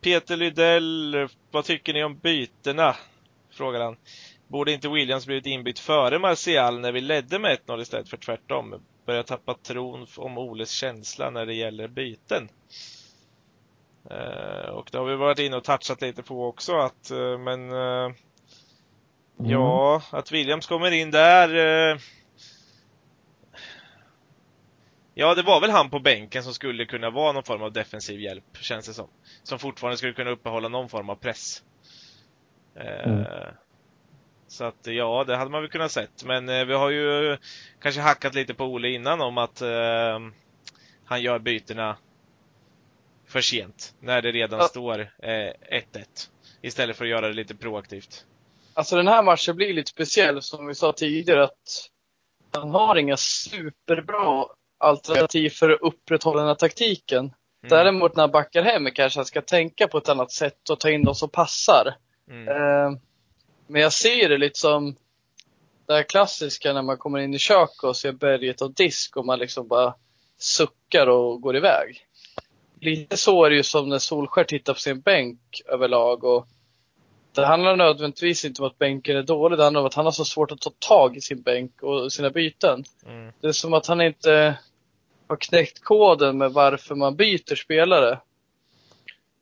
Peter 0.00 0.36
Lydell, 0.36 1.28
vad 1.50 1.64
tycker 1.64 1.92
ni 1.92 2.04
om 2.04 2.18
bytena? 2.18 2.96
Frågar 3.50 3.80
han. 3.80 3.96
Borde 4.48 4.72
inte 4.72 4.88
Williams 4.88 5.26
blivit 5.26 5.46
inbytt 5.46 5.78
före 5.78 6.18
Martial 6.18 6.80
när 6.80 6.92
vi 6.92 7.00
ledde 7.00 7.38
med 7.38 7.58
1-0 7.66 7.80
istället 7.80 8.08
för 8.08 8.16
tvärtom? 8.16 8.82
Börjar 9.06 9.22
tappa 9.22 9.54
tron 9.54 10.06
om 10.16 10.38
Oles 10.38 10.70
känsla 10.70 11.30
när 11.30 11.46
det 11.46 11.54
gäller 11.54 11.88
byten 11.88 12.48
och 14.72 14.88
det 14.92 14.98
har 14.98 15.04
vi 15.04 15.16
varit 15.16 15.38
inne 15.38 15.56
och 15.56 15.64
touchat 15.64 16.02
lite 16.02 16.22
på 16.22 16.46
också 16.46 16.76
att, 16.76 17.10
men 17.38 17.70
Mm. 19.38 19.50
Ja, 19.50 20.02
att 20.10 20.32
Williams 20.32 20.66
kommer 20.66 20.90
in 20.90 21.10
där. 21.10 21.54
Eh... 21.54 21.98
Ja, 25.14 25.34
det 25.34 25.42
var 25.42 25.60
väl 25.60 25.70
han 25.70 25.90
på 25.90 25.98
bänken 25.98 26.42
som 26.42 26.54
skulle 26.54 26.84
kunna 26.84 27.10
vara 27.10 27.32
någon 27.32 27.42
form 27.42 27.62
av 27.62 27.72
defensiv 27.72 28.20
hjälp, 28.20 28.44
känns 28.60 28.86
det 28.86 28.94
som. 28.94 29.08
Som 29.42 29.58
fortfarande 29.58 29.96
skulle 29.96 30.12
kunna 30.12 30.30
uppehålla 30.30 30.68
någon 30.68 30.88
form 30.88 31.10
av 31.10 31.16
press. 31.16 31.62
Eh... 32.76 33.12
Mm. 33.12 33.24
Så 34.46 34.64
att 34.64 34.86
ja, 34.86 35.24
det 35.26 35.36
hade 35.36 35.50
man 35.50 35.60
väl 35.60 35.70
kunnat 35.70 35.92
sett. 35.92 36.24
Men 36.24 36.48
eh, 36.48 36.64
vi 36.64 36.74
har 36.74 36.90
ju 36.90 37.36
kanske 37.80 38.00
hackat 38.00 38.34
lite 38.34 38.54
på 38.54 38.64
Ole 38.64 38.88
innan 38.88 39.20
om 39.20 39.38
att 39.38 39.60
eh, 39.60 40.18
han 41.04 41.22
gör 41.22 41.38
bytena 41.38 41.96
för 43.34 43.40
sent. 43.40 43.94
När 44.00 44.22
det 44.22 44.32
redan 44.32 44.58
ja. 44.58 44.68
står 44.68 45.10
1-1. 45.22 45.54
Eh, 45.72 45.84
istället 46.62 46.96
för 46.96 47.04
att 47.04 47.10
göra 47.10 47.28
det 47.28 47.34
lite 47.34 47.54
proaktivt. 47.54 48.26
Alltså 48.74 48.96
den 48.96 49.08
här 49.08 49.22
matchen 49.22 49.56
blir 49.56 49.74
lite 49.74 49.90
speciell 49.90 50.42
som 50.42 50.66
vi 50.66 50.74
sa 50.74 50.92
tidigare 50.92 51.44
att 51.44 51.90
han 52.52 52.70
har 52.70 52.96
inga 52.96 53.16
superbra 53.16 54.44
alternativ 54.78 55.50
för 55.50 55.70
att 55.70 55.80
upprätthålla 55.80 56.40
den 56.40 56.48
här 56.48 56.54
taktiken. 56.54 57.18
Mm. 57.18 57.34
Däremot 57.68 58.16
när 58.16 58.22
han 58.22 58.30
backar 58.30 58.62
hem 58.62 58.90
kanske 58.90 59.18
han 59.18 59.26
ska 59.26 59.42
tänka 59.42 59.88
på 59.88 59.98
ett 59.98 60.08
annat 60.08 60.32
sätt 60.32 60.70
och 60.70 60.80
ta 60.80 60.90
in 60.90 61.04
de 61.04 61.14
som 61.14 61.28
passar. 61.28 61.94
Mm. 62.30 62.48
Eh, 62.48 62.98
men 63.66 63.82
jag 63.82 63.92
ser 63.92 64.28
det 64.28 64.38
lite 64.38 64.58
som 64.58 64.96
det 65.86 65.94
här 65.94 66.02
klassiska 66.02 66.72
när 66.72 66.82
man 66.82 66.98
kommer 66.98 67.18
in 67.18 67.34
i 67.34 67.38
köket 67.38 67.84
och 67.84 67.96
ser 67.96 68.12
berget 68.12 68.62
av 68.62 68.74
disk 68.74 69.16
och 69.16 69.26
man 69.26 69.38
liksom 69.38 69.68
bara 69.68 69.94
suckar 70.38 71.06
och 71.06 71.40
går 71.40 71.56
iväg. 71.56 72.06
Lite 72.84 73.16
så 73.16 73.44
är 73.44 73.50
det 73.50 73.56
ju 73.56 73.62
som 73.62 73.88
när 73.88 73.98
Solskär 73.98 74.44
tittar 74.44 74.74
på 74.74 74.80
sin 74.80 75.00
bänk 75.00 75.40
överlag 75.66 76.24
och 76.24 76.46
det 77.34 77.46
handlar 77.46 77.76
nödvändigtvis 77.76 78.44
inte 78.44 78.62
om 78.62 78.68
att 78.68 78.78
bänken 78.78 79.16
är 79.16 79.22
dålig, 79.22 79.58
det 79.58 79.64
handlar 79.64 79.80
om 79.80 79.86
att 79.86 79.94
han 79.94 80.04
har 80.04 80.12
så 80.12 80.24
svårt 80.24 80.52
att 80.52 80.60
ta 80.60 80.70
tag 80.78 81.16
i 81.16 81.20
sin 81.20 81.42
bänk 81.42 81.82
och 81.82 82.12
sina 82.12 82.30
byten. 82.30 82.84
Mm. 83.06 83.32
Det 83.40 83.48
är 83.48 83.52
som 83.52 83.74
att 83.74 83.86
han 83.86 84.00
inte 84.00 84.58
har 85.26 85.36
knäckt 85.36 85.84
koden 85.84 86.38
med 86.38 86.52
varför 86.52 86.94
man 86.94 87.16
byter 87.16 87.54
spelare. 87.54 88.18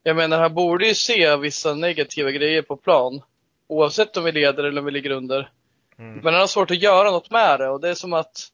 Jag 0.03 0.16
menar, 0.16 0.40
han 0.40 0.55
borde 0.55 0.86
ju 0.86 0.95
se 0.95 1.36
vissa 1.36 1.74
negativa 1.74 2.30
grejer 2.30 2.62
på 2.62 2.76
plan. 2.76 3.22
Oavsett 3.66 4.16
om 4.16 4.24
vi 4.24 4.32
leder 4.32 4.64
eller 4.64 4.78
om 4.78 4.84
vi 4.84 4.90
ligger 4.90 5.11
under. 5.11 5.51
Mm. 5.99 6.14
Men 6.14 6.34
han 6.34 6.40
har 6.40 6.47
svårt 6.47 6.70
att 6.70 6.82
göra 6.82 7.11
något 7.11 7.30
med 7.30 7.61
det 7.61 7.68
och 7.68 7.80
det 7.80 7.88
är 7.88 7.95
som 7.95 8.12
att 8.12 8.53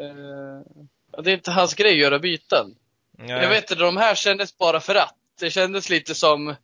eh, 0.00 1.22
det 1.22 1.30
är 1.30 1.34
inte 1.34 1.50
hans 1.50 1.74
grej 1.74 1.92
att 1.92 1.98
göra 1.98 2.18
byten. 2.18 2.74
Nej. 3.18 3.42
Jag 3.42 3.48
vet 3.48 3.70
inte, 3.70 3.84
de 3.84 3.96
här 3.96 4.14
kändes 4.14 4.58
bara 4.58 4.80
för 4.80 4.94
att. 4.94 5.14
Det 5.40 5.50
kändes 5.50 5.90
lite 5.90 6.14
som 6.14 6.54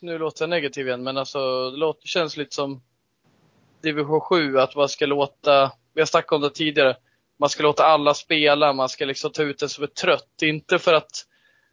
nu 0.00 0.18
låter 0.18 0.42
jag 0.42 0.50
negativ 0.50 0.86
igen, 0.86 1.02
men 1.02 1.16
alltså 1.16 1.70
det 1.70 2.08
känns 2.08 2.36
lite 2.36 2.54
som 2.54 2.82
division 3.82 4.20
7, 4.20 4.58
att 4.58 4.76
man 4.76 4.88
ska 4.88 5.06
låta, 5.06 5.72
vi 5.94 6.00
har 6.00 6.06
snackat 6.06 6.32
om 6.32 6.40
det 6.40 6.50
tidigare, 6.50 6.96
man 7.36 7.48
ska 7.48 7.62
låta 7.62 7.84
alla 7.84 8.14
spela, 8.14 8.72
man 8.72 8.88
ska 8.88 9.04
liksom 9.04 9.32
ta 9.32 9.42
ut 9.42 9.58
den 9.58 9.68
som 9.68 9.84
är 9.84 9.88
trött. 9.88 10.42
Inte 10.42 10.78
för 10.78 10.94
att 10.94 11.26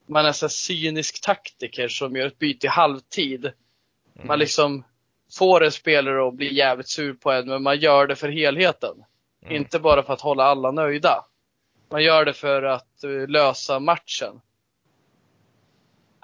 man 0.07 0.25
är 0.25 0.31
så 0.31 0.49
cynisk 0.49 1.21
taktiker 1.21 1.87
som 1.87 2.15
gör 2.15 2.27
ett 2.27 2.39
byte 2.39 2.67
i 2.67 2.69
halvtid. 2.69 3.45
Mm. 3.45 4.27
Man 4.27 4.39
liksom 4.39 4.83
får 5.37 5.63
en 5.63 5.71
spelare 5.71 6.27
att 6.27 6.33
bli 6.33 6.53
jävligt 6.53 6.89
sur 6.89 7.13
på 7.13 7.31
en, 7.31 7.47
men 7.47 7.63
man 7.63 7.79
gör 7.79 8.07
det 8.07 8.15
för 8.15 8.29
helheten. 8.29 9.03
Mm. 9.43 9.55
Inte 9.55 9.79
bara 9.79 10.03
för 10.03 10.13
att 10.13 10.21
hålla 10.21 10.43
alla 10.43 10.71
nöjda. 10.71 11.25
Man 11.89 12.03
gör 12.03 12.25
det 12.25 12.33
för 12.33 12.63
att 12.63 13.03
uh, 13.03 13.27
lösa 13.27 13.79
matchen. 13.79 14.41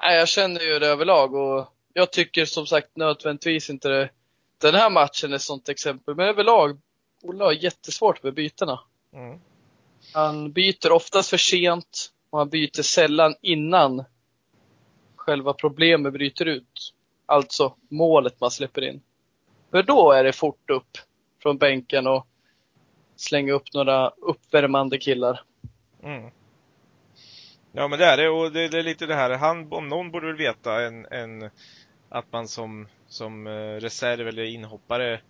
Nej, 0.01 0.17
jag 0.17 0.27
känner 0.27 0.61
ju 0.61 0.79
det 0.79 0.87
överlag 0.87 1.33
och 1.33 1.73
jag 1.93 2.11
tycker 2.11 2.45
som 2.45 2.67
sagt 2.67 2.95
nödvändigtvis 2.95 3.69
inte 3.69 3.89
det. 3.89 4.09
Den 4.57 4.75
här 4.75 4.89
matchen 4.89 5.31
är 5.31 5.35
ett 5.35 5.41
sånt 5.41 5.69
exempel, 5.69 6.15
men 6.15 6.27
överlag, 6.27 6.79
Olle 7.23 7.43
har 7.43 7.51
jättesvårt 7.51 8.23
med 8.23 8.33
bytena. 8.33 8.79
Mm. 9.13 9.39
Han 10.13 10.51
byter 10.51 10.91
oftast 10.91 11.29
för 11.29 11.37
sent 11.37 12.11
och 12.29 12.39
han 12.39 12.49
byter 12.49 12.81
sällan 12.81 13.35
innan 13.41 14.03
själva 15.15 15.53
problemet 15.53 16.13
bryter 16.13 16.45
ut. 16.45 16.93
Alltså 17.25 17.75
målet 17.89 18.41
man 18.41 18.51
släpper 18.51 18.81
in. 18.81 19.01
För 19.71 19.83
då 19.83 20.11
är 20.11 20.23
det 20.23 20.33
fort 20.33 20.69
upp 20.69 20.97
från 21.41 21.57
bänken 21.57 22.07
och 22.07 22.27
slänga 23.15 23.53
upp 23.53 23.73
några 23.73 24.09
uppvärmande 24.09 24.97
killar. 24.97 25.41
Mm. 26.05 26.31
Ja 27.71 27.87
men 27.87 27.99
det 27.99 28.05
är 28.05 28.17
det 28.17 28.29
och 28.29 28.51
det, 28.51 28.67
det, 28.67 28.79
är 28.79 28.83
lite 28.83 29.05
det 29.05 29.15
här, 29.15 29.37
han 29.37 29.73
om 29.73 29.87
någon 29.87 30.11
borde 30.11 30.27
väl 30.27 30.35
veta 30.35 30.85
en, 30.85 31.05
en 31.05 31.49
att 32.09 32.31
man 32.31 32.47
som, 32.47 32.87
som 33.07 33.47
eh, 33.47 33.75
reserv 33.79 34.27
eller 34.27 34.43
inhoppare 34.43 35.21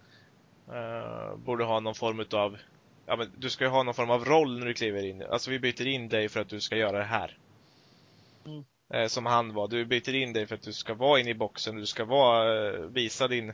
uh, 0.70 1.36
borde 1.38 1.64
ha 1.64 1.80
någon 1.80 1.96
form 1.96 2.20
utav 2.20 2.58
Ja 3.06 3.16
men 3.16 3.32
du 3.38 3.50
ska 3.50 3.64
ju 3.64 3.70
ha 3.70 3.84
någon 3.84 3.94
form 3.94 4.10
av 4.10 4.26
roll 4.26 4.60
när 4.60 4.66
du 4.66 4.74
kliver 4.74 5.06
in. 5.06 5.24
Alltså 5.24 5.52
vi 5.52 5.60
byter 5.60 5.88
in 5.88 6.10
dig 6.10 6.30
för 6.30 6.40
att 6.40 6.50
du 6.50 6.62
ska 6.62 6.76
göra 6.76 6.98
det 6.98 7.04
här. 7.04 7.38
Mm. 8.46 8.66
Uh, 8.96 9.08
som 9.08 9.26
han 9.26 9.54
var. 9.54 9.68
Du 9.68 9.86
byter 9.86 10.16
in 10.16 10.34
dig 10.34 10.48
för 10.48 10.56
att 10.56 10.62
du 10.62 10.74
ska 10.74 10.94
vara 10.94 11.20
inne 11.20 11.30
i 11.30 11.36
boxen. 11.36 11.76
Du 11.76 11.86
ska 11.86 12.06
vara, 12.06 12.72
uh, 12.72 12.86
visa 12.86 13.28
din, 13.28 13.54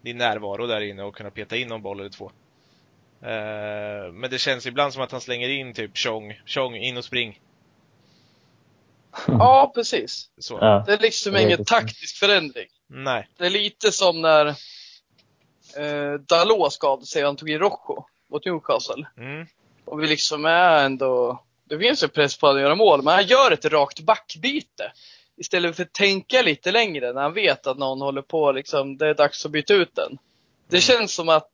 din 0.00 0.18
närvaro 0.18 0.66
där 0.66 0.80
inne 0.80 1.02
och 1.02 1.16
kunna 1.16 1.30
peta 1.30 1.56
in 1.56 1.68
någon 1.68 1.82
boll 1.82 2.00
eller 2.00 2.10
två. 2.10 2.32
Men 4.12 4.30
det 4.30 4.38
känns 4.38 4.66
ibland 4.66 4.92
som 4.92 5.02
att 5.02 5.12
han 5.12 5.20
slänger 5.20 5.48
in 5.48 5.74
typ 5.74 5.98
Chong, 5.98 6.40
Chong 6.46 6.76
in 6.76 6.96
och 6.96 7.04
spring. 7.04 7.40
Ja, 9.26 9.72
precis. 9.74 10.30
Ja. 10.50 10.84
Det 10.86 10.92
är 10.92 10.98
liksom 10.98 11.36
ingen 11.36 11.64
taktisk 11.64 12.16
förändring. 12.16 12.66
Nej. 12.86 13.28
Det 13.38 13.46
är 13.46 13.50
lite 13.50 13.92
som 13.92 14.20
när 14.20 14.46
eh, 15.76 16.14
Dalot 16.28 16.72
skadade 16.72 17.06
sig 17.06 17.22
och 17.22 17.28
han 17.28 17.36
tog 17.36 17.50
in 17.50 17.58
Rojo 17.58 18.06
mot 18.30 18.44
Newcastle. 18.44 19.06
Mm. 19.16 19.46
Och 19.84 20.02
vi 20.02 20.06
liksom 20.06 20.44
är 20.44 20.84
ändå, 20.84 21.42
det 21.68 21.78
finns 21.78 22.04
ju 22.04 22.08
press 22.08 22.38
på 22.38 22.48
att 22.48 22.60
göra 22.60 22.74
mål, 22.74 23.02
men 23.02 23.14
han 23.14 23.26
gör 23.26 23.50
ett 23.50 23.64
rakt 23.64 24.00
backbyte. 24.00 24.92
Istället 25.36 25.76
för 25.76 25.82
att 25.82 25.92
tänka 25.92 26.42
lite 26.42 26.72
längre 26.72 27.12
när 27.12 27.22
han 27.22 27.34
vet 27.34 27.66
att 27.66 27.78
någon 27.78 28.00
håller 28.00 28.22
på 28.22 28.52
liksom, 28.52 28.96
det 28.96 29.08
är 29.08 29.14
dags 29.14 29.46
att 29.46 29.52
byta 29.52 29.74
ut 29.74 29.94
den. 29.94 30.18
Det 30.68 30.76
mm. 30.76 30.80
känns 30.80 31.14
som 31.14 31.28
att 31.28 31.52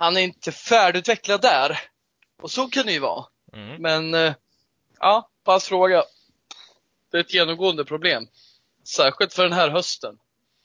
han 0.00 0.16
är 0.16 0.20
inte 0.20 0.52
färdigutvecklad 0.52 1.42
där. 1.42 1.78
Och 2.42 2.50
så 2.50 2.68
kan 2.68 2.86
det 2.86 2.92
ju 2.92 2.98
vara. 2.98 3.24
Mm. 3.52 3.82
Men, 3.82 4.14
eh, 4.14 4.34
ja, 4.98 5.30
på 5.44 5.50
hans 5.50 5.68
fråga. 5.68 6.02
Det 7.10 7.16
är 7.16 7.20
ett 7.20 7.34
genomgående 7.34 7.84
problem. 7.84 8.26
Särskilt 8.84 9.34
för 9.34 9.42
den 9.42 9.52
här 9.52 9.68
hösten. 9.68 10.18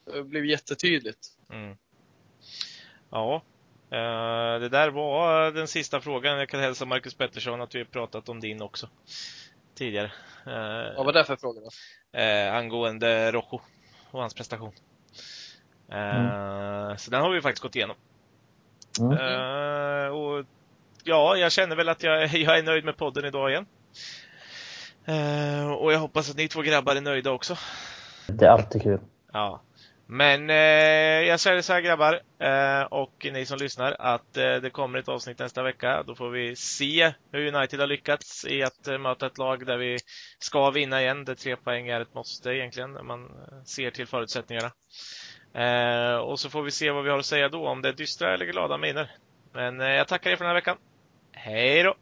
Det 0.04 0.22
blev 0.22 0.44
jättetydligt. 0.44 1.18
Mm. 1.52 1.76
Ja, 3.10 3.42
uh, 3.92 4.60
det 4.60 4.68
där 4.68 4.90
var 4.90 5.52
den 5.52 5.68
sista 5.68 6.00
frågan. 6.00 6.38
Jag 6.38 6.48
kan 6.48 6.60
hälsa 6.60 6.84
Marcus 6.84 7.14
Pettersson 7.14 7.60
att 7.60 7.74
vi 7.74 7.78
har 7.78 7.84
pratat 7.86 8.28
om 8.28 8.40
din 8.40 8.62
också 8.62 8.88
tidigare. 9.74 10.12
Uh, 10.46 10.96
Vad 10.96 11.06
var 11.06 11.12
det 11.12 11.24
för 11.24 11.36
fråga 11.36 11.60
då? 11.60 11.70
Angående 12.52 13.32
Rojo 13.32 13.60
och 14.10 14.20
hans 14.20 14.34
prestation. 14.34 14.72
Mm. 15.88 16.98
Så 16.98 17.10
den 17.10 17.20
har 17.20 17.30
vi 17.30 17.40
faktiskt 17.40 17.62
gått 17.62 17.76
igenom. 17.76 17.96
Mm. 18.98 20.12
och 20.12 20.44
ja, 21.04 21.36
jag 21.36 21.52
känner 21.52 21.76
väl 21.76 21.88
att 21.88 22.02
jag, 22.02 22.26
jag 22.34 22.58
är 22.58 22.62
nöjd 22.62 22.84
med 22.84 22.96
podden 22.96 23.24
idag 23.24 23.50
igen. 23.50 23.66
Uh, 25.08 25.70
och 25.72 25.92
jag 25.92 25.98
hoppas 25.98 26.30
att 26.30 26.36
ni 26.36 26.48
två 26.48 26.62
grabbar 26.62 26.96
är 26.96 27.00
nöjda 27.00 27.30
också. 27.30 27.56
Det 28.26 28.44
är 28.44 28.50
alltid 28.50 28.82
kul. 28.82 29.00
Ja. 29.32 29.62
Men 30.08 30.50
eh, 30.50 30.56
jag 31.28 31.40
säger 31.40 31.62
så 31.62 31.72
här 31.72 31.80
grabbar, 31.80 32.20
eh, 32.38 32.82
och 32.82 33.26
ni 33.32 33.46
som 33.46 33.58
lyssnar, 33.58 33.96
att 33.98 34.36
eh, 34.36 34.54
det 34.54 34.70
kommer 34.70 34.98
ett 34.98 35.08
avsnitt 35.08 35.38
nästa 35.38 35.62
vecka. 35.62 36.02
Då 36.02 36.14
får 36.14 36.30
vi 36.30 36.56
se 36.56 37.12
hur 37.32 37.54
United 37.54 37.80
har 37.80 37.86
lyckats 37.86 38.44
i 38.44 38.62
att 38.62 38.88
eh, 38.88 38.98
möta 38.98 39.26
ett 39.26 39.38
lag 39.38 39.66
där 39.66 39.76
vi 39.76 39.98
ska 40.38 40.70
vinna 40.70 41.02
igen. 41.02 41.24
Där 41.24 41.34
tre 41.34 41.56
poäng 41.56 41.88
är 41.88 42.00
ett 42.00 42.14
måste 42.14 42.50
egentligen, 42.50 42.92
när 42.92 43.02
man 43.02 43.30
ser 43.64 43.90
till 43.90 44.06
förutsättningarna. 44.06 44.70
Eh, 45.54 46.16
och 46.16 46.40
så 46.40 46.50
får 46.50 46.62
vi 46.62 46.70
se 46.70 46.90
vad 46.90 47.04
vi 47.04 47.10
har 47.10 47.18
att 47.18 47.26
säga 47.26 47.48
då, 47.48 47.68
om 47.68 47.82
det 47.82 47.88
är 47.88 47.92
dystra 47.92 48.34
eller 48.34 48.46
glada 48.46 48.78
miner. 48.78 49.10
Men 49.52 49.80
eh, 49.80 49.88
jag 49.88 50.08
tackar 50.08 50.30
er 50.30 50.36
för 50.36 50.44
den 50.44 50.50
här 50.50 50.54
veckan. 50.54 50.76
Hej 51.32 51.82
då! 51.82 51.94